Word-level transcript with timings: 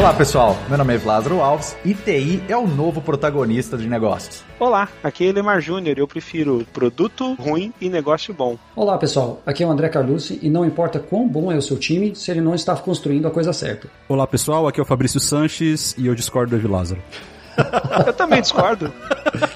Olá 0.00 0.14
pessoal, 0.14 0.56
meu 0.66 0.78
nome 0.78 0.96
é 0.96 1.00
Lázaro 1.04 1.42
Alves 1.42 1.76
e 1.84 1.92
TI 1.92 2.42
é 2.48 2.56
o 2.56 2.66
novo 2.66 3.02
protagonista 3.02 3.76
de 3.76 3.86
negócios. 3.86 4.42
Olá, 4.58 4.88
aqui 5.04 5.28
é 5.28 5.30
Lemar 5.30 5.60
Júnior 5.60 5.98
eu 5.98 6.08
prefiro 6.08 6.66
produto 6.72 7.34
ruim 7.34 7.70
e 7.78 7.90
negócio 7.90 8.32
bom. 8.32 8.56
Olá 8.74 8.96
pessoal, 8.96 9.42
aqui 9.44 9.62
é 9.62 9.66
o 9.66 9.70
André 9.70 9.90
Carlucci 9.90 10.38
e 10.40 10.48
não 10.48 10.64
importa 10.64 10.98
quão 10.98 11.28
bom 11.28 11.52
é 11.52 11.56
o 11.56 11.60
seu 11.60 11.76
time 11.78 12.16
se 12.16 12.30
ele 12.30 12.40
não 12.40 12.54
está 12.54 12.74
construindo 12.76 13.28
a 13.28 13.30
coisa 13.30 13.52
certa. 13.52 13.90
Olá 14.08 14.26
pessoal, 14.26 14.66
aqui 14.66 14.80
é 14.80 14.82
o 14.82 14.86
Fabrício 14.86 15.20
Sanches 15.20 15.94
e 15.98 16.06
eu 16.06 16.14
discordo 16.14 16.58
do 16.58 16.70
Lázaro. 16.70 17.02
eu 18.06 18.12
também 18.14 18.40
discordo. 18.40 18.90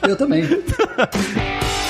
eu 0.06 0.14
também. 0.14 0.44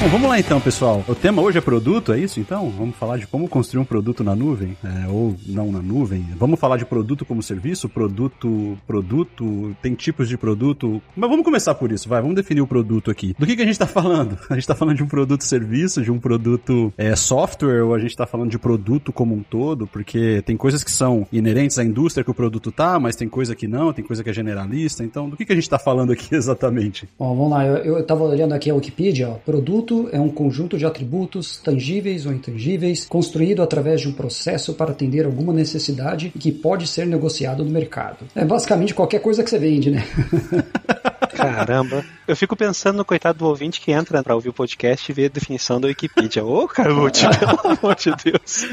Bom, 0.00 0.08
vamos 0.08 0.30
lá 0.30 0.40
então, 0.40 0.58
pessoal. 0.58 1.04
O 1.06 1.14
tema 1.14 1.42
hoje 1.42 1.58
é 1.58 1.60
produto, 1.60 2.10
é 2.10 2.18
isso 2.18 2.40
então? 2.40 2.70
Vamos 2.70 2.96
falar 2.96 3.18
de 3.18 3.26
como 3.26 3.46
construir 3.46 3.82
um 3.82 3.84
produto 3.84 4.24
na 4.24 4.34
nuvem, 4.34 4.74
é, 4.82 5.06
ou 5.06 5.36
não 5.46 5.70
na 5.70 5.82
nuvem. 5.82 6.24
Vamos 6.38 6.58
falar 6.58 6.78
de 6.78 6.86
produto 6.86 7.26
como 7.26 7.42
serviço, 7.42 7.86
produto, 7.86 8.78
produto, 8.86 9.76
tem 9.82 9.94
tipos 9.94 10.26
de 10.26 10.38
produto. 10.38 11.02
Mas 11.14 11.28
vamos 11.28 11.44
começar 11.44 11.74
por 11.74 11.92
isso, 11.92 12.08
vai, 12.08 12.22
vamos 12.22 12.34
definir 12.34 12.62
o 12.62 12.66
produto 12.66 13.10
aqui. 13.10 13.34
Do 13.38 13.46
que, 13.46 13.54
que 13.54 13.60
a 13.60 13.66
gente 13.66 13.74
está 13.74 13.86
falando? 13.86 14.38
A 14.48 14.54
gente 14.54 14.62
está 14.62 14.74
falando 14.74 14.96
de 14.96 15.02
um 15.02 15.06
produto 15.06 15.44
serviço, 15.44 16.02
de 16.02 16.10
um 16.10 16.18
produto 16.18 16.90
é, 16.96 17.14
software, 17.14 17.82
ou 17.82 17.94
a 17.94 17.98
gente 17.98 18.10
está 18.10 18.26
falando 18.26 18.50
de 18.50 18.58
produto 18.58 19.12
como 19.12 19.34
um 19.34 19.42
todo, 19.42 19.86
porque 19.86 20.42
tem 20.46 20.56
coisas 20.56 20.82
que 20.82 20.90
são 20.90 21.26
inerentes 21.30 21.78
à 21.78 21.84
indústria 21.84 22.24
que 22.24 22.30
o 22.30 22.34
produto 22.34 22.72
tá, 22.72 22.98
mas 22.98 23.16
tem 23.16 23.28
coisa 23.28 23.54
que 23.54 23.68
não, 23.68 23.92
tem 23.92 24.04
coisa 24.04 24.24
que 24.24 24.30
é 24.30 24.32
generalista. 24.32 25.04
Então, 25.04 25.28
do 25.28 25.36
que, 25.36 25.44
que 25.44 25.52
a 25.52 25.54
gente 25.54 25.64
está 25.64 25.78
falando 25.78 26.10
aqui 26.10 26.34
exatamente? 26.34 27.06
Bom, 27.18 27.36
vamos 27.36 27.50
lá, 27.50 27.66
eu 27.66 28.00
estava 28.00 28.24
olhando 28.24 28.54
aqui 28.54 28.70
a 28.70 28.74
Wikipedia, 28.74 29.28
ó, 29.28 29.34
produto 29.34 29.89
é 30.12 30.20
um 30.20 30.28
conjunto 30.28 30.78
de 30.78 30.86
atributos 30.86 31.56
tangíveis 31.58 32.26
ou 32.26 32.32
intangíveis 32.32 33.04
construído 33.06 33.62
através 33.62 34.00
de 34.00 34.08
um 34.08 34.12
processo 34.12 34.74
para 34.74 34.92
atender 34.92 35.26
alguma 35.26 35.52
necessidade 35.52 36.32
e 36.34 36.38
que 36.38 36.52
pode 36.52 36.86
ser 36.86 37.06
negociado 37.06 37.64
no 37.64 37.70
mercado. 37.70 38.26
É 38.34 38.44
basicamente 38.44 38.94
qualquer 38.94 39.20
coisa 39.20 39.42
que 39.42 39.50
você 39.50 39.58
vende, 39.58 39.90
né? 39.90 40.04
Caramba. 41.40 42.04
Eu 42.28 42.36
fico 42.36 42.54
pensando 42.54 42.96
no 42.96 43.04
coitado 43.04 43.38
do 43.38 43.46
ouvinte 43.46 43.80
que 43.80 43.90
entra 43.90 44.22
para 44.22 44.34
ouvir 44.34 44.50
o 44.50 44.52
podcast 44.52 45.10
e 45.10 45.14
vê 45.14 45.26
a 45.26 45.28
definição 45.28 45.80
da 45.80 45.88
Wikipedia. 45.88 46.44
Ô, 46.44 46.68
Carlucci, 46.68 47.26
pelo 47.38 47.76
amor 47.76 47.96
de 47.96 48.12
Deus. 48.24 48.66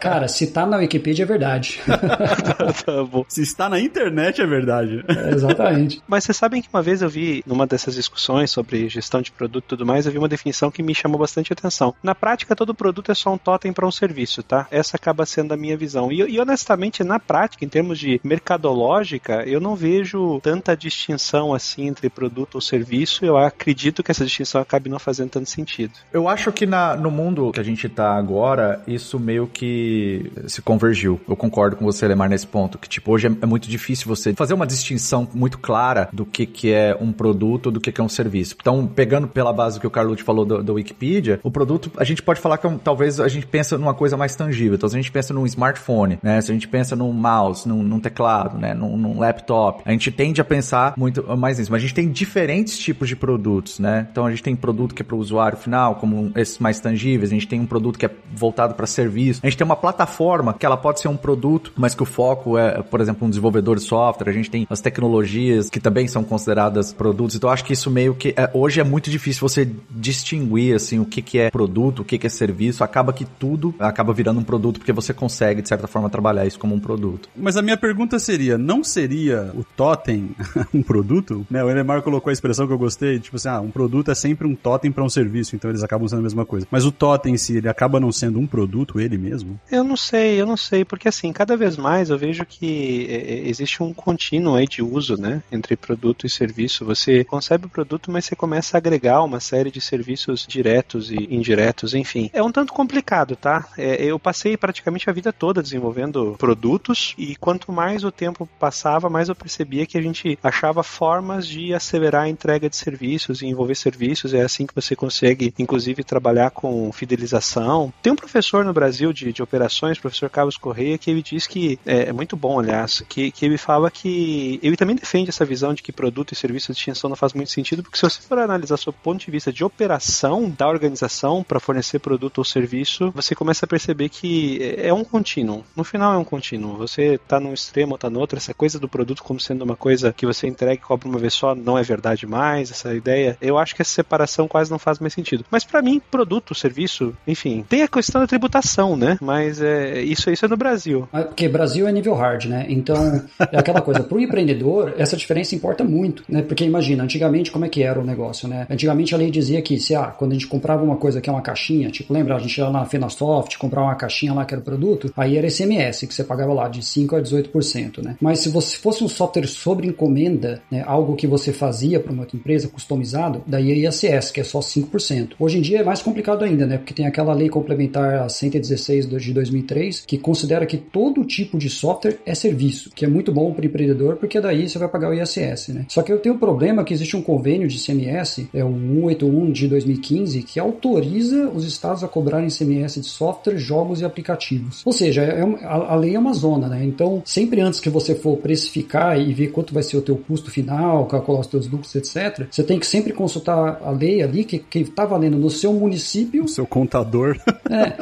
Cara, 0.00 0.28
se 0.28 0.46
tá 0.46 0.64
na 0.64 0.78
Wikipedia 0.78 1.24
é 1.24 1.26
verdade. 1.26 1.82
tá 2.86 3.04
bom. 3.04 3.24
Se 3.28 3.42
está 3.42 3.68
na 3.68 3.80
internet 3.80 4.40
é 4.40 4.46
verdade. 4.46 5.04
É, 5.08 5.34
exatamente. 5.34 6.02
Mas 6.06 6.24
vocês 6.24 6.36
sabem 6.36 6.62
que 6.62 6.68
uma 6.72 6.82
vez 6.82 7.02
eu 7.02 7.08
vi, 7.08 7.42
numa 7.46 7.66
dessas 7.66 7.94
discussões 7.94 8.50
sobre 8.50 8.88
gestão 8.88 9.20
de 9.20 9.30
produto 9.30 9.64
e 9.64 9.68
tudo 9.68 9.86
mais, 9.86 10.06
eu 10.06 10.12
vi 10.12 10.18
uma 10.18 10.28
definição 10.28 10.70
que 10.70 10.82
me 10.82 10.94
chamou 10.94 11.18
bastante 11.18 11.52
atenção. 11.52 11.94
Na 12.02 12.14
prática, 12.14 12.56
todo 12.56 12.74
produto 12.74 13.12
é 13.12 13.14
só 13.14 13.32
um 13.32 13.38
totem 13.38 13.72
para 13.72 13.86
um 13.86 13.92
serviço, 13.92 14.42
tá? 14.42 14.66
Essa 14.70 14.96
acaba 14.96 15.26
sendo 15.26 15.52
a 15.52 15.56
minha 15.56 15.76
visão. 15.76 16.10
E, 16.10 16.20
e 16.20 16.40
honestamente, 16.40 17.04
na 17.04 17.18
prática, 17.18 17.64
em 17.64 17.68
termos 17.68 17.98
de 17.98 18.20
mercadológica, 18.24 19.42
eu 19.46 19.60
não 19.60 19.74
vejo 19.74 20.40
tanta 20.40 20.76
distinção 20.84 21.54
assim 21.54 21.86
entre 21.86 22.08
produto 22.08 22.56
ou 22.56 22.60
serviço. 22.60 23.24
Eu 23.24 23.36
acredito 23.36 24.02
que 24.02 24.10
essa 24.10 24.24
distinção 24.24 24.60
acabe 24.60 24.88
não 24.88 24.98
fazendo 24.98 25.30
tanto 25.30 25.48
sentido. 25.48 25.92
Eu 26.12 26.28
acho 26.28 26.52
que 26.52 26.66
na, 26.66 26.96
no 26.96 27.10
mundo 27.10 27.50
que 27.52 27.60
a 27.60 27.64
gente 27.64 27.86
está 27.86 28.14
agora, 28.16 28.82
isso 28.86 29.18
meio 29.18 29.46
que 29.46 30.30
se 30.46 30.62
convergiu. 30.62 31.20
Eu 31.28 31.36
concordo 31.36 31.76
com 31.76 31.84
você, 31.84 32.06
Lemar, 32.06 32.28
nesse 32.28 32.46
ponto. 32.46 32.78
Que, 32.78 32.88
tipo, 32.88 33.12
hoje 33.12 33.26
é, 33.26 33.30
é 33.42 33.46
muito 33.46 33.68
difícil 33.68 34.06
você 34.06 34.34
fazer 34.34 34.54
uma 34.54 34.66
distinção 34.66 35.28
muito 35.34 35.58
clara 35.58 36.08
do 36.12 36.24
que, 36.24 36.46
que 36.46 36.72
é 36.72 36.96
um 37.00 37.12
produto 37.12 37.70
do 37.70 37.80
que, 37.80 37.92
que 37.92 38.00
é 38.00 38.04
um 38.04 38.08
serviço. 38.08 38.56
Então, 38.60 38.86
pegando 38.86 39.26
pela 39.26 39.52
base 39.52 39.80
que 39.80 39.86
o 39.86 39.90
Carlucci 39.90 40.22
falou 40.22 40.44
do, 40.44 40.62
do 40.62 40.74
Wikipedia, 40.74 41.40
o 41.42 41.50
produto, 41.50 41.90
a 41.96 42.04
gente 42.04 42.22
pode 42.22 42.40
falar 42.40 42.58
que 42.58 42.66
é 42.66 42.68
um, 42.68 42.78
talvez 42.78 43.20
a 43.20 43.28
gente 43.28 43.46
pensa 43.46 43.78
numa 43.78 43.94
coisa 43.94 44.16
mais 44.16 44.34
tangível. 44.34 44.74
Então, 44.74 44.88
se 44.88 44.96
a 44.96 45.00
gente 45.00 45.12
pensa 45.12 45.32
num 45.32 45.46
smartphone, 45.46 46.18
né? 46.22 46.40
Se 46.40 46.50
a 46.50 46.54
gente 46.54 46.68
pensa 46.68 46.94
num 46.96 47.12
mouse, 47.12 47.66
num, 47.68 47.82
num 47.82 48.00
teclado, 48.00 48.58
né? 48.58 48.74
Num, 48.74 48.96
num, 48.96 49.18
laptop, 49.18 49.82
a 49.84 49.90
gente 49.90 50.10
tende 50.10 50.40
a 50.40 50.44
pensar 50.44 50.73
muito 50.96 51.24
mais 51.36 51.58
nisso. 51.58 51.70
Mas 51.70 51.78
a 51.78 51.82
gente 51.82 51.94
tem 51.94 52.10
diferentes 52.10 52.78
tipos 52.78 53.08
de 53.08 53.16
produtos, 53.16 53.78
né? 53.78 54.06
Então, 54.10 54.26
a 54.26 54.30
gente 54.30 54.42
tem 54.42 54.54
produto 54.56 54.94
que 54.94 55.02
é 55.02 55.04
para 55.04 55.16
o 55.16 55.18
usuário 55.18 55.58
final, 55.58 55.96
como 55.96 56.32
esses 56.34 56.58
mais 56.58 56.80
tangíveis. 56.80 57.30
A 57.30 57.34
gente 57.34 57.46
tem 57.46 57.60
um 57.60 57.66
produto 57.66 57.98
que 57.98 58.06
é 58.06 58.10
voltado 58.34 58.74
para 58.74 58.86
serviço. 58.86 59.40
A 59.42 59.46
gente 59.46 59.56
tem 59.56 59.64
uma 59.64 59.76
plataforma 59.76 60.54
que 60.54 60.66
ela 60.66 60.76
pode 60.76 61.00
ser 61.00 61.08
um 61.08 61.16
produto, 61.16 61.72
mas 61.76 61.94
que 61.94 62.02
o 62.02 62.06
foco 62.06 62.58
é, 62.58 62.82
por 62.82 63.00
exemplo, 63.00 63.26
um 63.26 63.30
desenvolvedor 63.30 63.76
de 63.76 63.82
software. 63.82 64.28
A 64.28 64.32
gente 64.32 64.50
tem 64.50 64.66
as 64.68 64.80
tecnologias 64.80 65.70
que 65.70 65.80
também 65.80 66.08
são 66.08 66.24
consideradas 66.24 66.92
produtos. 66.92 67.36
Então, 67.36 67.50
acho 67.50 67.64
que 67.64 67.72
isso 67.72 67.90
meio 67.90 68.14
que 68.14 68.34
é, 68.36 68.50
hoje 68.52 68.80
é 68.80 68.84
muito 68.84 69.10
difícil 69.10 69.46
você 69.46 69.68
distinguir 69.90 70.74
assim 70.74 70.98
o 70.98 71.04
que, 71.04 71.22
que 71.22 71.38
é 71.38 71.50
produto, 71.50 72.00
o 72.00 72.04
que, 72.04 72.18
que 72.18 72.26
é 72.26 72.30
serviço. 72.30 72.82
Acaba 72.82 73.12
que 73.12 73.24
tudo 73.24 73.74
acaba 73.78 74.12
virando 74.12 74.40
um 74.40 74.44
produto 74.44 74.78
porque 74.78 74.92
você 74.92 75.12
consegue 75.12 75.62
de 75.62 75.68
certa 75.68 75.86
forma 75.86 76.08
trabalhar 76.10 76.46
isso 76.46 76.58
como 76.58 76.74
um 76.74 76.80
produto. 76.80 77.28
Mas 77.36 77.56
a 77.56 77.62
minha 77.62 77.76
pergunta 77.76 78.18
seria, 78.18 78.56
não 78.58 78.82
seria 78.82 79.50
o 79.54 79.64
totem 79.64 80.30
um 80.74 80.82
produto? 80.82 81.46
Né, 81.50 81.62
o 81.62 81.70
Elemar 81.70 82.02
colocou 82.02 82.30
a 82.30 82.32
expressão 82.32 82.66
que 82.66 82.72
eu 82.72 82.78
gostei, 82.78 83.18
tipo 83.18 83.36
assim, 83.36 83.48
ah, 83.48 83.60
um 83.60 83.70
produto 83.70 84.10
é 84.10 84.14
sempre 84.14 84.46
um 84.46 84.54
totem 84.54 84.90
para 84.90 85.04
um 85.04 85.08
serviço, 85.08 85.56
então 85.56 85.70
eles 85.70 85.82
acabam 85.82 86.08
sendo 86.08 86.20
a 86.20 86.22
mesma 86.22 86.44
coisa. 86.44 86.66
Mas 86.70 86.84
o 86.84 86.92
totem 86.92 87.34
em 87.34 87.36
si, 87.36 87.56
ele 87.56 87.68
acaba 87.68 88.00
não 88.00 88.12
sendo 88.12 88.38
um 88.38 88.46
produto 88.46 89.00
ele 89.00 89.18
mesmo? 89.18 89.58
Eu 89.70 89.84
não 89.84 89.96
sei, 89.96 90.40
eu 90.40 90.46
não 90.46 90.56
sei, 90.56 90.84
porque 90.84 91.08
assim, 91.08 91.32
cada 91.32 91.56
vez 91.56 91.76
mais 91.76 92.10
eu 92.10 92.18
vejo 92.18 92.44
que 92.44 93.06
é, 93.08 93.14
é, 93.14 93.48
existe 93.48 93.82
um 93.82 93.92
contínuo 93.92 94.54
aí 94.54 94.66
de 94.66 94.82
uso, 94.82 95.16
né, 95.16 95.42
entre 95.50 95.76
produto 95.76 96.26
e 96.26 96.30
serviço. 96.30 96.84
Você 96.84 97.24
concebe 97.24 97.66
o 97.66 97.68
produto, 97.68 98.10
mas 98.10 98.24
você 98.24 98.36
começa 98.36 98.76
a 98.76 98.78
agregar 98.78 99.22
uma 99.22 99.40
série 99.40 99.70
de 99.70 99.80
serviços 99.80 100.46
diretos 100.46 101.10
e 101.10 101.16
indiretos, 101.30 101.94
enfim. 101.94 102.30
É 102.32 102.42
um 102.42 102.52
tanto 102.52 102.72
complicado, 102.72 103.36
tá? 103.36 103.66
É, 103.76 104.04
eu 104.04 104.18
passei 104.18 104.56
praticamente 104.56 105.08
a 105.08 105.12
vida 105.12 105.32
toda 105.32 105.62
desenvolvendo 105.62 106.34
produtos 106.38 107.14
e 107.18 107.36
quanto 107.36 107.72
mais 107.72 108.04
o 108.04 108.10
tempo 108.10 108.48
passava, 108.58 109.10
mais 109.10 109.28
eu 109.28 109.34
percebia 109.34 109.86
que 109.86 109.98
a 109.98 110.02
gente 110.02 110.38
achava 110.54 110.84
formas 110.84 111.46
de 111.46 111.74
acelerar 111.74 112.22
a 112.22 112.28
entrega 112.28 112.70
de 112.70 112.76
serviços 112.76 113.42
e 113.42 113.46
envolver 113.46 113.74
serviços. 113.74 114.32
É 114.32 114.42
assim 114.42 114.66
que 114.66 114.74
você 114.74 114.94
consegue, 114.94 115.52
inclusive, 115.58 116.04
trabalhar 116.04 116.50
com 116.50 116.92
fidelização. 116.92 117.92
Tem 118.00 118.12
um 118.12 118.16
professor 118.16 118.64
no 118.64 118.72
Brasil 118.72 119.12
de, 119.12 119.32
de 119.32 119.42
operações, 119.42 119.98
professor 119.98 120.30
Carlos 120.30 120.56
Correia, 120.56 120.96
que 120.96 121.10
ele 121.10 121.22
diz 121.22 121.46
que 121.46 121.78
é, 121.84 122.08
é 122.08 122.12
muito 122.12 122.36
bom, 122.36 122.60
aliás, 122.60 123.02
que, 123.08 123.32
que 123.32 123.44
ele 123.44 123.58
fala 123.58 123.90
que 123.90 124.60
ele 124.62 124.76
também 124.76 124.94
defende 124.94 125.30
essa 125.30 125.44
visão 125.44 125.74
de 125.74 125.82
que 125.82 125.92
produto 125.92 126.32
e 126.32 126.36
serviço 126.36 126.72
de 126.72 126.78
extinção 126.78 127.10
não 127.10 127.16
faz 127.16 127.32
muito 127.32 127.50
sentido, 127.50 127.82
porque 127.82 127.98
se 127.98 128.02
você 128.02 128.20
for 128.20 128.38
analisar 128.38 128.78
o 128.86 128.92
ponto 128.92 129.24
de 129.24 129.30
vista 129.30 129.52
de 129.52 129.64
operação 129.64 130.50
da 130.50 130.68
organização 130.68 131.42
para 131.42 131.58
fornecer 131.58 131.98
produto 131.98 132.38
ou 132.38 132.44
serviço, 132.44 133.10
você 133.14 133.34
começa 133.34 133.64
a 133.64 133.68
perceber 133.68 134.08
que 134.08 134.58
é 134.78 134.92
um 134.92 135.04
contínuo. 135.04 135.64
No 135.74 135.84
final 135.84 136.14
é 136.14 136.18
um 136.18 136.24
contínuo. 136.24 136.76
Você 136.76 137.14
está 137.14 137.40
num 137.40 137.52
extremo 137.52 137.92
ou 137.92 137.96
está 137.96 138.10
no 138.10 138.20
outro. 138.20 138.36
Essa 138.36 138.52
coisa 138.52 138.78
do 138.78 138.88
produto 138.88 139.22
como 139.22 139.40
sendo 139.40 139.62
uma 139.62 139.76
coisa 139.76 140.12
que 140.12 140.26
você 140.26 140.43
entrega 140.46 140.80
e 140.82 141.08
uma 141.08 141.18
vez 141.18 141.34
só 141.34 141.54
não 141.54 141.78
é 141.78 141.82
verdade 141.82 142.26
mais. 142.26 142.70
Essa 142.70 142.94
ideia, 142.94 143.36
eu 143.40 143.58
acho 143.58 143.74
que 143.74 143.82
essa 143.82 143.90
separação 143.90 144.48
quase 144.48 144.70
não 144.70 144.78
faz 144.78 144.98
mais 144.98 145.12
sentido. 145.12 145.44
Mas 145.50 145.64
para 145.64 145.82
mim, 145.82 146.00
produto, 146.10 146.54
serviço, 146.54 147.14
enfim, 147.26 147.64
tem 147.68 147.82
a 147.82 147.88
questão 147.88 148.20
da 148.20 148.26
tributação, 148.26 148.96
né? 148.96 149.18
Mas 149.20 149.60
é, 149.60 150.00
isso, 150.00 150.30
isso 150.30 150.44
é 150.44 150.48
no 150.48 150.56
Brasil. 150.56 151.08
Porque 151.10 151.48
Brasil 151.48 151.86
é 151.88 151.92
nível 151.92 152.14
hard, 152.14 152.46
né? 152.46 152.66
Então 152.68 153.22
é 153.50 153.58
aquela 153.58 153.80
coisa. 153.80 154.02
Para 154.02 154.18
o 154.18 154.20
empreendedor, 154.20 154.94
essa 154.98 155.16
diferença 155.16 155.54
importa 155.54 155.84
muito, 155.84 156.24
né? 156.28 156.42
Porque 156.42 156.64
imagina, 156.64 157.04
antigamente 157.04 157.50
como 157.50 157.64
é 157.64 157.68
que 157.68 157.82
era 157.82 157.98
o 158.00 158.04
negócio, 158.04 158.48
né? 158.48 158.66
Antigamente 158.70 159.14
a 159.14 159.18
lei 159.18 159.30
dizia 159.30 159.60
que 159.62 159.78
se 159.78 159.94
ah, 159.94 160.06
quando 160.06 160.32
a 160.32 160.34
gente 160.34 160.46
comprava 160.46 160.82
uma 160.82 160.96
coisa 160.96 161.20
que 161.20 161.28
é 161.28 161.32
uma 161.32 161.42
caixinha, 161.42 161.90
tipo, 161.90 162.12
lembra, 162.12 162.36
a 162.36 162.38
gente 162.38 162.56
ia 162.56 162.64
lá 162.66 162.72
na 162.72 162.84
Fenasoft, 162.84 163.58
comprava 163.58 163.86
uma 163.86 163.94
caixinha 163.94 164.32
lá 164.32 164.44
que 164.44 164.54
era 164.54 164.62
produto, 164.62 165.12
aí 165.16 165.36
era 165.36 165.48
SMS, 165.48 166.06
que 166.06 166.14
você 166.14 166.24
pagava 166.24 166.52
lá 166.52 166.68
de 166.68 166.82
5 166.82 167.16
a 167.16 167.20
18%, 167.20 168.02
né? 168.02 168.16
Mas 168.20 168.40
se 168.40 168.48
você 168.48 168.76
fosse 168.76 169.02
um 169.02 169.08
software 169.08 169.46
sobre 169.46 169.86
encomenda, 169.86 170.33
né, 170.70 170.82
algo 170.86 171.16
que 171.16 171.26
você 171.26 171.52
fazia 171.52 172.00
para 172.00 172.12
uma 172.12 172.22
outra 172.22 172.36
empresa, 172.36 172.68
customizado, 172.68 173.42
daí 173.46 173.70
é 173.70 173.88
ISS, 173.88 174.30
que 174.30 174.40
é 174.40 174.44
só 174.44 174.60
5%. 174.60 175.32
Hoje 175.38 175.58
em 175.58 175.60
dia 175.60 175.80
é 175.80 175.84
mais 175.84 176.02
complicado 176.02 176.44
ainda, 176.44 176.66
né? 176.66 176.78
Porque 176.78 176.94
tem 176.94 177.06
aquela 177.06 177.32
lei 177.32 177.48
complementar 177.48 178.22
a 178.22 178.28
116 178.28 179.08
de 179.08 179.32
2003, 179.32 180.04
que 180.06 180.18
considera 180.18 180.66
que 180.66 180.76
todo 180.76 181.24
tipo 181.24 181.58
de 181.58 181.68
software 181.68 182.18
é 182.26 182.34
serviço, 182.34 182.90
que 182.94 183.04
é 183.04 183.08
muito 183.08 183.32
bom 183.32 183.52
para 183.52 183.62
o 183.62 183.66
empreendedor, 183.66 184.16
porque 184.16 184.40
daí 184.40 184.68
você 184.68 184.78
vai 184.78 184.88
pagar 184.88 185.10
o 185.10 185.14
ISS, 185.14 185.68
né? 185.68 185.86
Só 185.88 186.02
que 186.02 186.12
eu 186.12 186.18
tenho 186.18 186.34
um 186.34 186.38
problema 186.38 186.84
que 186.84 186.92
existe 186.92 187.16
um 187.16 187.22
convênio 187.22 187.68
de 187.68 187.78
CMS, 187.78 188.46
é 188.52 188.64
o 188.64 188.72
181 188.72 189.52
de 189.52 189.68
2015, 189.68 190.42
que 190.42 190.60
autoriza 190.60 191.48
os 191.48 191.64
estados 191.64 192.02
a 192.04 192.08
cobrarem 192.08 192.48
CMS 192.48 193.00
de 193.00 193.06
software, 193.06 193.56
jogos 193.58 194.00
e 194.00 194.04
aplicativos. 194.04 194.82
Ou 194.84 194.92
seja, 194.92 195.22
é 195.22 195.44
uma, 195.44 195.58
a, 195.58 195.92
a, 195.92 195.96
lei 195.96 196.14
é 196.14 196.18
uma 196.18 196.32
zona, 196.32 196.68
né? 196.68 196.84
Então, 196.84 197.22
sempre 197.24 197.60
antes 197.60 197.80
que 197.80 197.90
você 197.90 198.14
for 198.14 198.36
precificar 198.38 199.20
e 199.20 199.32
ver 199.32 199.48
quanto 199.48 199.74
vai 199.74 199.82
ser 199.82 199.96
o 199.96 200.02
teu 200.02 200.13
teu 200.14 200.24
custo 200.26 200.50
final, 200.50 201.06
calcular 201.06 201.40
os 201.40 201.46
teus 201.46 201.68
lucros, 201.68 201.94
etc., 201.94 202.46
você 202.50 202.62
tem 202.62 202.78
que 202.78 202.86
sempre 202.86 203.12
consultar 203.12 203.80
a 203.82 203.90
lei 203.90 204.22
ali 204.22 204.44
que 204.44 204.64
está 204.74 205.04
valendo 205.04 205.36
no 205.36 205.50
seu 205.50 205.72
município. 205.72 206.44
O 206.44 206.48
seu 206.48 206.66
contador. 206.66 207.36
É, 207.70 207.96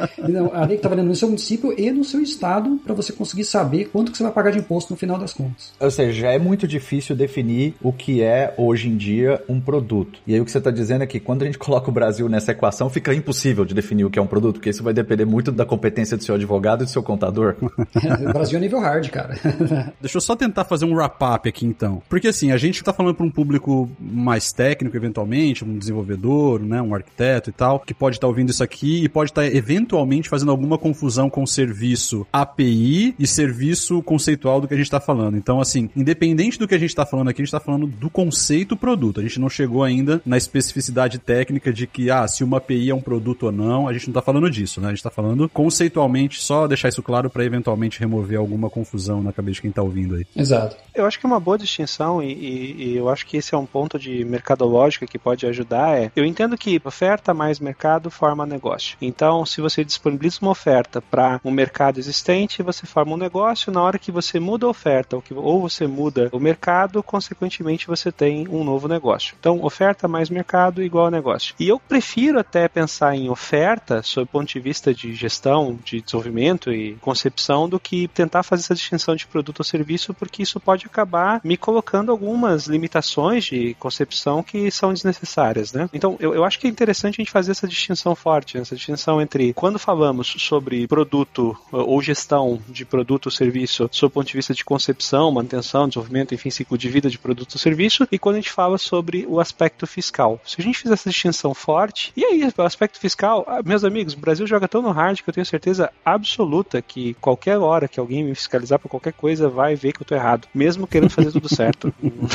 a 0.53 0.65
lei 0.65 0.69
que 0.69 0.73
está 0.75 0.89
valendo 0.89 1.07
no 1.07 1.15
seu 1.15 1.27
município 1.27 1.73
e 1.79 1.89
no 1.89 2.03
seu 2.03 2.21
estado 2.21 2.77
para 2.83 2.93
você 2.93 3.13
conseguir 3.13 3.45
saber 3.45 3.85
quanto 3.85 4.11
que 4.11 4.17
você 4.17 4.23
vai 4.23 4.31
pagar 4.31 4.51
de 4.51 4.59
imposto 4.59 4.91
no 4.91 4.99
final 4.99 5.17
das 5.17 5.33
contas. 5.33 5.71
Ou 5.79 5.89
seja, 5.89 6.21
já 6.21 6.31
é 6.31 6.37
muito 6.37 6.67
difícil 6.67 7.15
definir 7.15 7.73
o 7.81 7.93
que 7.93 8.21
é 8.21 8.53
hoje 8.57 8.89
em 8.89 8.97
dia 8.97 9.41
um 9.47 9.61
produto. 9.61 10.19
E 10.27 10.33
aí 10.33 10.41
o 10.41 10.45
que 10.45 10.51
você 10.51 10.57
está 10.57 10.69
dizendo 10.69 11.03
é 11.03 11.07
que 11.07 11.19
quando 11.19 11.43
a 11.43 11.45
gente 11.45 11.57
coloca 11.57 11.89
o 11.89 11.93
Brasil 11.93 12.27
nessa 12.27 12.51
equação, 12.51 12.89
fica 12.89 13.13
impossível 13.13 13.63
de 13.63 13.73
definir 13.73 14.03
o 14.03 14.09
que 14.09 14.19
é 14.19 14.21
um 14.21 14.27
produto, 14.27 14.55
porque 14.55 14.69
isso 14.69 14.83
vai 14.83 14.93
depender 14.93 15.25
muito 15.25 15.49
da 15.49 15.65
competência 15.65 16.17
do 16.17 16.23
seu 16.23 16.35
advogado 16.35 16.83
e 16.83 16.85
do 16.85 16.91
seu 16.91 17.01
contador. 17.01 17.55
É, 18.03 18.29
o 18.29 18.33
Brasil 18.33 18.57
é 18.57 18.61
nível 18.61 18.79
hard, 18.79 19.09
cara. 19.09 19.35
Deixa 20.01 20.17
eu 20.17 20.21
só 20.21 20.35
tentar 20.35 20.65
fazer 20.65 20.85
um 20.85 20.93
wrap-up 20.93 21.47
aqui 21.47 21.65
então. 21.65 22.01
Porque 22.09 22.27
assim, 22.27 22.51
a 22.51 22.57
gente 22.57 22.75
está 22.75 22.93
falando 22.93 23.15
para 23.15 23.25
um 23.25 23.31
público 23.31 23.89
mais 23.99 24.51
técnico, 24.51 24.95
eventualmente, 24.95 25.63
um 25.63 25.77
desenvolvedor, 25.77 26.59
né, 26.59 26.81
um 26.81 26.93
arquiteto 26.93 27.49
e 27.49 27.53
tal, 27.53 27.79
que 27.79 27.93
pode 27.93 28.17
estar 28.17 28.27
tá 28.27 28.29
ouvindo 28.29 28.49
isso 28.49 28.63
aqui 28.63 29.03
e 29.03 29.09
pode 29.09 29.31
estar 29.31 29.41
tá, 29.41 29.47
eventualmente 29.47 30.29
fazendo 30.29 30.51
alguma 30.51 30.77
confusão 30.77 31.29
com 31.29 31.45
serviço 31.45 32.25
API 32.31 33.15
e 33.17 33.27
serviço 33.27 34.01
conceitual 34.03 34.61
do 34.61 34.67
que 34.67 34.73
a 34.73 34.77
gente 34.77 34.85
está 34.85 34.99
falando. 34.99 35.37
Então, 35.37 35.59
assim, 35.59 35.89
independente 35.95 36.59
do 36.59 36.67
que 36.67 36.75
a 36.75 36.77
gente 36.77 36.89
está 36.89 37.05
falando 37.05 37.29
aqui, 37.29 37.41
a 37.41 37.45
gente 37.45 37.53
está 37.53 37.59
falando 37.59 37.87
do 37.87 38.09
conceito 38.09 38.75
produto. 38.75 39.19
A 39.19 39.23
gente 39.23 39.39
não 39.39 39.49
chegou 39.49 39.83
ainda 39.83 40.21
na 40.25 40.37
especificidade 40.37 41.19
técnica 41.19 41.71
de 41.71 41.87
que, 41.87 42.11
ah, 42.11 42.27
se 42.27 42.43
uma 42.43 42.57
API 42.57 42.89
é 42.89 42.95
um 42.95 43.01
produto 43.01 43.43
ou 43.43 43.51
não, 43.51 43.87
a 43.87 43.93
gente 43.93 44.07
não 44.07 44.11
está 44.11 44.21
falando 44.21 44.49
disso, 44.49 44.79
né? 44.79 44.87
A 44.87 44.89
gente 44.91 44.99
está 44.99 45.09
falando 45.09 45.49
conceitualmente, 45.49 46.41
só 46.41 46.67
deixar 46.67 46.89
isso 46.89 47.01
claro 47.01 47.29
para 47.29 47.43
eventualmente 47.43 47.99
remover 47.99 48.37
alguma 48.37 48.69
confusão 48.69 49.21
na 49.21 49.31
cabeça 49.31 49.55
de 49.55 49.61
quem 49.61 49.69
está 49.69 49.81
ouvindo 49.81 50.15
aí. 50.15 50.25
Exato. 50.35 50.75
Eu 50.93 51.05
acho 51.05 51.19
que 51.19 51.25
é 51.25 51.29
uma 51.29 51.39
boa 51.39 51.57
distinção 51.57 51.92
e, 52.21 52.33
e, 52.33 52.83
e, 52.83 52.95
eu 52.97 53.09
acho 53.09 53.25
que 53.25 53.37
esse 53.37 53.53
é 53.53 53.57
um 53.57 53.65
ponto 53.65 53.99
de 53.99 54.23
mercadológica 54.25 55.05
que 55.05 55.19
pode 55.19 55.45
ajudar. 55.45 55.97
É, 55.97 56.11
eu 56.15 56.25
entendo 56.25 56.57
que 56.57 56.81
oferta 56.83 57.33
mais 57.33 57.59
mercado 57.59 58.09
forma 58.09 58.45
negócio. 58.45 58.97
Então, 59.01 59.45
se 59.45 59.61
você 59.61 59.83
disponibiliza 59.83 60.39
uma 60.41 60.51
oferta 60.51 61.01
para 61.01 61.39
um 61.43 61.51
mercado 61.51 61.99
existente, 61.99 62.63
você 62.63 62.85
forma 62.85 63.13
um 63.13 63.17
negócio. 63.17 63.71
Na 63.71 63.81
hora 63.81 63.99
que 63.99 64.11
você 64.11 64.39
muda 64.39 64.65
a 64.65 64.69
oferta 64.69 65.15
ou, 65.15 65.21
que, 65.21 65.33
ou 65.33 65.61
você 65.61 65.87
muda 65.87 66.29
o 66.31 66.39
mercado, 66.39 67.01
consequentemente 67.03 67.87
você 67.87 68.11
tem 68.11 68.47
um 68.47 68.63
novo 68.63 68.87
negócio. 68.87 69.35
Então, 69.39 69.63
oferta 69.63 70.07
mais 70.07 70.29
mercado 70.29 70.81
igual 70.81 71.09
negócio. 71.09 71.55
E 71.59 71.67
eu 71.67 71.79
prefiro 71.79 72.39
até 72.39 72.67
pensar 72.67 73.15
em 73.15 73.29
oferta, 73.29 74.01
sob 74.03 74.23
o 74.23 74.27
ponto 74.27 74.47
de 74.47 74.59
vista 74.59 74.93
de 74.93 75.13
gestão, 75.13 75.77
de 75.83 76.01
desenvolvimento 76.01 76.71
e 76.71 76.95
concepção, 76.95 77.67
do 77.67 77.79
que 77.79 78.07
tentar 78.07 78.43
fazer 78.43 78.63
essa 78.63 78.75
distinção 78.75 79.15
de 79.15 79.27
produto 79.27 79.59
ou 79.59 79.65
serviço, 79.65 80.13
porque 80.13 80.43
isso 80.43 80.59
pode 80.59 80.85
acabar 80.85 81.41
me 81.43 81.57
colocando 81.57 81.82
algumas 82.09 82.67
limitações 82.67 83.45
de 83.45 83.73
concepção 83.75 84.43
que 84.43 84.69
são 84.71 84.93
desnecessárias, 84.93 85.73
né? 85.73 85.89
Então, 85.93 86.17
eu, 86.19 86.33
eu 86.33 86.43
acho 86.43 86.59
que 86.59 86.67
é 86.67 86.69
interessante 86.69 87.15
a 87.15 87.23
gente 87.23 87.31
fazer 87.31 87.51
essa 87.51 87.67
distinção 87.67 88.15
forte, 88.15 88.57
essa 88.57 88.75
distinção 88.75 89.21
entre 89.21 89.53
quando 89.53 89.77
falamos 89.77 90.35
sobre 90.39 90.87
produto 90.87 91.57
ou 91.71 92.01
gestão 92.01 92.59
de 92.67 92.85
produto 92.85 93.27
ou 93.27 93.31
serviço, 93.31 93.89
sob 93.91 94.07
o 94.07 94.13
ponto 94.13 94.27
de 94.27 94.33
vista 94.33 94.53
de 94.53 94.65
concepção, 94.65 95.31
manutenção, 95.31 95.87
desenvolvimento, 95.87 96.33
enfim, 96.33 96.49
ciclo 96.49 96.77
de 96.77 96.89
vida 96.89 97.09
de 97.09 97.17
produto 97.17 97.53
ou 97.53 97.59
serviço, 97.59 98.07
e 98.11 98.19
quando 98.19 98.35
a 98.35 98.39
gente 98.39 98.51
fala 98.51 98.77
sobre 98.77 99.25
o 99.27 99.39
aspecto 99.39 99.85
fiscal. 99.87 100.39
Se 100.45 100.59
a 100.59 100.63
gente 100.63 100.79
fizer 100.79 100.93
essa 100.93 101.09
distinção 101.09 101.53
forte, 101.53 102.11
e 102.15 102.23
aí, 102.23 102.51
o 102.57 102.61
aspecto 102.61 102.99
fiscal, 102.99 103.43
ah, 103.47 103.61
meus 103.63 103.83
amigos, 103.83 104.13
o 104.13 104.19
Brasil 104.19 104.45
joga 104.47 104.67
tão 104.67 104.81
no 104.81 104.91
hard 104.91 105.21
que 105.21 105.29
eu 105.29 105.33
tenho 105.33 105.45
certeza 105.45 105.91
absoluta 106.05 106.81
que 106.81 107.13
qualquer 107.15 107.57
hora 107.57 107.87
que 107.87 107.99
alguém 107.99 108.23
me 108.23 108.35
fiscalizar 108.35 108.79
por 108.79 108.89
qualquer 108.89 109.13
coisa 109.13 109.49
vai 109.49 109.75
ver 109.75 109.93
que 109.93 110.01
eu 110.01 110.05
tô 110.05 110.15
errado, 110.15 110.47
mesmo 110.53 110.87
querendo 110.87 111.09
fazer 111.09 111.31
tudo 111.31 111.49
certo. 111.53 111.72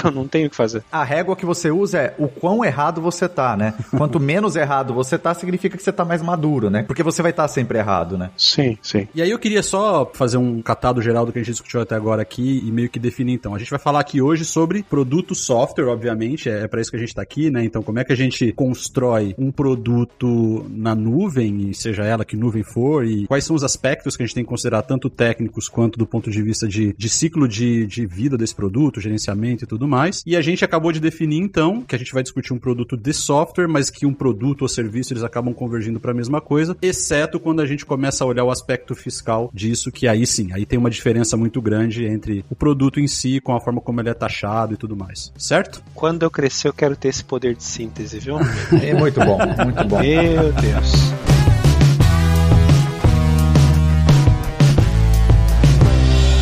Não, 0.04 0.10
não 0.22 0.28
tenho 0.28 0.46
o 0.46 0.50
que 0.50 0.56
fazer. 0.56 0.82
A 0.90 1.04
régua 1.04 1.36
que 1.36 1.46
você 1.46 1.70
usa 1.70 1.98
é 1.98 2.14
o 2.18 2.28
quão 2.28 2.64
errado 2.64 3.00
você 3.00 3.28
tá, 3.28 3.56
né? 3.56 3.74
Quanto 3.96 4.20
menos 4.20 4.56
errado 4.56 4.94
você 4.94 5.18
tá, 5.18 5.34
significa 5.34 5.76
que 5.76 5.82
você 5.82 5.92
tá 5.92 6.04
mais 6.04 6.22
maduro, 6.22 6.70
né? 6.70 6.82
Porque 6.82 7.02
você 7.02 7.22
vai 7.22 7.30
estar 7.30 7.44
tá 7.44 7.48
sempre 7.48 7.78
errado, 7.78 8.18
né? 8.18 8.30
Sim, 8.36 8.78
sim. 8.82 9.08
E 9.14 9.22
aí 9.22 9.30
eu 9.30 9.38
queria 9.38 9.62
só 9.62 10.10
fazer 10.12 10.36
um 10.36 10.60
catado 10.62 11.00
geral 11.00 11.24
do 11.26 11.32
que 11.32 11.38
a 11.38 11.42
gente 11.42 11.52
discutiu 11.52 11.80
até 11.80 11.94
agora 11.94 12.22
aqui 12.22 12.62
e 12.64 12.70
meio 12.70 12.88
que 12.88 12.98
definir 12.98 13.34
então. 13.34 13.54
A 13.54 13.58
gente 13.58 13.70
vai 13.70 13.78
falar 13.78 14.00
aqui 14.00 14.20
hoje 14.20 14.44
sobre 14.44 14.82
produto 14.82 15.34
software, 15.34 15.86
obviamente, 15.86 16.48
é, 16.48 16.64
é 16.64 16.68
para 16.68 16.80
isso 16.80 16.90
que 16.90 16.96
a 16.96 17.00
gente 17.00 17.14
tá 17.14 17.22
aqui, 17.22 17.50
né? 17.50 17.64
Então, 17.64 17.82
como 17.82 17.98
é 17.98 18.04
que 18.04 18.12
a 18.12 18.16
gente 18.16 18.52
constrói 18.52 19.34
um 19.38 19.50
produto 19.50 20.66
na 20.70 20.94
nuvem, 20.94 21.70
e 21.70 21.74
seja 21.74 22.04
ela 22.04 22.24
que 22.24 22.36
nuvem 22.36 22.62
for, 22.62 23.04
e 23.04 23.26
quais 23.26 23.44
são 23.44 23.54
os 23.56 23.64
aspectos 23.64 24.16
que 24.16 24.22
a 24.22 24.26
gente 24.26 24.34
tem 24.34 24.44
que 24.44 24.48
considerar, 24.48 24.82
tanto 24.82 25.08
técnicos 25.08 25.68
quanto 25.68 25.98
do 25.98 26.06
ponto 26.06 26.30
de 26.30 26.42
vista 26.42 26.66
de, 26.66 26.92
de 26.96 27.08
ciclo 27.08 27.48
de, 27.48 27.86
de 27.86 28.06
vida 28.06 28.36
desse 28.36 28.54
produto, 28.54 29.00
gerenciamento 29.00 29.27
e 29.28 29.66
tudo 29.66 29.86
mais. 29.86 30.22
E 30.26 30.36
a 30.36 30.40
gente 30.40 30.64
acabou 30.64 30.92
de 30.92 31.00
definir, 31.00 31.40
então, 31.40 31.82
que 31.82 31.94
a 31.94 31.98
gente 31.98 32.12
vai 32.12 32.22
discutir 32.22 32.52
um 32.52 32.58
produto 32.58 32.96
de 32.96 33.12
software, 33.12 33.68
mas 33.68 33.90
que 33.90 34.06
um 34.06 34.12
produto 34.12 34.62
ou 34.62 34.68
serviço 34.68 35.12
eles 35.12 35.22
acabam 35.22 35.52
convergindo 35.52 36.00
para 36.00 36.12
a 36.12 36.14
mesma 36.14 36.40
coisa, 36.40 36.76
exceto 36.80 37.38
quando 37.38 37.60
a 37.60 37.66
gente 37.66 37.84
começa 37.84 38.24
a 38.24 38.26
olhar 38.26 38.44
o 38.44 38.50
aspecto 38.50 38.94
fiscal 38.94 39.50
disso, 39.52 39.92
que 39.92 40.08
aí 40.08 40.26
sim, 40.26 40.52
aí 40.52 40.64
tem 40.64 40.78
uma 40.78 40.90
diferença 40.90 41.36
muito 41.36 41.60
grande 41.60 42.06
entre 42.06 42.44
o 42.50 42.54
produto 42.54 43.00
em 43.00 43.06
si, 43.06 43.40
com 43.40 43.54
a 43.54 43.60
forma 43.60 43.80
como 43.80 44.00
ele 44.00 44.08
é 44.08 44.14
taxado 44.14 44.74
e 44.74 44.76
tudo 44.76 44.96
mais, 44.96 45.32
certo? 45.36 45.82
Quando 45.94 46.22
eu 46.22 46.30
crescer, 46.30 46.68
eu 46.68 46.72
quero 46.72 46.96
ter 46.96 47.08
esse 47.08 47.24
poder 47.24 47.54
de 47.54 47.64
síntese, 47.64 48.18
viu? 48.18 48.36
é 48.82 48.94
muito 48.94 49.20
bom, 49.20 49.38
muito 49.38 49.84
bom. 49.84 50.00
Meu 50.00 50.52
Deus. 50.52 51.27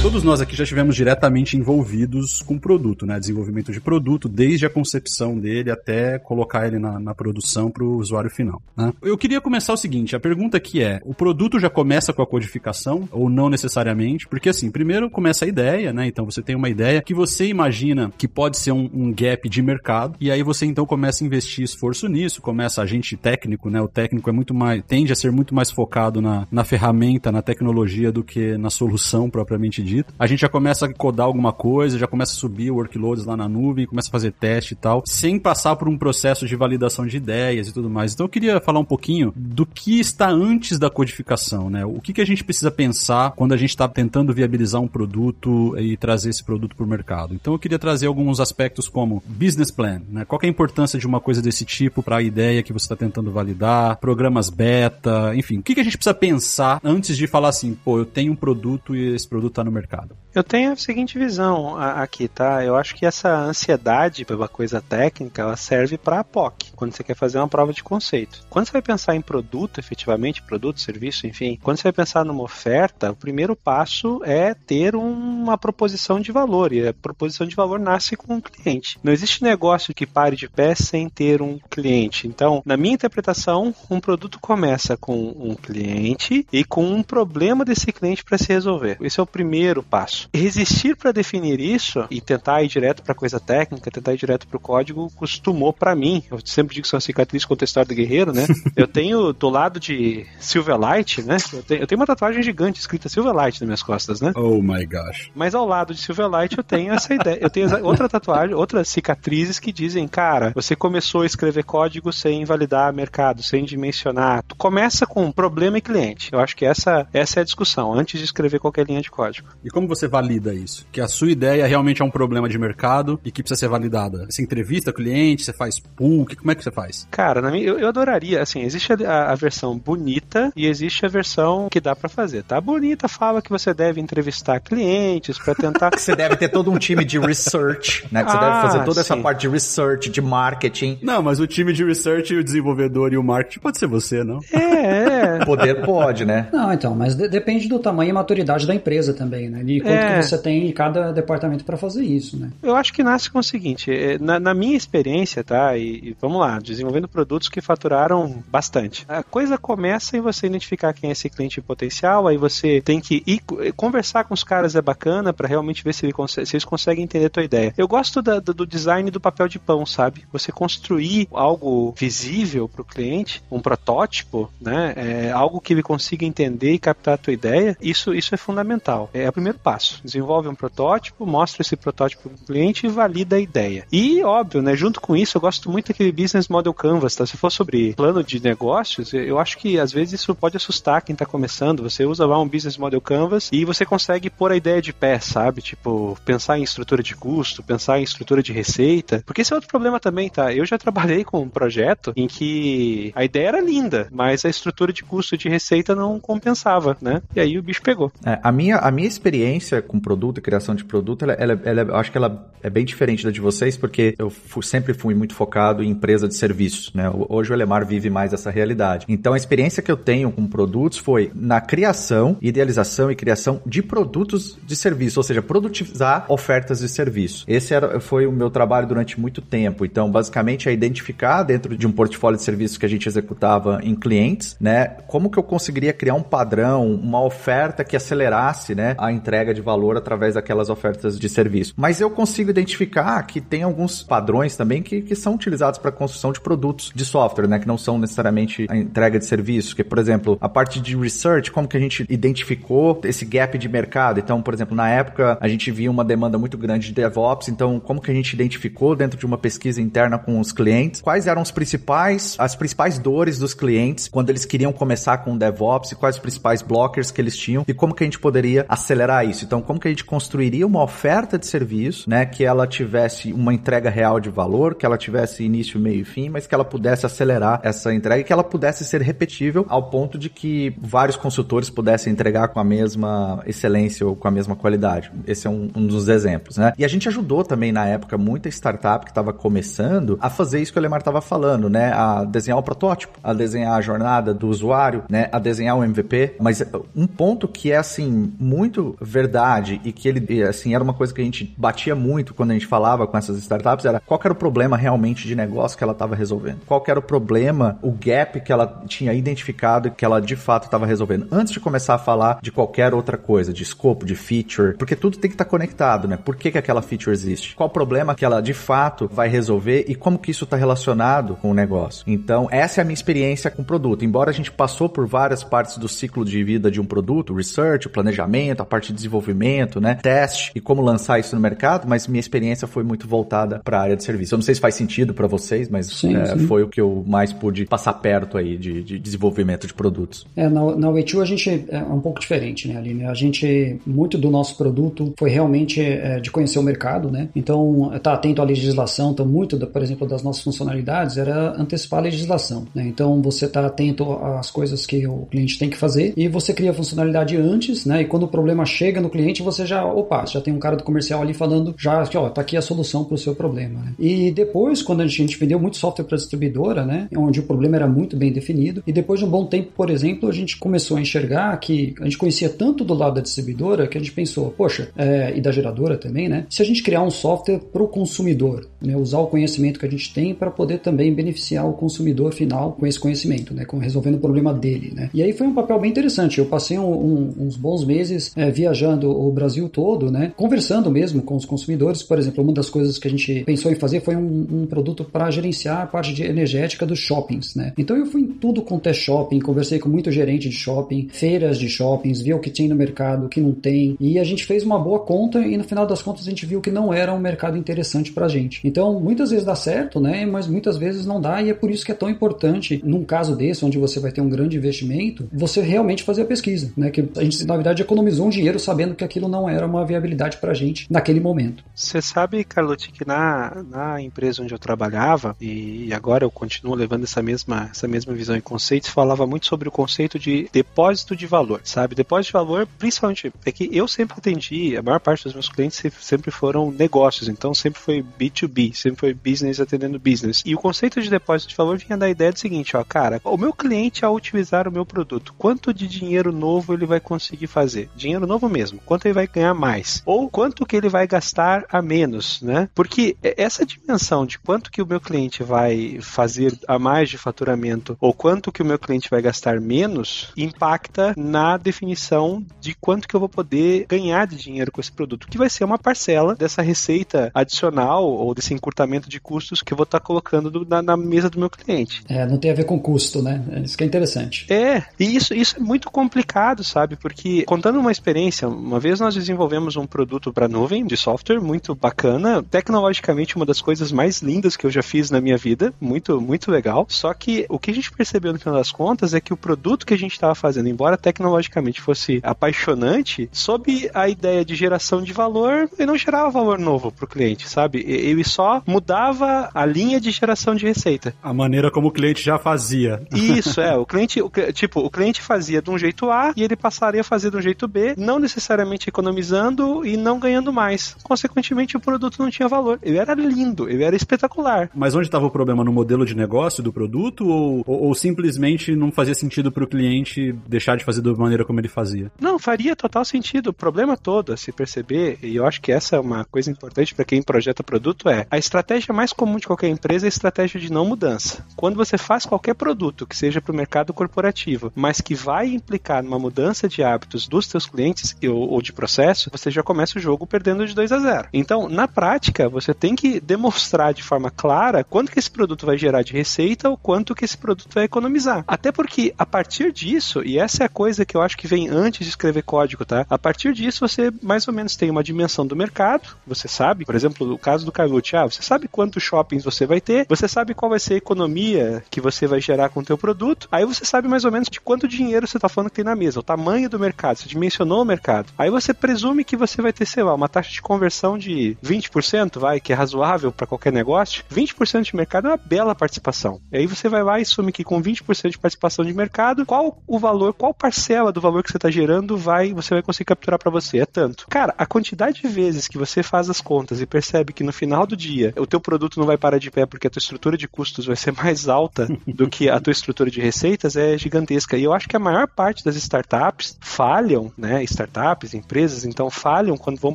Todos 0.07 0.23
nós 0.23 0.41
aqui 0.41 0.55
já 0.55 0.63
estivemos 0.63 0.95
diretamente 0.95 1.57
envolvidos 1.57 2.41
com 2.41 2.55
o 2.55 2.61
produto, 2.61 3.05
né? 3.05 3.19
Desenvolvimento 3.19 3.73
de 3.73 3.81
produto, 3.81 4.29
desde 4.29 4.65
a 4.65 4.71
concepção 4.71 5.37
dele 5.37 5.69
até 5.69 6.17
colocar 6.17 6.65
ele 6.65 6.79
na, 6.79 7.01
na 7.01 7.13
produção 7.13 7.73
para 7.73 7.83
o 7.83 7.97
usuário 7.97 8.31
final. 8.31 8.63
Né? 8.77 8.93
Eu 9.03 9.19
queria 9.19 9.41
começar 9.41 9.73
o 9.73 9.77
seguinte: 9.77 10.15
a 10.15 10.21
pergunta 10.21 10.59
aqui 10.59 10.81
é: 10.81 11.01
o 11.05 11.13
produto 11.13 11.59
já 11.59 11.69
começa 11.69 12.13
com 12.13 12.23
a 12.23 12.27
codificação 12.27 13.09
ou 13.11 13.29
não 13.29 13.51
necessariamente? 13.51 14.29
Porque 14.29 14.49
assim, 14.49 14.71
primeiro 14.71 15.11
começa 15.11 15.45
a 15.45 15.49
ideia, 15.49 15.93
né? 15.93 16.07
Então 16.07 16.25
você 16.25 16.41
tem 16.41 16.55
uma 16.55 16.69
ideia 16.69 17.03
que 17.03 17.13
você 17.13 17.49
imagina 17.49 18.13
que 18.17 18.29
pode 18.29 18.59
ser 18.59 18.71
um, 18.71 18.89
um 18.95 19.13
gap 19.13 19.49
de 19.49 19.61
mercado, 19.61 20.17
e 20.21 20.31
aí 20.31 20.41
você 20.45 20.67
então 20.67 20.87
começa 20.87 21.25
a 21.25 21.27
investir 21.27 21.65
esforço 21.65 22.07
nisso, 22.07 22.41
começa 22.41 22.81
a 22.81 22.87
gente 22.87 23.17
técnico, 23.17 23.69
né? 23.69 23.83
O 23.83 23.89
técnico 23.89 24.31
é 24.31 24.33
muito 24.33 24.55
mais, 24.55 24.85
tende 24.87 25.13
a 25.13 25.17
ser 25.17 25.33
muito 25.33 25.53
mais 25.53 25.69
focado 25.69 26.23
na, 26.23 26.47
na 26.49 26.63
ferramenta, 26.63 27.33
na 27.33 27.43
tecnologia 27.43 28.13
do 28.13 28.23
que 28.23 28.57
na 28.57 28.71
solução 28.71 29.29
propriamente 29.29 29.83
dita 29.83 29.96
dito. 29.97 30.15
A 30.19 30.27
gente 30.27 30.41
já 30.41 30.49
começa 30.49 30.87
a 30.87 30.93
codar 30.93 31.27
alguma 31.27 31.53
coisa, 31.53 31.99
já 31.99 32.07
começa 32.07 32.33
a 32.33 32.37
subir 32.37 32.71
workloads 32.71 33.25
lá 33.25 33.37
na 33.37 33.49
nuvem, 33.49 33.87
começa 33.87 34.09
a 34.09 34.13
fazer 34.13 34.33
teste 34.33 34.75
e 34.75 34.77
tal, 34.77 35.03
sem 35.07 35.39
passar 35.39 35.77
por 35.77 35.89
um 35.89 35.97
processo 35.97 36.47
de 36.47 36.57
validação 36.57 37.07
de 37.07 37.17
ideias 37.17 37.69
e 37.69 37.73
tudo 37.73 37.91
mais. 37.91 38.13
Então 38.13 38.25
eu 38.27 38.31
queria 38.31 38.61
falar 38.61 38.81
um 38.81 38.85
pouquinho 38.85 39.33
do 39.35 39.65
que 39.67 39.99
está 39.99 40.29
antes 40.29 40.79
da 40.79 40.91
codificação, 40.91 41.71
né? 41.71 41.85
O 41.85 42.01
que, 42.01 42.13
que 42.13 42.21
a 42.21 42.27
gente 42.27 42.45
precisa 42.45 42.71
pensar 42.71 43.33
quando 43.33 43.53
a 43.53 43.57
gente 43.57 43.71
está 43.71 43.89
tentando 43.89 44.33
viabilizar 44.33 44.81
um 44.81 44.89
produto 44.89 45.77
e 45.79 45.97
trazer 45.97 46.31
esse 46.31 46.45
produto 46.45 46.77
para 46.77 46.85
o 46.85 46.89
mercado. 46.89 47.35
Então 47.35 47.55
eu 47.55 47.59
queria 47.59 47.79
trazer 47.79 48.07
alguns 48.07 48.41
aspectos 48.41 48.89
como 48.89 49.23
business 49.27 49.71
plan, 49.71 50.01
né? 50.09 50.25
Qual 50.25 50.41
é 50.43 50.47
a 50.47 50.51
importância 50.51 50.99
de 50.99 51.07
uma 51.07 51.21
coisa 51.21 51.41
desse 51.41 51.65
tipo 51.65 52.03
para 52.03 52.17
a 52.17 52.23
ideia 52.23 52.63
que 52.63 52.73
você 52.73 52.85
está 52.85 52.97
tentando 52.97 53.31
validar, 53.31 53.97
programas 53.97 54.51
beta, 54.51 55.35
enfim, 55.35 55.59
o 55.59 55.63
que, 55.63 55.75
que 55.75 55.81
a 55.81 55.85
gente 55.85 55.97
precisa 55.97 56.15
pensar 56.15 56.81
antes 56.85 57.17
de 57.17 57.27
falar 57.27 57.49
assim, 57.49 57.75
pô, 57.75 57.99
eu 57.99 58.05
tenho 58.05 58.33
um 58.33 58.37
produto 58.37 58.95
e 58.95 59.15
esse 59.15 59.29
produto 59.29 59.53
está 59.53 59.65
no 59.65 59.71
mercado 59.71 59.86
mercado. 59.87 60.17
Eu 60.37 60.45
tenho 60.45 60.73
a 60.73 60.77
seguinte 60.77 61.19
visão 61.19 61.79
aqui, 61.79 62.29
tá? 62.29 62.63
Eu 62.63 62.77
acho 62.77 62.95
que 62.95 63.07
essa 63.07 63.35
ansiedade 63.35 64.23
pela 64.27 64.47
coisa 64.47 64.83
técnica, 64.83 65.41
ela 65.41 65.57
serve 65.57 65.97
para 65.97 66.21
a 66.21 66.25
POC, 66.25 66.73
quando 66.77 66.93
você 66.93 67.03
quer 67.03 67.17
fazer 67.17 67.39
uma 67.39 67.49
prova 67.49 67.73
de 67.73 67.83
conceito. 67.83 68.43
Quando 68.51 68.67
você 68.67 68.73
vai 68.73 68.83
pensar 68.83 69.17
em 69.17 69.23
produto, 69.23 69.79
efetivamente, 69.79 70.43
produto, 70.43 70.79
serviço, 70.79 71.27
enfim, 71.27 71.59
quando 71.63 71.79
você 71.79 71.85
vai 71.85 71.93
pensar 71.95 72.23
numa 72.23 72.43
oferta, 72.43 73.13
o 73.13 73.17
primeiro 73.17 73.57
passo 73.57 74.21
é 74.25 74.53
ter 74.53 74.95
uma 74.95 75.57
proposição 75.57 76.21
de 76.21 76.31
valor, 76.33 76.71
e 76.71 76.87
a 76.87 76.93
proposição 76.93 77.47
de 77.47 77.57
valor 77.57 77.81
nasce 77.81 78.15
com 78.15 78.35
um 78.35 78.41
cliente. 78.43 78.99
Não 79.03 79.15
existe 79.15 79.43
negócio 79.43 79.95
que 79.95 80.07
pare 80.07 80.37
de 80.37 80.51
pé 80.51 80.75
sem 80.75 81.09
ter 81.09 81.41
um 81.41 81.59
cliente. 81.71 82.29
Então, 82.29 82.63
na 82.67 82.77
minha 82.77 82.93
interpretação, 82.93 83.75
um 83.89 83.99
produto 83.99 84.39
começa 84.39 84.99
com 84.99 85.35
um 85.35 85.55
cliente 85.55 86.47
e 86.53 86.63
com 86.63 86.85
um 86.85 87.03
problema 87.03 87.65
desse 87.65 87.91
cliente 87.91 88.23
para 88.23 88.37
se 88.37 88.53
resolver. 88.53 88.99
Esse 89.01 89.19
é 89.19 89.23
o 89.23 89.27
primeiro 89.27 89.83
passo. 89.83 90.26
Resistir 90.33 90.97
para 90.97 91.13
definir 91.13 91.61
isso 91.61 92.07
e 92.11 92.21
tentar 92.21 92.63
ir 92.63 92.69
direto 92.69 93.03
para 93.03 93.15
coisa 93.15 93.41
técnica, 93.41 93.91
tentar 93.91 94.15
ir 94.15 94.19
direto 94.19 94.47
para 94.47 94.57
o 94.57 94.61
código, 94.61 95.11
costumou 95.17 95.73
para 95.73 95.95
mim. 95.95 96.23
Eu 96.31 96.39
sempre 96.45 96.75
digo 96.75 96.85
que 96.85 96.89
sou 96.89 96.97
uma 96.97 97.01
cicatriz 97.01 97.45
contra 97.45 97.65
a 97.65 97.67
história 97.67 97.89
do 97.89 97.95
guerreiro, 97.95 98.33
né? 98.33 98.47
eu 98.77 98.87
tenho 98.87 99.33
do 99.33 99.49
lado 99.49 99.79
de 99.79 100.27
Silverlight, 100.39 101.23
né? 101.23 101.37
Eu 101.53 101.63
tenho, 101.63 101.81
eu 101.83 101.87
tenho, 101.87 102.01
uma 102.01 102.07
tatuagem 102.07 102.43
gigante 102.43 102.81
escrita 102.81 103.09
Silverlight 103.09 103.61
nas 103.61 103.67
minhas 103.67 103.83
costas, 103.83 104.21
né? 104.21 104.33
Oh 104.37 104.61
my 104.63 104.85
gosh. 104.85 105.31
Mas 105.35 105.55
ao 105.55 105.67
lado 105.67 105.95
de 105.95 106.01
Silverlight 106.01 106.57
eu 106.57 106.65
tenho 106.65 106.93
essa 106.93 107.15
ideia. 107.15 107.39
Eu 107.41 107.51
tenho 107.51 107.85
outra 107.85 108.09
tatuagem, 108.09 108.55
outras 108.55 108.89
cicatrizes 108.89 109.59
que 109.59 109.73
dizem, 109.73 110.07
cara, 110.09 110.53
você 110.55 110.75
começou 110.75 111.23
a 111.23 111.27
escrever 111.27 111.65
código 111.65 112.13
sem 112.13 112.45
validar 112.45 112.93
mercado, 112.93 113.43
sem 113.43 113.65
dimensionar. 113.65 114.43
Tu 114.47 114.57
começa 114.57 115.07
com 115.07 115.31
problema 115.31 115.79
e 115.79 115.81
cliente. 115.81 116.33
Eu 116.33 116.41
acho 116.41 116.57
que 116.57 116.65
essa, 116.65 117.07
essa 117.13 117.41
é 117.41 117.43
a 117.43 117.45
discussão, 117.45 117.95
antes 117.95 118.19
de 118.19 118.25
escrever 118.25 118.59
qualquer 118.59 118.87
linha 118.87 119.01
de 119.01 119.11
código. 119.11 119.49
E 119.65 119.71
como 119.71 119.87
você 119.87 120.09
valida 120.17 120.55
isso? 120.55 120.87
Que 120.91 121.01
a 121.01 121.09
sua 121.09 121.31
ideia 121.31 121.67
realmente 121.67 122.01
é 122.01 122.05
um 122.05 122.11
problema 122.11 122.49
de 122.49 122.59
mercado 122.59 123.21
e 123.23 123.31
que 123.31 123.43
precisa 123.43 123.61
ser 123.61 123.69
validada? 123.69 124.27
Você 124.31 124.43
entrevista 124.43 124.91
o 124.91 124.95
cliente, 124.95 125.45
você 125.45 125.53
faz 125.53 125.79
pool, 125.79 126.27
como 126.37 126.51
é 126.51 126.55
que 126.55 126.65
você 126.65 126.71
faz? 126.71 127.07
Cara, 127.11 127.43
na 127.43 127.51
minha, 127.51 127.65
eu, 127.65 127.79
eu 127.79 127.89
adoraria, 127.89 128.41
assim, 128.41 128.63
existe 128.63 128.93
a, 129.05 129.33
a, 129.33 129.35
versão 129.35 129.77
bonita 129.79 130.51
e 130.57 130.67
existe 130.67 131.05
a 131.05 131.09
versão 131.09 131.69
que 131.71 131.81
dá 131.81 131.95
para 131.95 132.09
fazer, 132.09 132.45
tá? 132.45 132.61
Bonita 132.61 133.09
fala 133.09 133.43
que 133.43 133.51
você 133.51 133.75
deve 133.75 134.01
entrevistar 134.01 134.61
clientes 134.61 135.39
para 135.39 135.55
tentar... 135.55 135.91
você 135.97 136.17
deve 136.17 136.37
ter 136.37 136.49
todo 136.49 136.71
um 136.71 136.79
time 136.79 137.05
de 137.05 137.19
research, 137.19 138.07
né? 138.11 138.25
Que 138.25 138.31
você 138.31 138.37
ah, 138.39 138.41
deve 138.41 138.61
fazer 138.63 138.79
toda 138.85 138.95
sim. 138.95 139.01
essa 139.01 139.17
parte 139.19 139.41
de 139.43 139.49
research, 139.49 140.11
de 140.11 140.21
marketing. 140.23 140.99
Não, 141.03 141.23
mas 141.23 141.41
o 141.41 141.47
time 141.47 141.73
de 141.73 141.85
research, 141.85 142.35
o 142.35 142.43
desenvolvedor 142.43 143.13
e 143.13 143.19
o 143.19 143.23
marketing 143.23 143.61
pode 143.61 143.79
ser 143.79 143.87
você, 143.87 144.25
não? 144.25 144.41
É, 144.51 145.41
é. 145.41 145.45
Poder 145.45 145.85
pode, 145.85 146.25
né? 146.25 146.49
Não, 146.53 146.73
então, 146.73 146.95
mas 146.95 147.15
de, 147.15 147.29
depende 147.29 147.69
do 147.69 147.79
tamanho 147.79 148.11
e 148.11 148.13
maturidade 148.13 148.67
da 148.67 148.75
empresa 148.75 149.13
também, 149.13 149.51
né? 149.51 149.63
De 149.63 149.81
quanto 149.81 149.95
é. 149.95 150.06
Que 150.15 150.23
você 150.23 150.39
tem 150.39 150.69
em 150.69 150.73
cada 150.73 151.13
departamento 151.13 151.65
para 151.65 151.77
fazer 151.77 152.05
isso, 152.05 152.37
né? 152.37 152.51
Eu 152.63 152.77
acho 152.77 152.93
que 152.93 153.03
nasce 153.03 153.31
com 153.31 153.39
o 153.39 153.43
seguinte, 153.43 153.91
é, 153.91 154.19
na, 154.19 154.39
na 154.39 154.55
minha 154.55 154.77
experiência, 154.77 155.43
tá? 155.43 155.77
E, 155.77 156.11
e, 156.11 156.17
vamos 156.21 156.41
lá, 156.41 156.59
desenvolvendo 156.59 157.09
produtos 157.09 157.49
que 157.49 157.61
faturaram 157.61 158.43
bastante. 158.49 159.05
A 159.09 159.23
coisa 159.23 159.59
começa 159.59 160.17
em 160.17 160.21
você 160.21 160.47
identificar 160.47 160.93
quem 160.93 161.11
é 161.11 161.13
esse 161.13 161.29
cliente 161.29 161.61
potencial, 161.61 162.27
aí 162.27 162.37
você 162.37 162.81
tem 162.81 163.01
que 163.01 163.23
ir 163.27 163.41
conversar 163.75 164.25
com 164.25 164.35
os 164.35 164.45
caras 164.45 164.75
é 164.75 164.83
bacana 164.83 165.33
para 165.33 165.49
realmente 165.49 165.83
ver 165.83 165.93
se, 165.93 166.05
ele 166.05 166.13
consegue, 166.13 166.47
se 166.47 166.57
eles 166.57 166.65
conseguem 166.65 167.05
entender 167.05 167.27
a 167.27 167.31
tua 167.31 167.45
ideia. 167.45 167.75
Eu 167.77 167.89
gosto 167.89 168.23
da, 168.23 168.39
do 168.39 168.67
design 168.67 169.11
do 169.11 169.21
papel 169.21 169.49
de 169.49 169.59
pão, 169.59 169.85
sabe? 169.87 170.25
Você 170.33 170.53
construir 170.53 171.29
algo 171.33 171.95
visível 171.97 172.69
para 172.69 172.83
o 172.83 172.85
cliente, 172.85 173.43
um 173.51 173.61
protótipo, 173.61 174.51
né? 174.61 174.95
É, 174.97 175.31
algo 175.33 175.61
que 175.61 175.73
ele 175.73 175.83
consiga 175.83 176.25
entender 176.25 176.73
e 176.73 176.79
captar 176.79 177.15
a 177.15 177.19
tua 177.19 177.33
ideia, 177.33 177.77
isso, 177.81 178.15
isso 178.15 178.35
é 178.35 178.39
fundamental. 178.39 179.11
É 179.13 179.29
o 179.29 179.33
primeiro 179.33 179.59
passo. 179.59 179.96
Desenvolve 180.05 180.49
um 180.49 180.55
protótipo, 180.55 181.27
mostra 181.27 181.63
esse 181.63 181.77
protótipo 181.77 182.29
para 182.29 182.35
o 182.35 182.47
cliente 182.47 182.87
e 182.87 182.89
valida 182.89 183.37
a 183.37 183.41
ideia. 183.41 183.87
E, 183.93 184.23
óbvio, 184.23 184.63
né? 184.63 184.77
Junto 184.77 185.01
com 185.01 185.17
isso, 185.17 185.37
eu 185.37 185.41
gosto 185.41 185.71
muito 185.71 185.89
daquele 185.89 186.13
business 186.13 186.49
model 186.49 186.73
canvas, 186.75 187.15
tá? 187.15 187.27
Se 187.27 187.37
for 187.37 187.51
sobre 187.51 187.95
plano 187.95 188.23
de 188.23 188.43
negócios, 188.43 189.13
eu 189.13 189.39
acho 189.39 189.59
que 189.59 189.79
às 189.79 189.93
vezes 189.93 190.21
isso 190.21 190.35
pode 190.35 190.57
assustar 190.57 191.03
quem 191.03 191.13
está 191.13 191.27
começando. 191.27 191.83
Você 191.83 192.05
usa 192.05 192.27
lá 192.27 192.41
um 192.41 192.49
business 192.49 192.77
model 192.77 193.01
canvas 193.01 193.49
e 193.53 193.65
você 193.65 193.85
consegue 193.85 194.31
pôr 194.31 194.53
a 194.53 194.57
ideia 194.57 194.81
de 194.81 194.93
pé, 194.93 195.19
sabe? 195.19 195.63
Tipo, 195.63 196.17
pensar 196.25 196.59
em 196.59 196.63
estrutura 196.63 197.03
de 197.03 197.15
custo, 197.15 197.63
pensar 197.63 197.99
em 197.99 198.03
estrutura 198.03 198.43
de 198.43 198.53
receita. 198.53 199.23
Porque 199.27 199.43
esse 199.43 199.53
é 199.53 199.57
outro 199.57 199.69
problema 199.69 200.01
também, 200.01 200.29
tá? 200.29 200.53
Eu 200.53 200.65
já 200.65 200.79
trabalhei 200.79 201.25
com 201.25 201.41
um 201.43 201.49
projeto 201.49 202.13
em 202.17 202.27
que 202.27 203.13
a 203.15 203.25
ideia 203.25 203.49
era 203.49 203.61
linda, 203.61 204.09
mas 204.11 204.45
a 204.45 204.49
estrutura 204.49 204.93
de 204.93 205.03
custo 205.03 205.37
de 205.37 205.49
receita 205.49 205.95
não 205.95 206.19
compensava, 206.19 206.97
né? 207.01 207.23
E 207.35 207.41
aí 207.41 207.59
o 207.59 207.63
bicho 207.63 207.83
pegou. 207.83 208.13
É, 208.25 208.39
a, 208.43 208.53
minha, 208.53 208.77
a 208.77 208.91
minha 208.91 209.09
experiência 209.09 209.76
com 209.83 210.01
produto 210.01 210.41
criação 210.47 210.75
de 210.75 210.85
produto, 210.85 211.25
ela, 211.25 211.33
ela, 211.33 211.61
ela, 211.65 211.99
acho 211.99 212.13
que 212.13 212.19
ela 212.19 212.49
é 212.63 212.71
bem 212.71 212.85
diferente 212.85 213.25
da 213.25 213.31
de 213.31 213.41
vocês, 213.41 213.77
porque 213.77 214.15
eu 214.19 214.31
fui, 214.31 214.63
sempre 214.63 214.95
fui 214.95 215.15
muito 215.15 215.35
focado 215.35 215.83
em 215.83 215.91
empresa 215.91 216.29
de 216.29 216.37
serviços, 216.37 216.93
né? 216.95 217.11
Hoje 217.29 217.51
o 217.51 217.55
Elemar 217.55 217.85
vive 217.85 218.09
mais 218.09 218.33
essa 218.33 218.51
realidade. 218.51 219.07
Então 219.09 219.33
a 219.33 219.37
experiência 219.37 219.83
que 219.83 219.91
eu 219.91 219.97
tenho 219.97 220.31
com 220.31 220.47
produtos 220.47 220.99
foi 220.99 221.31
na 221.35 221.61
criação, 221.61 222.37
idealização 222.41 223.11
e 223.11 223.17
criação 223.17 223.61
de 223.67 223.83
produtos 223.83 224.57
de 224.65 224.77
serviço, 224.77 225.19
ou 225.19 225.25
seja, 225.25 225.43
produtivizar 225.43 226.27
ofertas 226.29 226.81
de 226.81 226.89
serviço. 226.89 227.45
Esse 227.49 227.75
era, 227.75 227.99
foi 228.01 228.27
o 228.27 228.33
meu 228.33 228.51
trabalho 228.51 228.87
durante 228.87 229.19
muito 229.21 229.41
tempo. 229.41 229.85
Então, 229.85 230.11
basicamente, 230.11 230.69
é 230.69 230.73
identificar 230.73 231.43
dentro 231.43 231.77
de 231.77 231.87
um 231.87 231.93
portfólio 231.93 232.37
de 232.37 232.45
serviços 232.45 232.79
que 232.79 232.87
a 232.87 232.89
gente 232.89 233.09
executava 233.09 233.81
em 233.83 233.95
clientes, 233.95 234.57
né? 234.61 234.87
Como 235.07 235.31
que 235.31 235.39
eu 235.39 235.43
conseguiria 235.43 235.93
criar 235.93 236.15
um 236.15 236.23
padrão, 236.23 236.95
uma 236.95 237.23
oferta 237.23 237.85
que 237.85 237.97
acelerasse, 237.97 238.75
né, 238.75 238.95
a 238.99 239.11
entrega 239.11 239.55
de 239.55 239.61
valor 239.67 239.97
através 239.97 240.35
daquelas 240.35 240.71
ofertas 240.71 241.19
de 241.19 241.29
serviço. 241.29 241.75
Mas 241.77 242.01
eu 242.01 242.09
consigo 242.09 242.49
identificar 242.49 243.21
que 243.25 243.41
tem 243.41 243.65
alguns 243.65 244.03
padrões 244.03 244.57
também 244.57 244.83
que, 244.83 245.03
que 245.03 245.17
são 245.17 245.35
utilizados 245.35 245.79
para 245.79 245.91
construção 245.91 246.33
de 246.33 246.41
produtos 246.41 246.93
de 246.95 247.05
software, 247.05 247.49
né, 247.49 247.59
que 247.59 247.67
não 247.67 247.77
são 247.77 247.99
necessariamente 247.99 248.67
a 248.71 248.77
entrega 248.77 249.19
de 249.19 249.27
serviço, 249.27 249.75
que 249.75 249.83
por 249.83 249.99
exemplo, 249.99 250.39
a 250.41 250.49
parte 250.49 250.81
de 250.81 250.97
research, 250.97 251.51
como 251.51 251.67
que 251.67 251.77
a 251.77 251.81
gente 251.81 252.07
identificou 252.09 253.01
esse 253.05 253.25
gap 253.25 253.59
de 253.59 253.69
mercado. 253.69 254.21
Então, 254.21 254.41
por 254.41 254.55
exemplo, 254.55 254.77
na 254.77 254.89
época 254.89 255.37
a 255.41 255.49
gente 255.49 255.71
via 255.71 255.91
uma 255.91 256.05
demanda 256.05 256.39
muito 256.39 256.57
grande 256.57 256.89
de 256.89 256.95
DevOps, 256.95 257.49
então 257.49 257.81
como 257.81 258.01
que 258.01 258.11
a 258.11 258.15
gente 258.15 258.33
identificou 258.33 258.95
dentro 258.95 259.19
de 259.19 259.27
uma 259.27 259.37
pesquisa 259.37 259.83
interna 259.83 260.19
com 260.19 260.39
os 260.39 260.53
clientes, 260.53 261.01
quais 261.01 261.27
eram 261.27 261.43
os 261.43 261.51
principais, 261.51 262.37
as 262.39 262.55
principais 262.55 262.99
dores 262.99 263.39
dos 263.39 263.53
clientes 263.53 264.09
quando 264.09 264.31
eles 264.31 264.45
queriam 264.45 264.73
começar 264.73 265.19
com 265.19 265.37
DevOps 265.37 265.93
e 265.93 265.97
quais 265.97 266.17
os 266.17 266.23
principais 266.23 266.63
blockers 266.63 267.11
que 267.11 267.21
eles 267.21 267.37
tinham 267.37 267.65
e 267.67 267.75
como 267.75 267.95
que 267.95 268.05
a 268.05 268.07
gente 268.07 268.19
poderia 268.19 268.65
acelerar 268.69 269.27
isso. 269.29 269.45
Então, 269.45 269.56
como 269.61 269.81
que 269.81 269.89
a 269.89 269.91
gente 269.91 270.05
construiria 270.05 270.67
uma 270.67 270.83
oferta 270.83 271.39
de 271.39 271.47
serviço, 271.47 272.09
né, 272.09 272.27
que 272.27 272.45
ela 272.45 272.67
tivesse 272.67 273.33
uma 273.33 273.53
entrega 273.53 273.91
real 273.91 274.21
de 274.21 274.31
valor, 274.31 274.75
que 274.75 274.85
ela 274.85 274.99
tivesse 274.99 275.45
início, 275.45 275.79
meio 275.79 276.01
e 276.01 276.05
fim, 276.05 276.29
mas 276.29 276.47
que 276.47 276.55
ela 276.55 276.65
pudesse 276.65 277.07
acelerar 277.07 277.61
essa 277.63 277.93
entrega 277.93 278.21
e 278.21 278.25
que 278.25 278.33
ela 278.33 278.45
pudesse 278.45 278.85
ser 278.85 279.03
repetível 279.03 279.65
ao 279.69 279.91
ponto 279.91 280.19
de 280.19 280.29
que 280.29 280.75
vários 280.81 281.17
consultores 281.17 281.71
pudessem 281.71 282.13
entregar 282.13 282.49
com 282.49 282.61
a 282.61 282.65
mesma 282.65 283.43
excelência 283.47 284.07
ou 284.07 284.15
com 284.17 284.29
a 284.29 284.31
mesma 284.31 284.57
qualidade. 284.57 285.11
Esse 285.27 285.47
é 285.47 285.51
um, 285.51 285.71
um 285.75 285.87
dos 285.87 286.09
exemplos, 286.09 286.57
né? 286.57 286.73
E 286.79 286.85
a 286.85 286.89
gente 286.89 287.09
ajudou 287.09 287.45
também 287.45 287.73
na 287.73 287.87
época 287.87 288.19
muita 288.19 288.49
startup 288.49 289.05
que 289.05 289.11
estava 289.11 289.33
começando 289.33 290.19
a 290.21 290.31
fazer 290.31 290.61
isso 290.61 290.73
que 290.73 290.79
o 290.79 290.83
Lemar 290.83 291.01
estava 291.01 291.21
falando, 291.21 291.69
né? 291.69 291.93
A 291.93 292.25
desenhar 292.25 292.59
o 292.59 292.63
protótipo, 292.63 293.19
a 293.23 293.33
desenhar 293.33 293.75
a 293.75 293.81
jornada 293.81 294.35
do 294.35 294.49
usuário, 294.49 295.05
né? 295.09 295.29
A 295.33 295.39
desenhar 295.39 295.77
o 295.77 295.85
MVP. 295.85 296.37
Mas 296.41 296.63
um 296.95 297.07
ponto 297.07 297.49
que 297.49 297.73
é 297.73 297.77
assim 297.77 298.33
muito 298.39 298.97
verdade 299.01 299.46
e 299.85 299.93
que 299.93 300.09
ele 300.09 300.43
assim 300.43 300.75
era 300.75 300.83
uma 300.83 300.95
coisa 300.95 301.13
que 301.15 301.21
a 301.21 301.25
gente 301.25 301.55
batia 301.57 301.95
muito 301.95 302.35
quando 302.35 302.51
a 302.51 302.55
gente 302.55 302.67
falava 302.67 303.07
com 303.07 303.17
essas 303.17 303.39
startups 303.39 303.85
era 303.85 304.01
qual 304.01 304.21
era 304.25 304.33
o 304.33 304.37
problema 304.37 304.77
realmente 304.77 305.27
de 305.27 305.35
negócio 305.35 305.77
que 305.77 305.85
ela 305.85 305.93
estava 305.93 306.15
resolvendo. 306.15 306.61
Qual 306.67 306.83
era 306.87 306.99
o 306.99 307.03
problema, 307.03 307.79
o 307.83 307.93
gap 307.93 308.41
que 308.41 308.53
ela 308.53 308.83
tinha 308.87 309.13
identificado 309.13 309.91
que 309.91 310.05
ela 310.05 310.21
de 310.21 310.37
fato 310.37 310.65
estava 310.65 310.87
resolvendo 310.87 311.27
antes 311.31 311.53
de 311.53 311.61
começar 311.61 311.95
a 311.95 311.99
falar 311.99 312.39
de 312.43 312.51
qualquer 312.51 312.95
outra 312.95 313.17
coisa, 313.17 313.53
de 313.53 313.63
escopo, 313.63 314.05
de 314.05 314.15
feature, 314.15 314.77
porque 314.77 314.97
tudo 314.97 315.19
tem 315.19 315.31
que 315.31 315.35
estar 315.35 315.45
tá 315.45 315.51
conectado, 315.51 316.09
né? 316.09 316.17
Por 316.17 316.37
que, 316.37 316.51
que 316.51 316.59
aquela 316.59 316.83
feature 316.83 317.13
existe? 317.13 317.55
Qual 317.55 317.69
o 317.69 317.73
problema 317.73 318.15
que 318.15 318.25
ela 318.25 318.41
de 318.41 318.55
fato 318.55 319.09
vai 319.13 319.29
resolver 319.29 319.85
e 319.89 319.95
como 319.95 320.19
que 320.19 320.31
isso 320.31 320.45
está 320.45 320.57
relacionado 320.57 321.37
com 321.37 321.51
o 321.51 321.55
negócio? 321.55 322.05
Então, 322.07 322.49
essa 322.51 322.81
é 322.81 322.83
a 322.83 322.85
minha 322.85 322.95
experiência 322.95 323.51
com 323.51 323.63
o 323.63 323.65
produto. 323.65 324.05
Embora 324.05 324.31
a 324.31 324.35
gente 324.35 324.51
passou 324.51 324.89
por 324.89 325.07
várias 325.07 325.43
partes 325.43 325.79
do 325.79 325.89
ciclo 325.89 326.25
de 326.25 326.43
vida 326.43 326.71
de 326.71 326.81
um 326.81 326.85
produto, 326.85 327.35
research, 327.35 327.89
planejamento, 327.89 328.61
a 328.61 328.65
parte 328.65 328.89
de 328.89 328.95
desenvolvimento, 328.95 329.36
né, 329.81 329.95
teste 329.95 330.53
e 330.55 330.61
como 330.61 330.83
lançar 330.83 331.19
isso 331.19 331.35
no 331.35 331.41
mercado, 331.41 331.87
mas 331.89 332.07
minha 332.07 332.21
experiência 332.21 332.67
foi 332.67 332.83
muito 332.83 333.07
voltada 333.07 333.61
para 333.65 333.79
a 333.79 333.83
área 333.83 333.97
de 333.97 334.05
serviço. 334.05 334.35
Eu 334.35 334.39
não 334.39 334.45
sei 334.45 334.55
se 334.55 334.61
faz 334.61 334.75
sentido 334.75 335.15
para 335.15 335.27
vocês, 335.27 335.69
mas 335.69 335.87
sim, 335.87 336.17
é, 336.17 336.27
sim. 336.27 336.47
foi 336.47 336.63
o 336.63 336.69
que 336.69 336.81
eu 336.81 337.05
mais 337.07 337.33
pude 337.33 337.67
passar 337.67 337.95
perto 337.95 338.39
aí 338.39 338.57
de, 338.57 338.83
de 338.83 338.99
desenvolvimento 338.99 339.67
de 339.67 339.75
produtos. 339.75 340.27
É, 340.37 340.49
na, 340.49 340.77
na 340.77 340.89
Way2 340.89 341.23
a 341.23 341.25
gente 341.25 341.65
é 341.69 341.79
um 341.79 342.01
pouco 342.01 342.21
diferente, 342.21 342.69
né, 342.69 342.77
Aline? 342.77 343.05
A 343.05 343.15
gente, 343.15 343.79
muito 343.87 344.19
do 344.19 344.31
nosso 344.31 344.57
produto 344.57 345.13
foi 345.19 345.31
realmente 345.31 345.81
é, 345.81 346.21
de 346.21 346.31
conhecer 346.31 346.59
o 346.59 346.63
mercado, 346.63 347.11
né? 347.11 347.29
Então, 347.35 347.91
tá 348.03 348.15
atento 348.15 348.41
à 348.43 348.45
legislação, 348.45 349.13
então 349.13 349.27
muito, 349.27 349.59
por 349.67 349.83
exemplo, 349.83 350.07
das 350.07 350.23
nossas 350.23 350.43
funcionalidades 350.43 351.17
era 351.17 351.61
antecipar 351.61 352.01
a 352.01 352.03
legislação, 352.03 352.67
né? 352.75 352.87
Então, 352.87 353.21
você 353.23 353.47
está 353.47 353.65
atento 353.67 354.13
às 354.13 354.51
coisas 354.51 354.87
que 354.87 355.07
o 355.07 355.27
cliente 355.31 355.59
tem 355.59 355.69
que 355.69 355.77
fazer 355.77 356.13
e 356.17 356.29
você 356.29 356.53
cria 356.53 356.71
a 356.71 356.75
funcionalidade 356.75 357.37
antes, 357.37 357.85
né? 357.85 358.03
E 358.03 358.05
quando 358.05 358.25
o 358.25 358.29
problema 358.29 358.65
chega 358.65 359.01
no 359.01 359.11
cliente, 359.11 359.26
você 359.43 359.67
já, 359.67 359.85
opa, 359.85 360.25
já 360.27 360.41
tem 360.41 360.53
um 360.53 360.59
cara 360.59 360.77
do 360.77 360.85
comercial 360.85 361.23
ali 361.23 361.35
falando, 361.35 361.75
já 361.79 362.05
que, 362.05 362.17
ó, 362.17 362.29
tá 362.29 362.41
aqui 362.41 362.57
a 362.57 362.63
solução 362.63 363.05
para 363.05 363.15
o 363.15 363.19
seu 363.19 363.35
problema, 363.35 363.81
né? 363.81 363.95
E 363.99 364.31
depois, 364.31 364.83
quando 364.83 365.01
a 365.01 365.07
gente, 365.07 365.23
a 365.23 365.27
gente 365.27 365.39
vendeu 365.39 365.59
muito 365.59 365.77
software 365.77 366.05
para 366.05 366.17
distribuidora, 366.17 366.85
né? 366.85 367.09
Onde 367.17 367.41
o 367.41 367.43
problema 367.43 367.77
era 367.77 367.87
muito 367.87 368.17
bem 368.17 368.33
definido 368.33 368.83
e 368.87 368.93
depois 368.93 369.21
de 369.21 369.27
um 369.27 369.29
bom 369.29 369.47
tempo, 369.47 369.73
por 369.77 369.91
exemplo, 369.91 370.29
a 370.29 370.33
gente 370.33 370.57
começou 370.57 370.97
a 370.97 371.01
enxergar 371.01 371.57
que 371.59 371.95
a 372.01 372.05
gente 372.05 372.19
conhecia 372.19 372.49
tanto 372.49 372.85
do 372.85 372.95
lado 372.95 373.17
da 373.17 373.21
distribuidora 373.21 373.87
que 373.87 373.97
a 373.97 374.01
gente 374.01 374.13
pensou, 374.13 374.51
poxa, 374.51 374.91
é, 374.97 375.37
e 375.37 375.41
da 375.41 375.51
geradora 375.51 375.97
também, 375.97 376.29
né? 376.29 376.47
Se 376.51 376.63
a 376.63 376.65
gente 376.65 376.83
criar 376.83 377.03
um 377.03 377.11
software 377.11 377.59
para 377.59 377.83
o 377.83 377.89
consumidor, 377.89 378.67
né? 378.81 378.97
Usar 378.97 379.19
o 379.19 379.27
conhecimento 379.27 379.79
que 379.79 379.87
a 379.87 379.91
gente 379.91 380.13
tem 380.13 380.35
para 380.35 380.51
poder 380.51 380.79
também 380.79 381.13
beneficiar 381.13 381.69
o 381.69 381.73
consumidor 381.73 382.33
final 382.33 382.73
com 382.73 382.87
esse 382.87 382.99
conhecimento, 382.99 383.55
né? 383.55 383.65
Com 383.65 383.79
resolvendo 383.79 384.17
o 384.17 384.21
problema 384.21 384.53
dele, 384.53 384.93
né? 384.95 385.11
E 385.13 385.23
aí 385.23 385.33
foi 385.33 385.47
um 385.47 385.55
papel 385.55 385.79
bem 385.79 385.91
interessante. 385.91 386.39
Eu 386.39 386.47
passei 386.47 386.79
um, 386.79 386.85
um, 386.85 387.35
uns 387.39 387.57
bons 387.57 387.85
meses 387.85 388.33
é, 388.37 388.51
viajando 388.51 389.16
o 389.17 389.31
Brasil 389.33 389.69
todo, 389.69 390.11
né? 390.11 390.33
Conversando 390.37 390.91
mesmo 390.91 391.23
com 391.23 391.37
os 391.37 391.45
consumidores. 391.45 392.03
Por 392.03 392.19
exemplo, 392.19 392.43
uma 392.43 392.53
das 392.53 392.71
coisas 392.71 392.99
que 392.99 393.09
a 393.09 393.11
gente 393.11 393.45
pensou 393.45 393.71
em 393.71 393.75
fazer 393.75 394.01
foi 394.01 394.17
um, 394.17 394.47
um 394.51 394.67
produto 394.67 395.05
para 395.05 395.31
gerenciar 395.31 395.83
a 395.83 395.87
parte 395.87 396.13
de 396.13 396.23
energética 396.23 396.87
dos 396.87 396.99
shoppings, 396.99 397.55
né? 397.55 397.73
Então 397.77 397.97
eu 397.97 398.07
fui 398.07 398.23
em 398.23 398.27
tudo 398.27 398.63
com 398.63 398.81
é 398.87 398.93
shopping, 398.93 399.41
conversei 399.41 399.79
com 399.79 399.89
muito 399.89 400.13
gerente 400.13 400.49
de 400.49 400.55
shopping, 400.55 401.09
feiras 401.11 401.59
de 401.59 401.69
shoppings, 401.69 402.21
vi 402.21 402.33
o 402.33 402.39
que 402.39 402.51
tinha 402.51 402.69
no 402.69 402.77
mercado, 402.77 403.27
o 403.27 403.29
que 403.29 403.41
não 403.41 403.53
tem, 403.53 403.97
e 403.99 404.19
a 404.19 404.25
gente 404.25 404.45
fez 404.45 404.63
uma 404.63 404.79
boa 404.79 405.01
conta 405.01 405.41
e 405.41 405.57
no 405.57 405.65
final 405.65 405.87
das 405.87 406.03
contas 406.03 406.27
a 406.27 406.31
gente 406.31 406.47
viu 406.47 406.61
que 406.61 406.71
não 406.71 406.95
era 406.95 407.13
um 407.13 407.19
mercado 407.19 407.57
interessante 407.57 408.13
pra 408.13 408.29
gente. 408.29 408.61
Então, 408.65 409.01
muitas 409.01 409.31
vezes 409.31 409.45
dá 409.45 409.55
certo, 409.55 409.99
né? 409.99 410.25
Mas 410.25 410.47
muitas 410.47 410.77
vezes 410.77 411.05
não 411.05 411.21
dá 411.21 411.43
e 411.43 411.51
é 411.51 411.55
por 411.55 411.71
isso 411.71 411.85
que 411.85 411.93
é 411.93 411.95
tão 411.95 412.09
importante, 412.09 412.81
num 412.85 413.05
caso 413.05 413.35
desse, 413.35 413.65
onde 413.65 413.79
você 413.79 413.99
vai 413.99 414.13
ter 414.13 414.21
um 414.21 414.29
grande 414.29 414.57
investimento, 414.57 415.29
você 415.33 415.61
realmente 415.61 416.03
fazer 416.03 416.23
a 416.23 416.27
pesquisa, 416.27 416.71
né? 416.77 416.91
Que 416.91 417.05
a 417.17 417.25
gente, 417.25 417.45
na 417.45 417.55
verdade, 417.55 417.83
economizou 417.83 418.27
um 418.27 418.31
dinheiro 418.31 418.59
sabendo 418.59 418.95
que 418.95 419.05
aquilo 419.07 419.29
não 419.29 419.49
era 419.49 419.67
uma 419.67 419.85
viabilidade 419.85 420.37
para 420.39 420.51
a 420.51 420.55
gente 420.55 420.87
naquele 420.91 421.21
momento. 421.21 421.65
Você 421.75 422.01
sabe, 422.03 422.45
Carlotti, 422.45 422.91
que 422.91 423.07
na, 423.07 423.65
na 423.69 424.01
empresa 424.01 424.43
onde 424.43 424.53
eu 424.53 424.59
trabalhava, 424.59 425.37
e 425.41 425.93
agora 425.93 426.25
eu 426.25 426.31
continuo 426.31 426.75
levando 426.75 427.05
essa 427.05 427.23
mesma, 427.23 427.69
essa 427.71 427.89
mesma 427.89 428.13
visão 428.13 428.37
e 428.37 428.41
conceito, 428.41 428.91
falava 428.91 429.27
muito 429.27 429.47
sobre 429.47 429.69
o 429.69 429.73
conceito 429.73 430.19
de 430.19 430.49
depósito 430.53 431.17
de 431.17 431.27
valor, 431.27 431.61
sabe? 431.65 431.95
Depósito 431.95 432.29
de 432.29 432.33
valor, 432.33 432.69
principalmente, 432.79 433.33
é 433.45 433.53
que 433.53 433.69
eu 433.73 433.87
sempre 433.89 434.17
atendi, 434.19 434.77
a 434.77 434.83
maior 434.83 435.01
parte 435.01 435.25
dos 435.25 435.35
meus 435.35 435.49
clientes 435.49 435.83
sempre 436.01 436.31
foram 436.31 436.71
negócios, 436.71 437.29
então 437.29 437.55
sempre 437.55 437.81
foi 437.81 438.03
B2B, 438.03 438.75
sempre 438.75 439.01
foi 439.01 439.15
business 439.15 439.61
atendendo 439.61 439.99
business. 439.99 440.43
E 440.45 440.55
o 440.55 440.59
conceito 440.59 441.01
de 441.01 441.11
depósito 441.11 441.51
de 441.51 441.57
valor 441.57 441.79
vinha 441.79 441.97
da 441.97 442.09
ideia 442.09 442.33
do 442.33 442.39
seguinte, 442.39 442.77
ó, 442.77 442.85
cara, 442.85 443.21
o 443.25 443.37
meu 443.37 443.53
cliente 443.53 444.05
ao 444.05 444.15
utilizar 444.15 444.69
o 444.69 444.73
meu 444.73 444.85
produto, 444.85 445.35
quanto 445.37 445.73
de 445.73 445.87
dinheiro 445.87 446.33
novo 446.33 446.73
ele 446.73 446.87
vai 446.87 447.01
conseguir 447.01 447.47
fazer? 447.47 447.89
Dinheiro 447.97 448.27
novo 448.27 448.49
mesmo, 448.49 448.81
quanto 448.87 449.07
ele 449.07 449.15
vai 449.15 449.27
ganhar 449.27 449.53
mais? 449.53 450.03
Ou 450.07 450.31
quanto 450.31 450.65
que 450.65 450.77
ele 450.77 450.89
vai 450.89 451.07
gastar 451.07 451.65
a 451.71 451.83
menos, 451.83 452.41
né? 452.41 452.69
Porque 452.75 453.17
essa 453.23 453.67
dimensão 453.67 454.25
de 454.25 454.39
quanto 454.39 454.71
que 454.71 454.81
o 454.81 454.87
meu 454.87 455.01
cliente 455.01 455.43
vai 455.43 455.99
fazer 456.01 456.57
a 456.67 456.79
mais 456.79 457.11
de 457.11 457.19
faturamento 457.19 457.97
ou 458.01 458.15
quanto 458.15 458.53
que 458.53 458.63
o 458.63 458.65
meu 458.65 458.79
cliente 458.79 459.11
vai 459.11 459.21
gastar 459.21 459.61
menos 459.61 460.33
impacta 460.37 461.15
na 461.17 461.57
definição 461.57 462.45
de 462.61 462.75
quanto 462.75 463.09
que 463.09 463.15
eu 463.15 463.21
vou 463.21 463.29
poder 463.29 463.87
ganhar 463.89 464.27
de 464.27 464.37
dinheiro 464.37 464.71
com 464.71 464.81
esse 464.81 464.93
produto, 464.93 465.27
que 465.29 465.39
vai 465.39 465.51
ser 465.51 465.65
uma 465.65 465.79
parcela 465.79 466.35
dessa 466.35 466.63
receita 466.63 467.31
adicional 467.35 468.05
ou 468.05 468.35
desse 468.35 468.55
encurtamento 468.55 469.09
de 469.09 469.21
custos 469.21 469.63
que 469.63 469.73
eu 469.73 469.77
vou 469.77 469.85
estar 469.85 470.01
tá 470.01 470.07
colocando 470.07 470.51
do, 470.51 470.65
na, 470.65 470.81
na, 470.83 470.97
mesa 470.97 471.29
do 471.29 471.39
meu 471.39 471.51
cliente. 471.51 472.03
É, 472.09 472.27
não 472.27 472.39
tem 472.39 472.51
a 472.51 472.55
ver 472.55 472.65
com 472.65 472.79
custo, 472.79 473.23
né? 473.23 473.43
Isso 473.65 473.77
que 473.77 473.85
é 473.85 473.87
interessante. 473.87 474.47
É, 474.53 474.85
e 474.99 475.17
isso, 475.17 475.35
isso 475.35 475.57
é 475.57 475.61
muito 475.61 475.91
complicado, 475.91 476.63
sabe? 476.63 476.97
Porque, 476.97 477.45
contando 477.45 477.79
uma 477.79 477.93
experiência, 477.93 478.49
uma 478.49 478.76
vez 478.79 479.01
nós 479.01 479.15
desenvolvemos 479.15 479.77
um 479.77 479.87
produto 479.87 480.33
para 480.33 480.49
nuvem 480.49 480.87
de 480.87 480.97
software 480.97 481.41
muito 481.41 481.75
bacana, 481.75 482.43
tecnologicamente 482.43 483.37
uma 483.37 483.47
das 483.47 483.61
coisas 483.61 483.93
mais 483.93 484.21
lindas 484.23 484.57
que 484.57 484.67
eu 484.67 484.71
já 484.71 484.83
fiz 484.83 485.11
na 485.11 485.21
minha 485.21 485.37
vida, 485.37 485.73
muito, 485.81 486.21
muito 486.21 486.51
legal. 486.51 486.87
Só 486.89 487.13
que 487.15 487.47
o 487.49 487.59
que 487.59 487.71
a 487.71 487.75
gente 487.75 487.93
percebeu 487.93 488.33
no 488.33 488.39
final 488.39 488.57
das 488.57 488.73
contas 488.73 489.15
é 489.15 489.21
que 489.21 489.33
o 489.33 489.37
produto 489.37 489.87
que 489.87 489.95
a 489.95 489.99
gente 489.99 490.13
estava 490.13 490.35
fazendo, 490.35 490.69
embora 490.69 490.97
tecnologicamente 490.97 491.81
fosse 491.81 492.21
apaixonante, 492.23 493.29
sob 493.33 493.91
a 493.95 494.09
ideia 494.09 494.45
de 494.45 494.55
geração 494.55 495.03
de 495.03 495.13
valor, 495.13 495.69
ele 495.79 495.87
não 495.87 495.97
gerava 495.97 496.31
valor 496.31 496.59
novo 496.59 496.91
para 496.91 497.05
o 497.05 497.09
cliente, 497.09 497.49
sabe? 497.49 497.85
Ele 497.87 498.25
só 498.25 498.63
mudava 498.67 499.51
a 499.55 499.65
linha 499.65 500.01
de 500.01 500.11
geração 500.11 500.55
de 500.55 500.67
receita. 500.67 501.15
A 501.23 501.33
maneira 501.33 501.71
como 501.71 501.89
o 501.89 501.93
cliente 501.93 502.23
já 502.23 502.39
fazia. 502.39 503.03
Isso, 503.13 503.61
é. 503.61 503.77
O 503.77 503.87
cliente, 503.87 504.21
o, 504.21 504.31
tipo, 504.53 504.81
o 504.81 504.91
cliente 504.91 505.23
fazia 505.23 505.63
de 505.63 505.71
um 505.71 505.79
jeito 505.79 506.11
A 506.11 506.33
e 506.37 506.43
ele 506.43 506.57
passaria 506.57 507.01
a 507.01 507.05
fazer 507.05 507.31
de 507.31 507.37
um 507.37 507.43
jeito 507.43 507.67
B, 507.69 507.95
não 507.97 508.19
necessariamente 508.19 508.66
economizando 508.89 509.85
e 509.85 509.97
não 509.97 510.19
ganhando 510.19 510.53
mais. 510.53 510.97
Consequentemente, 511.03 511.77
o 511.77 511.81
produto 511.81 512.19
não 512.19 512.31
tinha 512.31 512.49
valor. 512.49 512.79
Ele 512.83 512.99
era 512.99 513.15
lindo, 513.15 513.69
ele 513.69 513.85
era 513.85 513.95
espetacular. 513.95 514.71
Mas 514.75 514.95
onde 514.95 515.07
estava 515.07 515.27
o 515.27 515.31
problema? 515.31 515.65
No 515.65 515.73
modelo 515.73 516.05
de 516.05 516.15
negócio 516.15 516.63
do 516.63 516.73
produto 516.73 517.27
ou, 517.27 517.63
ou, 517.67 517.83
ou 517.85 517.95
simplesmente 517.95 518.75
não 518.75 518.91
fazia 518.91 519.15
sentido 519.15 519.51
para 519.51 519.65
o 519.65 519.67
cliente 519.67 520.33
deixar 520.47 520.77
de 520.77 520.85
fazer 520.85 521.01
da 521.01 521.13
maneira 521.15 521.45
como 521.45 521.61
ele 521.61 521.69
fazia? 521.69 522.11
Não, 522.21 522.39
faria 522.39 522.77
total 522.77 523.05
sentido. 523.05 523.49
O 523.49 523.53
problema 523.53 523.97
todo 523.97 524.33
a 524.33 524.37
se 524.37 524.53
perceber, 524.53 525.19
e 525.23 525.37
eu 525.37 525.47
acho 525.47 525.61
que 525.61 525.73
essa 525.73 525.97
é 525.97 526.01
uma 526.01 526.25
coisa 526.25 526.51
importante 526.51 526.95
para 526.95 527.05
quem 527.05 527.23
projeta 527.23 527.63
produto, 527.63 528.09
é 528.09 528.27
a 528.31 528.39
estratégia 528.39 528.95
mais 528.95 529.13
comum 529.13 529.37
de 529.37 529.47
qualquer 529.47 529.69
empresa 529.69 530.07
é 530.07 530.09
a 530.09 530.09
estratégia 530.09 530.61
de 530.61 530.73
não 530.73 530.87
mudança. 530.87 531.45
Quando 531.57 531.77
você 531.77 531.99
faz 531.99 532.25
qualquer 532.27 532.55
produto 532.55 533.07
que 533.07 533.17
seja 533.17 533.41
para 533.41 533.53
o 533.53 533.57
mercado 533.57 533.93
corporativo, 533.93 534.73
mas 534.75 535.01
que 535.01 535.15
vai 535.15 535.49
implicar 535.49 536.03
numa 536.03 536.19
mudança 536.19 536.69
de 536.69 536.83
hábitos 536.83 537.27
dos 537.27 537.47
seus 537.47 537.67
clientes 537.67 538.17
ou, 538.25 538.56
ou 538.57 538.63
de 538.63 538.73
processo, 538.73 539.31
você 539.31 539.51
já 539.51 539.63
começa 539.63 539.99
o 539.99 540.03
jogo 540.03 540.27
perdendo 540.27 540.67
de 540.67 540.75
2 540.75 540.91
a 540.91 540.99
0. 540.99 541.29
Então, 541.33 541.69
na 541.69 541.87
prática, 541.87 542.49
você 542.49 542.73
tem 542.73 542.97
que 542.97 543.21
demonstrar 543.21 543.93
de 543.93 544.03
forma 544.03 544.31
clara 544.31 544.83
quanto 544.83 545.13
que 545.13 545.19
esse 545.19 545.31
produto 545.31 545.67
vai 545.67 545.77
gerar 545.77 546.03
de 546.03 546.15
receita 546.15 546.71
ou 546.71 546.77
quanto 546.77 547.15
que 547.15 547.25
esse 547.25 547.37
produto 547.37 547.69
vai 547.75 547.85
economizar. 547.85 548.45
Até 548.47 548.73
porque 548.73 549.15
a 549.19 549.27
partir 549.27 549.71
disso, 549.73 550.23
e 550.25 550.39
essa 550.39 550.63
é 550.63 550.67
a 550.67 550.71
coisa 550.71 551.05
que 551.05 551.17
eu 551.17 551.21
acho 551.21 551.37
que 551.37 551.47
vem 551.47 551.69
antes 551.69 552.05
de 552.05 552.09
escrever 552.09 552.43
código, 552.43 552.85
tá? 552.85 553.05
A 553.11 553.19
partir 553.19 553.53
disso 553.53 553.87
você 553.87 554.11
mais 554.23 554.49
ou 554.49 554.55
menos 554.55 554.75
tem 554.75 554.91
uma 554.91 555.05
dimensão 555.05 555.47
do 555.47 555.55
mercado, 555.55 556.17
você 556.27 556.49
sabe, 556.49 556.87
por 556.87 556.95
exemplo, 556.95 557.31
o 557.31 557.39
caso 557.39 557.67
do 557.67 557.73
Carlucci, 557.73 558.17
ah, 558.17 558.25
você 558.25 558.43
sabe 558.43 558.69
quantos 558.69 559.03
shoppings 559.03 559.45
você 559.45 559.67
vai 559.67 559.81
ter, 559.83 560.07
você 560.09 560.27
sabe 560.27 560.55
qual 560.55 560.71
vai 560.71 560.81
ser 560.81 560.95
a 560.95 560.99
economia 560.99 561.85
que 561.91 562.01
você 562.01 562.27
vai 562.27 562.41
gerar 562.41 562.71
com 562.71 562.81
o 562.81 562.85
teu 562.85 562.97
produto, 562.97 563.49
aí 563.53 563.67
você 563.67 563.85
sabe 563.85 564.09
mais 564.09 564.25
ou 564.25 564.33
menos 564.33 564.49
de 564.49 564.61
quanto 564.61 564.89
dinheiro 564.89 565.27
você 565.27 565.37
está 565.37 565.49
falando 565.49 565.69
que 565.69 565.77
tem 565.77 565.85
na 565.85 565.95
mesa, 565.95 566.21
o 566.21 566.23
tamanho 566.23 566.71
do 566.71 566.79
mercado, 566.79 567.19
você 567.19 567.29
dimensionou 567.29 567.83
o 567.83 567.85
mercado. 567.85 568.33
Aí 568.39 568.46
você 568.51 568.73
presume 568.75 569.25
que 569.25 569.37
você 569.37 569.61
vai 569.61 569.73
ter, 569.73 569.87
sei 569.87 570.03
lá, 570.03 570.15
uma 570.15 570.29
taxa 570.29 570.51
de 570.51 570.63
conversão 570.63 571.19
de 571.19 571.57
20%, 571.65 572.39
vai, 572.39 572.61
que 572.61 572.73
é 572.73 572.77
razoável 572.77 573.33
para 573.33 573.47
qualquer 573.47 573.73
negócio. 573.73 574.25
20% 574.33 574.83
de 574.83 574.97
mercado 574.97 575.29
é 575.29 575.31
uma 575.31 575.37
bela 575.37 575.75
participação. 575.75 576.41
E 576.53 576.59
aí 576.59 576.67
você 576.67 576.89
vai 576.89 577.03
lá 577.03 577.19
e 577.19 577.23
assume 577.23 577.53
que 577.53 577.65
com 577.65 577.83
20% 577.83 578.31
de 578.31 578.39
participação 578.39 578.85
de 578.85 578.95
mercado, 578.95 579.45
qual 579.47 579.83
o 579.87 579.99
valor, 579.99 580.33
qual 580.35 580.55
parcela 580.55 581.13
do 581.13 581.21
valor 581.21 581.43
que 581.43 581.51
você 581.51 581.57
está 581.57 581.71
gerando 581.71 582.17
vai, 582.17 582.53
você 582.53 582.75
vai 582.75 582.83
conseguir 582.83 583.07
capturar 583.07 583.39
para 583.39 583.51
você? 583.51 583.79
É 583.79 583.87
tanto. 583.87 584.27
Cara, 584.29 584.55
a 584.57 584.67
quantidade 584.67 585.21
de 585.23 585.29
vezes 585.29 585.69
que 585.69 585.79
você 585.79 586.03
faz 586.03 586.29
as 586.31 586.41
contas 586.41 586.81
e 586.81 586.87
percebe 586.87 587.33
que 587.33 587.45
no 587.45 587.53
final 587.53 587.87
do 587.87 587.97
dia 587.97 588.33
o 588.37 588.47
teu 588.47 588.61
produto 588.61 588.99
não 588.99 589.07
vai 589.07 589.17
parar 589.17 589.39
de 589.39 589.51
pé 589.51 589.67
porque 589.67 589.87
a 589.87 589.91
tua 589.91 590.01
estrutura 590.01 590.37
de 590.37 590.49
custos 590.49 590.87
vai 590.87 590.97
ser 590.97 591.13
mais 591.17 591.49
alta 591.49 591.89
do 592.07 592.29
que 592.29 592.49
a 592.49 592.61
tua 592.61 592.71
estrutura 592.71 593.11
de 593.11 593.21
receitas 593.21 593.77
é 593.77 593.97
gigantesca. 593.97 594.57
E 594.57 594.65
eu 594.65 594.73
acho 594.73 594.89
que 594.89 594.97
a 594.97 595.01
maior 595.01 595.27
parte 595.27 595.65
das 595.65 595.77
startups 595.77 596.57
falham, 596.61 597.33
né? 597.37 597.63
Startups, 597.65 598.35
empresas, 598.37 598.85
então 598.85 599.11
falham 599.11 599.57
quando 599.57 599.81
vão 599.81 599.95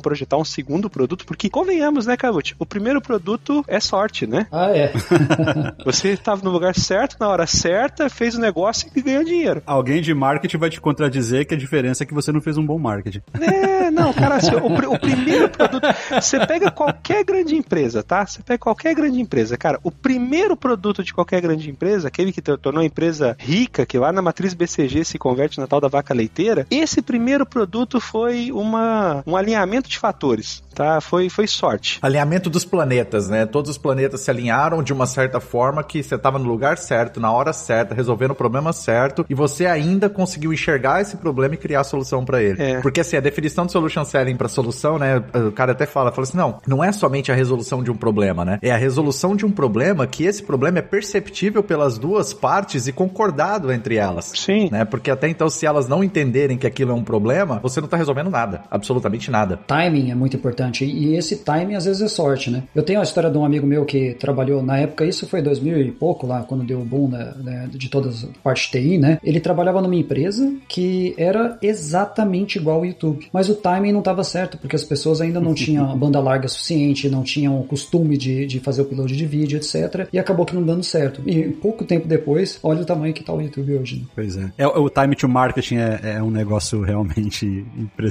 projetar 0.00 0.36
um 0.36 0.44
segundo 0.44 0.90
produto, 0.90 1.24
porque 1.24 1.48
convenhamos, 1.48 2.06
né, 2.06 2.16
Kavuti? 2.16 2.54
O 2.58 2.66
primeiro 2.66 3.00
produto 3.00 3.64
é 3.66 3.80
sorte, 3.80 4.26
né? 4.26 4.46
Ah, 4.50 4.70
é. 4.70 4.92
você 5.84 6.10
estava 6.10 6.42
no 6.42 6.50
lugar 6.50 6.74
certo, 6.74 7.16
na 7.18 7.28
hora 7.28 7.46
certa, 7.46 8.08
fez 8.08 8.34
o 8.34 8.40
negócio 8.40 8.90
e 8.94 9.00
ganhou 9.00 9.24
dinheiro. 9.24 9.62
Alguém 9.66 10.02
de 10.02 10.14
marketing 10.14 10.58
vai 10.58 10.70
te 10.70 10.80
contradizer 10.80 11.46
que 11.46 11.54
a 11.54 11.58
diferença 11.58 12.04
é 12.04 12.06
que 12.06 12.14
você 12.14 12.32
não 12.32 12.40
fez 12.40 12.58
um 12.58 12.64
bom 12.64 12.78
marketing. 12.78 13.22
É, 13.40 13.90
não, 13.90 14.12
cara, 14.12 14.36
assim, 14.36 14.54
o, 14.54 14.66
o 14.66 14.98
primeiro 14.98 15.48
produto. 15.48 15.86
Você 16.10 16.44
pega 16.46 16.70
qualquer 16.70 17.24
grande 17.24 17.54
empresa, 17.54 18.02
tá? 18.02 18.26
Você 18.26 18.42
pega 18.42 18.58
qualquer 18.58 18.94
grande 18.94 19.20
empresa, 19.20 19.56
cara. 19.56 19.78
O 19.82 19.90
primeiro 19.90 20.56
produto 20.56 21.02
de 21.02 21.12
qualquer 21.12 21.40
grande 21.40 21.70
empresa, 21.70 22.08
aquele 22.08 22.32
que 22.32 22.42
tornou 22.42 22.82
a 22.82 22.84
empresa 22.84 23.36
rica, 23.38 23.86
que 23.86 23.98
lá 23.98 24.12
na 24.12 24.22
matriz 24.22 24.54
BCG 24.54 25.04
se 25.04 25.18
converte 25.18 25.58
na 25.58 25.66
tal 25.66 25.80
da 25.80 25.88
vaca 25.88 26.14
leiteira, 26.14 26.66
esse 26.70 27.02
primeiro 27.02 27.46
produto 27.46 28.00
foi 28.00 28.31
uma, 28.52 29.22
um 29.26 29.36
alinhamento 29.36 29.88
de 29.88 29.98
fatores, 29.98 30.62
tá? 30.74 31.00
Foi, 31.00 31.28
foi 31.28 31.46
sorte. 31.46 31.98
Alinhamento 32.02 32.48
dos 32.48 32.64
planetas, 32.64 33.28
né? 33.28 33.46
Todos 33.46 33.70
os 33.70 33.78
planetas 33.78 34.20
se 34.20 34.30
alinharam 34.30 34.82
de 34.82 34.92
uma 34.92 35.06
certa 35.06 35.40
forma 35.40 35.82
que 35.82 36.02
você 36.02 36.14
estava 36.14 36.38
no 36.38 36.48
lugar 36.48 36.78
certo, 36.78 37.20
na 37.20 37.32
hora 37.32 37.52
certa, 37.52 37.94
resolvendo 37.94 38.32
o 38.32 38.34
problema 38.34 38.72
certo, 38.72 39.24
e 39.28 39.34
você 39.34 39.66
ainda 39.66 40.08
conseguiu 40.08 40.52
enxergar 40.52 41.00
esse 41.00 41.16
problema 41.16 41.54
e 41.54 41.58
criar 41.58 41.80
a 41.80 41.84
solução 41.84 42.24
para 42.24 42.42
ele. 42.42 42.62
É. 42.62 42.80
Porque 42.80 43.00
assim, 43.00 43.16
a 43.16 43.20
definição 43.20 43.66
de 43.66 43.72
solution 43.72 44.04
selling 44.04 44.36
para 44.36 44.48
solução, 44.48 44.98
né? 44.98 45.22
O 45.34 45.52
cara 45.52 45.72
até 45.72 45.86
fala, 45.86 46.10
fala 46.10 46.26
assim, 46.26 46.36
não, 46.36 46.58
não 46.66 46.82
é 46.82 46.92
somente 46.92 47.30
a 47.30 47.34
resolução 47.34 47.82
de 47.82 47.90
um 47.90 47.96
problema, 47.96 48.44
né? 48.44 48.58
É 48.62 48.70
a 48.70 48.76
resolução 48.76 49.36
de 49.36 49.44
um 49.44 49.50
problema 49.50 50.06
que 50.06 50.24
esse 50.24 50.42
problema 50.42 50.78
é 50.78 50.82
perceptível 50.82 51.62
pelas 51.62 51.98
duas 51.98 52.32
partes 52.32 52.86
e 52.86 52.92
concordado 52.92 53.72
entre 53.72 53.96
elas. 53.96 54.32
Sim. 54.34 54.68
Né? 54.70 54.84
Porque 54.84 55.10
até 55.10 55.28
então, 55.28 55.48
se 55.48 55.66
elas 55.66 55.88
não 55.88 56.02
entenderem 56.02 56.56
que 56.56 56.66
aquilo 56.66 56.92
é 56.92 56.94
um 56.94 57.04
problema, 57.04 57.60
você 57.62 57.80
não 57.80 57.88
tá 57.88 57.96
resolvendo 57.96 58.21
nada, 58.30 58.62
absolutamente 58.70 59.30
nada. 59.30 59.58
Timing 59.66 60.10
é 60.10 60.14
muito 60.14 60.36
importante 60.36 60.84
e 60.84 61.14
esse 61.16 61.36
timing 61.36 61.74
às 61.74 61.84
vezes 61.84 62.02
é 62.02 62.08
sorte, 62.08 62.50
né? 62.50 62.64
Eu 62.74 62.82
tenho 62.82 63.00
a 63.00 63.02
história 63.02 63.30
de 63.30 63.38
um 63.38 63.44
amigo 63.44 63.66
meu 63.66 63.84
que 63.84 64.14
trabalhou 64.14 64.62
na 64.62 64.78
época, 64.78 65.04
isso 65.04 65.26
foi 65.26 65.42
2000 65.42 65.80
e 65.80 65.90
pouco 65.90 66.26
lá, 66.26 66.42
quando 66.42 66.64
deu 66.64 66.80
o 66.80 66.84
boom 66.84 67.08
né, 67.08 67.32
né, 67.36 67.68
de 67.70 67.88
todas 67.88 68.24
as 68.24 68.30
partes 68.42 68.70
de 68.70 68.72
TI, 68.72 68.98
né? 68.98 69.18
Ele 69.22 69.40
trabalhava 69.40 69.80
numa 69.80 69.94
empresa 69.94 70.52
que 70.68 71.14
era 71.16 71.58
exatamente 71.62 72.58
igual 72.58 72.78
ao 72.78 72.86
YouTube, 72.86 73.28
mas 73.32 73.48
o 73.48 73.54
timing 73.54 73.92
não 73.92 74.00
estava 74.00 74.24
certo, 74.24 74.58
porque 74.58 74.76
as 74.76 74.84
pessoas 74.84 75.20
ainda 75.20 75.40
não 75.40 75.54
tinham 75.54 75.96
banda 75.96 76.20
larga 76.20 76.48
suficiente, 76.48 77.08
não 77.08 77.22
tinham 77.22 77.58
o 77.60 77.64
costume 77.64 78.16
de, 78.16 78.46
de 78.46 78.60
fazer 78.60 78.82
o 78.82 78.84
upload 78.84 79.16
de 79.16 79.26
vídeo, 79.26 79.56
etc. 79.56 80.08
E 80.12 80.18
acabou 80.18 80.44
que 80.44 80.54
não 80.54 80.62
dando 80.62 80.82
certo. 80.82 81.22
E 81.26 81.48
pouco 81.48 81.84
tempo 81.84 82.06
depois, 82.06 82.58
olha 82.62 82.82
o 82.82 82.84
tamanho 82.84 83.14
que 83.14 83.22
tá 83.22 83.32
o 83.32 83.40
YouTube 83.40 83.78
hoje. 83.78 83.96
Né? 83.96 84.02
Pois 84.14 84.36
é. 84.36 84.52
é. 84.58 84.66
O 84.66 84.88
time 84.88 85.14
to 85.14 85.28
marketing 85.28 85.76
é, 85.76 86.00
é 86.16 86.22
um 86.22 86.30
negócio 86.30 86.82
realmente 86.82 87.46
impressionante. 87.76 88.01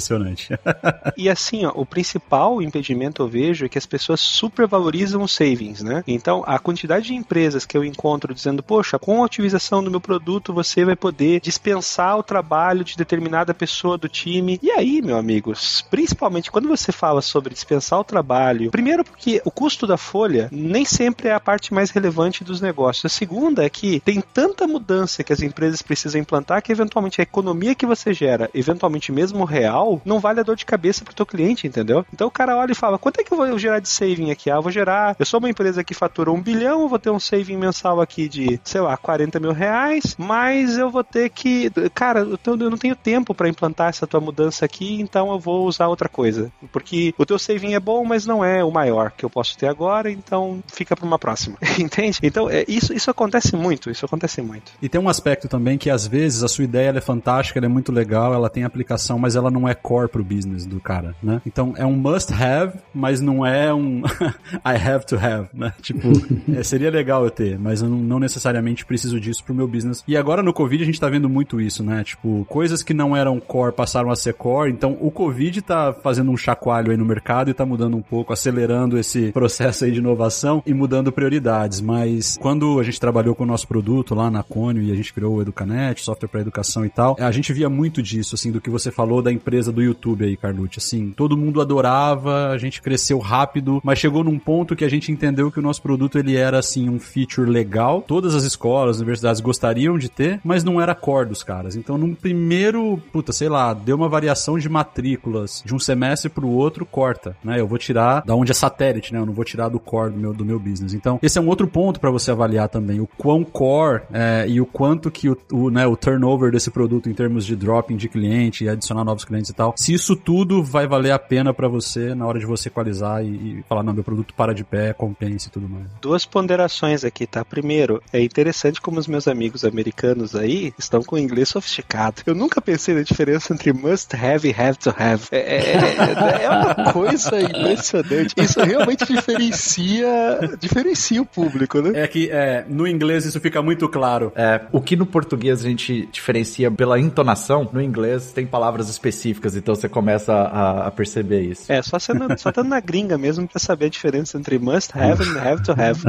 e 1.17 1.29
assim, 1.29 1.65
ó, 1.65 1.71
o 1.75 1.85
principal 1.85 2.61
impedimento 2.61 3.21
eu 3.21 3.27
vejo 3.27 3.65
é 3.65 3.69
que 3.69 3.77
as 3.77 3.85
pessoas 3.85 4.19
supervalorizam 4.19 5.21
os 5.21 5.33
savings, 5.33 5.81
né? 5.81 6.03
Então, 6.07 6.43
a 6.45 6.59
quantidade 6.59 7.07
de 7.07 7.15
empresas 7.15 7.65
que 7.65 7.77
eu 7.77 7.83
encontro 7.83 8.33
dizendo, 8.33 8.63
poxa, 8.63 8.99
com 8.99 9.21
a 9.21 9.25
utilização 9.25 9.83
do 9.83 9.91
meu 9.91 10.01
produto 10.01 10.53
você 10.53 10.83
vai 10.83 10.95
poder 10.95 11.39
dispensar 11.39 12.17
o 12.17 12.23
trabalho 12.23 12.83
de 12.83 12.97
determinada 12.97 13.53
pessoa 13.53 13.97
do 13.97 14.09
time. 14.09 14.59
E 14.61 14.71
aí, 14.71 15.01
meu 15.01 15.17
amigos, 15.17 15.85
principalmente 15.89 16.51
quando 16.51 16.67
você 16.67 16.91
fala 16.91 17.21
sobre 17.21 17.53
dispensar 17.53 17.99
o 17.99 18.03
trabalho, 18.03 18.71
primeiro 18.71 19.03
porque 19.03 19.41
o 19.45 19.51
custo 19.51 19.87
da 19.87 19.97
folha 19.97 20.49
nem 20.51 20.83
sempre 20.85 21.29
é 21.29 21.33
a 21.33 21.39
parte 21.39 21.73
mais 21.73 21.91
relevante 21.91 22.43
dos 22.43 22.59
negócios. 22.59 23.05
A 23.05 23.09
segunda 23.09 23.63
é 23.63 23.69
que 23.69 23.99
tem 24.01 24.21
tanta 24.21 24.67
mudança 24.67 25.23
que 25.23 25.33
as 25.33 25.41
empresas 25.41 25.81
precisam 25.81 26.19
implantar 26.19 26.61
que 26.61 26.71
eventualmente 26.71 27.21
a 27.21 27.23
economia 27.23 27.75
que 27.75 27.85
você 27.85 28.13
gera, 28.13 28.49
eventualmente 28.53 29.11
mesmo 29.11 29.45
real, 29.45 29.80
não 30.05 30.19
vale 30.19 30.39
a 30.39 30.43
dor 30.43 30.55
de 30.55 30.65
cabeça 30.65 31.03
pro 31.03 31.13
teu 31.13 31.25
cliente, 31.25 31.67
entendeu? 31.67 32.05
Então 32.13 32.27
o 32.27 32.31
cara 32.31 32.57
olha 32.57 32.71
e 32.71 32.75
fala, 32.75 32.97
quanto 32.97 33.19
é 33.19 33.23
que 33.23 33.31
eu 33.31 33.37
vou 33.37 33.57
gerar 33.57 33.79
de 33.79 33.89
saving 33.89 34.31
aqui? 34.31 34.49
Ah, 34.49 34.59
vou 34.59 34.71
gerar, 34.71 35.15
eu 35.17 35.25
sou 35.25 35.39
uma 35.39 35.49
empresa 35.49 35.83
que 35.83 35.93
fatura 35.93 36.31
um 36.31 36.41
bilhão, 36.41 36.87
vou 36.87 36.99
ter 36.99 37.09
um 37.09 37.19
saving 37.19 37.57
mensal 37.57 38.01
aqui 38.01 38.27
de, 38.27 38.59
sei 38.63 38.81
lá, 38.81 38.95
40 38.97 39.39
mil 39.39 39.51
reais, 39.51 40.15
mas 40.17 40.77
eu 40.77 40.89
vou 40.89 41.03
ter 41.03 41.29
que, 41.29 41.71
cara, 41.93 42.19
eu 42.19 42.69
não 42.69 42.77
tenho 42.77 42.95
tempo 42.95 43.33
para 43.33 43.49
implantar 43.49 43.89
essa 43.89 44.07
tua 44.07 44.19
mudança 44.19 44.65
aqui, 44.65 45.01
então 45.01 45.31
eu 45.31 45.39
vou 45.39 45.65
usar 45.65 45.87
outra 45.87 46.09
coisa. 46.09 46.51
Porque 46.71 47.13
o 47.17 47.25
teu 47.25 47.39
saving 47.39 47.73
é 47.73 47.79
bom, 47.79 48.03
mas 48.05 48.25
não 48.25 48.43
é 48.43 48.63
o 48.63 48.71
maior 48.71 49.11
que 49.11 49.25
eu 49.25 49.29
posso 49.29 49.57
ter 49.57 49.67
agora, 49.67 50.11
então 50.11 50.63
fica 50.67 50.95
para 50.95 51.05
uma 51.05 51.19
próxima. 51.19 51.57
Entende? 51.79 52.19
Então, 52.23 52.49
é, 52.49 52.65
isso, 52.67 52.93
isso 52.93 53.09
acontece 53.09 53.55
muito, 53.55 53.89
isso 53.89 54.05
acontece 54.05 54.41
muito. 54.41 54.71
E 54.81 54.89
tem 54.89 54.99
um 54.99 55.09
aspecto 55.09 55.47
também 55.47 55.77
que 55.77 55.89
às 55.89 56.05
vezes 56.07 56.43
a 56.43 56.47
sua 56.47 56.63
ideia 56.63 56.89
é 56.89 57.01
fantástica, 57.01 57.59
ela 57.59 57.65
é 57.65 57.69
muito 57.69 57.91
legal, 57.91 58.33
ela 58.33 58.49
tem 58.49 58.63
aplicação, 58.63 59.17
mas 59.17 59.35
ela 59.35 59.49
não 59.49 59.67
é 59.67 59.70
core 59.73 60.09
pro 60.09 60.23
business 60.23 60.65
do 60.65 60.79
cara, 60.79 61.15
né? 61.21 61.41
Então 61.45 61.73
é 61.77 61.85
um 61.85 61.95
must 61.95 62.33
have, 62.33 62.77
mas 62.93 63.21
não 63.21 63.45
é 63.45 63.73
um 63.73 64.01
I 64.65 64.75
have 64.75 65.05
to 65.07 65.15
have, 65.15 65.49
né? 65.53 65.73
Tipo, 65.81 66.09
é, 66.53 66.63
seria 66.63 66.89
legal 66.89 67.23
eu 67.23 67.31
ter, 67.31 67.57
mas 67.59 67.81
eu 67.81 67.89
não, 67.89 67.97
não, 67.97 68.19
necessariamente 68.19 68.85
preciso 68.85 69.19
disso 69.19 69.43
pro 69.43 69.53
meu 69.53 69.67
business. 69.67 70.03
E 70.07 70.15
agora 70.15 70.43
no 70.43 70.53
Covid 70.53 70.83
a 70.83 70.85
gente 70.85 70.99
tá 70.99 71.09
vendo 71.09 71.29
muito 71.29 71.59
isso, 71.59 71.83
né? 71.83 72.03
Tipo, 72.03 72.45
coisas 72.49 72.83
que 72.83 72.93
não 72.93 73.15
eram 73.15 73.39
core 73.39 73.73
passaram 73.73 74.09
a 74.09 74.15
ser 74.15 74.33
core, 74.33 74.71
então 74.71 74.97
o 74.99 75.11
Covid 75.11 75.61
tá 75.61 75.93
fazendo 75.93 76.31
um 76.31 76.37
chacoalho 76.37 76.91
aí 76.91 76.97
no 76.97 77.05
mercado 77.05 77.49
e 77.49 77.53
tá 77.53 77.65
mudando 77.65 77.97
um 77.97 78.01
pouco, 78.01 78.33
acelerando 78.33 78.97
esse 78.97 79.31
processo 79.31 79.85
aí 79.85 79.91
de 79.91 79.99
inovação 79.99 80.63
e 80.65 80.73
mudando 80.73 81.11
prioridades, 81.11 81.81
mas 81.81 82.37
quando 82.41 82.79
a 82.79 82.83
gente 82.83 82.99
trabalhou 82.99 83.35
com 83.35 83.43
o 83.43 83.47
nosso 83.47 83.67
produto 83.67 84.15
lá 84.15 84.31
na 84.31 84.43
Conio 84.43 84.81
e 84.81 84.91
a 84.91 84.95
gente 84.95 85.13
criou 85.13 85.35
o 85.35 85.41
Educanet, 85.41 86.01
software 86.01 86.29
para 86.29 86.41
educação 86.41 86.85
e 86.85 86.89
tal, 86.89 87.15
a 87.19 87.31
gente 87.31 87.53
via 87.53 87.69
muito 87.69 88.01
disso, 88.01 88.35
assim, 88.35 88.51
do 88.51 88.61
que 88.61 88.69
você 88.69 88.91
falou 88.91 89.21
da 89.21 89.31
empresa 89.31 89.60
do 89.69 89.81
YouTube 89.81 90.23
aí, 90.23 90.37
Carlucci, 90.37 90.79
assim, 90.79 91.11
todo 91.11 91.37
mundo 91.37 91.59
adorava, 91.59 92.49
a 92.49 92.57
gente 92.57 92.81
cresceu 92.81 93.19
rápido, 93.19 93.81
mas 93.83 93.99
chegou 93.99 94.23
num 94.23 94.39
ponto 94.39 94.75
que 94.75 94.85
a 94.85 94.89
gente 94.89 95.11
entendeu 95.11 95.51
que 95.51 95.59
o 95.59 95.61
nosso 95.61 95.81
produto 95.81 96.17
ele 96.17 96.37
era 96.37 96.59
assim 96.59 96.89
um 96.89 96.99
feature 96.99 97.49
legal, 97.49 98.01
todas 98.07 98.33
as 98.33 98.43
escolas, 98.43 98.97
universidades 98.97 99.41
gostariam 99.41 99.97
de 99.97 100.09
ter, 100.09 100.39
mas 100.43 100.63
não 100.63 100.79
era 100.79 100.95
core 100.95 101.29
dos 101.29 101.43
caras. 101.43 101.75
Então, 101.75 101.97
num 101.97 102.13
primeiro, 102.13 103.01
puta, 103.11 103.33
sei 103.33 103.49
lá, 103.49 103.73
deu 103.73 103.95
uma 103.97 104.07
variação 104.07 104.57
de 104.57 104.69
matrículas 104.69 105.61
de 105.65 105.75
um 105.75 105.79
semestre 105.79 106.29
pro 106.29 106.47
outro, 106.47 106.85
corta, 106.85 107.35
né? 107.43 107.59
Eu 107.59 107.67
vou 107.67 107.77
tirar 107.77 108.23
da 108.25 108.35
onde 108.35 108.51
é 108.51 108.53
satélite, 108.53 109.13
né? 109.13 109.19
Eu 109.19 109.25
não 109.25 109.33
vou 109.33 109.43
tirar 109.43 109.69
do 109.69 109.79
core 109.79 110.11
do 110.11 110.19
meu, 110.19 110.33
do 110.33 110.45
meu 110.45 110.59
business. 110.59 110.93
Então, 110.93 111.19
esse 111.21 111.37
é 111.37 111.41
um 111.41 111.47
outro 111.47 111.67
ponto 111.67 111.99
para 111.99 112.11
você 112.11 112.31
avaliar 112.31 112.69
também, 112.69 112.99
o 112.99 113.07
quão 113.17 113.43
core 113.43 114.03
é, 114.13 114.45
e 114.47 114.61
o 114.61 114.65
quanto 114.65 115.11
que 115.11 115.29
o, 115.29 115.37
o, 115.51 115.69
né, 115.69 115.85
o 115.85 115.95
turnover 115.95 116.51
desse 116.51 116.71
produto 116.71 117.09
em 117.09 117.13
termos 117.13 117.45
de 117.45 117.55
dropping 117.55 117.97
de 117.97 118.07
cliente 118.07 118.63
e 118.63 118.69
adicionar 118.69 119.03
novos 119.03 119.25
clientes 119.25 119.50
e 119.51 119.53
tal, 119.53 119.73
se 119.77 119.93
isso 119.93 120.15
tudo 120.15 120.63
vai 120.63 120.87
valer 120.87 121.11
a 121.11 121.19
pena 121.19 121.53
para 121.53 121.67
você 121.67 122.15
na 122.15 122.25
hora 122.25 122.39
de 122.39 122.45
você 122.45 122.69
equalizar 122.69 123.23
e, 123.23 123.59
e, 123.59 123.63
falar, 123.67 123.83
não, 123.83 123.93
meu 123.93 124.03
produto 124.03 124.33
para 124.33 124.53
de 124.53 124.63
pé, 124.63 124.93
compensa 124.93 125.47
e 125.47 125.51
tudo 125.51 125.67
mais. 125.67 125.85
Duas 126.01 126.25
ponderações 126.25 127.03
aqui, 127.03 127.27
tá? 127.27 127.43
Primeiro, 127.45 128.01
é 128.11 128.21
interessante 128.21 128.81
como 128.81 128.99
os 128.99 129.07
meus 129.07 129.27
amigos 129.27 129.63
americanos 129.63 130.35
aí 130.35 130.73
estão 130.77 131.03
com 131.03 131.17
inglês 131.17 131.49
sofisticado. 131.49 132.21
Eu 132.25 132.35
nunca 132.35 132.61
pensei 132.61 132.95
na 132.95 133.01
diferença 133.01 133.53
entre 133.53 133.73
must 133.73 134.15
have 134.15 134.47
e 134.47 134.55
have 134.57 134.77
to 134.77 134.93
have. 134.97 135.23
É, 135.31 135.37
é, 135.37 136.41
é, 136.41 136.43
é 136.43 136.49
uma 136.49 136.93
coisa 136.93 137.41
impressionante. 137.41 138.33
Isso 138.37 138.59
realmente 138.61 139.05
diferencia, 139.05 140.57
diferencia 140.59 141.21
o 141.21 141.25
público, 141.25 141.81
né? 141.81 142.03
É 142.03 142.07
que 142.07 142.29
é, 142.29 142.65
no 142.67 142.87
inglês 142.87 143.25
isso 143.25 143.39
fica 143.39 143.61
muito 143.61 143.87
claro. 143.89 144.31
É, 144.35 144.61
o 144.71 144.81
que 144.81 144.95
no 144.95 145.05
português 145.05 145.65
a 145.65 145.69
gente 145.69 146.07
diferencia 146.11 146.71
pela 146.71 146.99
entonação, 146.99 147.69
no 147.71 147.81
inglês 147.81 148.31
tem 148.31 148.45
palavras 148.45 148.89
específicas, 148.89 149.40
então 149.55 149.75
você 149.75 149.89
começa 149.89 150.33
a, 150.33 150.87
a 150.87 150.91
perceber 150.91 151.41
isso. 151.41 151.71
É, 151.71 151.81
só 151.81 151.99
sendo, 151.99 152.27
só 152.37 152.49
estando 152.49 152.67
na 152.69 152.79
gringa 152.79 153.17
mesmo 153.17 153.47
pra 153.47 153.59
saber 153.59 153.85
a 153.85 153.89
diferença 153.89 154.37
entre 154.37 154.57
must 154.59 154.91
have 154.97 155.23
e 155.23 155.37
have 155.37 155.63
to 155.63 155.71
have. 155.71 156.01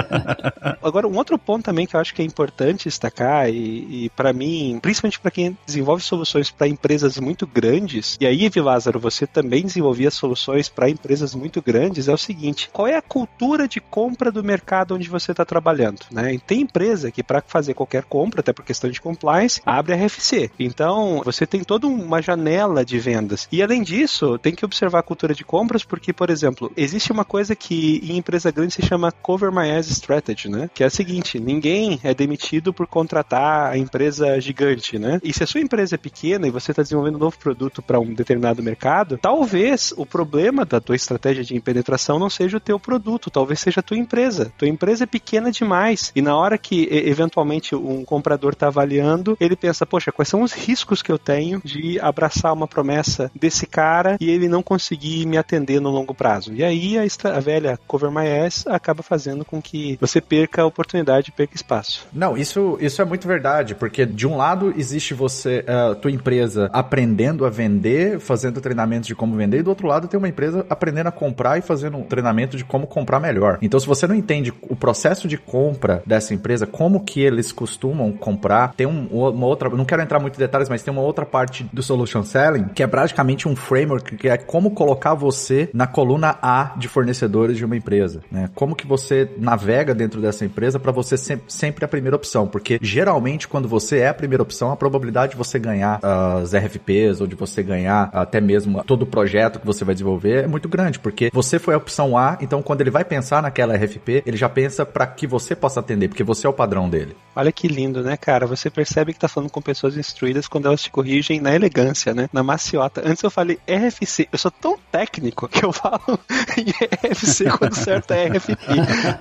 Agora, 0.82 1.08
um 1.08 1.16
outro 1.16 1.38
ponto 1.38 1.64
também 1.64 1.86
que 1.86 1.96
eu 1.96 2.00
acho 2.00 2.14
que 2.14 2.22
é 2.22 2.24
importante 2.24 2.84
destacar, 2.84 3.48
e, 3.48 4.04
e 4.04 4.10
para 4.10 4.32
mim, 4.32 4.78
principalmente 4.80 5.20
para 5.20 5.30
quem 5.30 5.56
desenvolve 5.66 6.02
soluções 6.02 6.50
para 6.50 6.68
empresas 6.68 7.18
muito 7.18 7.46
grandes, 7.46 8.16
e 8.20 8.26
aí, 8.26 8.50
Lázaro, 8.56 9.00
você 9.00 9.26
também 9.26 9.64
desenvolvia 9.64 10.10
soluções 10.10 10.68
para 10.68 10.88
empresas 10.88 11.34
muito 11.34 11.60
grandes, 11.60 12.08
é 12.08 12.12
o 12.12 12.18
seguinte: 12.18 12.70
qual 12.72 12.86
é 12.86 12.96
a 12.96 13.02
cultura 13.02 13.66
de 13.66 13.80
compra 13.80 14.30
do 14.30 14.44
mercado 14.44 14.94
onde 14.94 15.08
você 15.08 15.32
está 15.32 15.44
trabalhando? 15.44 16.00
Né? 16.10 16.34
E 16.34 16.38
tem 16.38 16.62
empresa 16.62 17.10
que, 17.10 17.22
para 17.22 17.42
fazer 17.46 17.74
qualquer 17.74 18.04
compra, 18.04 18.40
até 18.40 18.52
por 18.52 18.64
questão 18.64 18.90
de 18.90 19.00
compliance, 19.00 19.60
abre 19.64 19.94
a 19.94 19.96
RFC. 19.96 20.50
Então, 20.58 21.22
você 21.24 21.46
tem 21.46 21.62
toda 21.62 21.86
uma 21.86 22.22
janela 22.22 22.53
de 22.86 22.98
vendas. 22.98 23.48
E 23.50 23.62
além 23.62 23.82
disso, 23.82 24.38
tem 24.38 24.54
que 24.54 24.64
observar 24.64 25.00
a 25.00 25.02
cultura 25.02 25.34
de 25.34 25.44
compras, 25.44 25.84
porque, 25.84 26.12
por 26.12 26.30
exemplo, 26.30 26.70
existe 26.76 27.12
uma 27.12 27.24
coisa 27.24 27.54
que 27.54 28.00
em 28.02 28.16
empresa 28.16 28.50
grande 28.50 28.74
se 28.74 28.82
chama 28.82 29.12
Cover 29.12 29.52
My 29.52 29.70
Ass 29.70 29.88
Strategy, 29.90 30.48
né? 30.48 30.70
Que 30.72 30.82
é 30.82 30.86
a 30.86 30.90
seguinte: 30.90 31.38
ninguém 31.38 32.00
é 32.02 32.14
demitido 32.14 32.72
por 32.72 32.86
contratar 32.86 33.72
a 33.72 33.78
empresa 33.78 34.40
gigante, 34.40 34.98
né? 34.98 35.20
E 35.22 35.32
se 35.32 35.42
a 35.42 35.46
sua 35.46 35.60
empresa 35.60 35.94
é 35.94 35.98
pequena 35.98 36.46
e 36.46 36.50
você 36.50 36.72
está 36.72 36.82
desenvolvendo 36.82 37.16
um 37.16 37.20
novo 37.20 37.38
produto 37.38 37.82
para 37.82 38.00
um 38.00 38.14
determinado 38.14 38.62
mercado, 38.62 39.18
talvez 39.20 39.92
o 39.96 40.06
problema 40.06 40.64
da 40.64 40.80
tua 40.80 40.96
estratégia 40.96 41.44
de 41.44 41.58
penetração 41.60 42.18
não 42.18 42.30
seja 42.30 42.56
o 42.56 42.60
teu 42.60 42.78
produto, 42.78 43.30
talvez 43.30 43.60
seja 43.60 43.80
a 43.80 43.82
tua 43.82 43.96
empresa. 43.96 44.52
Tua 44.56 44.68
empresa 44.68 45.04
é 45.04 45.06
pequena 45.06 45.50
demais 45.50 46.12
e 46.14 46.22
na 46.22 46.36
hora 46.36 46.58
que 46.58 46.88
eventualmente 46.90 47.74
um 47.74 48.04
comprador 48.04 48.52
está 48.52 48.68
avaliando, 48.68 49.36
ele 49.40 49.56
pensa, 49.56 49.86
poxa, 49.86 50.12
quais 50.12 50.28
são 50.28 50.42
os 50.42 50.52
riscos 50.52 51.02
que 51.02 51.10
eu 51.10 51.18
tenho 51.18 51.60
de 51.64 51.98
abraçar 52.00 52.43
uma 52.52 52.66
promessa 52.66 53.30
desse 53.34 53.66
cara 53.66 54.16
e 54.20 54.30
ele 54.30 54.48
não 54.48 54.62
conseguir 54.62 55.26
me 55.26 55.36
atender 55.36 55.80
no 55.80 55.90
longo 55.90 56.14
prazo? 56.14 56.52
E 56.54 56.62
aí 56.62 56.98
a, 56.98 57.02
a 57.28 57.40
velha 57.40 57.78
Cover 57.86 58.10
My 58.10 58.26
Ass 58.46 58.66
acaba 58.66 59.02
fazendo 59.02 59.44
com 59.44 59.60
que 59.60 59.98
você 60.00 60.20
perca 60.20 60.62
a 60.62 60.66
oportunidade, 60.66 61.32
perca 61.32 61.54
espaço. 61.54 62.06
Não, 62.12 62.36
isso, 62.36 62.78
isso 62.80 63.00
é 63.00 63.04
muito 63.04 63.26
verdade, 63.26 63.74
porque 63.74 64.06
de 64.06 64.26
um 64.26 64.36
lado 64.36 64.74
existe 64.76 65.14
você, 65.14 65.64
a 65.66 65.90
uh, 65.90 65.94
tua 65.94 66.10
empresa 66.10 66.70
aprendendo 66.72 67.44
a 67.44 67.50
vender, 67.50 68.18
fazendo 68.20 68.60
treinamentos 68.60 69.06
de 69.06 69.14
como 69.14 69.36
vender, 69.36 69.58
e 69.58 69.62
do 69.62 69.70
outro 69.70 69.86
lado 69.86 70.08
tem 70.08 70.18
uma 70.18 70.28
empresa 70.28 70.66
aprendendo 70.68 71.08
a 71.08 71.12
comprar 71.12 71.58
e 71.58 71.62
fazendo 71.62 71.96
um 71.96 72.02
treinamento 72.02 72.56
de 72.56 72.64
como 72.64 72.86
comprar 72.86 73.20
melhor. 73.20 73.58
Então, 73.62 73.78
se 73.78 73.86
você 73.86 74.06
não 74.06 74.14
entende 74.14 74.52
o 74.62 74.76
processo 74.76 75.28
de 75.28 75.36
compra 75.36 76.02
dessa 76.06 76.34
empresa, 76.34 76.66
como 76.66 77.04
que 77.04 77.20
eles 77.20 77.52
costumam 77.52 78.12
comprar, 78.12 78.74
tem 78.74 78.86
um, 78.86 79.06
uma 79.06 79.46
outra, 79.46 79.68
não 79.70 79.84
quero 79.84 80.02
entrar 80.02 80.18
muito 80.18 80.36
em 80.36 80.38
detalhes, 80.38 80.68
mas 80.68 80.82
tem 80.82 80.92
uma 80.92 81.02
outra 81.02 81.24
parte 81.24 81.64
do 81.72 81.82
solution 81.82 82.22
selling 82.34 82.64
que 82.74 82.82
é 82.82 82.86
praticamente 82.86 83.46
um 83.46 83.54
framework 83.54 84.16
que 84.16 84.28
é 84.28 84.36
como 84.36 84.72
colocar 84.72 85.14
você 85.14 85.70
na 85.72 85.86
coluna 85.86 86.36
A 86.42 86.72
de 86.76 86.88
fornecedores 86.88 87.56
de 87.56 87.64
uma 87.64 87.76
empresa, 87.76 88.22
né? 88.30 88.50
Como 88.54 88.74
que 88.74 88.86
você 88.86 89.30
navega 89.38 89.94
dentro 89.94 90.20
dessa 90.20 90.44
empresa 90.44 90.80
para 90.80 90.90
você 90.90 91.16
ser 91.16 91.40
sempre 91.46 91.84
a 91.84 91.88
primeira 91.88 92.16
opção, 92.16 92.48
porque 92.48 92.78
geralmente 92.82 93.46
quando 93.46 93.68
você 93.68 93.98
é 93.98 94.08
a 94.08 94.14
primeira 94.14 94.42
opção, 94.42 94.72
a 94.72 94.76
probabilidade 94.76 95.32
de 95.32 95.38
você 95.38 95.58
ganhar 95.58 96.00
as 96.02 96.52
RFPs 96.52 97.20
ou 97.20 97.26
de 97.26 97.36
você 97.36 97.62
ganhar 97.62 98.10
até 98.12 98.40
mesmo 98.40 98.82
todo 98.82 99.02
o 99.02 99.06
projeto 99.06 99.60
que 99.60 99.66
você 99.66 99.84
vai 99.84 99.94
desenvolver 99.94 100.44
é 100.44 100.46
muito 100.48 100.68
grande, 100.68 100.98
porque 100.98 101.30
você 101.32 101.58
foi 101.58 101.74
a 101.74 101.78
opção 101.78 102.18
A, 102.18 102.38
então 102.40 102.62
quando 102.62 102.80
ele 102.80 102.90
vai 102.90 103.04
pensar 103.04 103.42
naquela 103.42 103.76
RFP, 103.76 104.24
ele 104.26 104.36
já 104.36 104.48
pensa 104.48 104.84
para 104.84 105.06
que 105.06 105.26
você 105.26 105.54
possa 105.54 105.80
atender, 105.80 106.08
porque 106.08 106.24
você 106.24 106.46
é 106.46 106.50
o 106.50 106.52
padrão 106.52 106.88
dele. 106.88 107.16
Olha 107.36 107.52
que 107.52 107.68
lindo, 107.68 108.02
né, 108.02 108.16
cara? 108.16 108.46
Você 108.46 108.70
percebe 108.70 109.12
que 109.12 109.18
tá 109.18 109.28
falando 109.28 109.50
com 109.50 109.60
pessoas 109.60 109.96
instruídas 109.96 110.48
quando 110.48 110.66
elas 110.66 110.82
te 110.82 110.90
corrigem 110.90 111.40
na 111.40 111.54
elegância, 111.54 112.13
né? 112.14 112.28
Na 112.32 112.42
maciota. 112.42 113.02
Antes 113.04 113.22
eu 113.22 113.30
falei 113.30 113.58
RFC, 113.68 114.28
eu 114.32 114.38
sou 114.38 114.50
tão 114.50 114.78
técnico 114.90 115.48
que 115.48 115.64
eu 115.64 115.72
falo 115.72 116.18
em 116.56 116.70
RFC 117.10 117.44
quando 117.58 117.74
certo 117.74 118.12
é 118.12 118.28
RFP. 118.28 118.56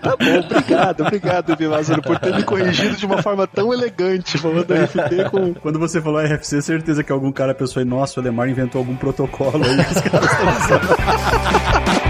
Tá 0.02 0.16
bom, 0.16 0.40
obrigado, 0.40 1.02
obrigado, 1.02 1.70
Lázaro, 1.70 2.02
por 2.02 2.20
ter 2.20 2.36
me 2.36 2.44
corrigido 2.44 2.96
de 2.96 3.06
uma 3.06 3.22
forma 3.22 3.48
tão 3.48 3.74
elegante, 3.74 4.38
falando 4.38 4.74
RFP 4.74 5.30
com. 5.30 5.54
Quando 5.56 5.80
você 5.80 6.02
falou 6.02 6.22
RFC, 6.22 6.62
certeza 6.62 7.04
que 7.04 7.12
algum 7.12 7.32
cara 7.32 7.54
pensou 7.54 7.84
nossa, 7.86 8.20
o 8.20 8.24
Lemar 8.24 8.50
inventou 8.50 8.80
algum 8.80 8.96
protocolo 8.96 9.64
aí 9.66 9.84
que 9.84 9.94
os 9.94 10.02
caras 10.02 10.32
estão 10.32 10.48
usando. 10.50 12.00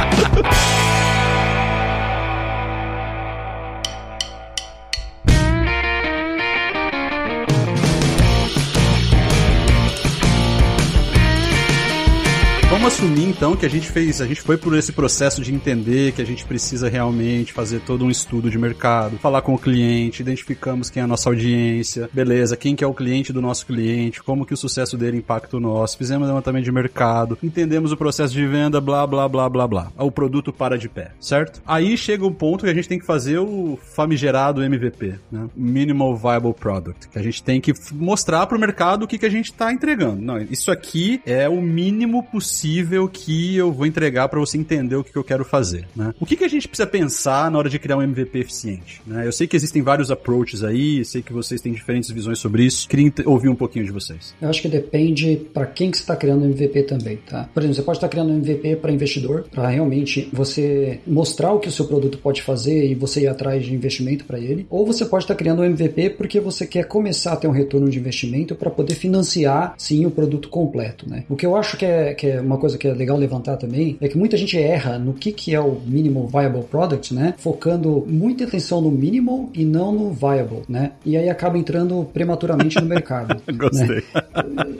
assumir 13.04 13.28
então 13.28 13.54
que 13.54 13.66
a 13.66 13.70
gente 13.70 13.90
fez, 13.90 14.22
a 14.22 14.26
gente 14.26 14.40
foi 14.40 14.56
por 14.56 14.78
esse 14.78 14.94
processo 14.94 15.42
de 15.42 15.54
entender 15.54 16.14
que 16.14 16.22
a 16.22 16.26
gente 16.26 16.46
precisa 16.46 16.88
realmente 16.88 17.52
fazer 17.52 17.82
todo 17.82 18.06
um 18.06 18.10
estudo 18.10 18.50
de 18.50 18.58
mercado, 18.58 19.18
falar 19.18 19.42
com 19.42 19.54
o 19.54 19.60
cliente, 19.60 20.22
identificamos 20.22 20.90
quem 20.90 21.02
é 21.02 21.04
a 21.04 21.08
nossa 21.08 21.30
audiência, 21.30 22.10
beleza, 22.14 22.56
quem 22.56 22.78
que 22.78 22.84
é 22.84 22.88
o 22.88 22.94
cliente 22.94 23.34
do 23.34 23.42
nosso 23.42 23.66
cliente, 23.66 24.24
como 24.24 24.46
que 24.46 24.54
o 24.54 24.58
sucesso 24.58 24.98
dele 24.98 25.18
impacta 25.18 25.58
o 25.58 25.60
nosso, 25.60 25.98
fizemos 25.98 26.30
levantamento 26.30 26.64
de 26.64 26.72
mercado, 26.72 27.38
entendemos 27.44 27.92
o 27.92 27.98
processo 27.98 28.34
de 28.34 28.48
venda, 28.48 28.80
blá 28.80 29.06
blá 29.06 29.28
blá 29.28 29.50
blá 29.50 29.68
blá. 29.68 29.92
O 29.98 30.10
produto 30.10 30.54
para 30.54 30.78
de 30.78 30.88
pé, 30.88 31.12
certo? 31.20 31.62
Aí 31.68 31.98
chega 31.98 32.26
o 32.26 32.32
ponto 32.32 32.64
que 32.64 32.72
a 32.72 32.74
gente 32.74 32.88
tem 32.88 33.00
que 33.00 33.06
fazer 33.06 33.38
o 33.38 33.78
famigerado 33.96 34.64
MVP, 34.64 35.16
né? 35.30 35.50
Minimal 35.54 36.16
Viable 36.16 36.54
Product, 36.54 37.10
que 37.10 37.20
a 37.20 37.24
gente 37.24 37.44
tem 37.44 37.60
que 37.60 37.74
mostrar 37.92 38.48
para 38.48 38.58
o 38.58 38.62
mercado 38.62 39.04
o 39.04 39.08
que, 39.08 39.18
que 39.18 39.26
a 39.26 39.30
gente 39.30 39.52
está 39.52 39.74
entregando. 39.74 40.22
Não, 40.22 40.40
isso 40.40 40.72
aqui 40.72 41.22
é 41.26 41.50
o 41.50 41.62
mínimo 41.62 42.24
possível 42.24 42.93
que 43.08 43.56
eu 43.56 43.72
vou 43.72 43.86
entregar 43.86 44.28
para 44.30 44.40
você 44.40 44.58
entender 44.58 44.96
o 44.96 45.04
que, 45.04 45.16
eu 45.16 45.24
quero 45.24 45.46
fazer, 45.46 45.88
né? 45.96 46.14
O 46.20 46.26
que, 46.26 46.36
que 46.36 46.44
a 46.44 46.48
gente 46.48 46.68
precisa 46.68 46.88
pensar 46.88 47.50
na 47.52 47.58
hora 47.58 47.70
de 47.70 47.80
criar 47.80 47.98
um 47.98 48.02
MVP 48.02 48.40
eficiente? 48.40 49.02
Né? 49.06 49.28
Eu 49.28 49.32
sei 49.32 49.48
que 49.48 49.56
existem 49.56 49.82
vários 49.82 50.12
approaches 50.12 50.64
aí, 50.64 51.04
sei 51.06 51.22
que 51.22 51.32
vocês 51.32 51.62
têm 51.62 51.72
diferentes 51.72 52.10
visões 52.10 52.40
sobre 52.40 52.66
isso. 52.66 52.88
Queria 52.88 53.12
ouvir 53.26 53.50
um 53.50 53.56
pouquinho 53.56 53.86
de 53.86 53.92
vocês. 53.92 54.36
Eu 54.42 54.50
acho 54.50 54.62
que 54.62 54.68
depende 54.68 55.42
para 55.54 55.66
quem 55.66 55.92
que 55.92 55.98
você 55.98 56.04
está 56.04 56.16
criando 56.16 56.44
um 56.44 56.46
MVP 56.46 56.84
também, 56.84 57.18
tá? 57.18 57.50
Por 57.54 57.62
exemplo, 57.62 57.76
você 57.76 57.82
pode 57.82 57.98
estar 57.98 58.10
criando 58.10 58.32
um 58.32 58.38
MVP 58.38 58.78
para 58.78 58.92
investidor, 58.92 59.46
para 59.52 59.68
realmente 59.70 60.30
você 60.32 61.00
mostrar 61.06 61.54
o 61.54 61.60
que 61.60 61.70
o 61.70 61.72
seu 61.72 61.86
produto 61.86 62.18
pode 62.18 62.42
fazer 62.42 62.90
e 62.90 62.96
você 62.96 63.22
ir 63.22 63.28
atrás 63.28 63.66
de 63.66 63.74
investimento 63.74 64.26
para 64.26 64.40
ele, 64.40 64.66
ou 64.70 64.86
você 64.86 65.06
pode 65.06 65.24
estar 65.24 65.36
criando 65.36 65.62
um 65.62 65.66
MVP 65.66 66.12
porque 66.12 66.40
você 66.40 66.66
quer 66.66 66.86
começar 66.86 67.34
a 67.34 67.36
ter 67.36 67.48
um 67.48 67.52
retorno 67.52 67.90
de 67.90 68.00
investimento 68.00 68.56
para 68.56 68.70
poder 68.70 68.96
financiar 68.96 69.74
sim 69.78 70.06
o 70.06 70.12
produto 70.12 70.50
completo, 70.50 71.10
né? 71.10 71.24
O 71.30 71.36
que 71.36 71.46
eu 71.46 71.56
acho 71.56 71.78
que 71.78 71.86
é, 71.86 72.14
que 72.14 72.28
é 72.28 72.42
uma 72.42 72.58
coisa 72.58 72.73
que 72.78 72.88
é 72.88 72.94
legal 72.94 73.18
levantar 73.18 73.58
também 73.58 73.98
é 74.02 74.08
que 74.08 74.18
muita 74.18 74.38
gente 74.38 74.58
erra 74.58 74.98
no 74.98 75.14
que, 75.14 75.32
que 75.32 75.54
é 75.54 75.60
o 75.60 75.80
minimal 75.86 76.28
viable 76.28 76.64
product, 76.64 77.14
né? 77.14 77.34
Focando 77.38 78.06
muita 78.08 78.44
atenção 78.44 78.82
no 78.82 78.92
minimal 78.92 79.50
e 79.54 79.66
não 79.66 79.92
no 79.92 80.12
viable, 80.12 80.62
né? 80.68 80.92
E 81.06 81.18
aí 81.18 81.30
acaba 81.30 81.58
entrando 81.58 82.08
prematuramente 82.14 82.80
no 82.80 82.86
mercado. 82.88 83.42
Gostei. 83.56 83.88
Né? 83.88 84.04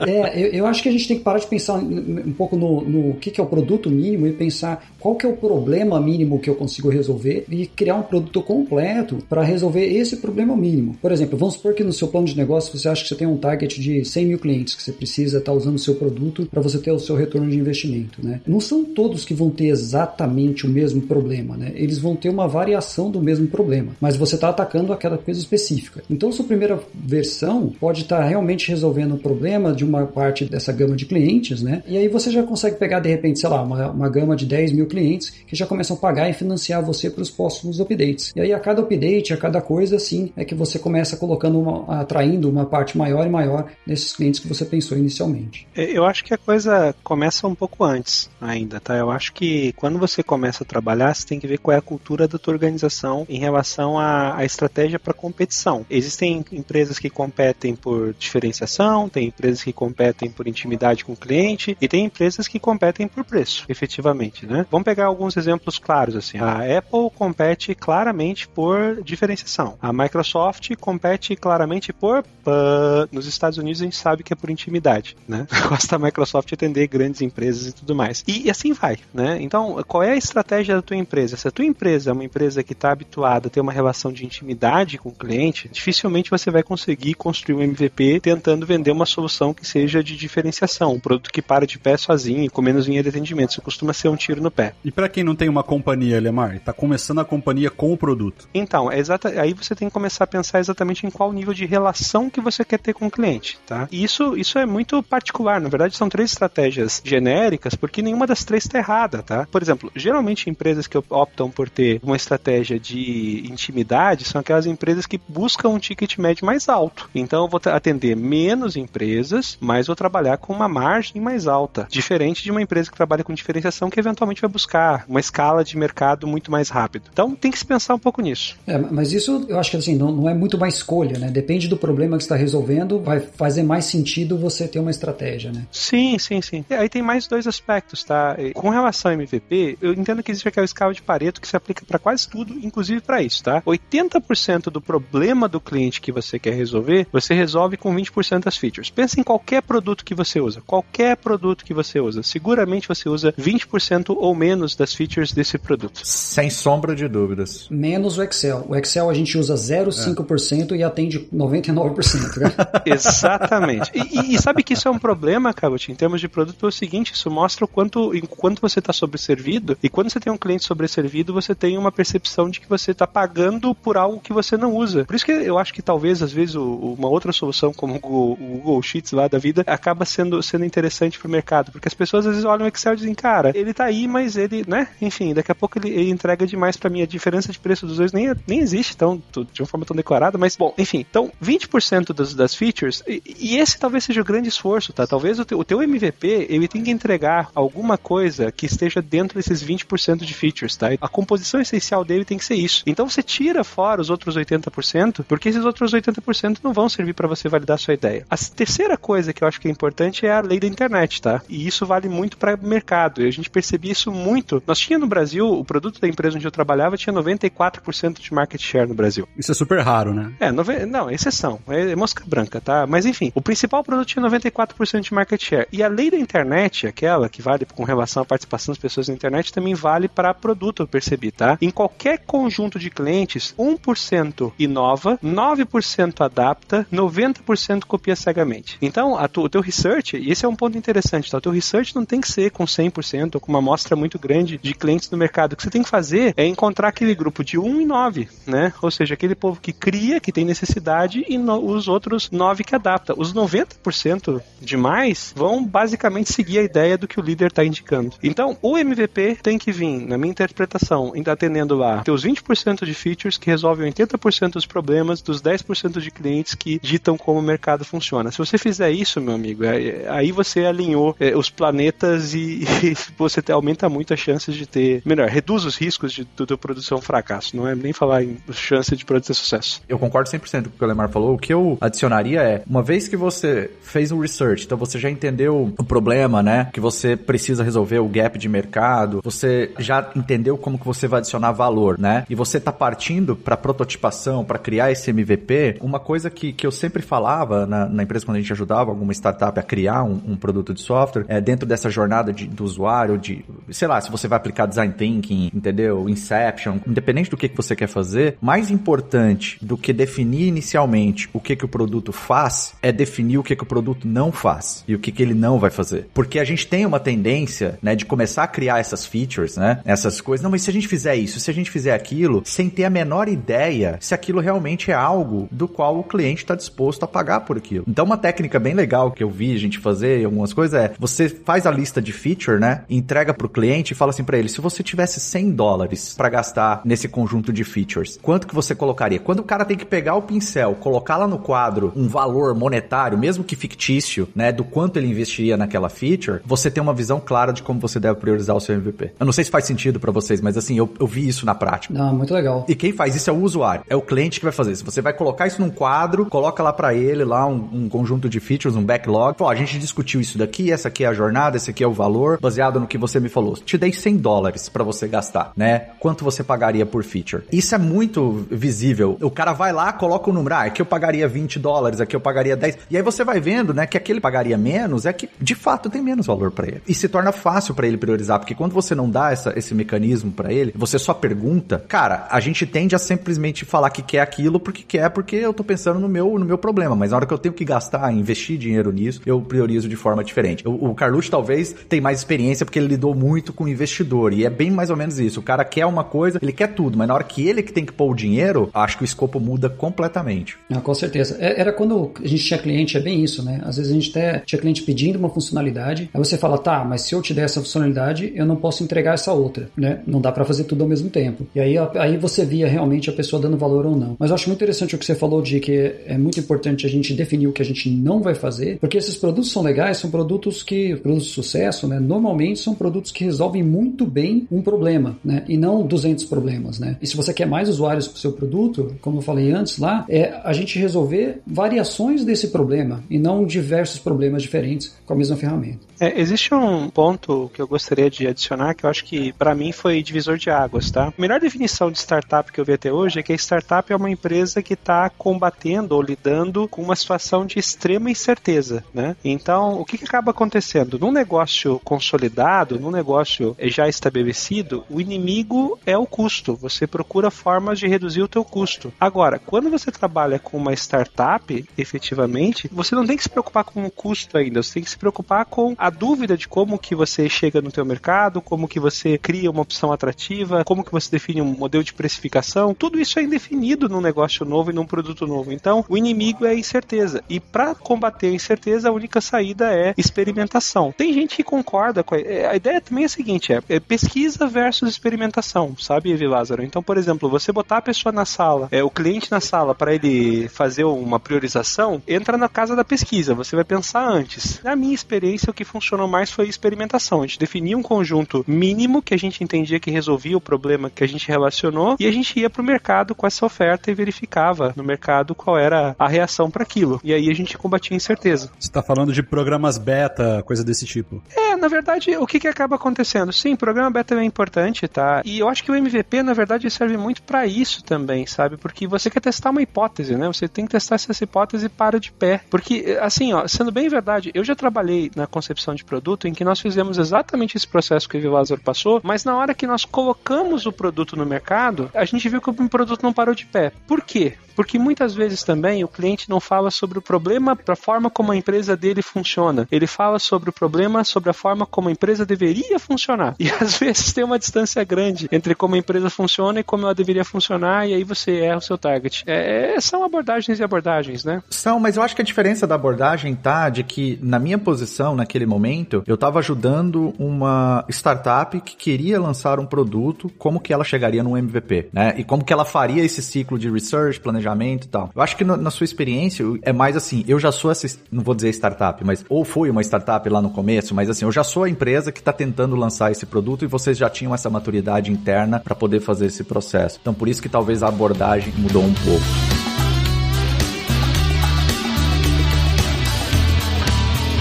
É, 0.06 0.40
eu, 0.40 0.46
eu, 0.48 0.66
acho 0.66 0.82
que 0.82 0.88
a 0.88 0.92
gente 0.92 1.06
tem 1.06 1.18
que 1.18 1.24
parar 1.24 1.38
de 1.38 1.46
pensar 1.46 1.74
um 1.74 2.32
pouco 2.32 2.56
no, 2.56 2.82
no 2.82 3.14
que, 3.14 3.30
que 3.30 3.40
é 3.40 3.44
o 3.44 3.46
produto 3.46 3.90
mínimo 3.90 4.26
e 4.26 4.32
pensar 4.32 4.88
qual 4.98 5.14
que 5.14 5.26
é 5.26 5.28
o 5.28 5.36
problema 5.36 6.00
mínimo 6.00 6.38
que 6.38 6.50
eu 6.50 6.54
consigo 6.54 6.88
resolver 6.88 7.44
e 7.48 7.66
criar 7.66 7.96
um 7.96 8.02
produto 8.02 8.42
completo 8.42 9.18
para 9.28 9.42
resolver 9.42 9.84
esse 9.84 10.16
problema 10.16 10.56
mínimo. 10.56 10.96
Por 11.00 11.12
exemplo, 11.12 11.38
vamos 11.38 11.54
supor 11.54 11.74
que 11.74 11.84
no 11.84 11.92
seu 11.92 12.08
plano 12.08 12.26
de 12.26 12.36
negócio 12.36 12.76
você 12.76 12.88
acha 12.88 13.02
que 13.02 13.08
você 13.08 13.14
tem 13.14 13.26
um 13.26 13.36
target 13.36 13.80
de 13.80 14.04
100 14.04 14.26
mil 14.26 14.38
clientes 14.38 14.74
que 14.74 14.82
você 14.82 14.92
precisa 14.92 15.38
estar 15.38 15.52
tá 15.52 15.56
usando 15.56 15.76
o 15.76 15.78
seu 15.78 15.94
produto 15.94 16.46
para 16.50 16.60
você 16.60 16.78
ter 16.78 16.92
o 16.92 16.98
seu 16.98 17.16
retorno 17.16 17.48
de 17.48 17.58
investimento. 17.58 17.83
Né? 18.22 18.40
Não 18.46 18.60
são 18.60 18.84
todos 18.84 19.24
que 19.24 19.34
vão 19.34 19.50
ter 19.50 19.66
exatamente 19.66 20.66
o 20.66 20.70
mesmo 20.70 21.02
problema, 21.02 21.56
né? 21.56 21.72
eles 21.74 21.98
vão 21.98 22.16
ter 22.16 22.28
uma 22.28 22.48
variação 22.48 23.10
do 23.10 23.20
mesmo 23.20 23.46
problema, 23.46 23.92
mas 24.00 24.16
você 24.16 24.34
está 24.34 24.48
atacando 24.48 24.92
aquela 24.92 25.18
coisa 25.18 25.40
específica. 25.40 26.02
Então, 26.08 26.32
sua 26.32 26.44
primeira 26.44 26.78
versão 26.94 27.72
pode 27.80 28.02
estar 28.02 28.18
tá 28.18 28.24
realmente 28.24 28.68
resolvendo 28.68 29.14
o 29.14 29.18
problema 29.18 29.72
de 29.72 29.84
uma 29.84 30.06
parte 30.06 30.44
dessa 30.44 30.72
gama 30.72 30.96
de 30.96 31.06
clientes, 31.06 31.62
né? 31.62 31.82
E 31.86 31.96
aí 31.96 32.08
você 32.08 32.30
já 32.30 32.42
consegue 32.42 32.76
pegar, 32.76 33.00
de 33.00 33.08
repente, 33.08 33.38
sei 33.38 33.48
lá, 33.48 33.62
uma, 33.62 33.90
uma 33.90 34.08
gama 34.08 34.36
de 34.36 34.46
10 34.46 34.72
mil 34.72 34.86
clientes 34.86 35.30
que 35.46 35.56
já 35.56 35.66
começam 35.66 35.96
a 35.96 35.98
pagar 35.98 36.28
e 36.28 36.32
financiar 36.32 36.82
você 36.82 37.10
para 37.10 37.22
os 37.22 37.30
próximos 37.30 37.80
updates. 37.80 38.32
E 38.34 38.40
aí, 38.40 38.52
a 38.52 38.60
cada 38.60 38.82
update, 38.82 39.32
a 39.32 39.36
cada 39.36 39.60
coisa, 39.60 39.96
assim, 39.96 40.32
é 40.36 40.44
que 40.44 40.54
você 40.54 40.78
começa 40.78 41.16
colocando, 41.16 41.58
uma, 41.58 42.00
atraindo 42.00 42.48
uma 42.48 42.66
parte 42.66 42.96
maior 42.96 43.26
e 43.26 43.30
maior 43.30 43.66
desses 43.86 44.14
clientes 44.14 44.40
que 44.40 44.48
você 44.48 44.64
pensou 44.64 44.96
inicialmente. 44.96 45.66
É, 45.76 45.84
eu 45.84 46.04
acho 46.04 46.24
que 46.24 46.34
a 46.34 46.38
coisa 46.38 46.94
começa 47.02 47.46
um 47.46 47.54
pouco 47.54 47.73
antes 47.82 48.30
ainda, 48.40 48.78
tá? 48.78 48.96
Eu 48.96 49.10
acho 49.10 49.32
que 49.32 49.72
quando 49.72 49.98
você 49.98 50.22
começa 50.22 50.62
a 50.62 50.66
trabalhar, 50.66 51.14
você 51.14 51.26
tem 51.26 51.40
que 51.40 51.46
ver 51.46 51.58
qual 51.58 51.74
é 51.74 51.78
a 51.78 51.82
cultura 51.82 52.28
da 52.28 52.38
tua 52.38 52.54
organização 52.54 53.26
em 53.28 53.38
relação 53.38 53.98
à, 53.98 54.36
à 54.36 54.44
estratégia 54.44 54.98
para 54.98 55.14
competição. 55.14 55.86
Existem 55.88 56.44
empresas 56.52 56.98
que 56.98 57.08
competem 57.08 57.74
por 57.74 58.14
diferenciação, 58.18 59.08
tem 59.08 59.28
empresas 59.28 59.62
que 59.62 59.72
competem 59.72 60.30
por 60.30 60.46
intimidade 60.46 61.04
com 61.04 61.12
o 61.12 61.16
cliente 61.16 61.76
e 61.80 61.88
tem 61.88 62.04
empresas 62.04 62.46
que 62.46 62.58
competem 62.58 63.08
por 63.08 63.24
preço, 63.24 63.64
efetivamente, 63.68 64.46
né? 64.46 64.66
Vamos 64.70 64.84
pegar 64.84 65.06
alguns 65.06 65.36
exemplos 65.36 65.78
claros 65.78 66.16
assim. 66.16 66.38
A 66.38 66.78
Apple 66.78 67.10
compete 67.14 67.74
claramente 67.74 68.46
por 68.46 69.02
diferenciação. 69.02 69.78
A 69.80 69.92
Microsoft 69.92 70.74
compete 70.76 71.34
claramente 71.34 71.92
por 71.92 72.20
uh, 72.20 73.08
nos 73.10 73.26
Estados 73.26 73.58
Unidos 73.58 73.80
a 73.80 73.84
gente 73.84 73.96
sabe 73.96 74.22
que 74.22 74.32
é 74.32 74.36
por 74.36 74.50
intimidade, 74.50 75.16
né? 75.26 75.46
Gosta 75.68 75.98
da 75.98 76.04
Microsoft 76.04 76.52
atender 76.52 76.86
grandes 76.86 77.20
empresas 77.22 77.63
e 77.66 77.72
tudo 77.72 77.94
mais. 77.94 78.24
E, 78.26 78.46
e 78.46 78.50
assim 78.50 78.72
vai, 78.72 78.98
né? 79.12 79.38
Então, 79.40 79.82
qual 79.86 80.02
é 80.02 80.12
a 80.12 80.16
estratégia 80.16 80.74
da 80.74 80.82
tua 80.82 80.96
empresa? 80.96 81.36
Se 81.36 81.48
a 81.48 81.50
tua 81.50 81.64
empresa 81.64 82.10
é 82.10 82.12
uma 82.12 82.24
empresa 82.24 82.62
que 82.62 82.72
está 82.72 82.90
habituada 82.92 83.48
a 83.48 83.50
ter 83.50 83.60
uma 83.60 83.72
relação 83.72 84.12
de 84.12 84.24
intimidade 84.24 84.98
com 84.98 85.08
o 85.08 85.14
cliente, 85.14 85.68
dificilmente 85.70 86.30
você 86.30 86.50
vai 86.50 86.62
conseguir 86.62 87.14
construir 87.14 87.54
um 87.56 87.62
MVP 87.62 88.20
tentando 88.20 88.66
vender 88.66 88.90
uma 88.90 89.06
solução 89.06 89.52
que 89.54 89.66
seja 89.66 90.02
de 90.02 90.16
diferenciação, 90.16 90.92
um 90.92 91.00
produto 91.00 91.30
que 91.30 91.42
para 91.42 91.66
de 91.66 91.78
pé 91.78 91.96
sozinho, 91.96 92.50
com 92.50 92.62
menos 92.62 92.86
linha 92.86 93.02
de 93.02 93.08
atendimento. 93.08 93.50
Isso 93.50 93.62
costuma 93.62 93.92
ser 93.92 94.08
um 94.08 94.16
tiro 94.16 94.42
no 94.42 94.50
pé. 94.50 94.74
E 94.84 94.90
para 94.90 95.08
quem 95.08 95.24
não 95.24 95.34
tem 95.34 95.48
uma 95.48 95.62
companhia, 95.62 96.20
Lemar, 96.20 96.56
está 96.56 96.72
começando 96.72 97.20
a 97.20 97.24
companhia 97.24 97.70
com 97.70 97.92
o 97.92 97.96
produto. 97.96 98.48
Então, 98.54 98.90
é 98.90 98.98
exata, 98.98 99.28
aí 99.40 99.52
você 99.52 99.74
tem 99.74 99.88
que 99.88 99.94
começar 99.94 100.24
a 100.24 100.26
pensar 100.26 100.58
exatamente 100.58 101.06
em 101.06 101.10
qual 101.10 101.32
nível 101.32 101.54
de 101.54 101.64
relação 101.64 102.30
que 102.30 102.40
você 102.40 102.64
quer 102.64 102.78
ter 102.78 102.92
com 102.92 103.06
o 103.06 103.10
cliente, 103.10 103.58
tá? 103.66 103.88
E 103.90 104.02
isso, 104.02 104.36
isso 104.36 104.58
é 104.58 104.66
muito 104.66 105.02
particular. 105.02 105.60
Na 105.60 105.68
verdade, 105.68 105.96
são 105.96 106.08
três 106.08 106.30
estratégias 106.30 107.00
genéricas, 107.04 107.53
porque 107.78 108.02
nenhuma 108.02 108.26
das 108.26 108.44
três 108.44 108.64
está 108.64 108.78
errada, 108.78 109.22
tá? 109.22 109.46
Por 109.50 109.62
exemplo, 109.62 109.90
geralmente 109.94 110.48
empresas 110.48 110.86
que 110.86 110.98
optam 111.10 111.50
por 111.50 111.68
ter 111.68 112.00
uma 112.02 112.16
estratégia 112.16 112.78
de 112.78 113.46
intimidade 113.50 114.24
são 114.24 114.40
aquelas 114.40 114.66
empresas 114.66 115.06
que 115.06 115.20
buscam 115.28 115.70
um 115.70 115.78
ticket 115.78 116.18
médio 116.18 116.46
mais 116.46 116.68
alto. 116.68 117.08
Então, 117.14 117.44
eu 117.44 117.48
vou 117.48 117.60
atender 117.66 118.16
menos 118.16 118.76
empresas, 118.76 119.56
mas 119.60 119.86
vou 119.86 119.96
trabalhar 119.96 120.36
com 120.38 120.52
uma 120.52 120.68
margem 120.68 121.20
mais 121.20 121.46
alta, 121.46 121.86
diferente 121.90 122.42
de 122.42 122.50
uma 122.50 122.62
empresa 122.62 122.90
que 122.90 122.96
trabalha 122.96 123.24
com 123.24 123.32
diferenciação 123.34 123.90
que 123.90 124.00
eventualmente 124.00 124.40
vai 124.40 124.50
buscar 124.50 125.04
uma 125.08 125.20
escala 125.20 125.64
de 125.64 125.76
mercado 125.76 126.26
muito 126.26 126.50
mais 126.50 126.68
rápido. 126.68 127.08
Então, 127.12 127.34
tem 127.34 127.50
que 127.50 127.58
se 127.58 127.64
pensar 127.64 127.94
um 127.94 127.98
pouco 127.98 128.20
nisso. 128.20 128.56
É, 128.66 128.78
mas 128.78 129.12
isso 129.12 129.44
eu 129.48 129.58
acho 129.58 129.70
que 129.70 129.76
assim 129.76 129.96
não, 129.96 130.10
não 130.10 130.28
é 130.28 130.34
muito 130.34 130.56
uma 130.56 130.68
escolha, 130.68 131.18
né? 131.18 131.30
Depende 131.30 131.68
do 131.68 131.76
problema 131.76 132.16
que 132.16 132.22
está 132.22 132.36
resolvendo, 132.36 133.00
vai 133.00 133.20
fazer 133.20 133.62
mais 133.62 133.84
sentido 133.84 134.38
você 134.38 134.66
ter 134.66 134.78
uma 134.78 134.90
estratégia, 134.90 135.52
né? 135.52 135.66
Sim, 135.70 136.18
sim, 136.18 136.40
sim. 136.40 136.64
Aí 136.70 136.88
tem 136.88 137.02
mais 137.02 137.26
dois 137.26 137.43
aspectos, 137.46 138.04
tá? 138.04 138.36
Com 138.54 138.68
relação 138.68 139.10
ao 139.10 139.14
MVP, 139.14 139.78
eu 139.80 139.92
entendo 139.92 140.22
que 140.22 140.30
existe 140.30 140.48
aquela 140.48 140.64
escala 140.64 140.92
de 140.92 141.02
Pareto 141.02 141.40
que 141.40 141.48
se 141.48 141.56
aplica 141.56 141.84
para 141.84 141.98
quase 141.98 142.28
tudo, 142.28 142.54
inclusive 142.62 143.00
para 143.00 143.22
isso, 143.22 143.42
tá? 143.42 143.62
80% 143.62 144.70
do 144.70 144.80
problema 144.80 145.48
do 145.48 145.60
cliente 145.60 146.00
que 146.00 146.12
você 146.12 146.38
quer 146.38 146.54
resolver, 146.54 147.06
você 147.12 147.34
resolve 147.34 147.76
com 147.76 147.94
20% 147.94 148.44
das 148.44 148.56
features. 148.56 148.90
Pensa 148.90 149.20
em 149.20 149.22
qualquer 149.22 149.62
produto 149.62 150.04
que 150.04 150.14
você 150.14 150.40
usa, 150.40 150.62
qualquer 150.66 151.16
produto 151.16 151.64
que 151.64 151.74
você 151.74 152.00
usa, 152.00 152.22
seguramente 152.22 152.88
você 152.88 153.08
usa 153.08 153.32
20% 153.32 154.14
ou 154.16 154.34
menos 154.34 154.76
das 154.76 154.94
features 154.94 155.32
desse 155.32 155.58
produto. 155.58 156.00
Sem 156.04 156.50
sombra 156.50 156.94
de 156.94 157.08
dúvidas. 157.08 157.68
Menos 157.70 158.18
o 158.18 158.22
Excel. 158.22 158.64
O 158.68 158.76
Excel 158.76 159.08
a 159.10 159.14
gente 159.14 159.36
usa 159.38 159.54
0,5% 159.54 160.72
é. 160.72 160.76
e 160.76 160.82
atende 160.82 161.28
99%. 161.32 162.36
Né? 162.38 162.52
Exatamente. 162.86 163.90
E, 163.94 164.34
e, 164.34 164.42
sabe 164.42 164.62
que 164.62 164.74
isso 164.74 164.88
é 164.88 164.90
um 164.90 164.98
problema, 164.98 165.52
Cabot, 165.52 165.90
em 165.90 165.94
termos 165.94 166.20
de 166.20 166.28
produto, 166.28 166.66
é 166.66 166.68
o 166.68 166.72
seguinte, 166.72 167.12
isso 167.12 167.30
mostra 167.34 167.64
o 167.64 167.68
quanto, 167.68 168.14
enquanto 168.14 168.60
você 168.60 168.78
está 168.78 168.92
sobresservido, 168.92 169.76
e 169.82 169.88
quando 169.88 170.10
você 170.10 170.20
tem 170.20 170.32
um 170.32 170.38
cliente 170.38 170.64
sobresservido, 170.64 171.34
você 171.34 171.54
tem 171.54 171.76
uma 171.76 171.90
percepção 171.90 172.48
de 172.48 172.60
que 172.60 172.68
você 172.68 172.92
está 172.92 173.06
pagando 173.06 173.74
por 173.74 173.96
algo 173.96 174.20
que 174.20 174.32
você 174.32 174.56
não 174.56 174.74
usa. 174.74 175.04
Por 175.04 175.16
isso 175.16 175.26
que 175.26 175.32
eu 175.32 175.58
acho 175.58 175.74
que 175.74 175.82
talvez, 175.82 176.22
às 176.22 176.32
vezes, 176.32 176.54
uma 176.54 177.08
outra 177.08 177.32
solução 177.32 177.72
como 177.72 177.96
o 177.96 178.36
Google, 178.36 178.82
Sheets 178.82 179.12
lá 179.12 179.26
da 179.26 179.38
vida 179.38 179.64
acaba 179.66 180.04
sendo, 180.04 180.42
sendo 180.42 180.64
interessante 180.64 181.18
para 181.18 181.28
o 181.28 181.30
mercado, 181.30 181.72
porque 181.72 181.88
as 181.88 181.94
pessoas 181.94 182.26
às 182.26 182.32
vezes 182.32 182.44
olham 182.44 182.66
o 182.66 182.68
Excel 182.68 182.94
e 182.94 182.96
dizem, 182.96 183.14
cara, 183.14 183.52
ele 183.54 183.70
está 183.70 183.84
aí, 183.84 184.06
mas 184.06 184.36
ele, 184.36 184.64
né, 184.66 184.88
enfim, 185.00 185.34
daqui 185.34 185.50
a 185.50 185.54
pouco 185.54 185.78
ele, 185.78 185.88
ele 185.88 186.10
entrega 186.10 186.46
demais 186.46 186.76
para 186.76 186.90
mim. 186.90 187.02
A 187.02 187.06
diferença 187.06 187.50
de 187.50 187.58
preço 187.58 187.86
dos 187.86 187.96
dois 187.96 188.12
nem, 188.12 188.32
nem 188.46 188.60
existe 188.60 188.96
tão, 188.96 189.20
de 189.52 189.62
uma 189.62 189.66
forma 189.66 189.84
tão 189.84 189.96
declarada, 189.96 190.38
mas, 190.38 190.56
bom, 190.56 190.72
enfim, 190.78 191.04
então 191.08 191.32
20% 191.42 192.12
das, 192.12 192.34
das 192.34 192.54
features, 192.54 193.02
e, 193.06 193.22
e, 193.38 193.58
esse 193.58 193.78
talvez 193.78 194.04
seja 194.04 194.20
o 194.20 194.24
grande 194.24 194.48
esforço, 194.48 194.92
tá? 194.92 195.06
Talvez 195.06 195.38
o 195.38 195.44
teu, 195.44 195.58
o 195.58 195.64
teu 195.64 195.82
MVP, 195.82 196.46
ele 196.48 196.68
tenha 196.68 196.84
que 196.84 196.90
entregar 196.90 197.23
alguma 197.54 197.96
coisa 197.96 198.50
que 198.50 198.66
esteja 198.66 199.00
dentro 199.00 199.36
desses 199.36 199.62
20% 199.62 200.24
de 200.24 200.34
features, 200.34 200.76
tá? 200.76 200.88
A 201.00 201.08
composição 201.08 201.60
essencial 201.60 202.04
dele 202.04 202.24
tem 202.24 202.38
que 202.38 202.44
ser 202.44 202.54
isso. 202.54 202.82
Então 202.86 203.08
você 203.08 203.22
tira 203.22 203.64
fora 203.64 204.00
os 204.00 204.10
outros 204.10 204.36
80%, 204.36 205.24
porque 205.26 205.48
esses 205.48 205.64
outros 205.64 205.92
80% 205.92 206.58
não 206.62 206.72
vão 206.72 206.88
servir 206.88 207.14
para 207.14 207.28
você 207.28 207.48
validar 207.48 207.74
a 207.74 207.78
sua 207.78 207.94
ideia. 207.94 208.26
A 208.30 208.36
terceira 208.36 208.96
coisa 208.96 209.32
que 209.32 209.42
eu 209.42 209.48
acho 209.48 209.60
que 209.60 209.68
é 209.68 209.70
importante 209.70 210.26
é 210.26 210.32
a 210.32 210.40
lei 210.40 210.60
da 210.60 210.66
internet, 210.66 211.20
tá? 211.20 211.42
E 211.48 211.66
isso 211.66 211.86
vale 211.86 212.08
muito 212.08 212.36
para 212.36 212.56
mercado. 212.56 213.22
E 213.22 213.26
a 213.26 213.30
gente 213.30 213.50
percebia 213.50 213.92
isso 213.92 214.10
muito. 214.10 214.62
Nós 214.66 214.78
tinha 214.78 214.98
no 214.98 215.06
Brasil, 215.06 215.46
o 215.46 215.64
produto 215.64 216.00
da 216.00 216.08
empresa 216.08 216.36
onde 216.36 216.46
eu 216.46 216.50
trabalhava 216.50 216.96
tinha 216.96 217.12
94% 217.12 218.20
de 218.20 218.32
market 218.32 218.60
share 218.60 218.88
no 218.88 218.94
Brasil. 218.94 219.28
Isso 219.36 219.52
é 219.52 219.54
super 219.54 219.80
raro, 219.80 220.12
né? 220.12 220.32
É, 220.40 220.50
nove... 220.50 220.86
não, 220.86 221.10
exceção. 221.10 221.60
É, 221.68 221.92
é 221.92 221.96
mosca 221.96 222.24
branca, 222.26 222.60
tá? 222.60 222.86
Mas 222.86 223.06
enfim, 223.06 223.32
o 223.34 223.42
principal 223.42 223.82
produto 223.82 224.06
tinha 224.06 224.24
94% 224.24 225.00
de 225.00 225.14
market 225.14 225.42
share. 225.42 225.68
E 225.72 225.82
a 225.82 225.88
lei 225.88 226.10
da 226.10 226.18
internet, 226.18 226.86
aquela, 227.04 227.28
que 227.28 227.42
vale 227.42 227.66
com 227.66 227.84
relação 227.84 228.22
à 228.22 228.26
participação 228.26 228.72
das 228.72 228.80
pessoas 228.80 229.08
na 229.08 229.14
internet, 229.14 229.52
também 229.52 229.74
vale 229.74 230.08
para 230.08 230.32
produto, 230.32 230.82
eu 230.82 230.86
percebi, 230.86 231.30
tá? 231.30 231.58
Em 231.60 231.70
qualquer 231.70 232.18
conjunto 232.18 232.78
de 232.78 232.90
clientes, 232.90 233.54
1% 233.58 234.52
inova, 234.58 235.18
9% 235.22 236.24
adapta, 236.24 236.86
90% 236.92 237.84
copia 237.84 238.16
cegamente. 238.16 238.78
Então, 238.80 239.16
a 239.16 239.28
tu, 239.28 239.42
o 239.42 239.48
teu 239.48 239.60
research, 239.60 240.16
e 240.16 240.30
esse 240.30 240.44
é 240.44 240.48
um 240.48 240.56
ponto 240.56 240.78
interessante, 240.78 241.30
tá? 241.30 241.38
O 241.38 241.40
teu 241.40 241.52
research 241.52 241.94
não 241.94 242.04
tem 242.04 242.20
que 242.20 242.28
ser 242.28 242.50
com 242.50 242.64
100% 242.64 243.34
ou 243.34 243.40
com 243.40 243.52
uma 243.52 243.58
amostra 243.58 243.94
muito 243.94 244.18
grande 244.18 244.58
de 244.62 244.74
clientes 244.74 245.10
no 245.10 245.18
mercado. 245.18 245.52
O 245.52 245.56
que 245.56 245.62
você 245.62 245.70
tem 245.70 245.82
que 245.82 245.88
fazer 245.88 246.32
é 246.36 246.46
encontrar 246.46 246.88
aquele 246.88 247.14
grupo 247.14 247.44
de 247.44 247.58
1 247.58 247.80
e 247.80 247.84
9, 247.84 248.28
né? 248.46 248.72
Ou 248.80 248.90
seja, 248.90 249.14
aquele 249.14 249.34
povo 249.34 249.60
que 249.60 249.72
cria, 249.72 250.20
que 250.20 250.32
tem 250.32 250.44
necessidade 250.44 251.24
e 251.28 251.36
no, 251.36 251.64
os 251.64 251.88
outros 251.88 252.30
9 252.30 252.64
que 252.64 252.74
adapta. 252.74 253.14
Os 253.16 253.34
90% 253.34 254.40
demais 254.60 255.32
vão 255.36 255.64
basicamente 255.64 256.32
seguir 256.32 256.58
a 256.58 256.62
ideia 256.62 256.93
do 256.96 257.08
que 257.08 257.18
o 257.18 257.22
líder 257.22 257.48
está 257.48 257.64
indicando. 257.64 258.12
Então, 258.22 258.56
o 258.62 258.76
MVP 258.76 259.38
tem 259.42 259.58
que 259.58 259.72
vir, 259.72 260.06
na 260.06 260.18
minha 260.18 260.30
interpretação, 260.30 261.12
ainda 261.14 261.32
atendendo 261.32 261.74
lá 261.76 262.02
teus 262.02 262.24
20% 262.24 262.84
de 262.84 262.94
features 262.94 263.36
que 263.38 263.50
resolvem 263.50 263.90
80% 263.92 264.52
dos 264.52 264.66
problemas 264.66 265.20
dos 265.20 265.42
10% 265.42 266.00
de 266.00 266.10
clientes 266.10 266.54
que 266.54 266.78
ditam 266.80 267.16
como 267.16 267.38
o 267.38 267.42
mercado 267.42 267.84
funciona. 267.84 268.30
Se 268.30 268.38
você 268.38 268.58
fizer 268.58 268.90
isso, 268.90 269.20
meu 269.20 269.34
amigo, 269.34 269.64
é, 269.64 270.06
aí 270.08 270.32
você 270.32 270.64
alinhou 270.64 271.16
é, 271.18 271.36
os 271.36 271.50
planetas 271.50 272.34
e, 272.34 272.64
e 272.82 272.96
você 273.16 273.42
te, 273.42 273.52
aumenta 273.52 273.88
muito 273.88 274.12
as 274.12 274.20
chances 274.20 274.54
de 274.54 274.66
ter, 274.66 275.02
melhor, 275.04 275.28
reduz 275.28 275.64
os 275.64 275.76
riscos 275.76 276.12
de, 276.12 276.24
tua 276.24 276.58
produção 276.58 277.00
fracasso. 277.00 277.56
Não 277.56 277.66
é 277.66 277.74
nem 277.74 277.92
falar 277.92 278.22
em 278.22 278.38
chance 278.52 278.94
de 278.96 279.04
produção 279.04 279.34
sucesso. 279.34 279.82
Eu 279.88 279.98
concordo 279.98 280.30
100% 280.30 280.64
com 280.64 280.68
o 280.68 280.72
que 280.72 280.84
o 280.84 280.86
Lemar 280.86 281.08
falou. 281.08 281.34
O 281.34 281.38
que 281.38 281.52
eu 281.52 281.78
adicionaria 281.80 282.42
é, 282.42 282.62
uma 282.66 282.82
vez 282.82 283.08
que 283.08 283.16
você 283.16 283.70
fez 283.82 284.12
um 284.12 284.18
research, 284.18 284.64
então 284.64 284.78
você 284.78 284.98
já 284.98 285.10
entendeu 285.10 285.72
o 285.78 285.84
problema, 285.84 286.42
né? 286.42 286.68
Que 286.72 286.80
você 286.84 287.16
precisa 287.16 287.64
resolver 287.64 287.98
o 287.98 288.08
gap 288.08 288.38
de 288.38 288.46
mercado, 288.46 289.22
você 289.24 289.72
já 289.78 290.10
entendeu 290.14 290.58
como 290.58 290.78
que 290.78 290.84
você 290.84 291.08
vai 291.08 291.20
adicionar 291.20 291.50
valor, 291.52 291.98
né? 291.98 292.26
E 292.28 292.34
você 292.34 292.60
tá 292.60 292.70
partindo 292.70 293.34
para 293.34 293.56
prototipação, 293.56 294.44
para 294.44 294.58
criar 294.58 294.92
esse 294.92 295.08
MVP, 295.08 295.78
uma 295.80 295.98
coisa 295.98 296.28
que, 296.28 296.52
que 296.52 296.66
eu 296.66 296.70
sempre 296.70 297.00
falava 297.00 297.64
na, 297.64 297.86
na 297.86 298.02
empresa 298.02 298.26
quando 298.26 298.36
a 298.36 298.40
gente 298.40 298.52
ajudava 298.52 298.90
alguma 298.90 299.12
startup 299.14 299.58
a 299.58 299.62
criar 299.62 300.04
um, 300.04 300.20
um 300.28 300.36
produto 300.36 300.74
de 300.74 300.82
software, 300.82 301.24
é 301.26 301.40
dentro 301.40 301.66
dessa 301.66 301.88
jornada 301.88 302.34
de, 302.34 302.46
do 302.46 302.64
usuário, 302.64 303.16
de, 303.16 303.42
sei 303.70 303.88
lá, 303.88 303.98
se 303.98 304.10
você 304.10 304.28
vai 304.28 304.36
aplicar 304.36 304.66
design 304.66 304.92
thinking, 304.92 305.50
entendeu? 305.54 306.06
Inception, 306.06 306.80
independente 306.86 307.30
do 307.30 307.36
que, 307.38 307.48
que 307.48 307.56
você 307.56 307.74
quer 307.74 307.88
fazer, 307.88 308.36
mais 308.42 308.70
importante 308.70 309.58
do 309.62 309.78
que 309.78 309.90
definir 309.90 310.48
inicialmente 310.48 311.30
o 311.32 311.40
que, 311.40 311.56
que 311.56 311.64
o 311.64 311.68
produto 311.68 312.12
faz, 312.12 312.74
é 312.82 312.92
definir 312.92 313.38
o 313.38 313.42
que, 313.42 313.56
que 313.56 313.62
o 313.62 313.66
produto 313.66 314.06
não 314.06 314.30
faz 314.30 314.84
e 314.86 314.94
o 314.94 314.98
que, 314.98 315.10
que 315.10 315.22
ele 315.22 315.32
não 315.32 315.58
vai 315.58 315.70
fazer. 315.70 316.08
Porque 316.12 316.38
a 316.38 316.44
gente 316.44 316.66
tem 316.74 316.84
uma 316.84 316.98
tendência, 316.98 317.78
né, 317.80 317.94
de 317.94 318.04
começar 318.04 318.42
a 318.42 318.48
criar 318.48 318.80
essas 318.80 319.06
features, 319.06 319.56
né, 319.56 319.80
essas 319.84 320.20
coisas. 320.20 320.42
Não, 320.42 320.50
mas 320.50 320.62
se 320.62 320.70
a 320.70 320.72
gente 320.72 320.88
fizer 320.88 321.14
isso, 321.14 321.38
se 321.38 321.48
a 321.48 321.54
gente 321.54 321.70
fizer 321.70 321.94
aquilo, 321.94 322.42
sem 322.44 322.68
ter 322.68 322.84
a 322.84 322.90
menor 322.90 323.28
ideia 323.28 323.96
se 324.00 324.12
aquilo 324.12 324.40
realmente 324.40 324.90
é 324.90 324.94
algo 324.94 325.46
do 325.52 325.68
qual 325.68 325.96
o 325.96 326.02
cliente 326.02 326.42
está 326.42 326.56
disposto 326.56 327.04
a 327.04 327.06
pagar 327.06 327.42
por 327.42 327.56
aquilo. 327.56 327.84
Então, 327.86 328.04
uma 328.04 328.16
técnica 328.16 328.58
bem 328.58 328.74
legal 328.74 329.12
que 329.12 329.22
eu 329.22 329.30
vi 329.30 329.54
a 329.54 329.58
gente 329.58 329.78
fazer 329.78 330.24
algumas 330.24 330.52
coisas 330.52 330.74
é 330.74 330.92
você 330.98 331.28
faz 331.28 331.64
a 331.64 331.70
lista 331.70 332.02
de 332.02 332.12
feature, 332.12 332.58
né, 332.58 332.82
entrega 332.90 333.32
para 333.32 333.46
o 333.46 333.50
cliente 333.50 333.92
e 333.92 333.94
fala 333.96 334.10
assim 334.10 334.24
para 334.24 334.36
ele: 334.36 334.48
se 334.48 334.60
você 334.60 334.82
tivesse 334.82 335.20
100 335.20 335.52
dólares 335.52 336.14
para 336.16 336.28
gastar 336.28 336.82
nesse 336.84 337.06
conjunto 337.06 337.52
de 337.52 337.62
features, 337.62 338.18
quanto 338.20 338.48
que 338.48 338.54
você 338.54 338.74
colocaria? 338.74 339.20
Quando 339.20 339.38
o 339.38 339.44
cara 339.44 339.64
tem 339.64 339.76
que 339.76 339.86
pegar 339.86 340.16
o 340.16 340.22
pincel, 340.22 340.74
colocar 340.74 341.18
lá 341.18 341.28
no 341.28 341.38
quadro 341.38 341.92
um 341.94 342.08
valor 342.08 342.52
monetário, 342.52 343.16
mesmo 343.16 343.44
que 343.44 343.54
fictício, 343.54 344.28
né, 344.34 344.50
do 344.50 344.64
quanto 344.64 344.96
ele 344.96 345.06
investiria 345.06 345.56
naquela 345.56 345.88
feature, 345.88 346.40
você 346.44 346.63
tem 346.70 346.82
uma 346.82 346.94
visão 346.94 347.20
clara 347.24 347.52
de 347.52 347.62
como 347.62 347.80
você 347.80 347.98
deve 348.00 348.18
priorizar 348.20 348.56
o 348.56 348.60
seu 348.60 348.74
MVP. 348.74 349.12
Eu 349.18 349.26
não 349.26 349.32
sei 349.32 349.44
se 349.44 349.50
faz 349.50 349.64
sentido 349.64 349.98
para 350.00 350.12
vocês, 350.12 350.40
mas 350.40 350.56
assim, 350.56 350.76
eu, 350.76 350.92
eu 350.98 351.06
vi 351.06 351.26
isso 351.26 351.46
na 351.46 351.54
prática. 351.54 351.94
Não, 351.94 352.14
muito 352.14 352.32
legal. 352.34 352.64
E 352.68 352.74
quem 352.74 352.92
faz 352.92 353.14
isso 353.14 353.30
é 353.30 353.32
o 353.32 353.40
usuário, 353.40 353.84
é 353.88 353.96
o 353.96 354.02
cliente 354.02 354.38
que 354.40 354.44
vai 354.44 354.52
fazer 354.52 354.72
isso. 354.72 354.84
Você 354.84 355.00
vai 355.00 355.12
colocar 355.12 355.46
isso 355.46 355.60
num 355.60 355.70
quadro, 355.70 356.26
coloca 356.26 356.62
lá 356.62 356.72
para 356.72 356.94
ele 356.94 357.24
lá 357.24 357.46
um, 357.46 357.68
um, 357.72 357.88
conjunto 357.88 358.28
de 358.28 358.40
features, 358.40 358.76
um 358.76 358.84
backlog. 358.84 359.36
Pô, 359.36 359.48
a 359.48 359.54
gente 359.54 359.78
discutiu 359.78 360.20
isso 360.20 360.38
daqui, 360.38 360.70
essa 360.70 360.88
aqui 360.88 361.04
é 361.04 361.06
a 361.06 361.12
jornada, 361.12 361.56
esse 361.56 361.70
aqui 361.70 361.82
é 361.82 361.86
o 361.86 361.92
valor, 361.92 362.38
baseado 362.40 362.80
no 362.80 362.86
que 362.86 362.98
você 362.98 363.20
me 363.20 363.28
falou. 363.28 363.54
Te 363.56 363.76
dei 363.78 363.92
100 363.92 364.16
dólares 364.18 364.68
para 364.68 364.84
você 364.84 365.06
gastar, 365.06 365.52
né? 365.56 365.90
Quanto 365.98 366.24
você 366.24 366.42
pagaria 366.42 366.86
por 366.86 367.04
feature? 367.04 367.44
Isso 367.52 367.74
é 367.74 367.78
muito 367.78 368.46
visível. 368.50 369.16
O 369.20 369.30
cara 369.30 369.52
vai 369.52 369.72
lá, 369.72 369.92
coloca 369.92 370.30
o 370.30 370.32
número, 370.32 370.54
ah, 370.54 370.62
aqui 370.64 370.80
eu 370.80 370.86
pagaria 370.86 371.26
20 371.28 371.58
dólares, 371.58 372.00
aqui 372.00 372.14
eu 372.14 372.20
pagaria 372.20 372.56
10. 372.56 372.78
E 372.90 372.96
aí 372.96 373.02
você 373.02 373.24
vai 373.24 373.40
vendo, 373.40 373.72
né, 373.74 373.86
que 373.86 373.96
aquele 373.96 374.20
pagaria 374.20 374.56
menos, 374.56 375.06
é 375.06 375.12
que 375.12 375.28
de 375.40 375.54
fato 375.54 375.90
tem 375.90 376.02
menos 376.02 376.26
valor 376.26 376.50
para 376.54 376.66
ele. 376.66 376.82
E 376.88 376.94
se 376.94 377.08
torna 377.08 377.32
fácil 377.32 377.74
para 377.74 377.86
ele 377.86 377.96
priorizar, 377.96 378.38
porque 378.38 378.54
quando 378.54 378.72
você 378.72 378.94
não 378.94 379.10
dá 379.10 379.32
essa, 379.32 379.52
esse 379.56 379.74
mecanismo 379.74 380.30
para 380.30 380.52
ele, 380.52 380.72
você 380.74 380.98
só 380.98 381.12
pergunta, 381.12 381.84
cara, 381.88 382.26
a 382.30 382.40
gente 382.40 382.66
tende 382.66 382.94
a 382.94 382.98
simplesmente 382.98 383.64
falar 383.64 383.90
que 383.90 384.02
quer 384.02 384.20
aquilo 384.20 384.58
porque 384.58 384.82
quer, 384.82 385.10
porque 385.10 385.36
eu 385.36 385.52
tô 385.52 385.64
pensando 385.64 385.98
no 385.98 386.08
meu, 386.08 386.38
no 386.38 386.44
meu 386.44 386.58
problema, 386.58 386.94
mas 386.94 387.10
na 387.10 387.16
hora 387.16 387.26
que 387.26 387.34
eu 387.34 387.38
tenho 387.38 387.54
que 387.54 387.64
gastar, 387.64 388.12
investir 388.12 388.56
dinheiro 388.56 388.92
nisso, 388.92 389.20
eu 389.26 389.40
priorizo 389.40 389.88
de 389.88 389.96
forma 389.96 390.22
diferente. 390.24 390.66
O, 390.66 390.90
o 390.90 390.94
Carlucci 390.94 391.30
talvez 391.30 391.74
tem 391.88 392.00
mais 392.00 392.18
experiência 392.18 392.64
porque 392.64 392.78
ele 392.78 392.88
lidou 392.88 393.14
muito 393.14 393.52
com 393.52 393.68
investidor, 393.68 394.32
e 394.32 394.44
é 394.44 394.50
bem 394.50 394.70
mais 394.70 394.90
ou 394.90 394.96
menos 394.96 395.18
isso. 395.18 395.40
O 395.40 395.42
cara 395.42 395.64
quer 395.64 395.86
uma 395.86 396.04
coisa, 396.04 396.38
ele 396.40 396.52
quer 396.52 396.68
tudo, 396.68 396.96
mas 396.96 397.08
na 397.08 397.14
hora 397.14 397.24
que 397.24 397.46
ele 397.46 397.62
que 397.62 397.72
tem 397.72 397.84
que 397.84 397.92
pôr 397.92 398.10
o 398.10 398.14
dinheiro, 398.14 398.70
acho 398.72 398.96
que 398.96 399.04
o 399.04 399.04
escopo 399.04 399.40
muda 399.40 399.68
completamente. 399.68 400.56
Ah, 400.70 400.80
com 400.80 400.94
certeza. 400.94 401.36
É, 401.40 401.60
era 401.60 401.72
quando 401.72 402.12
a 402.22 402.26
gente 402.26 402.44
tinha 402.44 402.58
cliente, 402.58 402.96
é 402.96 403.00
bem 403.00 403.22
isso, 403.22 403.44
né? 403.44 403.60
Às 403.64 403.76
vezes 403.76 403.90
a 403.90 403.94
gente 403.94 404.10
até 404.10 404.38
tinha 404.40 404.60
cliente 404.60 404.82
pedindo 404.82 405.18
uma 405.18 405.28
funcionalidade, 405.28 406.10
aí 406.12 406.18
você 406.18 406.36
fala, 406.44 406.58
tá, 406.58 406.84
mas 406.84 407.02
se 407.02 407.14
eu 407.14 407.22
te 407.22 407.32
der 407.32 407.44
essa 407.44 407.60
funcionalidade, 407.60 408.30
eu 408.34 408.44
não 408.44 408.56
posso 408.56 408.84
entregar 408.84 409.14
essa 409.14 409.32
outra, 409.32 409.70
né? 409.74 410.00
Não 410.06 410.20
dá 410.20 410.30
para 410.30 410.44
fazer 410.44 410.64
tudo 410.64 410.82
ao 410.82 410.88
mesmo 410.88 411.08
tempo. 411.08 411.46
E 411.54 411.60
aí, 411.60 411.74
aí 411.78 412.18
você 412.18 412.44
via 412.44 412.68
realmente 412.68 413.08
a 413.08 413.12
pessoa 413.14 413.40
dando 413.40 413.56
valor 413.56 413.86
ou 413.86 413.96
não. 413.96 414.14
Mas 414.18 414.28
eu 414.28 414.34
acho 414.34 414.48
muito 414.48 414.58
interessante 414.58 414.94
o 414.94 414.98
que 414.98 415.06
você 415.06 415.14
falou 415.14 415.40
de 415.40 415.58
que 415.58 415.94
é 416.06 416.18
muito 416.18 416.38
importante 416.38 416.84
a 416.84 416.88
gente 416.88 417.14
definir 417.14 417.46
o 417.46 417.52
que 417.52 417.62
a 417.62 417.64
gente 417.64 417.88
não 417.88 418.20
vai 418.20 418.34
fazer, 418.34 418.78
porque 418.78 418.98
esses 418.98 419.16
produtos 419.16 419.50
são 419.50 419.62
legais, 419.62 419.96
são 419.96 420.10
produtos 420.10 420.62
que, 420.62 420.94
produtos 420.96 421.28
de 421.28 421.32
sucesso, 421.32 421.88
né? 421.88 421.98
Normalmente 421.98 422.60
são 422.60 422.74
produtos 422.74 423.10
que 423.10 423.24
resolvem 423.24 423.62
muito 423.62 424.04
bem 424.04 424.46
um 424.52 424.60
problema, 424.60 425.16
né? 425.24 425.44
E 425.48 425.56
não 425.56 425.86
200 425.86 426.26
problemas, 426.26 426.78
né? 426.78 426.98
E 427.00 427.06
se 427.06 427.16
você 427.16 427.32
quer 427.32 427.46
mais 427.46 427.70
usuários 427.70 428.06
para 428.06 428.20
seu 428.20 428.32
produto, 428.32 428.94
como 429.00 429.18
eu 429.18 429.22
falei 429.22 429.50
antes 429.50 429.78
lá, 429.78 430.04
é 430.10 430.34
a 430.44 430.52
gente 430.52 430.78
resolver 430.78 431.40
variações 431.46 432.22
desse 432.22 432.48
problema 432.48 433.02
e 433.08 433.18
não 433.18 433.46
diversos 433.46 433.98
problemas 433.98 434.42
diferentes 434.42 434.94
com 435.06 435.14
a 435.14 435.16
mesma 435.16 435.36
ferramenta. 435.36 435.94
É, 436.00 436.20
existe 436.20 436.33
um 436.52 436.90
ponto 436.90 437.50
que 437.54 437.60
eu 437.60 437.66
gostaria 437.66 438.10
de 438.10 438.26
adicionar 438.26 438.74
que 438.74 438.84
eu 438.84 438.90
acho 438.90 439.04
que 439.04 439.32
para 439.32 439.54
mim 439.54 439.72
foi 439.72 440.02
divisor 440.02 440.36
de 440.36 440.50
águas, 440.50 440.90
tá? 440.90 441.08
A 441.08 441.20
melhor 441.20 441.40
definição 441.40 441.90
de 441.90 441.98
startup 441.98 442.50
que 442.50 442.60
eu 442.60 442.64
vi 442.64 442.72
até 442.72 442.92
hoje 442.92 443.20
é 443.20 443.22
que 443.22 443.32
a 443.32 443.36
startup 443.36 443.92
é 443.92 443.96
uma 443.96 444.10
empresa 444.10 444.62
que 444.62 444.74
está 444.74 445.08
combatendo 445.10 445.94
ou 445.94 446.02
lidando 446.02 446.66
com 446.68 446.82
uma 446.82 446.96
situação 446.96 447.46
de 447.46 447.58
extrema 447.58 448.10
incerteza, 448.10 448.84
né? 448.92 449.16
Então, 449.24 449.80
o 449.80 449.84
que, 449.84 449.98
que 449.98 450.04
acaba 450.04 450.30
acontecendo? 450.32 450.98
Num 450.98 451.12
negócio 451.12 451.80
consolidado, 451.84 452.80
num 452.80 452.90
negócio 452.90 453.56
já 453.60 453.88
estabelecido, 453.88 454.84
o 454.90 455.00
inimigo 455.00 455.78
é 455.86 455.96
o 455.96 456.06
custo. 456.06 456.56
Você 456.56 456.86
procura 456.86 457.30
formas 457.30 457.78
de 457.78 457.86
reduzir 457.86 458.22
o 458.22 458.28
teu 458.28 458.44
custo. 458.44 458.92
Agora, 459.00 459.38
quando 459.38 459.70
você 459.70 459.90
trabalha 459.90 460.38
com 460.38 460.56
uma 460.56 460.72
startup, 460.72 461.64
efetivamente, 461.76 462.68
você 462.72 462.94
não 462.94 463.06
tem 463.06 463.16
que 463.16 463.22
se 463.22 463.28
preocupar 463.28 463.64
com 463.64 463.84
o 463.84 463.90
custo 463.90 464.36
ainda, 464.36 464.62
você 464.62 464.74
tem 464.74 464.82
que 464.82 464.90
se 464.90 464.98
preocupar 464.98 465.44
com 465.44 465.74
a 465.78 465.90
dúvida 465.90 466.23
de 466.26 466.48
como 466.48 466.78
que 466.78 466.94
você 466.94 467.28
chega 467.28 467.60
no 467.60 467.70
teu 467.70 467.84
mercado, 467.84 468.40
como 468.40 468.68
que 468.68 468.80
você 468.80 469.18
cria 469.18 469.50
uma 469.50 469.62
opção 469.62 469.92
atrativa, 469.92 470.64
como 470.64 470.84
que 470.84 470.92
você 470.92 471.10
define 471.10 471.42
um 471.42 471.56
modelo 471.56 471.84
de 471.84 471.92
precificação, 471.92 472.74
tudo 472.74 473.00
isso 473.00 473.18
é 473.18 473.22
indefinido 473.22 473.88
num 473.88 474.00
negócio 474.00 474.44
novo 474.44 474.70
e 474.70 474.74
num 474.74 474.86
produto 474.86 475.26
novo. 475.26 475.52
Então, 475.52 475.84
o 475.88 475.96
inimigo 475.96 476.44
é 476.46 476.50
a 476.50 476.54
incerteza. 476.54 477.22
E 477.28 477.38
para 477.38 477.74
combater 477.74 478.28
a 478.28 478.32
incerteza, 478.32 478.88
a 478.88 478.92
única 478.92 479.20
saída 479.20 479.72
é 479.72 479.94
experimentação. 479.96 480.92
Tem 480.96 481.12
gente 481.12 481.36
que 481.36 481.44
concorda 481.44 482.02
com 482.02 482.14
a, 482.14 482.20
é, 482.20 482.46
a 482.46 482.56
ideia 482.56 482.80
também 482.80 483.04
é 483.04 483.06
a 483.06 483.10
seguinte, 483.10 483.52
é, 483.52 483.62
é 483.68 483.80
pesquisa 483.80 484.46
versus 484.46 484.88
experimentação, 484.88 485.76
sabe, 485.78 486.14
Lázaro? 486.26 486.62
Então, 486.62 486.82
por 486.82 486.96
exemplo, 486.96 487.28
você 487.28 487.52
botar 487.52 487.78
a 487.78 487.82
pessoa 487.82 488.12
na 488.12 488.24
sala, 488.24 488.68
é 488.70 488.82
o 488.82 488.90
cliente 488.90 489.30
na 489.30 489.40
sala 489.40 489.74
para 489.74 489.94
ele 489.94 490.48
fazer 490.48 490.84
uma 490.84 491.20
priorização, 491.20 492.02
entra 492.06 492.36
na 492.36 492.48
casa 492.48 492.74
da 492.76 492.84
pesquisa, 492.84 493.34
você 493.34 493.56
vai 493.56 493.64
pensar 493.64 494.06
antes. 494.06 494.60
Na 494.62 494.76
minha 494.76 494.94
experiência, 494.94 495.50
o 495.50 495.54
que 495.54 495.64
funcionou 495.64 496.03
mais 496.08 496.30
foi 496.30 496.48
experimentação. 496.48 497.22
A 497.22 497.26
gente 497.26 497.38
definia 497.38 497.76
um 497.76 497.82
conjunto 497.82 498.44
mínimo 498.46 499.02
que 499.02 499.14
a 499.14 499.18
gente 499.18 499.42
entendia 499.42 499.80
que 499.80 499.90
resolvia 499.90 500.36
o 500.36 500.40
problema 500.40 500.90
que 500.90 501.04
a 501.04 501.08
gente 501.08 501.28
relacionou 501.28 501.96
e 501.98 502.06
a 502.06 502.12
gente 502.12 502.38
ia 502.38 502.50
para 502.50 502.62
o 502.62 502.64
mercado 502.64 503.14
com 503.14 503.26
essa 503.26 503.44
oferta 503.44 503.90
e 503.90 503.94
verificava 503.94 504.72
no 504.76 504.84
mercado 504.84 505.34
qual 505.34 505.58
era 505.58 505.94
a 505.98 506.08
reação 506.08 506.50
para 506.50 506.62
aquilo. 506.62 507.00
E 507.02 507.12
aí 507.12 507.30
a 507.30 507.34
gente 507.34 507.56
combatia 507.58 507.94
a 507.94 507.96
incerteza. 507.96 508.50
Você 508.58 508.68
está 508.68 508.82
falando 508.82 509.12
de 509.12 509.22
programas 509.22 509.78
beta, 509.78 510.42
coisa 510.44 510.64
desse 510.64 510.86
tipo? 510.86 511.22
É, 511.36 511.56
na 511.56 511.68
verdade, 511.68 512.16
o 512.16 512.26
que, 512.26 512.40
que 512.40 512.48
acaba 512.48 512.76
acontecendo? 512.76 513.32
Sim, 513.32 513.56
programa 513.56 513.90
beta 513.90 514.14
é 514.14 514.24
importante, 514.24 514.86
tá? 514.88 515.22
E 515.24 515.38
eu 515.38 515.48
acho 515.48 515.64
que 515.64 515.70
o 515.70 515.74
MVP, 515.74 516.22
na 516.22 516.32
verdade, 516.32 516.70
serve 516.70 516.96
muito 516.96 517.22
para 517.22 517.46
isso 517.46 517.82
também, 517.82 518.26
sabe? 518.26 518.56
Porque 518.56 518.86
você 518.86 519.10
quer 519.10 519.20
testar 519.20 519.50
uma 519.50 519.62
hipótese, 519.62 520.16
né? 520.16 520.26
Você 520.26 520.48
tem 520.48 520.64
que 520.64 520.72
testar 520.72 520.98
se 520.98 521.10
essa 521.10 521.24
hipótese 521.24 521.68
para 521.68 521.98
de 521.98 522.12
pé. 522.12 522.40
Porque, 522.50 522.98
assim, 523.00 523.32
ó, 523.32 523.46
sendo 523.46 523.72
bem 523.72 523.88
verdade, 523.88 524.30
eu 524.34 524.44
já 524.44 524.54
trabalhei 524.54 525.10
na 525.14 525.26
concepção 525.26 525.74
de 525.74 525.84
produto 525.94 526.26
em 526.26 526.34
que 526.34 526.44
nós 526.44 526.58
fizemos 526.58 526.98
exatamente 526.98 527.56
esse 527.56 527.68
processo 527.68 528.08
que 528.08 528.16
o 528.16 528.20
Vivazor 528.20 528.58
passou, 528.58 529.00
mas 529.04 529.24
na 529.24 529.36
hora 529.36 529.54
que 529.54 529.64
nós 529.66 529.84
colocamos 529.84 530.66
o 530.66 530.72
produto 530.72 531.14
no 531.14 531.24
mercado, 531.24 531.88
a 531.94 532.04
gente 532.04 532.28
viu 532.28 532.40
que 532.40 532.50
o 532.50 532.68
produto 532.68 533.02
não 533.02 533.12
parou 533.12 533.34
de 533.34 533.46
pé. 533.46 533.70
Por 533.86 534.02
quê? 534.02 534.34
Porque 534.54 534.78
muitas 534.78 535.14
vezes 535.14 535.42
também 535.42 535.84
o 535.84 535.88
cliente 535.88 536.30
não 536.30 536.40
fala 536.40 536.70
sobre 536.70 536.98
o 536.98 537.02
problema, 537.02 537.58
a 537.66 537.76
forma 537.76 538.10
como 538.10 538.32
a 538.32 538.36
empresa 538.36 538.76
dele 538.76 539.02
funciona. 539.02 539.66
Ele 539.70 539.86
fala 539.86 540.18
sobre 540.18 540.50
o 540.50 540.52
problema, 540.52 541.04
sobre 541.04 541.30
a 541.30 541.32
forma 541.32 541.66
como 541.66 541.88
a 541.88 541.92
empresa 541.92 542.24
deveria 542.24 542.78
funcionar. 542.78 543.34
E 543.38 543.50
às 543.50 543.76
vezes 543.78 544.12
tem 544.12 544.24
uma 544.24 544.38
distância 544.38 544.82
grande 544.84 545.28
entre 545.30 545.54
como 545.54 545.74
a 545.74 545.78
empresa 545.78 546.08
funciona 546.08 546.60
e 546.60 546.64
como 546.64 546.84
ela 546.84 546.94
deveria 546.94 547.24
funcionar, 547.24 547.88
e 547.88 547.94
aí 547.94 548.04
você 548.04 548.40
erra 548.40 548.58
o 548.58 548.62
seu 548.62 548.78
target. 548.78 549.24
É, 549.26 549.76
são 549.80 550.04
abordagens 550.04 550.58
e 550.58 550.62
abordagens, 550.62 551.24
né? 551.24 551.42
São, 551.50 551.80
mas 551.80 551.96
eu 551.96 552.02
acho 552.02 552.14
que 552.14 552.22
a 552.22 552.24
diferença 552.24 552.66
da 552.66 552.74
abordagem 552.74 553.34
tá 553.34 553.68
de 553.68 553.82
que, 553.82 554.18
na 554.22 554.38
minha 554.38 554.58
posição, 554.58 555.14
naquele 555.14 555.46
momento, 555.46 556.02
eu 556.06 556.14
estava 556.14 556.38
ajudando 556.38 557.12
uma 557.18 557.84
startup 557.88 558.60
que 558.60 558.76
queria 558.76 559.20
lançar 559.20 559.58
um 559.58 559.66
produto, 559.66 560.30
como 560.38 560.60
que 560.60 560.72
ela 560.72 560.84
chegaria 560.84 561.22
no 561.22 561.36
MVP, 561.36 561.88
né? 561.92 562.14
E 562.16 562.24
como 562.24 562.44
que 562.44 562.52
ela 562.52 562.64
faria 562.64 563.04
esse 563.04 563.22
ciclo 563.22 563.58
de 563.58 563.70
research, 563.70 564.20
planejamento 564.20 564.43
e 564.86 564.88
tal. 564.88 565.10
Eu 565.14 565.22
acho 565.22 565.36
que 565.36 565.44
no, 565.44 565.56
na 565.56 565.70
sua 565.70 565.84
experiência 565.84 566.44
é 566.62 566.72
mais 566.72 566.96
assim, 566.96 567.24
eu 567.26 567.38
já 567.38 567.50
sou 567.50 567.70
essa, 567.70 567.86
não 568.10 568.22
vou 568.22 568.34
dizer 568.34 568.50
startup, 568.50 569.02
mas 569.04 569.24
ou 569.28 569.44
fui 569.44 569.70
uma 569.70 569.82
startup 569.82 570.28
lá 570.28 570.40
no 570.42 570.50
começo, 570.50 570.94
mas 570.94 571.08
assim, 571.08 571.24
eu 571.24 571.32
já 571.32 571.44
sou 571.44 571.64
a 571.64 571.68
empresa 571.68 572.12
que 572.12 572.20
está 572.20 572.32
tentando 572.32 572.76
lançar 572.76 573.10
esse 573.10 573.26
produto 573.26 573.64
e 573.64 573.68
vocês 573.68 573.96
já 573.96 574.10
tinham 574.10 574.34
essa 574.34 574.50
maturidade 574.50 575.10
interna 575.10 575.60
para 575.60 575.74
poder 575.74 576.00
fazer 576.00 576.26
esse 576.26 576.44
processo. 576.44 576.98
Então 577.00 577.14
por 577.14 577.28
isso 577.28 577.42
que 577.42 577.48
talvez 577.48 577.82
a 577.82 577.88
abordagem 577.88 578.52
mudou 578.56 578.82
um 578.82 578.94
pouco. 578.94 579.53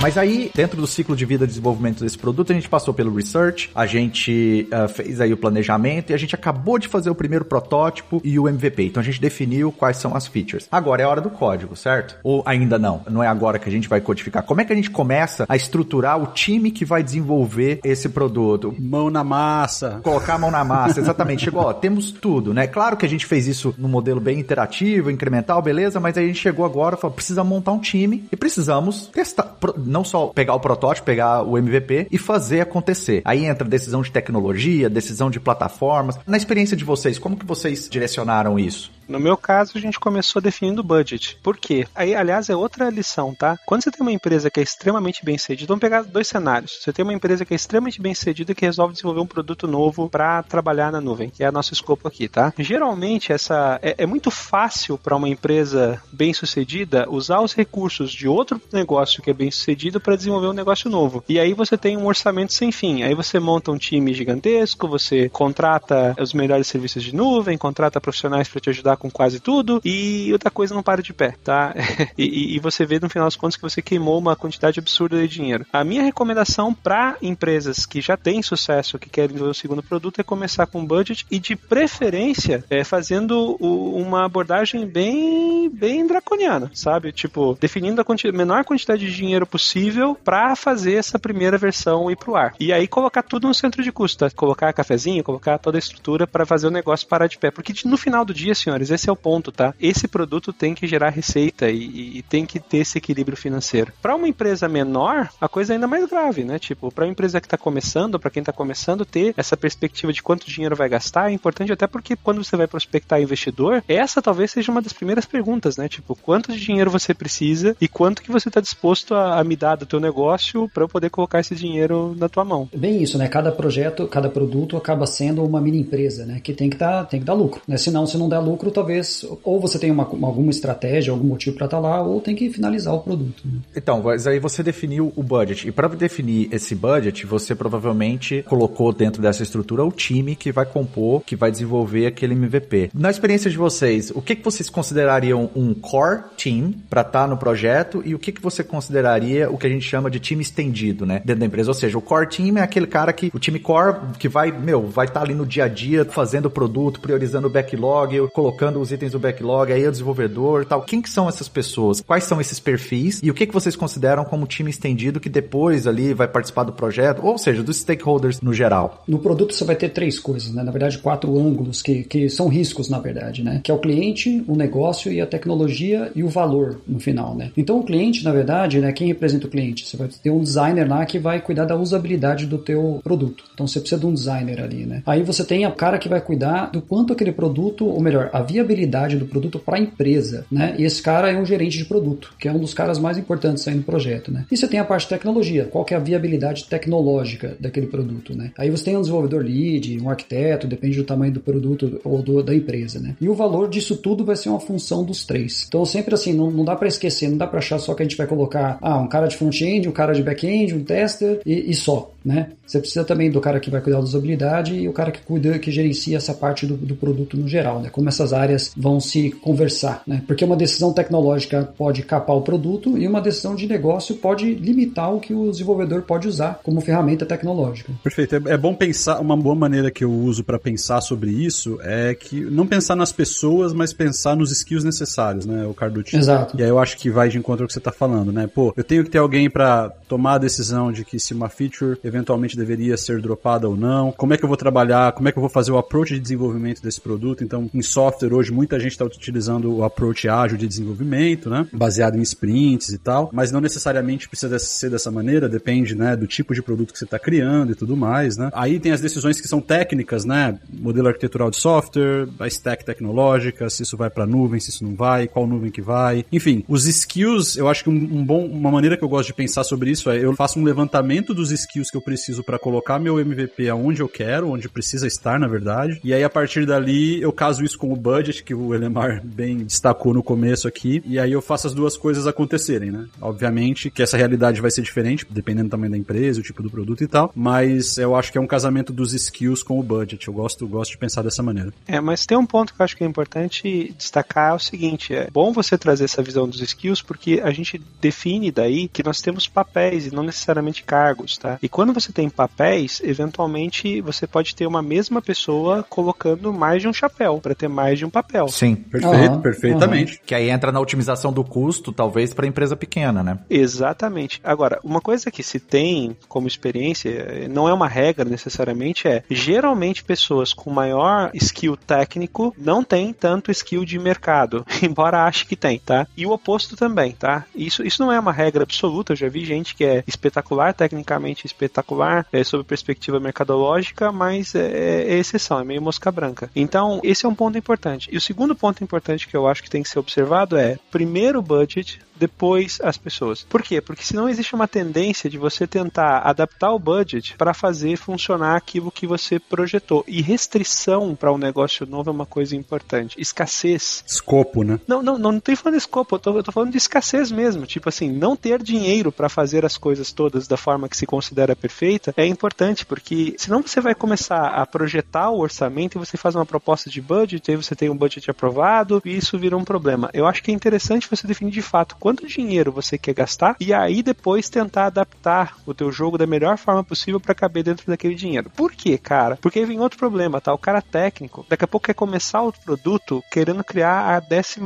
Mas 0.04 0.18
aí, 0.18 0.52
dentro 0.54 0.76
do 0.76 0.86
ciclo 0.86 1.16
de 1.16 1.24
vida 1.24 1.48
de 1.48 1.54
desenvolvimento 1.54 2.04
desse 2.04 2.18
produto, 2.18 2.52
a 2.52 2.54
gente 2.54 2.68
passou 2.68 2.94
pelo 2.94 3.16
research, 3.16 3.72
a 3.74 3.86
gente 3.86 4.68
uh, 4.70 4.90
fez 4.90 5.22
aí 5.22 5.32
o 5.32 5.38
planejamento 5.38 6.10
e 6.10 6.14
a 6.14 6.18
gente 6.18 6.36
acabou 6.36 6.78
de 6.78 6.90
fazer 6.90 7.10
o 7.10 7.16
primeiro 7.16 7.46
protótipo 7.46 8.20
e 8.22 8.38
o 8.38 8.50
MVP. 8.50 8.84
Então 8.84 9.00
a 9.00 9.04
gente 9.06 9.22
definiu 9.22 9.72
quais 9.72 9.96
são 9.96 10.14
as 10.14 10.28
features. 10.28 10.68
Agora 10.70 11.02
é 11.02 11.06
a 11.06 11.10
hora 11.10 11.22
do 11.22 11.30
código, 11.30 11.74
certo? 11.78 12.18
Ou 12.22 12.44
ainda 12.46 12.78
não? 12.78 13.02
Não 13.10 13.24
é 13.24 13.28
agora 13.28 13.58
que 13.58 13.70
a 13.70 13.72
gente 13.72 13.88
vai 13.88 14.02
codificar. 14.02 14.44
Como 14.44 14.60
é 14.60 14.66
que 14.66 14.74
a 14.74 14.76
gente 14.76 14.92
começa 14.92 15.46
a 15.48 15.56
estruturar 15.56 16.22
o 16.22 16.34
time 16.34 16.70
que 16.70 16.84
vai 16.84 17.02
desenvolver 17.02 17.80
esse 17.82 18.10
produto? 18.10 18.76
Mão 18.78 19.10
na 19.10 19.24
massa. 19.24 20.02
Colocar 20.04 20.34
a 20.34 20.38
mão 20.38 20.52
na 20.52 20.66
massa, 20.66 21.00
exatamente. 21.00 21.46
Chegou, 21.46 21.62
ó, 21.62 21.72
temos 21.72 22.12
tudo, 22.12 22.54
né? 22.54 22.68
Claro 22.68 22.98
que 22.98 23.06
a 23.06 23.10
gente 23.10 23.26
fez 23.26 23.48
isso 23.48 23.74
num 23.78 23.88
modelo 23.88 24.20
bem 24.20 24.38
interativo, 24.38 25.10
incremental, 25.10 25.62
beleza, 25.62 25.98
mas 25.98 26.18
aí 26.18 26.26
a 26.26 26.28
gente 26.28 26.42
chegou 26.42 26.66
agora 26.66 26.98
e 26.98 27.00
falou, 27.00 27.16
precisa 27.16 27.42
montar 27.42 27.72
um 27.72 27.80
time 27.80 28.26
e 28.30 28.36
precisamos 28.36 29.08
testar 29.08 29.56
não 29.94 30.04
só 30.04 30.28
pegar 30.28 30.56
o 30.56 30.60
protótipo, 30.60 31.06
pegar 31.06 31.44
o 31.44 31.58
MVP 31.58 32.08
e 32.12 32.18
fazer 32.18 32.62
acontecer. 32.62 33.22
Aí 33.24 33.46
entra 33.46 33.68
decisão 33.68 34.02
de 34.02 34.12
tecnologia, 34.12 34.90
decisão 34.90 35.30
de 35.30 35.40
plataformas. 35.40 36.20
Na 36.26 36.36
experiência 36.36 36.76
de 36.76 36.84
vocês, 36.84 37.20
como 37.20 37.38
que 37.38 37.46
vocês 37.46 37.88
direcionaram 37.88 38.58
isso? 38.58 38.92
No 39.08 39.20
meu 39.20 39.38
caso, 39.38 39.74
a 39.76 39.80
gente 39.80 40.00
começou 40.00 40.42
definindo 40.42 40.82
o 40.82 40.84
budget. 40.84 41.38
Por 41.42 41.58
quê? 41.58 41.88
Aí, 41.96 42.16
aliás, 42.16 42.50
é 42.50 42.56
outra 42.56 42.90
lição, 42.90 43.34
tá? 43.34 43.58
Quando 43.66 43.84
você 43.84 43.92
tem 43.92 44.02
uma 44.02 44.12
empresa 44.12 44.50
que 44.50 44.60
é 44.60 44.64
extremamente 44.64 45.24
bem 45.24 45.38
sucedida, 45.38 45.68
vamos 45.68 45.82
pegar 45.82 46.04
dois 46.04 46.28
cenários. 46.28 46.80
Você 46.82 46.92
tem 46.92 47.04
uma 47.04 47.14
empresa 47.14 47.46
que 47.46 47.54
é 47.54 47.56
extremamente 47.56 48.02
bem 48.02 48.14
sucedida 48.14 48.56
que 48.56 48.66
resolve 48.66 48.94
desenvolver 48.94 49.22
um 49.22 49.28
produto 49.28 49.68
novo 49.68 50.10
para 50.10 50.44
trabalhar 50.44 50.92
na 50.92 51.02
nuvem, 51.02 51.30
que 51.30 51.44
é 51.44 51.52
nosso 51.52 51.74
escopo 51.74 52.08
aqui, 52.08 52.28
tá? 52.28 52.54
Geralmente, 52.58 53.32
essa 53.32 53.80
é, 53.82 53.96
é 54.00 54.06
muito 54.06 54.32
fácil 54.32 54.98
para 54.98 55.16
uma 55.16 55.30
empresa 55.30 56.02
bem 56.12 56.34
sucedida 56.34 57.06
usar 57.10 57.42
os 57.42 57.54
recursos 57.54 58.12
de 58.12 58.28
outro 58.28 58.62
negócio 58.72 59.22
que 59.22 59.30
é 59.30 59.34
bem 59.34 59.52
sucedido 59.52 60.00
para 60.00 60.16
desenvolver 60.16 60.48
um 60.48 60.54
negócio 60.54 60.90
novo. 60.90 61.24
E 61.28 61.40
aí 61.40 61.54
você 61.54 61.78
tem 61.78 61.98
um 61.98 62.08
orçamento 62.08 62.54
sem 62.54 62.72
fim. 62.72 63.04
Aí 63.04 63.14
você 63.14 63.40
monta 63.40 63.72
um 63.72 63.78
time 63.78 64.14
gigantesco, 64.14 64.88
você 64.88 65.30
contrata 65.30 66.16
os 66.20 66.34
melhores 66.34 66.68
serviços 66.68 67.04
de 67.04 67.16
nuvem, 67.16 67.58
contrata 67.58 68.02
profissionais 68.02 68.48
para 68.48 68.62
te 68.62 68.70
ajudar 68.70 68.98
com 69.04 69.12
quase 69.12 69.42
tudo 69.42 69.82
e 69.84 70.32
outra 70.32 70.50
coisa 70.50 70.74
não 70.74 70.82
para 70.82 71.04
de 71.04 71.14
pé, 71.14 71.36
tá? 71.44 71.76
e, 72.18 72.56
e, 72.56 72.60
você 72.60 72.86
vê 72.86 73.00
no 73.02 73.10
final 73.10 73.28
das 73.28 73.36
contas 73.36 73.58
que 73.58 73.62
você 73.62 73.82
queimou 73.82 74.18
uma 74.18 74.34
quantidade 74.34 74.80
absurda 74.80 75.20
de 75.20 75.28
dinheiro. 75.28 75.66
A 75.74 75.84
minha 75.84 76.02
recomendação 76.02 76.74
para 76.74 77.18
empresas 77.22 77.86
que 77.86 78.00
já 78.00 78.16
têm 78.16 78.42
sucesso, 78.42 78.98
que 78.98 79.10
querem 79.10 79.30
desenvolver 79.30 79.52
o 79.52 79.54
segundo 79.54 79.84
produto, 79.84 80.22
é 80.22 80.24
começar 80.24 80.66
com 80.68 80.86
budget 80.86 81.26
e 81.30 81.38
de 81.38 81.56
preferência 81.56 82.64
é, 82.70 82.84
fazendo 82.86 83.58
o, 83.60 83.98
uma 83.98 84.26
abordagem 84.26 84.88
bem, 84.88 85.70
bem 85.70 86.08
draconiana, 86.08 86.72
sabe? 86.74 87.12
Tipo, 87.12 87.58
definindo 87.60 88.00
a 88.00 88.06
quanti 88.06 88.32
menor 88.32 88.64
quantidade 88.64 89.06
de 89.06 89.14
dinheiro 89.14 89.46
possível 89.46 90.16
para 90.16 90.56
fazer 90.56 90.94
essa 90.94 91.20
primeira 91.20 91.58
versão 91.58 92.10
ir 92.10 92.16
pro 92.16 92.38
ar. 92.38 92.56
E 92.58 92.72
aí 92.72 92.88
colocar 92.88 93.24
tudo 93.24 93.48
no 93.48 93.54
centro 93.54 93.84
de 93.84 93.92
custo, 93.92 94.20
tá? 94.20 94.32
colocar 94.34 94.72
cafezinho, 94.72 95.24
colocar 95.24 95.58
toda 95.58 95.78
a 95.78 95.80
estrutura 95.80 96.26
para 96.26 96.46
fazer 96.46 96.68
o 96.68 96.72
negócio 96.72 97.08
parar 97.08 97.28
de 97.28 97.38
pé. 97.38 97.52
Porque 97.52 97.74
no 97.86 97.98
final 97.98 98.24
do 98.24 98.34
dia, 98.34 98.56
senhores, 98.56 98.83
esse 98.90 99.10
é 99.10 99.12
o 99.12 99.16
ponto, 99.16 99.52
tá? 99.52 99.74
Esse 99.80 100.08
produto 100.08 100.52
tem 100.54 100.74
que 100.74 100.88
gerar 100.88 101.10
receita 101.10 101.70
e, 101.70 102.18
e 102.18 102.22
tem 102.24 102.46
que 102.46 102.60
ter 102.60 102.78
esse 102.78 102.98
equilíbrio 102.98 103.38
financeiro. 103.38 103.92
Para 104.02 104.16
uma 104.16 104.28
empresa 104.28 104.68
menor, 104.68 105.30
a 105.40 105.48
coisa 105.48 105.74
é 105.74 105.76
ainda 105.76 105.88
mais 105.88 106.10
grave, 106.10 106.44
né? 106.44 106.60
Tipo, 106.60 106.92
para 106.92 107.06
uma 107.06 107.12
empresa 107.12 107.40
que 107.40 107.48
está 107.48 107.58
começando, 107.58 108.20
para 108.20 108.30
quem 108.30 108.42
está 108.42 108.54
começando, 108.54 109.06
ter 109.06 109.34
essa 109.38 109.58
perspectiva 109.58 110.14
de 110.14 110.22
quanto 110.24 110.50
dinheiro 110.50 110.76
vai 110.76 110.90
gastar 110.90 111.30
é 111.30 111.34
importante 111.34 111.72
até 111.72 111.88
porque 111.88 112.16
quando 112.16 112.44
você 112.44 112.56
vai 112.56 112.68
prospectar 112.68 113.22
investidor, 113.22 113.84
essa 113.88 114.22
talvez 114.22 114.52
seja 114.52 114.72
uma 114.72 114.82
das 114.82 114.94
primeiras 114.94 115.26
perguntas, 115.26 115.78
né? 115.78 115.88
Tipo, 115.88 116.16
quanto 116.16 116.52
de 116.52 116.60
dinheiro 116.60 116.90
você 116.92 117.14
precisa 117.14 117.76
e 117.80 117.88
quanto 117.88 118.22
que 118.22 118.32
você 118.32 118.50
está 118.50 118.62
disposto 118.62 119.14
a, 119.14 119.40
a, 119.40 119.44
me 119.44 119.56
dar 119.56 119.76
do 119.76 119.86
teu 119.86 120.00
negócio 120.00 120.70
para 120.74 120.84
eu 120.84 120.90
poder 120.90 121.10
colocar 121.10 121.40
esse 121.40 121.56
dinheiro 121.56 122.16
na 122.18 122.30
tua 122.30 122.44
mão. 122.44 122.70
Bem 122.76 123.02
isso, 123.02 123.18
né? 123.18 123.28
Cada 123.28 123.52
projeto, 123.52 124.08
cada 124.08 124.30
produto 124.30 124.78
acaba 124.78 125.06
sendo 125.06 125.44
uma 125.44 125.62
mini 125.62 125.80
empresa, 125.80 126.26
né? 126.26 126.40
Que 126.42 126.54
tem 126.54 126.70
que, 126.70 126.78
tá, 126.78 127.04
tem 127.04 127.20
que 127.20 127.26
dar 127.26 127.34
lucro, 127.34 127.62
né? 127.68 127.78
Senão, 127.78 128.06
se 128.06 128.18
não 128.18 128.30
der 128.30 128.40
lucro, 128.40 128.72
talvez 128.74 129.26
ou 129.44 129.60
você 129.60 129.80
tem 129.80 129.92
uma, 129.92 130.04
alguma 130.04 130.50
estratégia, 130.50 131.12
algum 131.12 131.28
motivo 131.28 131.56
para 131.56 131.66
estar 131.66 131.78
tá 131.78 131.82
lá, 131.82 132.02
ou 132.02 132.20
tem 132.20 132.36
que 132.36 132.50
finalizar 132.50 132.94
o 132.94 133.00
produto. 133.00 133.44
Né? 133.46 133.60
Então, 133.76 134.02
mas 134.04 134.28
aí 134.28 134.40
você 134.40 134.64
definiu 134.64 135.14
o 135.16 135.24
budget. 135.24 135.68
E 135.68 135.72
para 135.72 135.88
definir 135.88 136.50
esse 136.52 136.76
budget, 136.76 137.26
você 137.26 137.56
provavelmente 137.56 138.44
colocou 138.48 138.92
dentro 138.92 139.22
dessa 139.22 139.44
estrutura 139.44 139.84
o 139.84 139.92
time 139.92 140.36
que 140.36 140.52
vai 140.52 140.66
compor, 140.66 141.22
que 141.22 141.36
vai 141.36 141.52
desenvolver 141.52 142.06
aquele 142.06 142.34
MVP. 142.34 142.92
Na 142.94 143.10
experiência 143.10 143.50
de 143.50 143.58
vocês, 143.58 144.12
o 144.12 144.22
que, 144.22 144.36
que 144.36 144.44
vocês 144.44 144.70
considerariam 144.70 145.50
um 145.56 145.74
core 145.74 146.24
team 146.38 146.74
para 146.90 147.02
estar 147.02 147.24
tá 147.24 147.28
no 147.28 147.38
projeto 147.38 148.02
e 148.06 148.16
o 148.16 148.20
que, 148.20 148.32
que 148.32 148.42
você 148.42 148.64
consideraria 148.64 149.50
o 149.50 149.58
que 149.58 149.68
a 149.68 149.70
gente 149.70 149.86
chama 149.86 150.10
de 150.10 150.20
time 150.20 150.42
estendido, 150.42 151.06
né? 151.06 151.22
Dentro 151.24 151.42
da 151.42 151.46
empresa. 151.46 151.70
Ou 151.70 151.76
seja, 151.76 151.98
o 151.98 152.02
core 152.02 152.28
team 152.28 152.58
é 152.58 152.62
aquele 152.62 152.88
cara 152.88 153.14
que, 153.14 153.32
o 153.34 153.40
time 153.40 153.60
core 153.60 153.98
que 154.18 154.28
vai, 154.28 154.52
meu, 154.52 154.88
vai 154.88 155.06
estar 155.06 155.20
tá 155.20 155.26
ali 155.26 155.34
no 155.34 155.46
dia 155.46 155.66
a 155.66 155.68
dia 155.68 156.06
fazendo 156.06 156.46
o 156.46 156.50
produto, 156.50 157.00
priorizando 157.00 157.48
o 157.48 157.50
backlog, 157.50 158.28
colocando 158.34 158.63
os 158.72 158.92
itens 158.92 159.12
do 159.12 159.20
backlog, 159.20 159.72
aí 159.72 159.84
é 159.84 159.88
o 159.88 159.92
desenvolvedor 159.92 160.66
tal. 160.66 160.82
Quem 160.82 161.02
que 161.02 161.10
são 161.10 161.28
essas 161.28 161.48
pessoas? 161.48 162.02
Quais 162.02 162.24
são 162.24 162.40
esses 162.40 162.60
perfis? 162.60 163.20
E 163.24 163.30
o 163.30 163.34
que, 163.34 163.46
que 163.46 163.54
vocês 163.54 163.76
consideram 163.76 164.24
como 164.26 164.46
time 164.46 164.70
estendido 164.70 165.20
que 165.20 165.30
depois 165.30 165.88
ali 165.88 166.14
vai 166.14 166.28
participar 166.28 166.64
do 166.64 166.74
projeto? 166.74 167.26
Ou 167.26 167.38
seja, 167.38 167.64
dos 167.64 167.78
stakeholders 167.78 168.42
no 168.42 168.54
geral? 168.54 169.04
No 169.08 169.20
produto 169.20 169.54
você 169.54 169.64
vai 169.64 169.76
ter 169.76 169.90
três 169.90 170.20
coisas, 170.20 170.54
né? 170.54 170.64
Na 170.64 170.72
verdade, 170.72 170.98
quatro 170.98 171.38
ângulos 171.38 171.82
que, 171.82 172.04
que 172.04 172.30
são 172.30 172.48
riscos, 172.48 172.90
na 172.90 173.00
verdade, 173.00 173.44
né? 173.44 173.62
Que 173.64 173.72
é 173.72 173.74
o 173.74 173.80
cliente, 173.80 174.44
o 174.48 174.56
negócio 174.56 175.12
e 175.12 175.22
a 175.22 175.26
tecnologia 175.26 176.12
e 176.16 176.24
o 176.24 176.30
valor 176.30 176.82
no 176.88 177.00
final, 177.00 177.36
né? 177.36 177.52
Então 177.56 177.80
o 177.80 177.84
cliente, 177.84 178.24
na 178.24 178.32
verdade, 178.32 178.80
né? 178.80 178.92
Quem 178.92 179.08
representa 179.08 179.48
o 179.48 179.50
cliente? 179.50 179.86
Você 179.86 179.98
vai 179.98 180.08
ter 180.08 180.30
um 180.30 180.42
designer 180.42 180.88
lá 180.88 181.06
que 181.06 181.20
vai 181.20 181.42
cuidar 181.42 181.66
da 181.66 181.76
usabilidade 181.76 182.46
do 182.46 182.58
teu 182.58 183.00
produto. 183.04 183.44
Então 183.54 183.68
você 183.68 183.80
precisa 183.80 184.00
de 184.00 184.08
um 184.08 184.14
designer 184.14 184.62
ali, 184.62 184.86
né? 184.86 185.04
Aí 185.06 185.24
você 185.24 185.44
tem 185.44 185.66
a 185.66 185.72
cara 185.72 185.98
que 185.98 186.10
vai 186.10 186.22
cuidar 186.22 186.68
do 186.68 186.82
quanto 186.82 187.14
aquele 187.14 187.32
produto, 187.32 187.86
ou 187.86 188.02
melhor, 188.02 188.30
a 188.34 188.42
viabilidade 188.54 189.18
do 189.18 189.26
produto 189.26 189.60
para 189.60 189.78
a 189.78 189.80
empresa, 189.80 190.46
né? 190.52 190.76
E 190.78 190.84
esse 190.84 191.02
cara 191.02 191.32
é 191.32 191.38
um 191.38 191.46
gerente 191.46 191.78
de 191.78 191.86
produto, 191.86 192.34
que 192.40 192.48
é 192.48 192.52
um 192.52 192.60
dos 192.60 192.74
caras 192.74 193.00
mais 193.00 193.18
importantes 193.18 193.68
aí 193.68 193.76
no 193.76 193.84
projeto, 193.84 194.32
né? 194.32 194.46
E 194.52 194.56
você 194.56 194.68
tem 194.68 194.80
a 194.80 194.86
parte 194.86 195.04
de 195.04 195.10
tecnologia, 195.10 195.66
qual 195.66 195.84
que 195.84 195.94
é 195.94 195.98
a 195.98 196.00
viabilidade 196.00 196.66
tecnológica 196.66 197.58
daquele 197.60 197.88
produto, 197.88 198.36
né? 198.36 198.52
Aí 198.58 198.70
você 198.70 198.86
tem 198.86 198.98
um 198.98 199.02
desenvolvedor 199.02 199.44
lead, 199.44 200.00
um 200.00 200.10
arquiteto, 200.10 200.68
depende 200.68 200.98
do 200.98 201.04
tamanho 201.04 201.34
do 201.34 201.40
produto 201.40 202.00
ou 202.04 202.22
do, 202.22 202.44
da 202.44 202.54
empresa, 202.54 203.00
né? 203.00 203.16
E 203.20 203.28
o 203.28 203.34
valor 203.34 203.70
disso 203.70 203.98
tudo 203.98 204.24
vai 204.24 204.36
ser 204.36 204.50
uma 204.50 204.60
função 204.60 205.04
dos 205.04 205.26
três. 205.26 205.66
Então 205.68 205.84
sempre 205.86 206.14
assim, 206.14 206.34
não, 206.34 206.52
não 206.52 206.64
dá 206.64 206.76
para 206.76 206.88
esquecer, 206.88 207.30
não 207.30 207.38
dá 207.38 207.48
para 207.48 207.60
achar 207.60 207.80
só 207.80 207.94
que 207.94 208.04
a 208.04 208.06
gente 208.06 208.18
vai 208.18 208.28
colocar, 208.28 208.78
ah, 208.82 209.00
um 209.00 209.08
cara 209.08 209.28
de 209.28 209.36
front-end, 209.36 209.90
um 209.90 209.92
cara 209.92 210.14
de 210.14 210.22
back-end, 210.22 210.74
um 210.76 210.84
tester 210.84 211.40
e, 211.46 211.72
e 211.72 211.74
só. 211.74 212.13
Né? 212.24 212.52
Você 212.66 212.80
precisa 212.80 213.04
também 213.04 213.30
do 213.30 213.42
cara 213.42 213.60
que 213.60 213.70
vai 213.70 213.82
cuidar 213.82 213.98
da 213.98 214.04
usabilidade 214.04 214.76
e 214.76 214.88
o 214.88 214.94
cara 214.94 215.12
que 215.12 215.22
cuida, 215.22 215.60
que 215.60 215.72
gerencia 215.72 216.18
essa 216.18 216.34
parte 216.34 216.66
do, 216.66 216.76
do 216.76 216.96
produto 216.96 217.38
no 217.38 217.48
geral, 217.48 217.82
né? 217.82 217.90
Como 217.90 218.08
essas 218.10 218.34
áreas 218.34 218.72
vão 218.76 219.00
se 219.00 219.32
conversar, 219.32 220.02
né? 220.08 220.24
Porque 220.26 220.46
uma 220.46 220.56
decisão 220.56 220.94
tecnológica 220.94 221.70
pode 221.78 222.02
capar 222.04 222.36
o 222.36 222.42
produto 222.42 222.98
e 222.98 223.08
uma 223.08 223.22
decisão 223.22 223.56
de 223.56 223.68
negócio 223.68 224.16
pode 224.16 224.54
limitar 224.54 225.14
o 225.14 225.20
que 225.20 225.34
o 225.34 225.52
desenvolvedor 225.52 226.04
pode 226.04 226.28
usar 226.28 226.60
como 226.64 226.82
ferramenta 226.82 227.26
tecnológica. 227.26 227.92
Perfeito. 228.04 228.36
É, 228.36 228.54
é 228.54 228.58
bom 228.58 228.74
pensar, 228.74 229.20
uma 229.20 229.36
boa 229.36 229.56
maneira 229.56 229.92
que 229.92 230.04
eu 230.04 230.12
uso 230.12 230.44
para 230.44 230.58
pensar 230.58 231.02
sobre 231.02 231.32
isso 231.32 231.80
é 231.82 232.16
que 232.16 232.42
não 232.42 232.66
pensar 232.66 232.96
nas 232.96 233.12
pessoas, 233.12 233.74
mas 233.74 233.94
pensar 233.94 234.36
nos 234.36 234.52
skills 234.52 234.84
necessários, 234.84 235.46
né, 235.46 235.66
o 235.66 235.74
Carducci? 235.74 236.16
Exato. 236.16 236.58
E 236.58 236.64
aí 236.64 236.70
eu 236.70 236.80
acho 236.80 236.98
que 236.98 237.10
vai 237.10 237.30
de 237.30 237.38
encontro 237.38 237.64
ao 237.64 237.68
que 237.68 237.74
você 237.74 237.80
tá 237.80 237.92
falando, 237.92 238.32
né? 238.32 238.48
Pô, 238.48 238.74
eu 238.76 238.84
tenho 238.84 239.04
que 239.04 239.10
ter 239.10 239.18
alguém 239.18 239.50
para 239.50 239.90
tomar 240.08 240.36
a 240.36 240.38
decisão 240.38 240.92
de 240.92 241.04
que 241.04 241.20
se 241.20 241.34
uma 241.34 241.50
feature 241.50 241.98
eventualmente 242.14 242.56
deveria 242.56 242.96
ser 242.96 243.22
dropada 243.22 243.68
ou 243.68 243.76
não, 243.76 244.12
como 244.12 244.34
é 244.34 244.38
que 244.38 244.44
eu 244.44 244.48
vou 244.48 244.58
trabalhar, 244.58 245.12
como 245.14 245.28
é 245.28 245.32
que 245.32 245.38
eu 245.38 245.42
vou 245.42 245.50
fazer 245.50 245.72
o 245.72 245.78
approach 245.78 246.14
de 246.14 246.20
desenvolvimento 246.20 246.82
desse 246.82 247.02
produto. 247.02 247.44
Então, 247.44 247.70
em 247.74 247.82
software 247.82 248.34
hoje, 248.34 248.52
muita 248.52 248.80
gente 248.80 248.92
está 248.92 249.06
utilizando 249.06 249.74
o 249.74 249.84
approach 249.84 250.28
ágil 250.28 250.58
de 250.58 250.68
desenvolvimento, 250.68 251.50
né? 251.50 251.68
Baseado 251.74 252.18
em 252.18 252.22
sprints 252.22 252.90
e 252.90 252.98
tal, 252.98 253.30
mas 253.34 253.52
não 253.52 253.60
necessariamente 253.60 254.30
precisa 254.30 254.58
ser 254.60 254.90
dessa 254.90 255.12
maneira, 255.12 255.50
depende, 255.50 255.96
né, 255.96 256.16
do 256.16 256.28
tipo 256.28 256.54
de 256.54 256.62
produto 256.62 256.94
que 256.94 257.00
você 257.00 257.06
está 257.06 257.18
criando 257.18 257.72
e 257.72 257.76
tudo 257.76 257.98
mais, 257.98 258.38
né? 258.38 258.50
Aí 258.54 258.80
tem 258.80 258.92
as 258.92 259.02
decisões 259.02 259.42
que 259.42 259.48
são 259.48 259.60
técnicas, 259.60 260.26
né? 260.26 260.60
Modelo 260.72 261.08
arquitetural 261.08 261.50
de 261.50 261.58
software, 261.58 262.28
a 262.40 262.48
stack 262.48 262.86
tecnológica, 262.86 263.70
se 263.70 263.84
isso 263.84 263.98
vai 263.98 264.10
para 264.10 264.26
nuvem, 264.26 264.60
se 264.60 264.70
isso 264.70 264.84
não 264.84 264.96
vai, 264.96 265.28
qual 265.28 265.48
nuvem 265.48 265.72
que 265.72 265.82
vai. 265.82 266.26
Enfim, 266.32 266.64
os 266.68 266.86
skills, 266.86 267.58
eu 267.58 267.68
acho 267.68 267.84
que 267.84 267.90
um, 267.90 267.94
um 267.94 268.24
bom, 268.24 268.46
uma 268.46 268.72
maneira 268.72 268.98
que 268.98 269.04
eu 269.04 269.10
gosto 269.10 269.28
de 269.28 269.34
pensar 269.34 269.64
sobre 269.64 269.92
isso 269.92 270.10
é 270.10 270.18
eu 270.24 270.36
faço 270.36 270.60
um 270.60 270.64
levantamento 270.64 271.34
dos 271.34 271.52
skills 271.52 271.90
que 271.90 271.98
eu 271.98 272.02
preciso 272.04 272.44
para 272.44 272.60
colocar 272.60 273.00
meu 273.00 273.20
MVP 273.20 273.70
aonde 273.70 274.02
eu 274.02 274.10
quero, 274.10 274.50
onde 274.50 274.70
precisa 274.70 275.08
estar, 275.08 275.40
na 275.40 275.48
verdade. 275.48 276.00
E 276.04 276.14
aí 276.14 276.24
a 276.24 276.30
partir 276.30 276.66
dali 276.66 277.22
eu 277.22 277.32
caso 277.32 277.64
isso 277.64 277.78
com 277.78 277.92
o 277.92 277.96
budget 277.96 278.44
que 278.44 278.54
o 278.54 278.74
Elemar 278.74 279.22
bem 279.24 279.58
destacou 279.58 280.14
no 280.14 280.24
começo 280.24 280.68
aqui, 280.68 281.02
e 281.06 281.18
aí 281.18 281.32
eu 281.32 281.42
faço 281.42 281.68
as 281.68 281.74
duas 281.74 281.98
coisas 281.98 282.28
acontecerem, 282.28 282.92
né? 282.92 283.06
Obviamente 283.22 283.90
que 283.90 284.04
essa 284.04 284.18
realidade 284.18 284.62
vai 284.62 284.72
ser 284.72 284.82
diferente, 284.82 285.26
dependendo 285.30 285.70
do 285.70 285.72
tamanho 285.72 285.92
da 285.92 285.98
empresa, 285.98 286.40
o 286.40 286.44
tipo 286.44 286.62
do 286.62 286.70
produto 286.70 287.04
e 287.04 287.08
tal, 287.08 287.32
mas 287.36 287.98
eu 287.98 288.16
acho 288.16 288.32
que 288.32 288.38
é 288.38 288.42
um 288.42 288.48
casamento 288.48 288.92
dos 288.92 289.14
skills 289.14 289.64
com 289.64 289.80
o 289.80 289.84
budget. 289.84 290.28
Eu 290.28 290.34
gosto, 290.34 290.68
gosto 290.68 290.92
de 290.92 290.98
pensar 290.98 291.22
dessa 291.22 291.42
maneira. 291.42 291.74
É, 291.88 292.00
mas 292.00 292.26
tem 292.26 292.38
um 292.38 292.46
ponto 292.46 292.74
que 292.74 292.82
eu 292.82 292.84
acho 292.84 292.98
que 292.98 293.04
é 293.04 293.08
importante 293.08 293.94
destacar 293.98 294.52
é 294.52 294.54
o 294.56 294.60
seguinte, 294.60 295.14
é 295.14 295.30
bom 295.32 295.52
você 295.52 295.78
trazer 295.78 296.06
essa 296.06 296.22
visão 296.22 296.48
dos 296.48 296.62
skills 296.62 297.02
porque 297.02 297.42
a 297.44 297.52
gente 297.52 297.82
define 298.02 298.52
daí 298.52 298.88
que 298.88 299.04
nós 299.04 299.22
temos 299.22 299.48
papéis 299.48 300.08
e 300.08 300.14
não 300.14 300.24
necessariamente 300.24 300.84
cargos, 300.84 301.38
tá? 301.38 301.58
E 301.62 301.70
quando 301.70 301.93
você 301.94 302.12
tem 302.12 302.30
papéis, 302.30 303.02
eventualmente 303.04 304.02
você 304.02 304.28
pode 304.28 304.56
ter 304.56 304.66
uma 304.66 304.82
mesma 304.82 305.22
pessoa 305.22 305.84
colocando 305.90 306.52
mais 306.54 306.82
de 306.82 306.88
um 306.88 306.94
chapéu 306.94 307.40
para 307.42 307.56
ter 307.56 307.68
mais 307.68 308.00
de 308.00 308.06
um 308.06 308.10
papel. 308.10 308.48
Sim. 308.48 308.76
Perfeito, 308.76 309.34
Uhum, 309.34 309.42
perfeitamente. 309.42 310.22
Que 310.26 310.36
aí 310.36 310.50
entra 310.50 310.72
na 310.72 310.80
otimização 310.80 311.32
do 311.32 311.44
custo, 311.44 311.92
talvez, 311.92 312.34
para 312.34 312.48
empresa 312.48 312.76
pequena, 312.76 313.24
né? 313.24 313.40
Exatamente. 313.50 314.40
Agora, 314.44 314.80
uma 314.84 315.02
coisa 315.02 315.32
que 315.32 315.44
se 315.44 315.60
tem 315.60 316.16
como 316.28 316.48
experiência, 316.48 317.48
não 317.50 317.68
é 317.68 317.74
uma 317.74 317.88
regra 317.88 318.26
necessariamente, 318.26 319.08
é 319.08 319.24
geralmente 319.30 320.04
pessoas 320.04 320.54
com 320.54 320.70
maior 320.70 321.32
skill 321.34 321.78
técnico 321.78 322.54
não 322.58 322.84
têm 322.84 323.14
tanto 323.14 323.52
skill 323.52 323.86
de 323.86 324.00
mercado, 324.00 324.66
embora 324.82 325.26
ache 325.26 325.46
que 325.46 325.56
tem, 325.56 325.80
tá? 325.80 326.08
E 326.16 326.26
o 326.26 326.32
oposto 326.32 326.76
também, 326.76 327.12
tá? 327.12 327.46
Isso, 327.56 327.84
isso 327.84 328.02
não 328.02 328.12
é 328.12 328.20
uma 328.20 328.32
regra 328.32 328.64
absoluta, 328.64 329.14
eu 329.14 329.18
já 329.18 329.30
vi 329.30 329.46
gente 329.46 329.76
que 329.76 329.84
é 329.84 330.04
espetacular, 330.08 330.74
tecnicamente 330.74 331.46
espetacular, 331.46 331.83
é, 332.32 332.44
sob 332.44 332.64
perspectiva 332.64 333.20
mercadológica, 333.20 334.12
mas 334.12 334.56
é, 334.56 335.04
é 335.04 335.18
exceção, 335.18 335.60
é 335.60 335.64
meio 335.64 335.82
mosca 335.82 336.12
branca. 336.12 336.50
Então, 336.56 337.00
esse 337.04 337.26
é 337.26 337.30
um 337.30 337.36
ponto 337.36 337.58
importante. 337.58 338.10
E 338.12 338.18
o 338.18 338.22
segundo 338.22 338.56
ponto 338.56 338.84
importante 338.84 339.28
que 339.28 339.36
eu 339.36 339.48
acho 339.48 339.64
que 339.64 339.70
tem 339.70 339.84
que 339.84 339.90
ser 339.90 340.00
observado 340.00 340.58
é, 340.58 340.78
primeiro 340.92 341.42
budget, 341.42 342.00
depois 342.24 342.80
as 342.82 342.96
pessoas. 342.96 343.44
Por 343.44 343.62
quê? 343.62 343.82
Porque 343.82 344.04
senão 344.04 344.30
existe 344.30 344.56
uma 344.56 344.66
tendência 344.66 345.30
de 345.30 345.38
você 345.38 345.68
tentar 345.68 346.20
adaptar 346.20 346.72
o 346.72 346.80
budget 346.80 347.36
para 347.36 347.54
fazer 347.54 347.98
funcionar 347.98 348.56
aquilo 348.56 348.90
que 348.90 349.06
você 349.06 349.40
projetou. 349.40 350.06
E 350.08 350.22
restrição 350.22 351.16
para 351.16 351.34
um 351.34 351.38
negócio 351.38 351.86
novo 351.86 352.10
é 352.10 352.14
uma 352.14 352.26
coisa 352.26 352.56
importante. 352.56 353.20
Escassez. 353.20 354.06
Escopo, 354.08 354.64
né? 354.64 354.80
Não, 354.88 355.04
não, 355.04 355.18
não, 355.18 355.34
não 355.34 355.40
tô 355.42 355.54
falando 355.56 355.76
de 355.76 355.84
escopo, 355.84 356.16
eu 356.16 356.20
tô, 356.20 356.38
eu 356.38 356.44
tô 356.44 356.52
falando 356.54 356.72
de 356.72 356.78
escassez 356.78 357.30
mesmo. 357.30 357.66
Tipo 357.66 357.90
assim, 357.90 358.10
não 358.10 358.38
ter 358.38 358.64
dinheiro 358.64 359.12
para 359.12 359.28
fazer 359.28 359.66
as 359.66 359.78
coisas 359.78 360.14
todas 360.14 360.48
da 360.48 360.56
forma 360.56 360.88
que 360.88 360.96
se 360.96 361.06
considera 361.06 361.58
perfeita 361.58 362.14
é 362.16 362.26
importante, 362.26 362.86
porque 362.86 363.36
senão 363.38 363.62
você 363.62 363.82
vai 363.82 363.94
começar 363.94 364.48
a 364.48 364.66
projetar 364.66 365.30
o 365.30 365.40
orçamento 365.40 365.98
e 365.98 366.00
você 366.00 366.16
faz 366.16 366.36
uma 366.36 366.46
proposta 366.46 366.90
de 366.90 367.02
budget, 367.02 367.52
aí 367.52 367.58
você 367.58 367.76
tem 367.76 367.90
um 367.90 367.98
budget 367.98 368.32
aprovado 368.32 369.02
e 369.04 369.18
isso 369.18 369.38
vira 369.38 369.58
um 369.58 369.66
problema. 369.66 370.10
Eu 370.14 370.26
acho 370.26 370.42
que 370.42 370.52
é 370.52 370.54
interessante 370.54 371.10
você 371.10 371.28
definir 371.28 371.52
de 371.52 371.62
fato 371.62 371.98
quanto 372.00 372.13
dinheiro 372.28 372.72
você 372.72 372.98
quer 372.98 373.14
gastar 373.14 373.56
e 373.60 373.74
aí 373.74 374.04
depois 374.04 374.50
tentar 374.50 374.88
adaptar 374.88 375.58
o 375.66 375.74
teu 375.74 375.92
jogo 375.92 376.18
da 376.18 376.28
melhor 376.28 376.58
forma 376.58 376.84
possível 376.84 377.20
para 377.20 377.36
caber 377.36 377.64
dentro 377.64 377.88
daquele 377.88 378.16
dinheiro. 378.16 378.50
Por 378.56 378.72
quê, 378.72 378.98
cara? 378.98 379.38
Porque 379.42 379.60
aí 379.60 379.66
vem 379.66 379.80
outro 379.80 379.98
problema, 379.98 380.40
tá? 380.42 380.54
O 380.54 380.58
cara 380.58 380.82
técnico, 380.82 381.46
daqui 381.50 381.66
a 381.66 381.68
pouco 381.68 381.88
quer 381.88 381.94
começar 381.94 382.42
o 382.42 382.54
produto 382.54 383.24
querendo 383.32 383.64
criar 383.64 384.18
a 384.18 384.22
15 384.22 384.60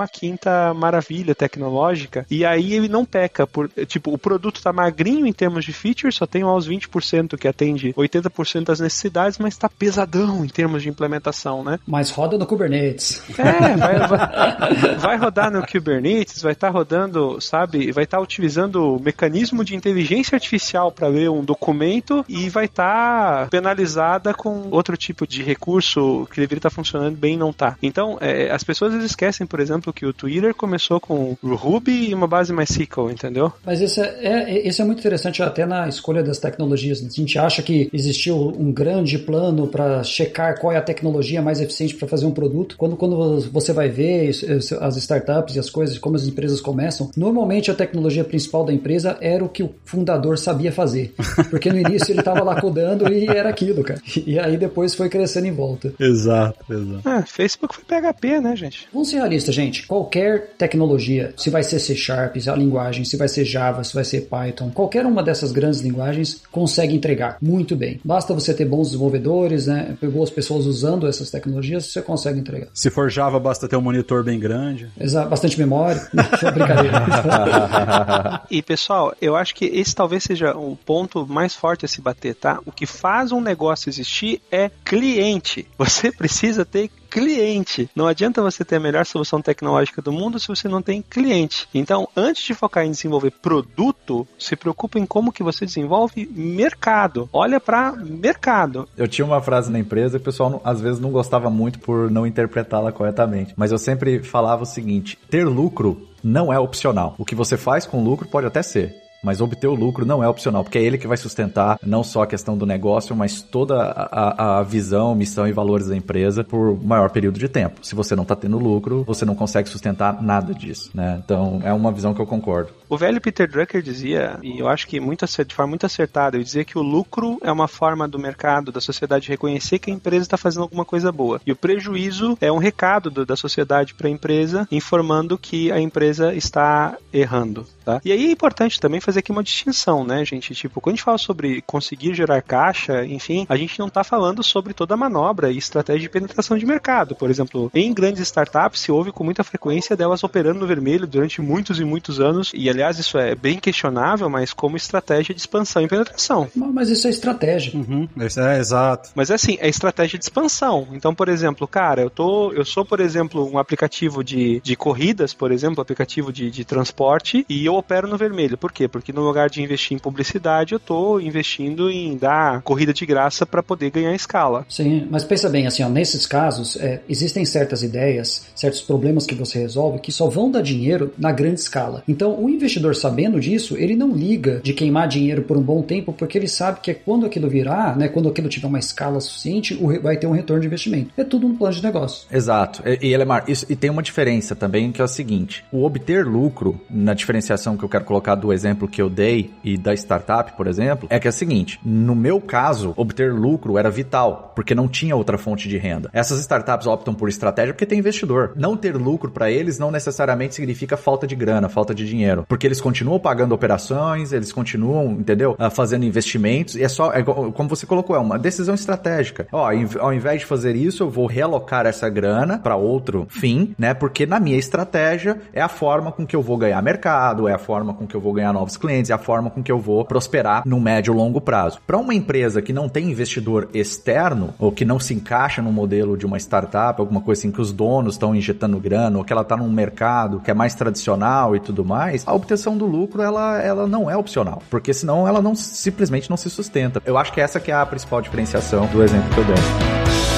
maravilha 0.76 1.36
tecnológica 1.36 2.26
e 2.30 2.46
aí 2.46 2.74
ele 2.74 2.88
não 2.88 3.06
peca 3.06 3.46
por, 3.46 3.70
tipo, 3.88 4.14
o 4.14 4.18
produto 4.18 4.62
tá 4.62 4.74
magrinho 4.74 5.26
em 5.26 5.34
termos 5.34 5.66
de 5.66 5.74
features, 5.74 6.16
só 6.16 6.26
tem 6.26 6.44
lá 6.44 6.56
os 6.56 6.68
20% 6.68 7.38
que 7.38 7.48
atende 7.48 7.94
80% 7.94 8.66
das 8.66 8.80
necessidades, 8.80 9.38
mas 9.38 9.58
tá 9.58 9.70
pesadão 9.70 10.44
em 10.44 10.48
termos 10.48 10.84
de 10.84 10.90
implementação, 10.90 11.64
né? 11.64 11.80
Mas 11.86 12.10
roda 12.10 12.38
no 12.38 12.46
Kubernetes. 12.46 13.22
É, 13.38 13.76
vai, 13.76 14.08
vai, 14.08 14.96
vai 14.98 15.18
rodar 15.18 15.52
no 15.52 15.66
Kubernetes, 15.66 16.42
vai 16.42 16.54
estar 16.54 16.70
rodando, 16.70 17.27
sabe, 17.40 17.92
vai 17.92 18.04
estar 18.04 18.20
utilizando 18.20 18.96
o 18.96 19.02
mecanismo 19.02 19.64
de 19.64 19.76
inteligência 19.76 20.36
artificial 20.36 20.92
para 20.92 21.08
ler 21.08 21.30
um 21.30 21.44
documento 21.44 22.26
e 22.28 22.50
vai 22.50 22.66
estar 22.66 23.50
penalizada 23.50 24.34
com 24.34 24.68
outro 24.72 24.96
tipo 24.98 25.28
de 25.28 25.42
recurso 25.44 26.28
que 26.32 26.40
deveria 26.40 26.60
estar 26.60 26.70
funcionando 26.70 27.18
bem 27.18 27.38
não 27.38 27.54
tá. 27.54 27.78
Então, 27.82 28.18
é, 28.22 28.52
as 28.52 28.64
pessoas 28.64 28.94
esquecem, 29.04 29.46
por 29.46 29.60
exemplo, 29.60 29.94
que 29.94 30.06
o 30.06 30.14
Twitter 30.14 30.54
começou 30.54 31.00
com 31.00 31.38
o 31.42 31.56
Ruby 31.56 32.10
e 32.10 32.14
uma 32.14 32.28
base 32.28 32.54
MySQL, 32.54 33.12
entendeu? 33.12 33.52
Mas 33.66 33.82
isso 33.82 34.02
é, 34.02 34.16
é, 34.22 34.68
isso 34.68 34.82
é 34.82 34.86
muito 34.86 35.00
interessante 35.00 35.42
até 35.42 35.66
na 35.66 35.88
escolha 35.88 36.24
das 36.24 36.40
tecnologias. 36.40 37.04
A 37.04 37.10
gente 37.10 37.38
acha 37.40 37.62
que 37.62 37.90
existiu 37.94 38.54
um 38.58 38.72
grande 38.72 39.18
plano 39.18 39.68
para 39.68 40.04
checar 40.04 40.60
qual 40.60 40.74
é 40.74 40.78
a 40.78 40.82
tecnologia 40.82 41.42
mais 41.42 41.62
eficiente 41.62 41.96
para 41.96 42.08
fazer 42.08 42.26
um 42.26 42.32
produto. 42.32 42.76
Quando, 42.78 42.96
quando 42.96 43.40
você 43.52 43.74
vai 43.74 43.90
ver 43.90 44.30
as 44.30 44.98
startups 44.98 45.56
e 45.56 45.60
as 45.60 45.70
coisas, 45.70 45.98
como 45.98 46.16
as 46.16 46.26
empresas 46.26 46.62
começam, 46.62 47.10
normalmente 47.18 47.72
a 47.72 47.74
tecnologia 47.76 48.24
principal 48.24 48.64
da 48.64 48.72
empresa 48.72 49.18
era 49.20 49.44
o 49.44 49.50
que 49.50 49.64
o 49.64 49.74
fundador 49.84 50.38
sabia 50.38 50.72
fazer. 50.72 51.14
Porque 51.50 51.72
no 51.72 51.80
início 51.80 52.12
ele 52.12 52.20
estava 52.20 52.44
lá 52.44 52.62
codando 52.62 53.12
e 53.12 53.28
era 53.28 53.50
aquilo, 53.50 53.84
cara. 53.84 54.02
E 54.26 54.40
aí 54.40 54.58
depois 54.58 54.94
foi 54.94 55.10
crescendo 55.10 55.48
em 55.48 55.52
volta. 55.52 55.94
Exato, 56.00 56.60
exato. 56.72 57.02
Ah, 57.04 57.24
Facebook 57.24 57.76
foi 57.76 57.84
PHP, 57.84 58.40
né, 58.40 58.56
gente? 58.56 58.88
Vamos 58.94 59.10
ser 59.10 59.18
realistas, 59.18 59.54
gente. 59.54 59.88
Qualquer 59.88 60.54
tecnologia, 60.58 61.34
se 61.36 61.50
vai 61.50 61.64
ser 61.64 61.80
C 61.80 61.96
Sharp, 61.96 62.36
a 62.48 62.56
linguagem, 62.56 63.04
se 63.04 63.18
vai 63.18 63.28
ser 63.28 63.46
Java, 63.46 63.84
se 63.84 63.94
vai 63.94 64.04
ser 64.04 64.22
Python, 64.22 64.70
qualquer 64.70 65.06
uma 65.06 65.24
dessas 65.24 65.52
grandes 65.52 65.82
linguagens 65.82 66.42
consegue 66.52 66.96
entregar 66.96 67.38
muito 67.42 67.76
bem. 67.76 68.00
Basta 68.04 68.34
você 68.34 68.54
ter 68.54 68.66
bons 68.66 68.88
desenvolvedores, 68.88 69.68
né, 69.68 69.98
boas 70.12 70.30
pessoas 70.30 70.66
usando 70.66 71.08
essas 71.08 71.32
tecnologias, 71.32 71.88
você 71.88 72.02
consegue 72.02 72.40
entregar. 72.40 72.68
Se 72.74 72.90
for 72.90 73.10
Java, 73.10 73.40
basta 73.40 73.68
ter 73.68 73.76
um 73.76 73.82
monitor 73.82 74.24
bem 74.24 74.40
grande. 74.40 74.88
Exato, 75.00 75.30
bastante 75.30 75.58
memória. 75.58 76.08
Brincadeira. 76.54 77.07
e 78.50 78.62
pessoal, 78.62 79.14
eu 79.22 79.36
acho 79.36 79.56
que 79.56 79.66
esse 79.66 79.96
talvez 79.96 80.24
seja 80.24 80.56
o 80.56 80.76
ponto 80.76 81.26
mais 81.28 81.56
forte 81.56 81.86
a 81.86 81.88
se 81.88 82.02
bater, 82.02 82.36
tá? 82.36 82.60
O 82.66 82.72
que 82.72 82.86
faz 82.86 83.32
um 83.32 83.42
negócio 83.42 83.90
existir 83.90 84.42
é 84.52 84.70
cliente. 84.84 85.68
Você 85.78 86.12
precisa 86.12 86.66
ter 86.66 86.90
cliente. 87.18 87.90
Não 87.96 88.08
adianta 88.08 88.42
você 88.42 88.64
ter 88.64 88.76
a 88.76 88.80
melhor 88.80 89.06
solução 89.06 89.42
tecnológica 89.42 90.02
do 90.02 90.12
mundo 90.12 90.40
se 90.40 90.48
você 90.48 90.68
não 90.68 90.82
tem 90.82 91.02
cliente. 91.02 91.68
Então, 91.74 92.08
antes 92.16 92.44
de 92.44 92.54
focar 92.54 92.86
em 92.86 92.92
desenvolver 92.92 93.32
produto, 93.32 94.28
se 94.38 94.56
preocupe 94.56 95.00
em 95.00 95.06
como 95.06 95.32
que 95.32 95.44
você 95.44 95.66
desenvolve 95.66 96.30
mercado. 96.32 97.28
Olha 97.34 97.60
para 97.60 97.92
mercado. 97.92 98.88
Eu 98.96 99.08
tinha 99.08 99.26
uma 99.26 99.42
frase 99.42 99.72
na 99.72 99.80
empresa 99.80 100.20
que 100.20 100.22
o 100.22 100.26
pessoal 100.26 100.62
às 100.64 100.80
vezes 100.80 101.00
não 101.00 101.12
gostava 101.12 101.50
muito 101.50 101.80
por 101.80 102.12
não 102.12 102.28
interpretá-la 102.28 102.92
corretamente, 102.92 103.54
mas 103.56 103.72
eu 103.72 103.78
sempre 103.78 104.22
falava 104.22 104.64
o 104.64 104.66
seguinte: 104.66 105.18
ter 105.30 105.46
lucro 105.46 106.08
não 106.24 106.52
é 106.52 106.60
opcional. 106.60 107.16
O 107.18 107.26
que 107.26 107.36
você 107.36 107.58
faz 107.58 107.86
com 107.86 108.04
lucro 108.04 108.28
pode 108.28 108.46
até 108.46 108.62
ser, 108.62 108.96
Mas 109.24 109.42
obter 109.42 109.68
o 109.68 109.76
lucro 109.76 110.06
não 110.06 110.24
é 110.24 110.28
opcional, 110.28 110.64
porque 110.64 110.78
é 110.78 110.82
ele 110.82 110.98
que 110.98 111.08
vai 111.08 111.18
sustentar 111.18 111.80
não 111.84 112.04
só 112.04 112.24
a 112.24 112.28
questão 112.28 112.58
do 112.58 112.66
negócio, 112.66 113.16
mas 113.16 113.42
toda 113.42 113.82
a, 113.82 114.60
a 114.60 114.64
visão, 114.64 115.16
missão 115.16 115.48
e 115.48 115.52
valores 115.52 115.88
da 115.88 115.98
empresa 115.98 116.44
por 116.44 116.82
maior 116.84 117.10
período 117.10 117.40
de 117.40 117.50
tempo. 117.50 117.86
Se 117.86 117.96
você 117.96 118.16
não 118.16 118.24
está 118.24 118.36
tendo 118.36 118.58
lucro, 118.58 119.04
você 119.06 119.26
não 119.26 119.36
consegue 119.36 119.70
sustentar 119.70 120.22
nada 120.22 120.54
disso, 120.54 120.92
né? 120.94 121.22
Então 121.24 121.60
é 121.64 121.74
uma 121.74 121.92
visão 121.92 122.14
que 122.14 122.22
eu 122.22 122.28
concordo. 122.28 122.72
O 122.90 122.98
velho 122.98 123.20
Peter 123.20 123.50
Drucker 123.50 123.82
dizia, 123.82 124.40
e 124.42 124.60
eu 124.60 124.68
acho 124.68 124.88
que 124.88 125.00
muito, 125.00 125.26
de 125.26 125.56
forma 125.56 125.72
muito 125.72 125.86
acertada, 125.86 126.38
ele 126.38 126.44
dizia 126.44 126.64
que 126.64 126.78
o 126.78 126.82
lucro 126.82 127.38
é 127.42 127.52
uma 127.52 127.68
forma 127.68 128.08
do 128.08 128.18
mercado, 128.18 128.72
da 128.72 128.80
sociedade 128.80 129.28
reconhecer 129.28 129.80
que 129.80 129.92
a 129.92 129.94
empresa 129.94 130.24
está 130.24 130.38
fazendo 130.38 130.62
alguma 130.64 130.86
coisa 130.86 131.12
boa. 131.12 131.42
E 131.46 131.52
o 131.52 131.56
prejuízo 131.56 132.38
é 132.40 132.52
um 132.52 132.58
recado 132.58 133.10
do, 133.10 133.26
da 133.26 133.36
sociedade 133.36 133.94
para 133.94 134.08
a 134.08 134.12
empresa, 134.12 134.68
informando 134.72 135.38
que 135.38 135.72
a 135.72 135.80
empresa 135.80 136.34
está 136.34 136.98
errando. 137.12 137.66
Tá? 137.88 138.02
E 138.04 138.12
aí 138.12 138.28
é 138.28 138.32
importante 138.32 138.82
também 138.82 139.00
fazer 139.00 139.20
aqui 139.20 139.32
uma 139.32 139.44
distinção, 139.44 140.04
né, 140.04 140.26
gente? 140.26 140.54
Tipo, 140.54 140.82
quando 140.82 140.94
a 140.94 140.96
gente 140.98 141.06
fala 141.06 141.18
sobre 141.18 141.62
conseguir 141.62 142.14
gerar 142.14 142.42
caixa, 142.42 143.06
enfim, 143.06 143.46
a 143.48 143.56
gente 143.56 143.80
não 143.80 143.88
está 143.88 144.04
falando 144.04 144.44
sobre 144.44 144.74
toda 144.74 144.94
a 144.94 144.98
manobra 144.98 145.50
e 145.50 145.58
estratégia 145.58 146.02
de 146.02 146.10
penetração 146.10 146.58
de 146.58 146.66
mercado. 146.66 147.16
Por 147.16 147.30
exemplo, 147.30 147.72
em 147.74 147.94
grandes 147.94 148.22
startups 148.24 148.82
se 148.82 148.92
ouve 148.92 149.14
com 149.14 149.24
muita 149.24 149.42
frequência 149.42 149.96
delas 149.96 150.22
operando 150.22 150.60
no 150.60 150.68
vermelho 150.68 151.08
durante 151.08 151.42
muitos 151.42 151.80
e 151.80 151.86
muitos 151.86 152.20
anos, 152.20 152.52
e 152.54 152.70
aliás, 152.78 153.00
isso 153.00 153.18
é 153.18 153.34
bem 153.34 153.60
questionável, 153.60 154.30
mas 154.30 154.54
como 154.54 154.78
estratégia 154.78 155.34
de 155.34 155.42
expansão 155.42 155.82
e 155.82 155.88
penetração. 155.88 156.48
Mas 156.56 156.90
isso 156.90 157.08
é 157.08 157.10
estratégia. 157.10 157.76
Uhum. 157.76 158.08
É, 158.20 158.60
exato. 158.60 159.10
Mas 159.16 159.32
é 159.32 159.34
assim, 159.34 159.58
é 159.60 159.68
estratégia 159.68 160.18
de 160.18 160.26
expansão. 160.26 160.88
Então, 160.94 161.14
por 161.14 161.28
exemplo, 161.28 161.68
cara, 161.68 162.02
eu 162.02 162.10
tô, 162.10 162.52
eu 162.54 162.64
sou, 162.64 162.86
por 162.86 163.00
exemplo, 163.00 163.50
um 163.52 163.58
aplicativo 163.58 164.24
de, 164.24 164.60
de 164.62 164.76
corridas, 164.76 165.34
por 165.34 165.52
exemplo, 165.52 165.82
aplicativo 165.82 166.32
de, 166.32 166.52
de 166.52 166.64
transporte, 166.64 167.46
e 167.50 167.66
eu 167.66 167.74
opero 167.74 168.08
no 168.08 168.18
vermelho. 168.18 168.58
Por 168.58 168.72
quê? 168.72 168.88
Porque 168.88 169.12
no 169.12 169.22
lugar 169.22 169.50
de 169.50 169.62
investir 169.62 169.96
em 169.96 170.00
publicidade, 170.00 170.74
eu 170.74 170.78
estou 170.78 171.20
investindo 171.20 171.90
em 171.90 172.16
dar 172.16 172.62
corrida 172.62 172.94
de 172.94 173.06
graça 173.06 173.46
para 173.46 173.64
poder 173.64 173.90
ganhar 173.90 174.14
escala. 174.14 174.66
Sim, 174.70 175.08
mas 175.10 175.24
pensa 175.24 175.50
bem, 175.50 175.66
assim, 175.66 175.84
ó, 175.84 175.90
nesses 175.90 176.28
casos, 176.28 176.76
é, 176.78 177.02
existem 177.10 177.44
certas 177.44 177.82
ideias, 177.82 178.46
certos 178.56 178.82
problemas 178.82 179.26
que 179.26 179.34
você 179.34 179.58
resolve 179.60 180.00
que 180.00 180.12
só 180.12 180.30
vão 180.30 180.52
dar 180.52 180.62
dinheiro 180.62 181.14
na 181.18 181.32
grande 181.32 181.60
escala. 181.60 182.04
Então, 182.08 182.32
o 182.34 182.50
investidor 182.68 182.96
sabendo 182.96 183.40
disso, 183.40 183.78
ele 183.78 183.96
não 183.96 184.12
liga 184.12 184.60
de 184.62 184.74
queimar 184.74 185.08
dinheiro 185.08 185.42
por 185.44 185.58
um 185.58 185.62
bom 185.62 185.82
tempo, 185.82 186.12
porque 186.12 186.38
ele 186.38 186.48
sabe 186.48 186.82
que 186.82 186.94
quando 186.94 187.26
aquilo 187.26 187.50
virar, 187.50 187.98
né, 187.98 188.10
quando 188.10 188.30
aquilo 188.30 188.50
tiver 188.50 188.68
uma 188.68 188.80
escala 188.80 189.20
suficiente, 189.20 189.74
vai 190.02 190.18
ter 190.18 190.28
um 190.28 190.32
retorno 190.32 190.62
de 190.62 190.68
investimento. 190.68 191.12
É 191.18 191.24
tudo 191.24 191.48
um 191.48 191.56
plano 191.56 191.74
de 191.74 191.84
negócio. 191.84 192.28
Exato. 192.32 192.84
E, 192.86 193.08
e 193.08 193.14
Elemar, 193.14 193.46
isso, 193.48 193.66
e 193.70 193.76
tem 193.76 193.90
uma 193.90 194.04
diferença 194.04 194.56
também, 194.56 194.92
que 194.92 195.02
é 195.02 195.04
o 195.04 195.08
seguinte: 195.08 195.64
o 195.72 195.86
obter 195.86 196.26
lucro, 196.26 196.80
na 196.90 197.14
diferenciação 197.14 197.78
que 197.78 197.84
eu 197.84 197.90
quero 197.90 198.06
colocar 198.06 198.36
do 198.36 198.52
exemplo 198.52 198.88
que 198.88 199.02
eu 199.02 199.10
dei 199.10 199.52
e 199.64 199.78
da 199.78 199.94
startup, 199.94 200.54
por 200.58 200.68
exemplo, 200.68 201.08
é 201.10 201.20
que 201.20 201.28
é 201.28 201.30
o 201.30 201.34
seguinte: 201.34 201.80
no 201.84 202.16
meu 202.16 202.42
caso, 202.42 202.94
obter 202.98 203.34
lucro 203.34 203.78
era 203.78 203.90
vital, 203.90 204.52
porque 204.56 204.76
não 204.76 204.88
tinha 204.88 205.16
outra 205.16 205.38
fonte 205.38 205.70
de 205.70 205.78
renda. 205.78 206.10
Essas 206.12 206.40
startups 206.42 206.88
optam 206.88 207.14
por 207.14 207.30
estratégia 207.30 207.74
porque 207.74 207.86
tem 207.86 208.00
investidor. 208.00 208.52
Não 208.56 208.76
ter 208.76 208.96
lucro 208.96 209.32
para 209.32 209.50
eles 209.50 209.80
não 209.80 209.92
necessariamente 209.92 210.56
significa 210.56 210.98
falta 210.98 211.26
de 211.26 211.36
grana, 211.36 211.70
falta 211.70 211.96
de 211.96 212.06
dinheiro, 212.06 212.46
porque 212.58 212.66
eles 212.66 212.82
continuam 212.82 213.20
pagando 213.20 213.54
operações, 213.54 214.34
eles 214.34 214.52
continuam, 214.52 215.12
entendeu? 215.12 215.56
Uh, 215.60 215.70
fazendo 215.70 216.04
investimentos, 216.04 216.76
e 216.76 216.82
é 216.84 216.90
só, 216.90 217.14
é, 217.14 217.22
como 217.22 217.70
você 217.70 217.86
colocou, 217.86 218.16
é 218.16 218.20
uma 218.20 218.40
decisão 218.40 218.74
estratégica. 218.74 219.48
Ó, 219.52 219.70
ao 220.00 220.12
invés 220.12 220.40
de 220.40 220.48
fazer 220.48 220.76
isso, 220.76 221.04
eu 221.04 221.10
vou 221.10 221.28
realocar 221.28 221.86
essa 221.86 222.10
grana 222.10 222.58
para 222.58 222.76
outro 222.76 223.28
fim, 223.30 223.76
né? 223.78 223.94
Porque 223.94 224.26
na 224.26 224.40
minha 224.40 224.58
estratégia 224.58 225.40
é 225.54 225.62
a 225.62 225.68
forma 225.68 226.12
com 226.12 226.26
que 226.26 226.36
eu 226.36 226.42
vou 226.42 226.58
ganhar 226.58 226.82
mercado, 226.82 227.48
é 227.48 227.54
a 227.54 227.60
forma 227.60 227.94
com 227.94 228.08
que 228.08 228.16
eu 228.16 228.22
vou 228.22 228.34
ganhar 228.34 228.52
novos 228.52 228.76
clientes, 228.76 229.12
é 229.12 229.14
a 229.14 229.20
forma 229.20 229.52
com 229.52 229.62
que 229.62 229.72
eu 229.72 229.78
vou 229.78 230.04
prosperar 230.04 230.64
no 230.66 230.80
médio 230.80 231.14
e 231.14 231.16
longo 231.16 231.40
prazo. 231.40 231.80
Para 231.86 231.98
uma 232.00 232.16
empresa 232.16 232.60
que 232.60 232.74
não 232.74 232.90
tem 232.90 233.12
investidor 233.12 233.70
externo, 233.72 234.56
ou 234.58 234.72
que 234.72 234.84
não 234.84 235.00
se 235.00 235.14
encaixa 235.14 235.62
no 235.62 235.72
modelo 235.72 236.18
de 236.18 236.26
uma 236.26 236.40
startup, 236.40 237.00
alguma 237.00 237.22
coisa 237.22 237.42
assim 237.42 237.52
que 237.52 237.62
os 237.62 237.72
donos 237.72 238.16
estão 238.16 238.36
injetando 238.36 238.80
grana, 238.80 239.20
ou 239.20 239.24
que 239.24 239.32
ela 239.32 239.44
está 239.44 239.56
num 239.56 239.72
mercado 239.72 240.40
que 240.40 240.50
é 240.50 240.56
mais 240.56 240.74
tradicional 240.74 241.56
e 241.56 241.60
tudo 241.60 241.86
mais, 241.86 242.24
a 242.26 242.34
obtenção 242.48 242.78
do 242.78 242.86
lucro 242.86 243.22
ela, 243.22 243.62
ela 243.62 243.86
não 243.86 244.10
é 244.10 244.16
opcional, 244.16 244.64
porque 244.70 244.94
senão 244.94 245.28
ela 245.28 245.42
não 245.42 245.54
simplesmente 245.54 246.30
não 246.30 246.38
se 246.38 246.50
sustenta. 246.50 247.02
Eu 247.06 247.18
acho 247.18 247.34
que 247.34 247.42
essa 247.42 247.60
que 247.60 247.72
é 247.72 247.76
a 247.76 247.86
principal 247.86 248.22
diferenciação 248.22 248.88
do 248.88 249.04
exemplo 249.04 249.30
que 249.34 249.38
eu 249.38 249.44
dei. 249.44 250.37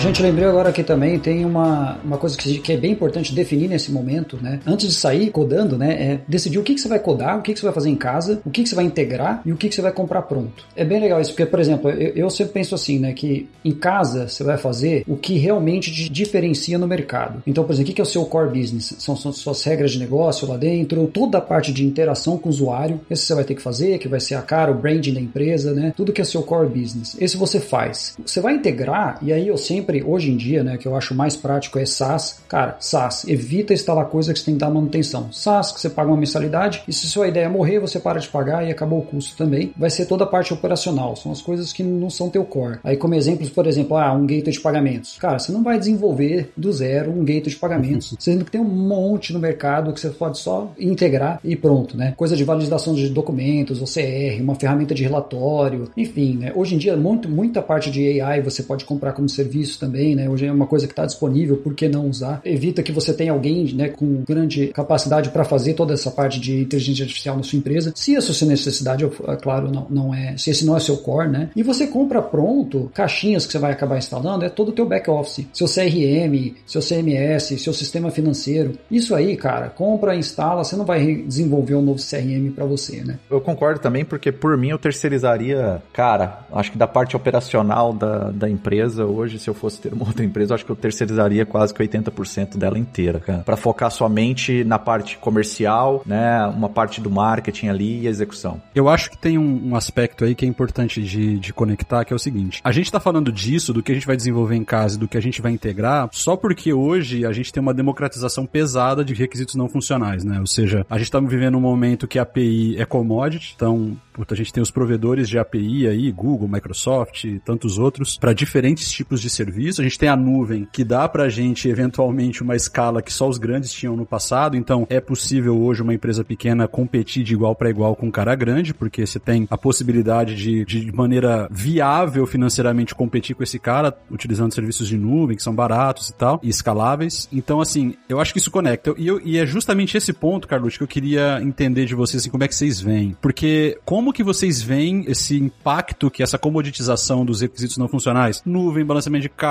Gente, 0.00 0.22
lembrei 0.22 0.48
agora 0.48 0.72
que 0.72 0.82
também 0.82 1.18
tem 1.18 1.44
uma, 1.44 1.98
uma 2.02 2.16
coisa 2.16 2.34
que, 2.34 2.58
que 2.58 2.72
é 2.72 2.76
bem 2.78 2.92
importante 2.92 3.34
definir 3.34 3.68
nesse 3.68 3.92
momento, 3.92 4.38
né? 4.40 4.58
Antes 4.66 4.88
de 4.88 4.94
sair 4.94 5.30
codando, 5.30 5.76
né? 5.76 5.92
É 5.92 6.20
decidir 6.26 6.58
o 6.58 6.62
que, 6.62 6.74
que 6.74 6.80
você 6.80 6.88
vai 6.88 6.98
codar, 6.98 7.38
o 7.38 7.42
que, 7.42 7.52
que 7.52 7.60
você 7.60 7.66
vai 7.66 7.74
fazer 7.74 7.90
em 7.90 7.94
casa, 7.94 8.40
o 8.42 8.50
que, 8.50 8.62
que 8.62 8.68
você 8.70 8.74
vai 8.74 8.86
integrar 8.86 9.42
e 9.44 9.52
o 9.52 9.56
que, 9.56 9.68
que 9.68 9.74
você 9.74 9.82
vai 9.82 9.92
comprar 9.92 10.22
pronto. 10.22 10.64
É 10.74 10.86
bem 10.86 11.00
legal 11.00 11.20
isso, 11.20 11.32
porque, 11.32 11.44
por 11.44 11.60
exemplo, 11.60 11.90
eu, 11.90 12.14
eu 12.16 12.30
sempre 12.30 12.54
penso 12.54 12.74
assim, 12.74 12.98
né? 12.98 13.12
Que 13.12 13.46
em 13.62 13.72
casa 13.72 14.26
você 14.26 14.42
vai 14.42 14.56
fazer 14.56 15.04
o 15.06 15.18
que 15.18 15.36
realmente 15.36 15.92
te 15.92 16.08
diferencia 16.08 16.78
no 16.78 16.86
mercado. 16.86 17.42
Então, 17.46 17.62
por 17.62 17.74
exemplo, 17.74 17.84
o 17.84 17.86
que, 17.88 17.94
que 17.96 18.00
é 18.00 18.04
o 18.04 18.06
seu 18.06 18.24
core 18.24 18.58
business? 18.58 18.96
São, 18.98 19.14
são 19.14 19.30
suas 19.34 19.62
regras 19.64 19.92
de 19.92 19.98
negócio 19.98 20.48
lá 20.48 20.56
dentro, 20.56 21.06
toda 21.08 21.36
a 21.36 21.42
parte 21.42 21.74
de 21.74 21.84
interação 21.84 22.38
com 22.38 22.48
o 22.48 22.52
usuário. 22.52 23.02
Esse 23.10 23.26
você 23.26 23.34
vai 23.34 23.44
ter 23.44 23.54
que 23.54 23.60
fazer, 23.60 23.98
que 23.98 24.08
vai 24.08 24.18
ser 24.18 24.36
a 24.36 24.40
cara, 24.40 24.70
o 24.70 24.74
branding 24.74 25.12
da 25.12 25.20
empresa, 25.20 25.74
né? 25.74 25.92
Tudo 25.94 26.10
que 26.10 26.22
é 26.22 26.24
seu 26.24 26.42
core 26.42 26.68
business. 26.68 27.18
Esse 27.20 27.36
você 27.36 27.60
faz. 27.60 28.16
Você 28.24 28.40
vai 28.40 28.54
integrar, 28.54 29.18
e 29.20 29.30
aí 29.30 29.46
eu 29.46 29.58
sempre 29.58 29.89
sempre, 29.90 30.02
hoje 30.04 30.30
em 30.30 30.36
dia, 30.36 30.62
né, 30.62 30.76
que 30.76 30.86
eu 30.86 30.94
acho 30.94 31.14
mais 31.14 31.36
prático 31.36 31.78
é 31.78 31.84
SaaS. 31.84 32.40
Cara, 32.48 32.76
SaaS, 32.78 33.26
evita 33.26 33.74
instalar 33.74 34.06
coisa 34.06 34.32
que 34.32 34.38
você 34.38 34.46
tem 34.46 34.54
que 34.54 34.60
dar 34.60 34.70
manutenção. 34.70 35.32
SaaS, 35.32 35.72
que 35.72 35.80
você 35.80 35.90
paga 35.90 36.08
uma 36.08 36.16
mensalidade, 36.16 36.82
e 36.86 36.92
se 36.92 37.06
sua 37.06 37.28
ideia 37.28 37.48
morrer, 37.48 37.80
você 37.80 37.98
para 37.98 38.20
de 38.20 38.28
pagar 38.28 38.66
e 38.66 38.70
acabou 38.70 39.00
o 39.00 39.02
custo 39.02 39.36
também. 39.36 39.72
Vai 39.76 39.90
ser 39.90 40.06
toda 40.06 40.24
a 40.24 40.26
parte 40.26 40.54
operacional, 40.54 41.16
são 41.16 41.32
as 41.32 41.42
coisas 41.42 41.72
que 41.72 41.82
não 41.82 42.08
são 42.08 42.30
teu 42.30 42.44
core. 42.44 42.78
Aí, 42.84 42.96
como 42.96 43.14
exemplos, 43.14 43.50
por 43.50 43.66
exemplo, 43.66 43.96
ah, 43.96 44.12
um 44.12 44.26
gateway 44.26 44.52
de 44.52 44.60
pagamentos. 44.60 45.18
Cara, 45.18 45.38
você 45.38 45.50
não 45.50 45.62
vai 45.62 45.78
desenvolver 45.78 46.52
do 46.56 46.72
zero 46.72 47.10
um 47.10 47.24
gateway 47.24 47.50
de 47.50 47.56
pagamentos, 47.56 48.14
sendo 48.18 48.44
que 48.44 48.50
tem 48.50 48.60
um 48.60 48.64
monte 48.64 49.32
no 49.32 49.38
mercado 49.38 49.92
que 49.92 50.00
você 50.00 50.10
pode 50.10 50.38
só 50.38 50.72
integrar 50.78 51.40
e 51.42 51.56
pronto, 51.56 51.96
né? 51.96 52.14
Coisa 52.16 52.36
de 52.36 52.44
validação 52.44 52.94
de 52.94 53.08
documentos, 53.08 53.80
OCR, 53.80 54.40
uma 54.40 54.54
ferramenta 54.54 54.94
de 54.94 55.02
relatório, 55.02 55.90
enfim, 55.96 56.36
né? 56.36 56.52
Hoje 56.54 56.74
em 56.74 56.78
dia, 56.78 56.96
muito, 56.96 57.28
muita 57.28 57.62
parte 57.62 57.90
de 57.90 58.20
AI 58.20 58.40
você 58.40 58.62
pode 58.62 58.84
comprar 58.84 59.12
como 59.12 59.28
serviço 59.28 59.79
também, 59.80 60.14
né? 60.14 60.28
Hoje 60.28 60.46
é 60.46 60.52
uma 60.52 60.66
coisa 60.66 60.86
que 60.86 60.92
está 60.92 61.06
disponível, 61.06 61.56
por 61.56 61.74
que 61.74 61.88
não 61.88 62.08
usar? 62.08 62.40
Evita 62.44 62.82
que 62.82 62.92
você 62.92 63.12
tenha 63.12 63.32
alguém 63.32 63.72
né, 63.74 63.88
com 63.88 64.22
grande 64.22 64.68
capacidade 64.68 65.30
para 65.30 65.44
fazer 65.44 65.74
toda 65.74 65.94
essa 65.94 66.10
parte 66.10 66.38
de 66.38 66.60
inteligência 66.60 67.02
artificial 67.04 67.36
na 67.36 67.42
sua 67.42 67.58
empresa. 67.58 67.92
Se 67.96 68.14
essa 68.14 68.32
sua 68.32 68.48
necessidade, 68.48 69.04
é 69.04 69.36
claro, 69.36 69.70
não, 69.70 69.86
não 69.88 70.14
é, 70.14 70.36
se 70.36 70.50
esse 70.50 70.64
não 70.64 70.76
é 70.76 70.80
seu 70.80 70.98
core, 70.98 71.28
né? 71.28 71.50
E 71.56 71.62
você 71.62 71.86
compra 71.86 72.20
pronto, 72.20 72.90
caixinhas 72.94 73.46
que 73.46 73.52
você 73.52 73.58
vai 73.58 73.72
acabar 73.72 73.98
instalando, 73.98 74.44
é 74.44 74.48
todo 74.48 74.68
o 74.68 74.72
teu 74.72 74.86
back-office, 74.86 75.46
seu 75.52 75.66
CRM, 75.66 76.54
seu 76.66 76.80
CMS, 76.80 77.58
seu 77.58 77.72
sistema 77.72 78.10
financeiro. 78.10 78.72
Isso 78.90 79.14
aí, 79.14 79.36
cara, 79.36 79.68
compra, 79.68 80.14
instala, 80.14 80.62
você 80.62 80.76
não 80.76 80.84
vai 80.84 81.16
desenvolver 81.16 81.74
um 81.74 81.82
novo 81.82 82.00
CRM 82.00 82.52
para 82.54 82.64
você, 82.64 83.02
né? 83.02 83.18
Eu 83.30 83.40
concordo 83.40 83.80
também, 83.80 84.04
porque 84.04 84.30
por 84.30 84.56
mim 84.56 84.68
eu 84.68 84.78
terceirizaria, 84.78 85.82
cara, 85.92 86.40
acho 86.52 86.72
que 86.72 86.78
da 86.78 86.86
parte 86.86 87.16
operacional 87.16 87.92
da, 87.92 88.30
da 88.30 88.48
empresa 88.48 89.04
hoje, 89.04 89.38
se 89.38 89.48
eu 89.48 89.54
fosse 89.54 89.69
fosse 89.70 89.80
ter 89.80 89.92
uma 89.92 90.06
outra 90.06 90.24
empresa, 90.24 90.52
eu 90.52 90.54
acho 90.56 90.64
que 90.64 90.72
eu 90.72 90.76
terceirizaria 90.76 91.46
quase 91.46 91.72
que 91.72 91.82
80% 91.82 92.56
dela 92.56 92.78
inteira, 92.78 93.20
cara. 93.20 93.38
Pra 93.40 93.56
focar 93.56 93.90
somente 93.90 94.64
na 94.64 94.78
parte 94.78 95.16
comercial, 95.18 96.02
né? 96.04 96.44
Uma 96.46 96.68
parte 96.68 97.00
do 97.00 97.10
marketing 97.10 97.68
ali 97.68 98.00
e 98.00 98.06
execução. 98.06 98.60
Eu 98.74 98.88
acho 98.88 99.10
que 99.10 99.18
tem 99.18 99.38
um, 99.38 99.70
um 99.70 99.76
aspecto 99.76 100.24
aí 100.24 100.34
que 100.34 100.44
é 100.44 100.48
importante 100.48 101.02
de, 101.02 101.38
de 101.38 101.52
conectar, 101.52 102.04
que 102.04 102.12
é 102.12 102.16
o 102.16 102.18
seguinte. 102.18 102.60
A 102.64 102.72
gente 102.72 102.90
tá 102.90 102.98
falando 102.98 103.30
disso, 103.30 103.72
do 103.72 103.82
que 103.82 103.92
a 103.92 103.94
gente 103.94 104.06
vai 104.06 104.16
desenvolver 104.16 104.56
em 104.56 104.64
casa 104.64 104.96
e 104.96 104.98
do 104.98 105.08
que 105.08 105.16
a 105.16 105.22
gente 105.22 105.40
vai 105.40 105.52
integrar, 105.52 106.08
só 106.12 106.36
porque 106.36 106.72
hoje 106.72 107.24
a 107.24 107.32
gente 107.32 107.52
tem 107.52 107.62
uma 107.62 107.74
democratização 107.74 108.44
pesada 108.44 109.04
de 109.04 109.14
requisitos 109.14 109.54
não 109.54 109.68
funcionais, 109.68 110.24
né? 110.24 110.40
Ou 110.40 110.46
seja, 110.46 110.84
a 110.90 110.98
gente 110.98 111.10
tá 111.10 111.20
vivendo 111.20 111.56
um 111.56 111.60
momento 111.60 112.08
que 112.08 112.18
a 112.18 112.22
API 112.22 112.76
é 112.78 112.84
commodity, 112.84 113.54
então 113.54 113.96
a 114.28 114.34
gente 114.34 114.52
tem 114.52 114.62
os 114.62 114.70
provedores 114.70 115.28
de 115.28 115.38
API 115.38 115.86
aí, 115.86 116.10
Google, 116.10 116.48
Microsoft 116.48 117.24
tantos 117.44 117.78
outros, 117.78 118.18
para 118.18 118.32
diferentes 118.32 118.90
tipos 118.90 119.20
de 119.20 119.30
serviço. 119.60 119.80
A 119.80 119.84
gente 119.84 119.98
tem 119.98 120.08
a 120.08 120.16
nuvem, 120.16 120.66
que 120.72 120.82
dá 120.82 121.08
pra 121.08 121.28
gente, 121.28 121.68
eventualmente, 121.68 122.42
uma 122.42 122.56
escala 122.56 123.02
que 123.02 123.12
só 123.12 123.28
os 123.28 123.38
grandes 123.38 123.72
tinham 123.72 123.96
no 123.96 124.06
passado. 124.06 124.56
Então, 124.56 124.86
é 124.88 125.00
possível 125.00 125.60
hoje 125.60 125.82
uma 125.82 125.94
empresa 125.94 126.24
pequena 126.24 126.66
competir 126.66 127.22
de 127.22 127.34
igual 127.34 127.54
para 127.54 127.68
igual 127.68 127.94
com 127.94 128.06
um 128.06 128.10
cara 128.10 128.34
grande, 128.34 128.72
porque 128.72 129.06
você 129.06 129.18
tem 129.18 129.46
a 129.50 129.58
possibilidade 129.58 130.34
de, 130.34 130.64
de 130.64 130.92
maneira 130.92 131.48
viável 131.50 132.26
financeiramente 132.26 132.94
competir 132.94 133.36
com 133.36 133.42
esse 133.42 133.58
cara, 133.58 133.96
utilizando 134.10 134.54
serviços 134.54 134.88
de 134.88 134.96
nuvem, 134.96 135.36
que 135.36 135.42
são 135.42 135.54
baratos 135.54 136.08
e 136.08 136.14
tal, 136.14 136.40
e 136.42 136.48
escaláveis. 136.48 137.28
Então, 137.32 137.60
assim, 137.60 137.94
eu 138.08 138.20
acho 138.20 138.32
que 138.32 138.38
isso 138.38 138.50
conecta. 138.50 138.94
E, 138.96 139.06
eu, 139.06 139.20
e 139.22 139.38
é 139.38 139.44
justamente 139.44 139.96
esse 139.96 140.12
ponto, 140.12 140.48
Carlos, 140.48 140.76
que 140.76 140.82
eu 140.82 140.88
queria 140.88 141.40
entender 141.42 141.84
de 141.84 141.94
vocês, 141.94 142.22
assim, 142.22 142.30
como 142.30 142.44
é 142.44 142.48
que 142.48 142.54
vocês 142.54 142.80
veem. 142.80 143.16
Porque, 143.20 143.78
como 143.84 144.12
que 144.12 144.22
vocês 144.22 144.62
veem 144.62 145.04
esse 145.06 145.36
impacto 145.36 146.10
que 146.10 146.22
essa 146.22 146.38
comoditização 146.38 147.24
dos 147.24 147.40
requisitos 147.40 147.76
não 147.76 147.88
funcionais, 147.88 148.42
nuvem, 148.44 148.84
balanceamento 148.84 149.22
de 149.22 149.28
carga, 149.28 149.49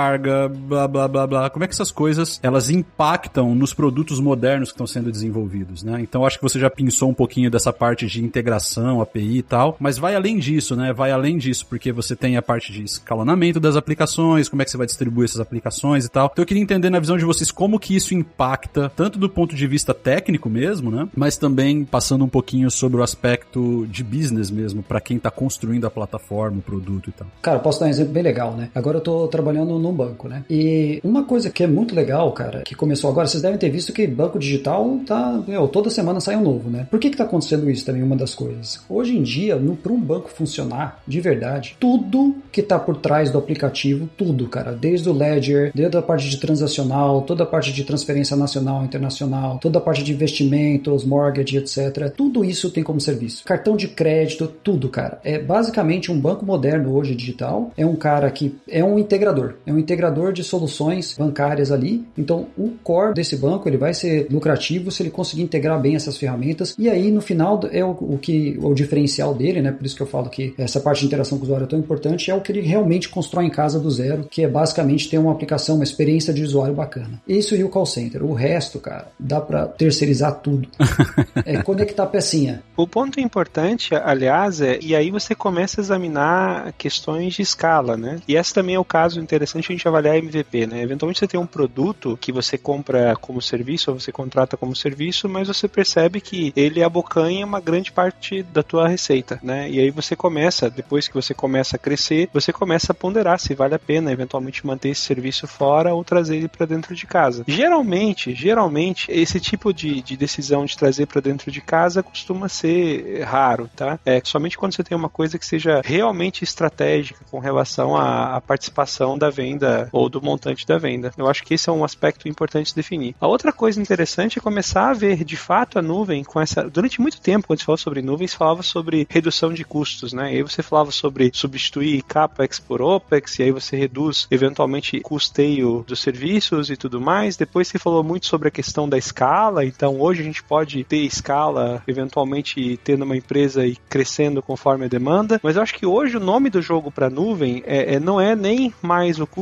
blá 0.68 0.88
blá 0.88 1.08
blá 1.08 1.28
blá. 1.28 1.50
Como 1.50 1.64
é 1.64 1.68
que 1.68 1.74
essas 1.74 1.92
coisas 1.92 2.40
elas 2.42 2.70
impactam 2.70 3.54
nos 3.56 3.74
produtos 3.74 4.20
modernos 4.20 4.70
que 4.70 4.74
estão 4.74 4.88
sendo 4.88 5.12
desenvolvidos, 5.12 5.84
né? 5.84 6.00
Então 6.02 6.26
acho 6.26 6.38
que 6.38 6.44
você 6.44 6.60
já 6.60 6.70
pensou 6.70 7.10
um 7.10 7.14
pouquinho 7.14 7.50
dessa 7.50 7.74
parte 7.74 8.08
de 8.08 8.24
integração, 8.24 9.02
API 9.02 9.38
e 9.38 9.44
tal, 9.44 9.76
mas 9.80 9.98
vai 9.98 10.16
além 10.16 10.38
disso, 10.38 10.76
né? 10.76 10.94
Vai 10.94 11.12
além 11.12 11.38
disso, 11.38 11.66
porque 11.68 11.92
você 11.92 12.16
tem 12.16 12.38
a 12.38 12.42
parte 12.42 12.72
de 12.72 12.84
escalonamento 12.84 13.60
das 13.60 13.76
aplicações, 13.76 14.50
como 14.50 14.62
é 14.62 14.66
que 14.66 14.72
você 14.72 14.78
vai 14.78 14.88
distribuir 14.88 15.26
essas 15.26 15.40
aplicações 15.40 16.06
e 16.06 16.10
tal. 16.10 16.30
Então 16.32 16.44
eu 16.44 16.48
queria 16.48 16.64
entender 16.64 16.90
na 16.90 17.00
visão 17.00 17.18
de 17.18 17.26
vocês 17.26 17.52
como 17.52 17.80
que 17.80 17.96
isso 17.96 18.14
impacta, 18.14 18.92
tanto 18.96 19.20
do 19.20 19.30
ponto 19.30 19.56
de 19.56 19.68
vista 19.68 19.94
técnico 19.94 20.50
mesmo, 20.50 20.92
né? 20.92 21.08
Mas 21.16 21.38
também 21.38 21.84
passando 21.86 22.24
um 22.24 22.30
pouquinho 22.30 22.70
sobre 22.72 23.00
o 23.00 23.04
aspecto 23.04 23.88
de 23.88 24.04
business 24.04 24.50
mesmo, 24.52 24.84
para 24.84 25.02
quem 25.02 25.20
tá 25.20 25.32
construindo 25.32 25.86
a 25.86 25.92
plataforma, 25.92 26.60
o 26.60 26.62
produto 26.62 27.10
e 27.10 27.14
tal. 27.14 27.28
Cara, 27.42 27.60
posso 27.60 27.80
dar 27.80 27.88
um 27.88 27.90
exemplo 27.90 28.14
bem 28.14 28.24
legal, 28.24 28.56
né? 28.56 28.70
Agora 28.74 28.98
eu 28.98 29.02
tô 29.02 29.28
trabalhando 29.28 29.78
num 29.90 29.96
banco, 29.96 30.28
né? 30.28 30.44
E 30.50 31.00
uma 31.04 31.24
coisa 31.24 31.50
que 31.50 31.64
é 31.64 31.68
muito 31.68 31.96
legal, 31.96 32.32
cara, 32.32 32.62
que 32.62 32.76
começou 32.76 33.10
agora, 33.10 33.28
vocês 33.28 33.42
devem 33.42 33.58
ter 33.58 33.70
visto 33.70 33.92
que 33.92 34.06
banco 34.08 34.40
digital 34.40 35.00
tá, 35.06 35.42
meu, 35.48 35.68
toda 35.68 35.90
semana 35.90 36.20
sai 36.20 36.36
um 36.36 36.42
novo, 36.42 36.70
né? 36.70 36.88
Por 36.90 37.00
que 37.00 37.10
que 37.10 37.18
tá 37.18 37.24
acontecendo 37.24 37.70
isso 37.70 37.86
também, 37.86 38.04
uma 38.04 38.16
das 38.16 38.36
coisas? 38.36 38.82
Hoje 38.90 39.18
em 39.18 39.24
dia, 39.24 39.60
para 39.82 39.92
um 39.92 40.00
banco 40.00 40.30
funcionar 40.30 41.02
de 41.08 41.20
verdade, 41.20 41.76
tudo 41.80 42.36
que 42.52 42.62
tá 42.62 42.78
por 42.78 42.98
trás 42.98 43.32
do 43.32 43.38
aplicativo, 43.38 44.10
tudo, 44.18 44.48
cara, 44.48 44.72
desde 44.72 45.10
o 45.10 45.14
ledger, 45.14 45.72
desde 45.74 45.98
a 45.98 46.02
parte 46.02 46.30
de 46.30 46.38
transacional, 46.38 47.22
toda 47.22 47.44
a 47.44 47.48
parte 47.48 47.74
de 47.74 47.84
transferência 47.84 48.36
nacional, 48.36 48.84
internacional, 48.84 49.58
toda 49.60 49.80
a 49.80 49.82
parte 49.82 50.04
de 50.04 50.14
investimentos, 50.14 51.04
mortgage, 51.04 51.58
etc. 51.58 52.12
Tudo 52.16 52.46
isso 52.46 52.70
tem 52.70 52.84
como 52.84 53.00
serviço. 53.00 53.44
Cartão 53.44 53.76
de 53.76 53.88
crédito, 53.88 54.48
tudo, 54.64 54.90
cara. 54.90 55.20
É 55.24 55.40
basicamente 55.40 56.12
um 56.12 56.20
banco 56.20 56.46
moderno 56.46 56.94
hoje 56.96 57.16
digital. 57.16 57.72
É 57.78 57.86
um 57.86 57.96
cara 57.96 58.30
que 58.30 58.56
é 58.68 58.84
um 58.84 59.00
integrador, 59.00 59.56
é 59.66 59.74
um 59.74 59.79
integrador 59.80 60.34
de 60.34 60.44
soluções 60.44 61.16
bancárias 61.18 61.72
ali. 61.72 62.06
Então, 62.18 62.48
o 62.58 62.72
core 62.84 63.14
desse 63.14 63.36
banco 63.36 63.68
ele 63.68 63.78
vai 63.78 63.94
ser 63.94 64.28
lucrativo 64.30 64.92
se 64.92 65.04
ele 65.04 65.10
conseguir 65.10 65.42
integrar 65.42 65.80
bem 65.80 65.96
essas 65.96 66.18
ferramentas. 66.18 66.76
E 66.78 66.90
aí, 66.90 67.12
no 67.12 67.22
final, 67.22 67.60
é 67.72 67.84
o, 67.84 67.92
o 67.92 68.18
que 68.22 68.58
o 68.62 68.74
diferencial 68.74 69.34
dele, 69.34 69.62
né? 69.62 69.72
Por 69.72 69.86
isso 69.86 69.96
que 69.96 70.02
eu 70.02 70.08
falo 70.08 70.30
que 70.30 70.54
essa 70.58 70.80
parte 70.80 71.02
de 71.02 71.08
interação 71.08 71.38
com 71.38 71.44
o 71.44 71.46
usuário 71.46 71.66
é 71.66 71.68
tão 71.68 71.80
importante, 71.80 72.30
é 72.30 72.36
o 72.36 72.42
que 72.42 72.52
ele 72.52 72.62
realmente 72.62 73.10
constrói 73.10 73.46
em 73.46 73.50
casa 73.50 73.80
do 73.80 73.90
zero, 73.90 74.26
que 74.30 74.44
é 74.44 74.48
basicamente 74.48 75.10
ter 75.10 75.18
uma 75.18 75.32
aplicação, 75.32 75.76
uma 75.76 75.84
experiência 75.84 76.34
de 76.34 76.44
usuário 76.44 76.74
bacana. 76.74 77.22
Isso 77.28 77.56
e 77.56 77.64
o 77.64 77.70
call 77.70 77.86
center. 77.86 78.24
O 78.24 78.34
resto, 78.34 78.80
cara, 78.80 79.08
dá 79.20 79.42
para 79.42 79.66
terceirizar 79.66 80.40
tudo. 80.42 80.70
é 81.46 81.62
conectar 81.62 82.04
a 82.04 82.08
pecinha. 82.08 82.62
O 82.76 82.88
ponto 82.88 83.20
importante, 83.20 83.94
aliás, 83.96 84.62
é 84.62 84.80
e 84.82 84.96
aí 84.96 85.12
você 85.12 85.36
começa 85.36 85.80
a 85.80 85.84
examinar 85.84 86.74
questões 86.78 87.34
de 87.34 87.42
escala, 87.42 87.98
né? 87.98 88.20
E 88.28 88.36
esse 88.36 88.54
também 88.54 88.76
é 88.76 88.80
o 88.80 88.86
caso 88.86 89.20
interessante 89.20 89.59
a 89.68 89.76
gente 89.76 89.88
avaliar 89.88 90.18
MVP, 90.18 90.68
né? 90.68 90.82
Eventualmente 90.82 91.20
você 91.20 91.28
tem 91.28 91.40
um 91.40 91.46
produto 91.46 92.18
que 92.20 92.32
você 92.32 92.58
compra 92.58 93.16
como 93.16 93.42
serviço 93.42 93.92
ou 93.92 94.00
você 94.00 94.12
contrata 94.12 94.58
como 94.58 94.76
serviço, 94.76 95.28
mas 95.28 95.48
você 95.48 95.68
percebe 95.68 96.22
que 96.22 96.54
ele 96.56 96.84
abocanha 96.84 97.46
uma 97.46 97.60
grande 97.60 97.92
parte 97.92 98.44
da 98.44 98.64
tua 98.64 98.88
receita, 98.88 99.40
né? 99.44 99.70
E 99.70 99.80
aí 99.80 99.92
você 99.92 100.16
começa, 100.16 100.70
depois 100.70 101.08
que 101.08 101.14
você 101.14 101.34
começa 101.34 101.76
a 101.76 101.80
crescer, 101.80 102.30
você 102.34 102.54
começa 102.54 102.92
a 102.92 102.96
ponderar 102.96 103.40
se 103.40 103.54
vale 103.54 103.76
a 103.76 103.80
pena 103.80 104.12
eventualmente 104.12 104.66
manter 104.66 104.90
esse 104.90 105.02
serviço 105.02 105.48
fora 105.48 105.94
ou 105.94 106.04
trazer 106.04 106.38
ele 106.38 106.48
para 106.48 106.66
dentro 106.66 106.96
de 106.96 107.06
casa. 107.06 107.44
Geralmente, 107.48 108.34
geralmente 108.34 109.12
esse 109.12 109.40
tipo 109.40 109.74
de, 109.74 110.02
de 110.02 110.16
decisão 110.16 110.66
de 110.66 110.78
trazer 110.78 111.06
para 111.06 111.22
dentro 111.22 111.52
de 111.52 111.62
casa 111.62 112.04
costuma 112.04 112.48
ser 112.48 113.24
raro, 113.24 113.70
tá? 113.76 114.00
É 114.06 114.22
somente 114.24 114.58
quando 114.58 114.74
você 114.74 114.84
tem 114.84 114.98
uma 114.98 115.10
coisa 115.10 115.38
que 115.38 115.46
seja 115.46 115.82
realmente 115.84 116.44
estratégica 116.44 117.26
com 117.30 117.40
relação 117.40 117.96
à, 117.96 118.36
à 118.36 118.42
participação 118.42 119.18
da 119.18 119.30
venda 119.30 119.49
ou 119.92 120.10
do 120.10 120.22
montante 120.22 120.66
da 120.66 120.78
venda. 120.78 121.12
Eu 121.18 121.28
acho 121.28 121.44
que 121.44 121.54
esse 121.54 121.70
é 121.70 121.74
um 121.74 121.84
aspecto 121.84 122.28
importante 122.28 122.68
de 122.68 122.76
definir. 122.76 123.16
A 123.20 123.28
outra 123.28 123.52
coisa 123.52 123.82
interessante 123.82 124.38
é 124.38 124.42
começar 124.42 124.90
a 124.90 124.94
ver 124.94 125.24
de 125.24 125.38
fato 125.38 125.80
a 125.80 125.82
nuvem 125.82 126.24
com 126.24 126.40
essa. 126.40 126.70
Durante 126.70 127.02
muito 127.02 127.22
tempo, 127.22 127.48
quando 127.48 127.60
se 127.60 127.66
falava 127.66 127.82
sobre 127.82 128.02
nuvens, 128.02 128.34
falava 128.34 128.62
sobre 128.62 129.08
redução 129.10 129.54
de 129.54 129.64
custos, 129.64 130.14
né? 130.14 130.34
E 130.34 130.38
aí 130.38 130.44
você 130.44 130.62
falava 130.62 130.92
sobre 130.92 131.32
substituir 131.34 132.02
CAPEX 132.04 132.60
por 132.60 132.82
OPEX, 132.82 133.40
e 133.40 133.44
aí 133.44 133.52
você 133.52 133.76
reduz 133.76 134.28
eventualmente 134.30 135.00
custeio 135.02 135.84
dos 135.88 136.02
serviços 136.02 136.70
e 136.70 136.78
tudo 136.78 137.00
mais. 137.00 137.38
Depois 137.38 137.68
você 137.68 137.80
falou 137.80 138.04
muito 138.04 138.26
sobre 138.26 138.48
a 138.48 138.52
questão 138.52 138.88
da 138.88 138.98
escala, 138.98 139.66
então 139.66 140.00
hoje 140.00 140.22
a 140.22 140.26
gente 140.26 140.44
pode 140.44 140.84
ter 140.84 140.98
escala, 140.98 141.82
eventualmente 141.88 142.80
tendo 142.84 143.04
uma 143.04 143.18
empresa 143.18 143.66
e 143.66 143.76
crescendo 143.76 144.42
conforme 144.42 144.86
a 144.86 144.90
demanda, 144.90 145.40
mas 145.44 145.56
eu 145.56 145.62
acho 145.62 145.76
que 145.76 145.86
hoje 145.86 146.18
o 146.18 146.20
nome 146.20 146.50
do 146.50 146.62
jogo 146.62 146.92
para 146.92 147.10
nuvem 147.10 147.64
é, 147.66 147.96
é, 147.96 148.00
não 148.00 148.20
é 148.20 148.36
nem 148.36 148.74
mais 148.82 149.20
o 149.20 149.28
custo 149.28 149.39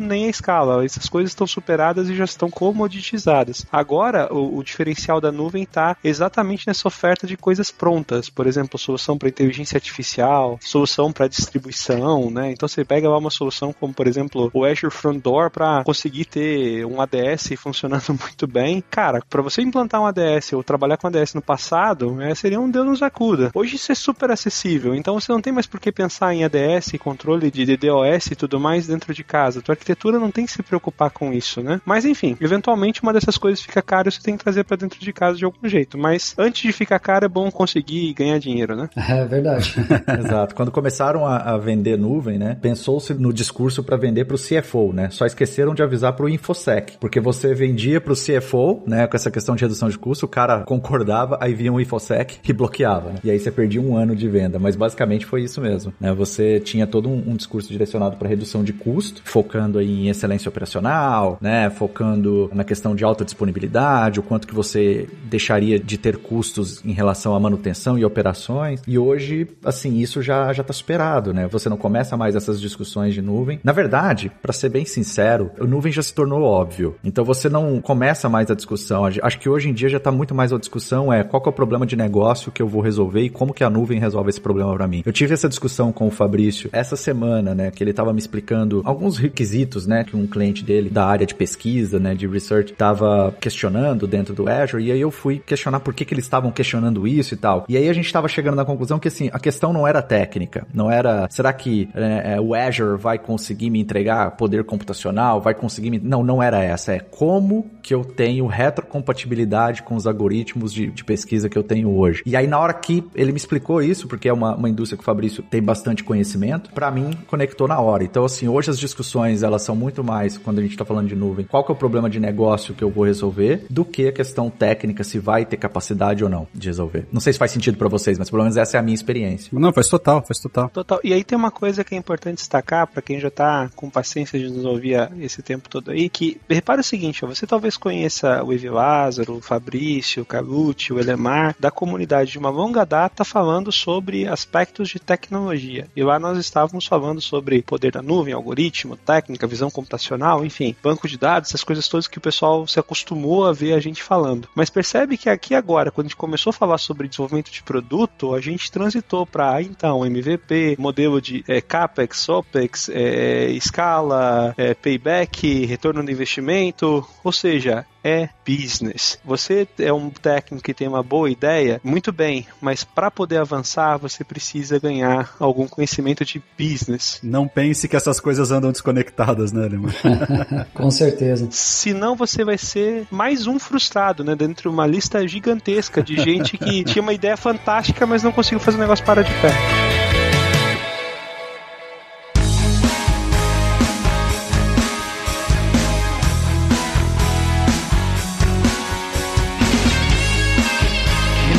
nem 0.00 0.26
a 0.26 0.30
escala. 0.30 0.84
Essas 0.84 1.08
coisas 1.08 1.30
estão 1.30 1.46
superadas 1.46 2.08
e 2.08 2.16
já 2.16 2.24
estão 2.24 2.50
comoditizadas. 2.50 3.64
Agora, 3.70 4.32
o, 4.32 4.58
o 4.58 4.64
diferencial 4.64 5.20
da 5.20 5.32
nuvem 5.32 5.62
está 5.62 5.96
exatamente 6.02 6.66
nessa 6.66 6.88
oferta 6.88 7.26
de 7.26 7.36
coisas 7.36 7.70
prontas, 7.70 8.28
por 8.28 8.46
exemplo, 8.46 8.78
solução 8.78 9.16
para 9.16 9.28
inteligência 9.28 9.76
artificial, 9.76 10.58
solução 10.60 11.12
para 11.12 11.28
distribuição, 11.28 12.30
né? 12.30 12.52
Então 12.52 12.68
você 12.68 12.84
pega 12.84 13.08
lá 13.08 13.18
uma 13.18 13.30
solução 13.30 13.72
como, 13.72 13.94
por 13.94 14.06
exemplo, 14.06 14.50
o 14.52 14.64
Azure 14.64 14.92
Front 14.92 15.22
Door 15.22 15.50
para 15.50 15.84
conseguir 15.84 16.24
ter 16.24 16.84
um 16.84 17.00
ADS 17.00 17.50
funcionando 17.56 18.08
muito 18.20 18.46
bem. 18.46 18.82
Cara, 18.90 19.22
para 19.28 19.42
você 19.42 19.62
implantar 19.62 20.00
um 20.00 20.06
ADS 20.06 20.52
ou 20.52 20.62
trabalhar 20.62 20.96
com 20.96 21.06
ADS 21.06 21.34
no 21.34 21.42
passado, 21.42 22.20
é, 22.20 22.34
seria 22.34 22.60
um 22.60 22.70
Deus 22.70 22.86
nos 22.86 23.02
acuda. 23.02 23.50
Hoje 23.54 23.76
isso 23.76 23.92
é 23.92 23.94
super 23.94 24.30
acessível, 24.30 24.94
então 24.94 25.18
você 25.18 25.32
não 25.32 25.40
tem 25.40 25.52
mais 25.52 25.66
por 25.66 25.80
que 25.80 25.92
pensar 25.92 26.34
em 26.34 26.44
ADS, 26.44 26.92
controle 26.98 27.50
de 27.50 27.64
DDoS 27.64 28.32
e 28.32 28.36
tudo 28.36 28.60
mais 28.60 28.86
dentro 28.86 29.14
de 29.14 29.24
casa. 29.24 29.37
Tua 29.62 29.72
arquitetura 29.72 30.18
não 30.18 30.30
tem 30.30 30.46
que 30.46 30.52
se 30.52 30.62
preocupar 30.62 31.10
com 31.10 31.32
isso, 31.32 31.62
né? 31.62 31.80
Mas 31.84 32.04
enfim, 32.04 32.36
eventualmente 32.40 33.02
uma 33.02 33.12
dessas 33.12 33.38
coisas 33.38 33.60
fica 33.60 33.82
cara 33.82 34.08
e 34.08 34.12
você 34.12 34.20
tem 34.20 34.36
que 34.36 34.42
trazer 34.42 34.64
para 34.64 34.76
dentro 34.76 35.00
de 35.00 35.12
casa 35.12 35.36
de 35.36 35.44
algum 35.44 35.68
jeito. 35.68 35.96
Mas 35.98 36.34
antes 36.38 36.62
de 36.62 36.72
ficar 36.72 36.98
caro 36.98 37.24
é 37.24 37.28
bom 37.28 37.50
conseguir 37.50 38.12
ganhar 38.14 38.38
dinheiro, 38.38 38.76
né? 38.76 38.88
É 39.08 39.24
verdade. 39.24 39.74
Exato. 40.18 40.54
Quando 40.54 40.70
começaram 40.70 41.26
a, 41.26 41.54
a 41.54 41.58
vender 41.58 41.96
nuvem, 41.96 42.38
né? 42.38 42.56
Pensou-se 42.60 43.14
no 43.14 43.32
discurso 43.32 43.82
para 43.82 43.96
vender 43.96 44.26
para 44.26 44.36
o 44.36 44.38
CFO, 44.38 44.92
né? 44.92 45.08
Só 45.10 45.24
esqueceram 45.24 45.74
de 45.74 45.82
avisar 45.82 46.12
para 46.12 46.26
o 46.26 46.28
InfoSec, 46.28 46.98
porque 47.00 47.18
você 47.18 47.54
vendia 47.54 48.00
para 48.00 48.12
o 48.12 48.16
CFO, 48.16 48.82
né? 48.86 49.06
Com 49.06 49.16
essa 49.16 49.30
questão 49.30 49.56
de 49.56 49.62
redução 49.62 49.88
de 49.88 49.98
custo, 49.98 50.26
o 50.26 50.28
cara 50.28 50.60
concordava, 50.64 51.38
aí 51.40 51.54
vinha 51.54 51.72
um 51.72 51.80
InfoSec 51.80 52.38
e 52.46 52.52
bloqueava, 52.52 53.10
né? 53.10 53.18
E 53.24 53.30
aí 53.30 53.38
você 53.38 53.50
perdia 53.50 53.80
um 53.80 53.96
ano 53.96 54.14
de 54.14 54.28
venda. 54.28 54.58
Mas 54.58 54.76
basicamente 54.76 55.26
foi 55.26 55.42
isso 55.42 55.60
mesmo, 55.60 55.92
né? 56.00 56.12
Você 56.12 56.60
tinha 56.60 56.86
todo 56.86 57.08
um, 57.08 57.30
um 57.30 57.36
discurso 57.36 57.68
direcionado 57.70 58.16
para 58.16 58.28
redução 58.28 58.62
de 58.62 58.72
custo, 58.72 59.22
focando 59.28 59.78
aí 59.78 60.06
em 60.06 60.08
excelência 60.08 60.48
operacional, 60.48 61.38
né? 61.40 61.70
Focando 61.70 62.50
na 62.52 62.64
questão 62.64 62.94
de 62.94 63.04
alta 63.04 63.24
disponibilidade, 63.24 64.20
o 64.20 64.22
quanto 64.22 64.46
que 64.46 64.54
você 64.54 65.08
deixaria 65.24 65.78
de 65.78 65.98
ter 65.98 66.18
custos 66.18 66.84
em 66.84 66.92
relação 66.92 67.34
à 67.34 67.40
manutenção 67.40 67.98
e 67.98 68.04
operações. 68.04 68.80
E 68.86 68.98
hoje, 68.98 69.48
assim, 69.64 69.98
isso 69.98 70.22
já 70.22 70.52
já 70.52 70.62
está 70.62 70.72
superado, 70.72 71.32
né? 71.32 71.46
Você 71.48 71.68
não 71.68 71.76
começa 71.76 72.16
mais 72.16 72.34
essas 72.34 72.60
discussões 72.60 73.14
de 73.14 73.22
nuvem. 73.22 73.60
Na 73.62 73.72
verdade, 73.72 74.30
para 74.42 74.52
ser 74.52 74.68
bem 74.68 74.84
sincero, 74.84 75.50
a 75.60 75.64
nuvem 75.64 75.92
já 75.92 76.02
se 76.02 76.14
tornou 76.14 76.42
óbvio. 76.42 76.96
Então 77.04 77.24
você 77.24 77.48
não 77.48 77.80
começa 77.80 78.28
mais 78.28 78.50
a 78.50 78.54
discussão. 78.54 79.04
Acho 79.04 79.38
que 79.38 79.48
hoje 79.48 79.68
em 79.68 79.72
dia 79.72 79.88
já 79.88 79.98
está 79.98 80.10
muito 80.10 80.34
mais 80.34 80.52
a 80.52 80.58
discussão 80.58 81.12
é 81.12 81.22
qual 81.22 81.42
é 81.44 81.48
o 81.48 81.52
problema 81.52 81.86
de 81.86 81.96
negócio 81.96 82.50
que 82.50 82.62
eu 82.62 82.68
vou 82.68 82.80
resolver 82.80 83.22
e 83.22 83.30
como 83.30 83.52
que 83.52 83.64
a 83.64 83.70
nuvem 83.70 83.98
resolve 83.98 84.30
esse 84.30 84.40
problema 84.40 84.74
para 84.74 84.86
mim. 84.86 85.02
Eu 85.04 85.12
tive 85.12 85.34
essa 85.34 85.48
discussão 85.48 85.92
com 85.92 86.06
o 86.06 86.10
Fabrício 86.10 86.70
essa 86.72 86.96
semana, 86.96 87.54
né, 87.54 87.70
que 87.70 87.82
ele 87.82 87.90
estava 87.90 88.12
me 88.12 88.18
explicando 88.18 88.82
alguns 88.84 89.17
requisitos, 89.18 89.86
né, 89.86 90.04
que 90.04 90.16
um 90.16 90.26
cliente 90.26 90.64
dele 90.64 90.88
da 90.88 91.04
área 91.04 91.26
de 91.26 91.34
pesquisa, 91.34 91.98
né, 91.98 92.14
de 92.14 92.26
research, 92.26 92.72
estava 92.72 93.34
questionando 93.40 94.06
dentro 94.06 94.34
do 94.34 94.48
Azure, 94.48 94.84
e 94.84 94.92
aí 94.92 95.00
eu 95.00 95.10
fui 95.10 95.38
questionar 95.44 95.80
por 95.80 95.94
que, 95.94 96.04
que 96.04 96.14
eles 96.14 96.24
estavam 96.24 96.50
questionando 96.50 97.06
isso 97.06 97.34
e 97.34 97.36
tal. 97.36 97.64
E 97.68 97.76
aí 97.76 97.88
a 97.88 97.92
gente 97.92 98.06
estava 98.06 98.28
chegando 98.28 98.56
na 98.56 98.64
conclusão 98.64 98.98
que, 98.98 99.08
assim, 99.08 99.30
a 99.32 99.38
questão 99.38 99.72
não 99.72 99.86
era 99.86 100.00
técnica, 100.00 100.66
não 100.72 100.90
era, 100.90 101.28
será 101.30 101.52
que 101.52 101.88
é, 101.94 102.40
o 102.40 102.54
Azure 102.54 102.98
vai 102.98 103.18
conseguir 103.18 103.70
me 103.70 103.80
entregar 103.80 104.32
poder 104.32 104.64
computacional, 104.64 105.40
vai 105.40 105.54
conseguir 105.54 105.90
me... 105.90 105.98
Não, 105.98 106.22
não 106.22 106.42
era 106.42 106.62
essa, 106.62 106.92
é 106.92 107.00
como 107.00 107.66
que 107.82 107.94
eu 107.94 108.04
tenho 108.04 108.46
retrocompatibilidade 108.46 109.82
com 109.82 109.96
os 109.96 110.06
algoritmos 110.06 110.72
de, 110.72 110.88
de 110.88 111.04
pesquisa 111.04 111.48
que 111.48 111.56
eu 111.56 111.62
tenho 111.62 111.90
hoje. 111.90 112.22
E 112.24 112.36
aí 112.36 112.46
na 112.46 112.58
hora 112.58 112.74
que 112.74 113.04
ele 113.14 113.32
me 113.32 113.38
explicou 113.38 113.82
isso, 113.82 114.06
porque 114.06 114.28
é 114.28 114.32
uma, 114.32 114.54
uma 114.54 114.68
indústria 114.68 114.96
que 114.96 115.02
o 115.02 115.04
Fabrício 115.04 115.42
tem 115.42 115.62
bastante 115.62 116.04
conhecimento, 116.04 116.70
para 116.70 116.90
mim 116.90 117.10
conectou 117.26 117.66
na 117.66 117.80
hora. 117.80 118.04
Então 118.04 118.24
assim, 118.24 118.48
hoje 118.48 118.70
as 118.70 118.78
discussões 118.78 119.07
elas 119.42 119.62
são 119.62 119.74
muito 119.74 120.02
mais 120.04 120.38
quando 120.38 120.58
a 120.58 120.62
gente 120.62 120.76
tá 120.76 120.84
falando 120.84 121.08
de 121.08 121.16
nuvem, 121.16 121.46
qual 121.46 121.64
que 121.64 121.72
é 121.72 121.74
o 121.74 121.76
problema 121.76 122.08
de 122.08 122.20
negócio 122.20 122.74
que 122.74 122.82
eu 122.82 122.90
vou 122.90 123.04
resolver, 123.04 123.64
do 123.68 123.84
que 123.84 124.08
a 124.08 124.12
questão 124.12 124.50
técnica 124.50 125.04
se 125.04 125.18
vai 125.18 125.44
ter 125.44 125.56
capacidade 125.56 126.22
ou 126.22 126.30
não 126.30 126.46
de 126.54 126.68
resolver. 126.68 127.06
Não 127.12 127.20
sei 127.20 127.32
se 127.32 127.38
faz 127.38 127.50
sentido 127.50 127.76
para 127.76 127.88
vocês, 127.88 128.18
mas 128.18 128.30
pelo 128.30 128.42
menos 128.42 128.56
essa 128.56 128.76
é 128.76 128.80
a 128.80 128.82
minha 128.82 128.94
experiência. 128.94 129.50
Não, 129.52 129.72
faz 129.72 129.88
total, 129.88 130.24
faz 130.26 130.38
total. 130.38 130.68
Total. 130.68 131.00
E 131.02 131.12
aí 131.12 131.24
tem 131.24 131.36
uma 131.36 131.50
coisa 131.50 131.82
que 131.82 131.94
é 131.94 131.98
importante 131.98 132.36
destacar 132.38 132.86
para 132.86 133.02
quem 133.02 133.18
já 133.18 133.30
tá 133.30 133.70
com 133.74 133.90
paciência 133.90 134.38
de 134.38 134.48
nos 134.48 134.64
ouvir 134.64 135.10
esse 135.20 135.42
tempo 135.42 135.68
todo 135.68 135.90
aí, 135.90 136.08
que 136.08 136.40
repara 136.48 136.80
o 136.80 136.84
seguinte, 136.84 137.24
ó, 137.24 137.28
você 137.28 137.46
talvez 137.46 137.76
conheça 137.76 138.42
o 138.42 138.52
Evi 138.52 138.68
Lázaro, 138.68 139.36
o 139.36 139.40
Fabrício, 139.40 140.22
o 140.22 140.26
Calucci, 140.26 140.92
o 140.92 140.98
Elemar, 140.98 141.54
da 141.58 141.70
comunidade 141.70 142.32
de 142.32 142.38
uma 142.38 142.50
longa 142.50 142.84
data 142.84 143.24
falando 143.24 143.70
sobre 143.70 144.26
aspectos 144.26 144.88
de 144.88 144.98
tecnologia. 144.98 145.86
E 145.94 146.02
lá 146.02 146.18
nós 146.18 146.38
estávamos 146.38 146.86
falando 146.86 147.20
sobre 147.20 147.62
poder 147.62 147.92
da 147.92 148.02
nuvem, 148.02 148.34
algoritmo, 148.34 148.97
técnica, 148.98 149.46
visão 149.46 149.70
computacional, 149.70 150.44
enfim, 150.44 150.76
banco 150.82 151.08
de 151.08 151.16
dados, 151.16 151.50
essas 151.50 151.64
coisas 151.64 151.88
todas 151.88 152.06
que 152.06 152.18
o 152.18 152.20
pessoal 152.20 152.66
se 152.66 152.78
acostumou 152.78 153.46
a 153.46 153.52
ver 153.52 153.72
a 153.72 153.80
gente 153.80 154.02
falando. 154.02 154.48
Mas 154.54 154.70
percebe 154.70 155.16
que 155.16 155.28
aqui 155.28 155.54
agora, 155.54 155.90
quando 155.90 156.06
a 156.06 156.08
gente 156.08 156.16
começou 156.16 156.50
a 156.50 156.54
falar 156.54 156.78
sobre 156.78 157.08
desenvolvimento 157.08 157.50
de 157.50 157.62
produto, 157.62 158.34
a 158.34 158.40
gente 158.40 158.70
transitou 158.70 159.26
para 159.26 159.62
então 159.62 160.04
MVP, 160.04 160.76
modelo 160.78 161.20
de 161.20 161.44
é, 161.48 161.60
CAPEX, 161.60 162.28
OPEX, 162.28 162.88
é, 162.88 163.50
escala, 163.50 164.54
é, 164.56 164.74
payback, 164.74 165.64
retorno 165.64 166.02
do 166.02 166.10
investimento, 166.10 167.06
ou 167.22 167.32
seja, 167.32 167.86
é 168.08 168.28
business. 168.46 169.18
Você 169.24 169.68
é 169.78 169.92
um 169.92 170.10
técnico 170.10 170.64
que 170.64 170.72
tem 170.72 170.88
uma 170.88 171.02
boa 171.02 171.30
ideia, 171.30 171.80
muito 171.84 172.10
bem, 172.10 172.46
mas 172.60 172.82
para 172.84 173.10
poder 173.10 173.38
avançar 173.38 173.98
você 173.98 174.24
precisa 174.24 174.78
ganhar 174.78 175.34
algum 175.38 175.68
conhecimento 175.68 176.24
de 176.24 176.42
business. 176.58 177.20
Não 177.22 177.46
pense 177.46 177.86
que 177.86 177.96
essas 177.96 178.18
coisas 178.18 178.50
andam 178.50 178.72
desconectadas, 178.72 179.52
né, 179.52 179.68
Lima? 179.68 179.90
Com 180.72 180.90
certeza. 180.90 181.48
Senão 181.50 182.16
você 182.16 182.44
vai 182.44 182.56
ser 182.56 183.06
mais 183.10 183.46
um 183.46 183.58
frustrado, 183.58 184.24
né, 184.24 184.34
dentro 184.34 184.62
de 184.62 184.68
uma 184.68 184.86
lista 184.86 185.26
gigantesca 185.26 186.02
de 186.02 186.16
gente 186.16 186.56
que 186.56 186.84
tinha 186.84 187.02
uma 187.02 187.12
ideia 187.12 187.36
fantástica, 187.36 188.06
mas 188.06 188.22
não 188.22 188.32
conseguiu 188.32 188.60
fazer 188.60 188.78
o 188.78 188.80
negócio 188.80 189.04
parar 189.04 189.22
de 189.22 189.32
pé. 189.40 190.07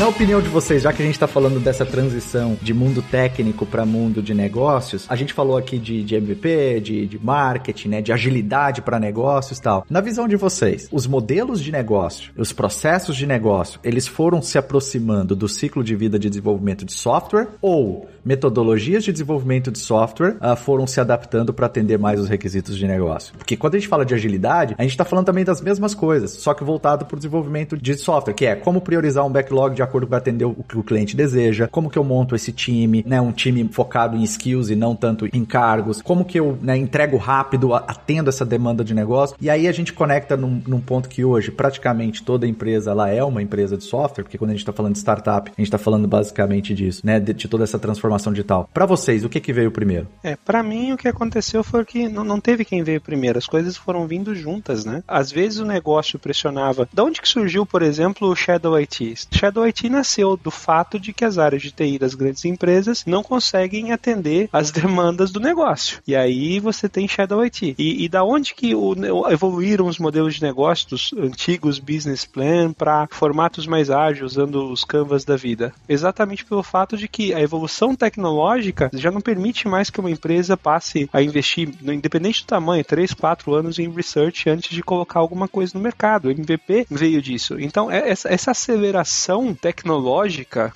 Opinião 0.10 0.42
de 0.42 0.50
vocês, 0.50 0.82
já 0.82 0.92
que 0.92 1.04
a 1.04 1.06
gente 1.06 1.16
está 1.16 1.28
falando 1.28 1.60
dessa 1.60 1.86
transição 1.86 2.58
de 2.62 2.74
mundo 2.74 3.02
técnico 3.02 3.64
para 3.64 3.86
mundo 3.86 4.24
de 4.24 4.34
negócios, 4.34 5.06
a 5.08 5.16
gente 5.16 5.34
falou 5.34 5.56
aqui 5.56 5.78
de, 5.78 6.04
de 6.04 6.16
MVP, 6.16 6.82
de, 6.82 7.06
de 7.06 7.24
marketing, 7.24 7.90
né, 7.90 8.02
de 8.02 8.12
agilidade 8.12 8.82
para 8.82 9.00
negócios 9.00 9.60
e 9.60 9.62
tal. 9.62 9.86
Na 9.88 10.02
visão 10.02 10.28
de 10.28 10.36
vocês, 10.36 10.90
os 10.92 11.06
modelos 11.06 11.62
de 11.62 11.72
negócio, 11.72 12.32
os 12.36 12.52
processos 12.52 13.16
de 13.16 13.28
negócio, 13.28 13.80
eles 13.84 14.08
foram 14.08 14.42
se 14.42 14.58
aproximando 14.58 15.36
do 15.36 15.48
ciclo 15.48 15.84
de 15.84 15.96
vida 15.96 16.18
de 16.18 16.28
desenvolvimento 16.28 16.86
de 16.86 16.94
software 16.94 17.48
ou 17.62 18.10
metodologias 18.24 19.04
de 19.04 19.12
desenvolvimento 19.12 19.72
de 19.72 19.80
software 19.80 20.38
uh, 20.42 20.56
foram 20.56 20.86
se 20.86 21.00
adaptando 21.00 21.54
para 21.54 21.66
atender 21.66 21.98
mais 21.98 22.20
os 22.20 22.28
requisitos 22.28 22.78
de 22.78 22.88
negócio? 22.88 23.34
Porque 23.38 23.56
quando 23.56 23.76
a 23.76 23.80
gente 23.80 23.88
fala 23.88 24.06
de 24.06 24.14
agilidade, 24.14 24.76
a 24.78 24.82
gente 24.84 24.92
está 24.92 25.06
falando 25.06 25.26
também 25.26 25.46
das 25.46 25.62
mesmas 25.62 25.94
coisas, 25.94 26.32
só 26.32 26.54
que 26.54 26.64
voltado 26.64 27.06
para 27.06 27.16
o 27.16 27.18
desenvolvimento 27.18 27.78
de 27.78 27.96
software, 27.96 28.34
que 28.34 28.46
é 28.46 28.56
como 28.56 28.82
priorizar 28.82 29.26
um 29.26 29.32
backlog 29.32 29.76
de 29.76 29.82
acordo 29.82 29.99
com 30.08 30.16
atender 30.16 30.46
o 30.46 30.64
que 30.64 30.78
o 30.78 30.84
cliente 30.84 31.16
deseja, 31.16 31.68
como 31.68 31.90
que 31.90 31.98
eu 31.98 32.04
monto 32.04 32.36
esse 32.36 32.52
time, 32.52 33.04
né, 33.06 33.20
um 33.20 33.32
time 33.32 33.68
focado 33.72 34.16
em 34.16 34.24
skills 34.24 34.70
e 34.70 34.76
não 34.76 34.96
tanto 34.96 35.28
em 35.32 35.46
cargos, 35.46 36.02
como 36.02 36.26
que 36.26 36.40
eu 36.40 36.58
né, 36.62 36.78
entrego 36.78 37.18
rápido, 37.18 37.74
atendo 37.74 38.30
essa 38.30 38.46
demanda 38.46 38.84
de 38.84 38.94
negócio, 38.94 39.36
e 39.40 39.50
aí 39.50 39.68
a 39.68 39.72
gente 39.72 39.94
conecta 39.94 40.36
num, 40.36 40.62
num 40.68 40.80
ponto 40.80 41.10
que 41.10 41.24
hoje 41.24 41.52
praticamente 41.52 42.24
toda 42.24 42.48
empresa 42.48 42.92
ela 42.92 43.10
é 43.10 43.24
uma 43.24 43.42
empresa 43.42 43.78
de 43.78 43.84
software, 43.84 44.24
porque 44.24 44.38
quando 44.38 44.52
a 44.52 44.54
gente 44.54 44.62
está 44.62 44.74
falando 44.74 44.94
de 44.94 45.00
startup, 45.00 45.50
a 45.50 45.62
gente 45.62 45.68
está 45.68 45.78
falando 45.78 46.08
basicamente 46.08 46.74
disso, 46.74 47.02
né, 47.04 47.20
de, 47.20 47.34
de 47.34 47.48
toda 47.48 47.64
essa 47.64 47.80
transformação 47.80 48.34
digital. 48.34 48.70
Para 48.74 48.86
vocês, 48.86 49.24
o 49.24 49.30
que 49.30 49.40
que 49.40 49.54
veio 49.54 49.72
primeiro? 49.72 50.08
É, 50.24 50.36
para 50.36 50.62
mim 50.64 50.94
o 50.94 50.98
que 50.98 51.08
aconteceu 51.08 51.64
foi 51.64 51.86
que 51.86 52.08
não, 52.08 52.24
não 52.24 52.40
teve 52.40 52.66
quem 52.66 52.84
veio 52.84 53.02
primeiro, 53.02 53.38
as 53.38 53.48
coisas 53.48 53.78
foram 53.78 54.08
vindo 54.08 54.36
juntas, 54.36 54.86
né? 54.86 55.04
Às 55.08 55.32
vezes 55.32 55.60
o 55.60 55.66
negócio 55.66 56.20
pressionava. 56.20 56.88
Da 56.94 57.04
onde 57.04 57.22
que 57.22 57.28
surgiu, 57.28 57.66
por 57.66 57.82
exemplo, 57.82 58.28
o 58.28 58.36
Shadow 58.36 58.76
IT? 58.76 59.28
Shadow 59.32 59.66
IT 59.66 59.79
nasceu 59.88 60.36
do 60.36 60.50
fato 60.50 61.00
de 61.00 61.14
que 61.14 61.24
as 61.24 61.38
áreas 61.38 61.62
de 61.62 61.72
TI 61.72 62.00
das 62.00 62.16
grandes 62.16 62.44
empresas 62.44 63.06
não 63.06 63.22
conseguem 63.22 63.92
atender 63.92 64.50
as 64.52 64.72
demandas 64.72 65.32
do 65.32 65.40
negócio. 65.40 66.02
E 66.08 66.16
aí 66.16 66.60
você 66.60 66.90
tem 66.90 67.08
Shadow 67.08 67.42
IT. 67.42 67.76
E, 67.78 68.04
e 68.04 68.10
da 68.10 68.24
onde 68.24 68.56
que 68.56 68.74
o, 68.74 68.96
evoluíram 69.30 69.86
os 69.86 70.00
modelos 70.00 70.36
de 70.36 70.42
negócio 70.42 70.90
dos 70.90 71.14
antigos 71.14 71.78
business 71.78 72.26
plan 72.26 72.74
para 72.74 73.08
formatos 73.12 73.68
mais 73.68 73.90
ágeis, 73.90 74.34
usando 74.34 74.72
os 74.72 74.84
canvas 74.84 75.24
da 75.24 75.36
vida? 75.36 75.72
Exatamente 75.88 76.44
pelo 76.44 76.64
fato 76.64 76.98
de 76.98 77.08
que 77.08 77.34
a 77.34 77.42
evolução 77.42 77.96
tecnológica 77.96 78.90
já 78.94 79.12
não 79.12 79.22
permite 79.22 79.68
mais 79.68 79.90
que 79.90 80.00
uma 80.00 80.12
empresa 80.12 80.58
passe 80.58 81.10
a 81.14 81.22
investir, 81.22 81.70
independente 81.84 82.44
do 82.44 82.48
tamanho, 82.48 82.84
3, 82.84 83.14
4 83.14 83.54
anos 83.54 83.78
em 83.78 83.92
research 83.92 84.50
antes 84.50 84.70
de 84.70 84.82
colocar 84.82 85.20
alguma 85.20 85.48
coisa 85.48 85.78
no 85.78 85.84
mercado. 85.84 86.26
O 86.28 86.32
MVP 86.32 86.88
veio 86.90 87.22
disso. 87.22 87.60
Então, 87.60 87.92
é, 87.92 88.10
essa, 88.10 88.30
essa 88.30 88.52
aceleração 88.52 89.54
tecnológica 89.54 89.69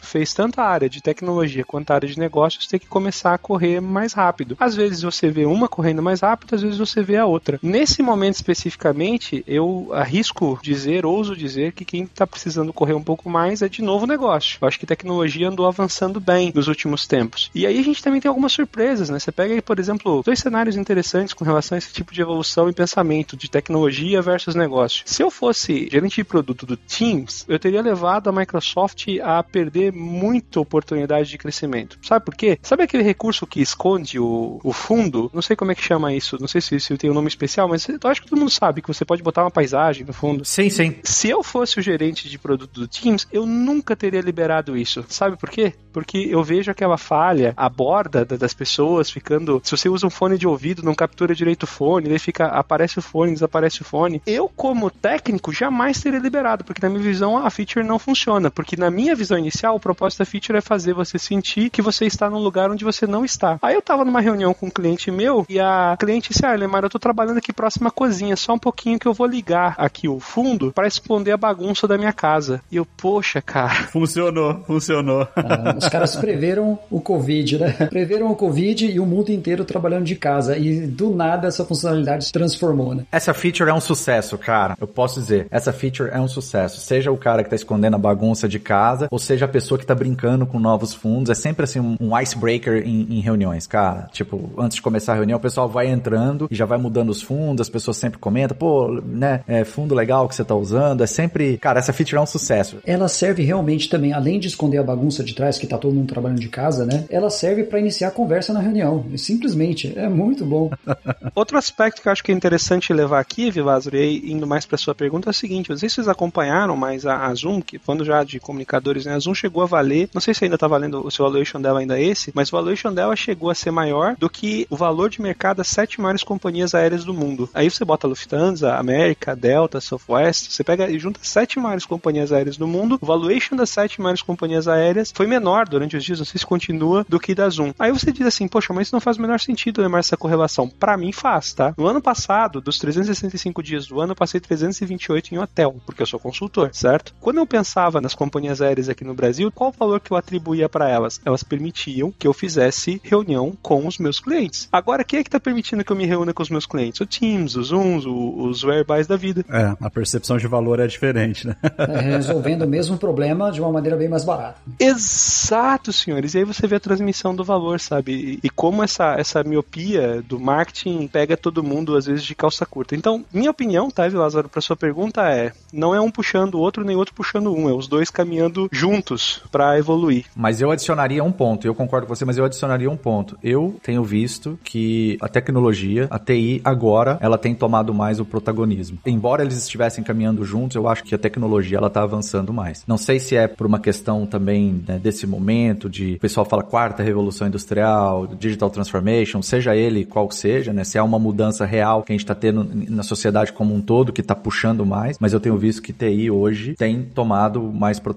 fez 0.02 0.34
tanto 0.34 0.60
a 0.60 0.66
área 0.66 0.90
de 0.90 1.02
tecnologia 1.02 1.64
quanto 1.64 1.92
a 1.92 1.96
área 1.96 2.10
de 2.10 2.20
negócios 2.20 2.68
ter 2.68 2.80
que 2.80 2.88
começar 2.88 3.34
a 3.34 3.38
correr 3.38 3.82
mais 3.82 4.14
rápido. 4.14 4.56
Às 4.60 4.76
vezes 4.76 5.02
você 5.02 5.30
vê 5.30 5.46
uma 5.46 5.68
correndo 5.68 6.02
mais 6.02 6.22
rápido, 6.22 6.56
às 6.56 6.62
vezes 6.62 6.78
você 6.78 7.02
vê 7.02 7.18
a 7.18 7.26
outra. 7.26 7.60
Nesse 7.62 8.02
momento 8.02 8.36
especificamente, 8.36 9.44
eu 9.48 9.90
arrisco 9.94 10.60
dizer, 10.62 11.06
ouso 11.06 11.36
dizer, 11.36 11.74
que 11.74 11.86
quem 11.86 12.04
está 12.04 12.26
precisando 12.28 12.74
correr 12.74 12.94
um 12.94 13.04
pouco 13.04 13.30
mais 13.30 13.62
é 13.62 13.70
de 13.70 13.82
novo 13.82 14.06
o 14.06 14.08
negócio. 14.08 14.58
Eu 14.62 14.68
acho 14.68 14.80
que 14.80 14.86
tecnologia 14.86 15.50
andou 15.50 15.68
avançando 15.68 16.20
bem 16.20 16.52
nos 16.54 16.68
últimos 16.68 17.08
tempos. 17.08 17.50
E 17.54 17.66
aí 17.66 17.80
a 17.80 17.84
gente 17.84 18.04
também 18.04 18.22
tem 18.22 18.30
algumas 18.30 18.52
surpresas, 18.52 19.10
né? 19.10 19.20
Você 19.20 19.32
pega 19.32 19.54
aí, 19.54 19.62
por 19.62 19.80
exemplo, 19.80 20.22
dois 20.24 20.40
cenários 20.40 20.76
interessantes 20.76 21.34
com 21.34 21.46
relação 21.46 21.76
a 21.76 21.80
esse 21.80 21.94
tipo 21.94 22.14
de 22.14 22.22
evolução 22.22 22.70
e 22.70 22.74
pensamento 22.74 23.36
de 23.38 23.50
tecnologia 23.50 24.22
versus 24.22 24.56
negócio. 24.56 25.04
Se 25.06 25.22
eu 25.22 25.32
fosse 25.32 25.88
gerente 25.92 26.16
de 26.16 26.24
produto 26.24 26.66
do 26.66 26.78
Teams, 26.78 27.46
eu 27.48 27.60
teria 27.60 27.82
levado 27.82 28.30
a 28.30 28.32
Microsoft 28.32 28.83
a 29.22 29.42
perder 29.44 29.92
muita 29.92 30.60
oportunidade 30.60 31.30
de 31.30 31.38
crescimento. 31.38 31.98
Sabe 32.02 32.26
por 32.26 32.36
quê? 32.36 32.58
Sabe 32.62 32.84
aquele 32.84 33.04
recurso 33.04 33.48
que 33.48 33.62
esconde 33.62 34.20
o, 34.20 34.60
o 34.64 34.74
fundo? 34.74 35.30
Não 35.34 35.42
sei 35.42 35.56
como 35.56 35.72
é 35.72 35.76
que 35.76 35.84
chama 35.84 36.14
isso, 36.14 36.38
não 36.40 36.48
sei 36.48 36.62
se, 36.62 36.80
se 36.80 36.98
tem 36.98 37.10
um 37.10 37.14
nome 37.14 37.28
especial, 37.28 37.68
mas 37.68 37.88
eu 37.88 38.00
acho 38.06 38.22
que 38.22 38.30
todo 38.30 38.40
mundo 38.40 38.52
sabe 38.52 38.82
que 38.82 38.88
você 38.88 39.06
pode 39.06 39.24
botar 39.24 39.44
uma 39.44 39.52
paisagem 39.52 40.06
no 40.06 40.14
fundo. 40.14 40.46
Sim, 40.46 40.70
sim. 40.70 40.96
Se 41.04 41.30
eu 41.30 41.44
fosse 41.44 41.80
o 41.80 41.82
gerente 41.82 42.30
de 42.30 42.38
produto 42.38 42.80
do 42.80 42.88
Teams, 42.88 43.28
eu 43.32 43.46
nunca 43.46 43.96
teria 43.96 44.22
liberado 44.22 44.78
isso. 44.78 45.04
Sabe 45.08 45.38
por 45.38 45.50
quê? 45.50 45.74
Porque 45.92 46.18
eu 46.30 46.44
vejo 46.44 46.72
aquela 46.72 46.98
falha, 46.98 47.54
a 47.56 47.70
borda 47.70 48.26
das 48.26 48.54
pessoas 48.54 49.10
ficando. 49.10 49.62
Se 49.64 49.72
você 49.72 49.90
usa 49.90 50.08
um 50.08 50.10
fone 50.10 50.38
de 50.38 50.48
ouvido, 50.48 50.84
não 50.84 50.96
captura 50.96 51.36
direito 51.36 51.64
o 51.64 51.68
fone, 51.68 52.08
ele 52.08 52.20
fica. 52.20 52.48
aparece 52.48 53.00
o 53.00 53.02
fone, 53.02 53.34
desaparece 53.34 53.82
o 53.82 53.86
fone. 53.86 54.22
Eu, 54.26 54.50
como 54.50 54.90
técnico, 54.90 55.52
jamais 55.52 56.02
teria 56.02 56.20
liberado, 56.20 56.64
porque 56.64 56.82
na 56.82 56.90
minha 56.90 57.02
visão 57.02 57.38
a 57.38 57.50
feature 57.50 57.86
não 57.86 58.00
funciona. 58.00 58.50
Porque 58.50 58.73
na 58.76 58.92
minha 58.92 59.16
visão 59.16 59.38
inicial, 59.38 59.76
o 59.76 59.80
propósito 59.80 60.20
da 60.20 60.26
feature 60.26 60.58
é 60.58 60.62
fazer 60.62 60.94
você 60.94 61.18
sentir 61.18 61.70
que 61.70 61.82
você 61.82 62.06
está 62.06 62.30
num 62.30 62.40
lugar 62.40 62.70
onde 62.70 62.84
você 62.84 63.06
não 63.08 63.26
está. 63.26 63.58
Aí 63.62 63.76
eu 63.76 63.82
tava 63.82 64.06
numa 64.06 64.22
reunião 64.22 64.54
com 64.54 64.68
um 64.68 64.70
cliente 64.70 65.12
meu 65.12 65.46
e 65.50 65.60
a 65.60 65.96
cliente 66.00 66.30
disse: 66.30 66.46
Ah, 66.46 66.54
Lemar, 66.54 66.84
eu 66.84 66.90
tô 66.90 67.00
trabalhando 67.00 67.38
aqui 67.38 67.54
próxima 67.54 67.90
à 67.90 67.92
cozinha, 67.92 68.36
só 68.36 68.54
um 68.54 68.60
pouquinho 68.60 69.00
que 69.00 69.08
eu 69.08 69.14
vou 69.14 69.28
ligar 69.28 69.76
aqui 69.78 70.08
o 70.08 70.20
fundo 70.20 70.72
para 70.72 70.88
esconder 70.88 71.32
a 71.32 71.38
bagunça 71.38 71.88
da 71.88 71.98
minha 71.98 72.14
casa. 72.14 72.62
E 72.72 72.78
eu, 72.78 72.86
poxa, 72.86 73.42
cara. 73.42 73.74
Funcionou, 73.94 74.64
funcionou. 74.66 75.28
Ah, 75.36 75.76
os 75.78 75.88
caras 75.88 76.16
preveram 76.16 76.80
o 76.90 77.00
Covid, 77.00 77.60
né? 77.60 77.72
Preveram 77.90 78.32
o 78.32 78.36
Covid 78.36 78.86
e 78.86 79.00
o 79.00 79.06
mundo 79.06 79.30
inteiro 79.32 79.66
trabalhando 79.66 80.06
de 80.06 80.16
casa. 80.16 80.58
E 80.58 80.88
do 80.88 81.14
nada 81.14 81.48
essa 81.48 81.66
funcionalidade 81.66 82.26
se 82.26 82.32
transformou, 82.32 82.96
né? 82.96 83.06
Essa 83.12 83.34
feature 83.34 83.70
é 83.70 83.74
um 83.74 83.82
sucesso, 83.82 84.38
cara. 84.38 84.76
Eu 84.80 84.88
posso 84.88 85.20
dizer, 85.20 85.48
essa 85.52 85.72
feature 85.72 86.10
é 86.12 86.20
um 86.20 86.28
sucesso. 86.28 86.80
Seja 86.80 87.12
o 87.12 87.18
cara 87.18 87.44
que 87.44 87.50
tá 87.50 87.56
escondendo 87.56 87.96
a 87.96 88.00
bagunça 88.00 88.48
de 88.48 88.60
casa, 88.64 89.08
ou 89.12 89.20
seja 89.20 89.46
a 89.46 89.48
pessoa 89.48 89.78
que 89.78 89.86
tá 89.86 89.94
brincando 89.94 90.46
com 90.46 90.60
novos 90.60 90.94
fundos. 90.94 91.30
É 91.30 91.36
sempre 91.36 91.64
assim 91.66 91.80
um, 91.80 91.98
um 92.00 92.20
icebreaker 92.20 92.84
em, 92.86 93.18
em 93.18 93.20
reuniões, 93.20 93.68
cara. 93.68 94.08
Tipo, 94.12 94.50
antes 94.58 94.76
de 94.76 94.82
começar 94.82 95.14
a 95.14 95.16
reunião, 95.16 95.38
o 95.38 95.42
pessoal 95.42 95.70
vai 95.70 95.88
entrando 95.88 96.48
e 96.50 96.56
já 96.56 96.66
vai 96.66 96.78
mudando 96.78 97.10
os 97.10 97.22
fundos, 97.22 97.62
as 97.62 97.70
pessoas 97.70 97.98
sempre 97.98 98.20
comentam, 98.20 98.58
pô, 98.58 99.02
né, 99.06 99.42
é 99.48 99.64
fundo 99.64 99.94
legal 99.94 100.28
que 100.28 100.36
você 100.36 100.44
tá 100.44 100.56
usando. 100.56 101.04
É 101.04 101.08
sempre, 101.08 101.58
cara, 101.58 101.80
essa 101.80 101.94
feature 101.94 102.18
é 102.18 102.22
um 102.22 102.26
sucesso. 102.26 102.78
Ela 102.86 103.08
serve 103.08 103.44
realmente 103.44 103.90
também, 103.90 104.14
além 104.14 104.40
de 104.40 104.48
esconder 104.48 104.78
a 104.78 104.84
bagunça 104.84 105.24
de 105.24 105.36
trás, 105.36 105.58
que 105.58 105.68
tá 105.68 105.78
todo 105.78 105.94
mundo 105.94 106.08
trabalhando 106.08 106.40
de 106.40 106.50
casa, 106.50 106.86
né? 106.86 107.06
Ela 107.10 107.30
serve 107.30 107.64
para 107.64 107.80
iniciar 107.80 108.08
a 108.08 108.12
conversa 108.12 108.54
na 108.54 108.60
reunião. 108.60 109.06
Simplesmente, 109.18 109.94
é 109.98 110.08
muito 110.08 110.46
bom. 110.46 110.72
Outro 111.36 111.58
aspecto 111.58 112.02
que 112.02 112.08
eu 112.08 112.12
acho 112.12 112.24
que 112.24 112.32
é 112.32 112.36
interessante 112.36 112.94
levar 112.94 113.20
aqui, 113.20 113.52
Vilazro, 113.52 113.96
e 113.96 114.32
indo 114.32 114.48
mais 114.48 114.66
para 114.66 114.78
sua 114.78 114.96
pergunta, 114.96 115.30
é 115.30 115.32
o 115.32 115.34
seguinte: 115.34 115.70
não 115.70 115.78
sei 115.78 115.90
se 115.90 115.96
vocês 115.96 116.08
acompanharam, 116.08 116.76
mas 116.76 117.06
a, 117.06 117.26
a 117.26 117.34
Zoom, 117.34 117.62
que 117.62 117.80
falando 117.80 118.06
já 118.06 118.24
de 118.24 118.40
comunicadores, 118.54 119.06
né? 119.06 119.16
A 119.16 119.20
Zoom 119.20 119.34
chegou 119.34 119.64
a 119.64 119.66
valer, 119.66 120.10
não 120.14 120.22
sei 120.22 120.34
se 120.34 120.44
ainda 120.44 120.56
está 120.56 120.68
valendo, 120.68 121.06
o 121.06 121.12
seu 121.12 121.26
valuation 121.26 121.60
dela 121.60 121.80
ainda 121.80 122.00
esse, 122.00 122.32
mas 122.36 122.50
o 122.50 122.52
valuation 122.52 122.94
dela 122.94 123.16
chegou 123.16 123.50
a 123.50 123.56
ser 123.56 123.72
maior 123.72 124.16
do 124.18 124.30
que 124.30 124.68
o 124.70 124.78
valor 124.78 125.10
de 125.10 125.22
mercado 125.22 125.58
das 125.58 125.68
sete 125.68 126.00
maiores 126.00 126.24
companhias 126.24 126.76
aéreas 126.76 127.04
do 127.04 127.14
mundo. 127.14 127.50
Aí 127.54 127.70
você 127.70 127.84
bota 127.84 128.08
Lufthansa, 128.08 128.76
América, 128.76 129.36
Delta, 129.36 129.82
Southwest, 129.82 130.52
você 130.52 130.64
pega 130.64 130.90
e 130.90 131.00
junta 131.00 131.20
sete 131.24 131.60
maiores 131.60 131.86
companhias 131.86 132.32
aéreas 132.32 132.58
do 132.58 132.68
mundo, 132.68 133.00
o 133.02 133.06
valuation 133.06 133.56
das 133.56 133.70
sete 133.70 134.00
maiores 134.00 134.22
companhias 134.22 134.68
aéreas 134.68 135.12
foi 135.14 135.26
menor 135.26 135.68
durante 135.68 135.98
os 135.98 136.04
dias, 136.04 136.20
não 136.20 136.26
sei 136.26 136.40
se 136.40 136.46
continua, 136.46 137.06
do 137.10 137.20
que 137.20 137.34
da 137.34 137.50
Zoom. 137.50 137.74
Aí 137.80 137.92
você 137.92 138.12
diz 138.12 138.28
assim, 138.28 138.48
poxa, 138.48 138.74
mas 138.74 138.88
isso 138.88 138.96
não 138.96 139.02
faz 139.02 139.18
o 139.18 139.22
menor 139.22 139.40
sentido, 139.40 139.82
Lemar, 139.82 140.00
essa 140.00 140.18
correlação. 140.18 140.70
Para 140.70 140.98
mim 140.98 141.12
faz, 141.12 141.54
tá? 141.54 141.74
No 141.78 141.88
ano 141.88 142.02
passado, 142.02 142.62
dos 142.62 142.78
365 142.78 143.64
dias 143.64 143.88
do 143.88 144.00
ano, 144.00 144.12
eu 144.12 144.16
passei 144.16 144.40
328 144.40 145.34
em 145.34 145.38
hotel, 145.40 145.76
porque 145.86 146.02
eu 146.02 146.08
sou 146.08 146.20
consultor, 146.20 146.70
certo? 146.74 147.14
Quando 147.20 147.38
eu 147.38 147.46
pensava 147.46 148.02
nas 148.02 148.14
companhias 148.14 148.43
aéreas 148.62 148.90
aqui 148.90 149.04
no 149.04 149.14
Brasil, 149.14 149.52
qual 149.52 149.70
o 149.70 149.74
valor 149.78 150.00
que 150.00 150.12
eu 150.12 150.18
atribuía 150.18 150.70
para 150.70 150.90
elas? 150.90 151.20
Elas 151.26 151.44
permitiam 151.44 152.12
que 152.12 152.28
eu 152.28 152.34
fizesse 152.34 153.02
reunião 153.04 153.54
com 153.62 153.86
os 153.88 153.98
meus 153.98 154.20
clientes. 154.20 154.68
Agora, 154.72 155.04
quem 155.04 155.20
é 155.20 155.24
que 155.24 155.28
está 155.28 155.40
permitindo 155.40 155.84
que 155.84 155.92
eu 155.92 155.96
me 155.96 156.06
reúna 156.06 156.34
com 156.34 156.44
os 156.44 156.50
meus 156.50 156.66
clientes? 156.66 157.00
O 157.02 157.06
Teams, 157.06 157.56
os 157.56 157.68
Zooms, 157.68 158.06
os 158.06 158.64
Whereabys 158.64 159.08
da 159.08 159.16
vida. 159.16 159.44
É, 159.50 159.76
a 159.80 159.90
percepção 159.90 160.38
de 160.38 160.48
valor 160.48 160.80
é 160.80 160.88
diferente, 160.88 161.48
né? 161.48 161.56
É, 161.84 162.00
resolvendo 162.00 162.64
o 162.64 162.68
mesmo 162.68 162.98
problema 162.98 163.52
de 163.52 163.60
uma 163.60 163.72
maneira 163.72 163.98
bem 163.98 164.08
mais 164.08 164.24
barata. 164.24 164.56
Exato, 164.80 165.92
senhores. 165.92 166.34
E 166.34 166.40
aí 166.40 166.44
você 166.46 166.66
vê 166.66 166.78
a 166.78 166.80
transmissão 166.80 167.36
do 167.36 167.44
valor, 167.44 167.80
sabe? 167.80 168.40
E, 168.42 168.50
como 168.50 168.84
essa, 168.84 169.16
essa 169.16 169.44
miopia 169.44 170.22
do 170.22 170.40
marketing 170.40 171.08
pega 171.08 171.36
todo 171.36 171.64
mundo, 171.64 171.98
às 171.98 172.06
vezes, 172.06 172.24
de 172.24 172.36
calça 172.36 172.66
curta. 172.66 172.96
Então, 172.96 173.26
minha 173.34 173.52
opinião, 173.52 173.92
tá, 173.92 174.08
Lázaro, 174.08 174.50
para 174.50 174.62
sua 174.62 174.76
pergunta 174.76 175.30
é: 175.30 175.52
não 175.72 175.94
é 175.94 176.00
um 176.00 176.12
puxando 176.12 176.56
o 176.56 176.60
outro, 176.60 176.84
nem 176.84 176.96
outro 176.96 177.14
puxando 177.14 177.54
um, 177.54 177.70
é 177.70 177.74
os 177.74 177.88
dois 177.88 178.10
caminhando 178.10 178.33
juntos 178.72 179.42
para 179.52 179.78
evoluir. 179.78 180.26
Mas 180.36 180.62
eu 180.62 180.72
adicionaria 180.72 181.24
um 181.24 181.32
ponto, 181.32 181.66
eu 181.66 181.76
concordo 181.76 182.08
com 182.08 182.16
você, 182.16 182.26
mas 182.26 182.38
eu 182.38 182.46
adicionaria 182.46 182.90
um 182.90 182.98
ponto. 182.98 183.38
Eu 183.44 183.80
tenho 183.84 184.04
visto 184.04 184.60
que 184.64 185.18
a 185.22 185.28
tecnologia, 185.28 186.08
a 186.10 186.20
TI, 186.20 186.62
agora, 186.64 187.18
ela 187.22 187.38
tem 187.38 187.54
tomado 187.54 187.94
mais 187.94 188.20
o 188.20 188.26
protagonismo. 188.26 188.98
Embora 189.06 189.44
eles 189.44 189.58
estivessem 189.58 190.04
caminhando 190.04 190.44
juntos, 190.44 190.76
eu 190.76 190.88
acho 190.88 191.04
que 191.04 191.16
a 191.16 191.18
tecnologia, 191.18 191.78
ela 191.78 191.90
tá 191.90 192.04
avançando 192.04 192.54
mais. 192.54 192.84
Não 192.88 192.98
sei 192.98 193.20
se 193.20 193.36
é 193.36 193.48
por 193.48 193.68
uma 193.68 193.80
questão 193.80 194.26
também 194.26 194.84
né, 194.88 195.00
desse 195.00 195.28
momento 195.28 195.90
de, 195.90 196.14
o 196.16 196.20
pessoal 196.20 196.46
fala 196.46 196.64
quarta 196.64 197.04
revolução 197.04 197.48
industrial, 197.48 198.28
digital 198.28 198.70
transformation, 198.70 199.42
seja 199.42 199.76
ele 199.76 200.06
qual 200.06 200.30
seja, 200.32 200.74
né? 200.74 200.84
Se 200.84 200.98
é 200.98 201.02
uma 201.02 201.20
mudança 201.20 201.66
real 201.66 202.04
que 202.04 202.12
a 202.12 202.16
gente 202.16 202.24
está 202.24 202.36
tendo 202.36 202.68
na 202.90 203.04
sociedade 203.04 203.54
como 203.54 203.74
um 203.74 203.82
todo, 203.82 204.14
que 204.14 204.22
está 204.22 204.36
puxando 204.36 204.86
mais, 204.86 205.18
mas 205.20 205.34
eu 205.34 205.40
tenho 205.40 205.58
visto 205.58 205.82
que 205.82 205.94
TI 205.94 206.30
hoje 206.30 206.76
tem 206.76 207.04
tomado 207.04 207.62
mais 207.62 208.00
protagonismo 208.00 208.13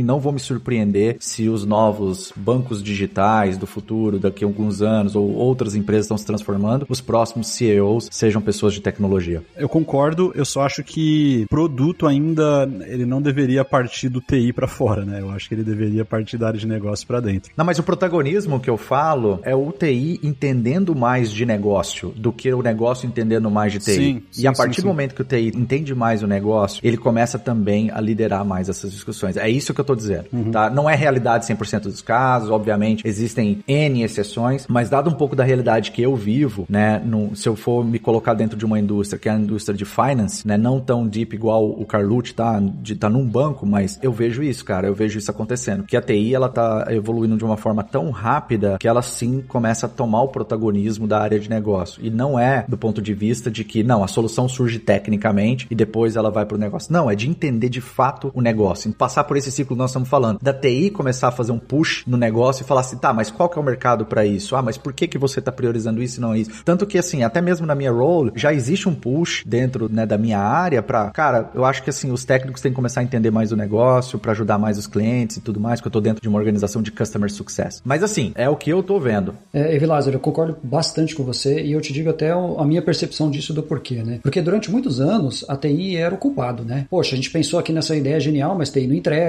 e 0.00 0.02
não 0.02 0.20
vou 0.20 0.32
me 0.32 0.40
surpreender 0.40 1.16
se 1.20 1.48
os 1.48 1.64
novos 1.64 2.32
bancos 2.36 2.82
digitais 2.82 3.56
do 3.56 3.66
futuro, 3.66 4.18
daqui 4.18 4.44
a 4.44 4.46
alguns 4.46 4.82
anos, 4.82 5.14
ou 5.14 5.30
outras 5.32 5.74
empresas 5.74 6.06
estão 6.06 6.18
se 6.18 6.26
transformando, 6.26 6.86
os 6.88 7.00
próximos 7.00 7.48
CEOs 7.48 8.08
sejam 8.10 8.40
pessoas 8.40 8.74
de 8.74 8.80
tecnologia. 8.80 9.42
Eu 9.56 9.68
concordo, 9.68 10.32
eu 10.34 10.44
só 10.44 10.62
acho 10.62 10.82
que 10.82 11.46
produto 11.48 12.06
ainda 12.06 12.68
ele 12.86 13.04
não 13.04 13.20
deveria 13.20 13.64
partir 13.64 14.08
do 14.08 14.20
TI 14.20 14.52
para 14.52 14.66
fora, 14.66 15.04
né? 15.04 15.20
Eu 15.20 15.30
acho 15.30 15.48
que 15.48 15.54
ele 15.54 15.64
deveria 15.64 16.04
partir 16.04 16.38
da 16.38 16.48
área 16.48 16.58
de 16.58 16.66
negócio 16.66 17.06
para 17.06 17.20
dentro. 17.20 17.52
Não, 17.56 17.64
mas 17.64 17.78
o 17.78 17.82
protagonismo 17.82 18.60
que 18.60 18.70
eu 18.70 18.76
falo 18.76 19.40
é 19.42 19.54
o 19.54 19.72
TI 19.72 20.20
entendendo 20.22 20.94
mais 20.94 21.30
de 21.30 21.44
negócio 21.44 22.10
do 22.16 22.32
que 22.32 22.52
o 22.52 22.62
negócio 22.62 23.06
entendendo 23.06 23.50
mais 23.50 23.72
de 23.72 23.78
TI. 23.78 23.92
Sim, 23.92 24.22
e 24.32 24.34
sim, 24.40 24.46
a 24.46 24.52
partir 24.52 24.76
sim, 24.76 24.82
do 24.82 24.88
momento 24.88 25.14
que 25.14 25.22
o 25.22 25.24
TI 25.24 25.52
entende 25.54 25.94
mais 25.94 26.22
o 26.22 26.26
negócio, 26.26 26.80
ele 26.82 26.96
começa 26.96 27.38
também 27.38 27.90
a 27.90 28.00
liderar 28.00 28.44
mais 28.44 28.68
essas 28.68 28.92
discussões. 28.92 29.36
É 29.40 29.50
isso 29.50 29.74
que 29.74 29.80
eu 29.80 29.84
tô 29.84 29.94
dizendo, 29.94 30.26
uhum. 30.32 30.50
tá? 30.50 30.70
Não 30.70 30.88
é 30.88 30.94
realidade 30.94 31.46
100% 31.46 31.82
dos 31.82 32.02
casos, 32.02 32.50
obviamente, 32.50 33.06
existem 33.06 33.62
N 33.66 34.02
exceções, 34.02 34.66
mas 34.68 34.88
dado 34.88 35.10
um 35.10 35.14
pouco 35.14 35.34
da 35.34 35.44
realidade 35.44 35.90
que 35.90 36.02
eu 36.02 36.14
vivo, 36.14 36.66
né, 36.68 37.00
no, 37.04 37.34
se 37.34 37.48
eu 37.48 37.56
for 37.56 37.84
me 37.84 37.98
colocar 37.98 38.34
dentro 38.34 38.56
de 38.56 38.64
uma 38.64 38.78
indústria 38.78 39.18
que 39.18 39.28
é 39.28 39.32
a 39.32 39.36
indústria 39.36 39.76
de 39.76 39.84
finance, 39.84 40.46
né, 40.46 40.56
não 40.56 40.80
tão 40.80 41.06
deep 41.06 41.34
igual 41.34 41.68
o 41.68 41.84
Carlucci 41.84 42.34
tá, 42.34 42.60
de 42.60 42.94
tá 42.94 43.08
num 43.08 43.26
banco, 43.26 43.66
mas 43.66 43.98
eu 44.02 44.12
vejo 44.12 44.42
isso, 44.42 44.64
cara, 44.64 44.86
eu 44.86 44.94
vejo 44.94 45.18
isso 45.18 45.30
acontecendo. 45.30 45.84
Que 45.84 45.96
a 45.96 46.02
TI, 46.02 46.34
ela 46.34 46.48
tá 46.48 46.86
evoluindo 46.90 47.36
de 47.36 47.44
uma 47.44 47.56
forma 47.56 47.82
tão 47.82 48.10
rápida 48.10 48.76
que 48.78 48.88
ela 48.88 49.02
sim 49.02 49.42
começa 49.46 49.86
a 49.86 49.88
tomar 49.88 50.22
o 50.22 50.28
protagonismo 50.28 51.06
da 51.06 51.20
área 51.20 51.38
de 51.38 51.48
negócio. 51.48 52.04
E 52.04 52.10
não 52.10 52.38
é 52.38 52.64
do 52.68 52.76
ponto 52.76 53.00
de 53.00 53.14
vista 53.14 53.50
de 53.50 53.64
que, 53.64 53.82
não, 53.82 54.04
a 54.04 54.08
solução 54.08 54.48
surge 54.48 54.78
tecnicamente 54.78 55.66
e 55.70 55.74
depois 55.74 56.16
ela 56.16 56.30
vai 56.30 56.44
pro 56.44 56.58
negócio. 56.58 56.92
Não, 56.92 57.10
é 57.10 57.14
de 57.14 57.28
entender 57.28 57.68
de 57.68 57.80
fato 57.80 58.30
o 58.34 58.40
negócio. 58.40 58.92
Passar 58.92 59.24
por 59.30 59.36
esse 59.36 59.52
ciclo 59.52 59.76
que 59.76 59.78
nós 59.78 59.90
estamos 59.90 60.08
falando. 60.08 60.40
Da 60.42 60.52
TI 60.52 60.90
começar 60.90 61.28
a 61.28 61.30
fazer 61.30 61.52
um 61.52 61.58
push 61.58 62.02
no 62.04 62.16
negócio 62.16 62.64
e 62.64 62.66
falar 62.66 62.80
assim, 62.80 62.96
tá, 62.96 63.12
mas 63.12 63.30
qual 63.30 63.48
que 63.48 63.56
é 63.56 63.62
o 63.62 63.64
mercado 63.64 64.04
para 64.04 64.26
isso? 64.26 64.56
Ah, 64.56 64.62
mas 64.62 64.76
por 64.76 64.92
que 64.92 65.06
que 65.06 65.16
você 65.16 65.40
tá 65.40 65.52
priorizando 65.52 66.02
isso 66.02 66.18
e 66.18 66.20
não 66.20 66.34
isso? 66.34 66.64
Tanto 66.64 66.84
que, 66.84 66.98
assim, 66.98 67.22
até 67.22 67.40
mesmo 67.40 67.64
na 67.64 67.76
minha 67.76 67.92
role, 67.92 68.32
já 68.34 68.52
existe 68.52 68.88
um 68.88 68.94
push 68.94 69.44
dentro, 69.46 69.88
né, 69.88 70.04
da 70.04 70.18
minha 70.18 70.40
área 70.40 70.82
para, 70.82 71.10
cara, 71.10 71.48
eu 71.54 71.64
acho 71.64 71.84
que, 71.84 71.90
assim, 71.90 72.10
os 72.10 72.24
técnicos 72.24 72.60
têm 72.60 72.72
que 72.72 72.74
começar 72.74 73.02
a 73.02 73.04
entender 73.04 73.30
mais 73.30 73.52
o 73.52 73.56
negócio, 73.56 74.18
para 74.18 74.32
ajudar 74.32 74.58
mais 74.58 74.76
os 74.76 74.88
clientes 74.88 75.36
e 75.36 75.40
tudo 75.40 75.60
mais, 75.60 75.80
que 75.80 75.86
eu 75.86 75.92
tô 75.92 76.00
dentro 76.00 76.20
de 76.20 76.28
uma 76.28 76.36
organização 76.36 76.82
de 76.82 76.90
customer 76.90 77.30
success. 77.30 77.80
Mas, 77.84 78.02
assim, 78.02 78.32
é 78.34 78.48
o 78.48 78.56
que 78.56 78.70
eu 78.70 78.82
tô 78.82 78.98
vendo. 78.98 79.36
É, 79.54 79.76
Evilásio, 79.76 80.12
eu 80.12 80.18
concordo 80.18 80.56
bastante 80.60 81.14
com 81.14 81.22
você 81.22 81.62
e 81.62 81.70
eu 81.70 81.80
te 81.80 81.92
digo 81.92 82.10
até 82.10 82.32
a 82.32 82.64
minha 82.64 82.82
percepção 82.82 83.30
disso 83.30 83.54
do 83.54 83.62
porquê, 83.62 84.02
né? 84.02 84.18
Porque 84.24 84.42
durante 84.42 84.72
muitos 84.72 85.00
anos 85.00 85.44
a 85.48 85.56
TI 85.56 85.96
era 85.96 86.12
o 86.12 86.18
culpado, 86.18 86.64
né? 86.64 86.88
Poxa, 86.90 87.12
a 87.12 87.16
gente 87.16 87.30
pensou 87.30 87.60
aqui 87.60 87.72
nessa 87.72 87.94
ideia 87.94 88.18
genial, 88.18 88.58
mas 88.58 88.70
TI 88.70 88.88
não 88.88 88.96
entrega, 88.96 89.19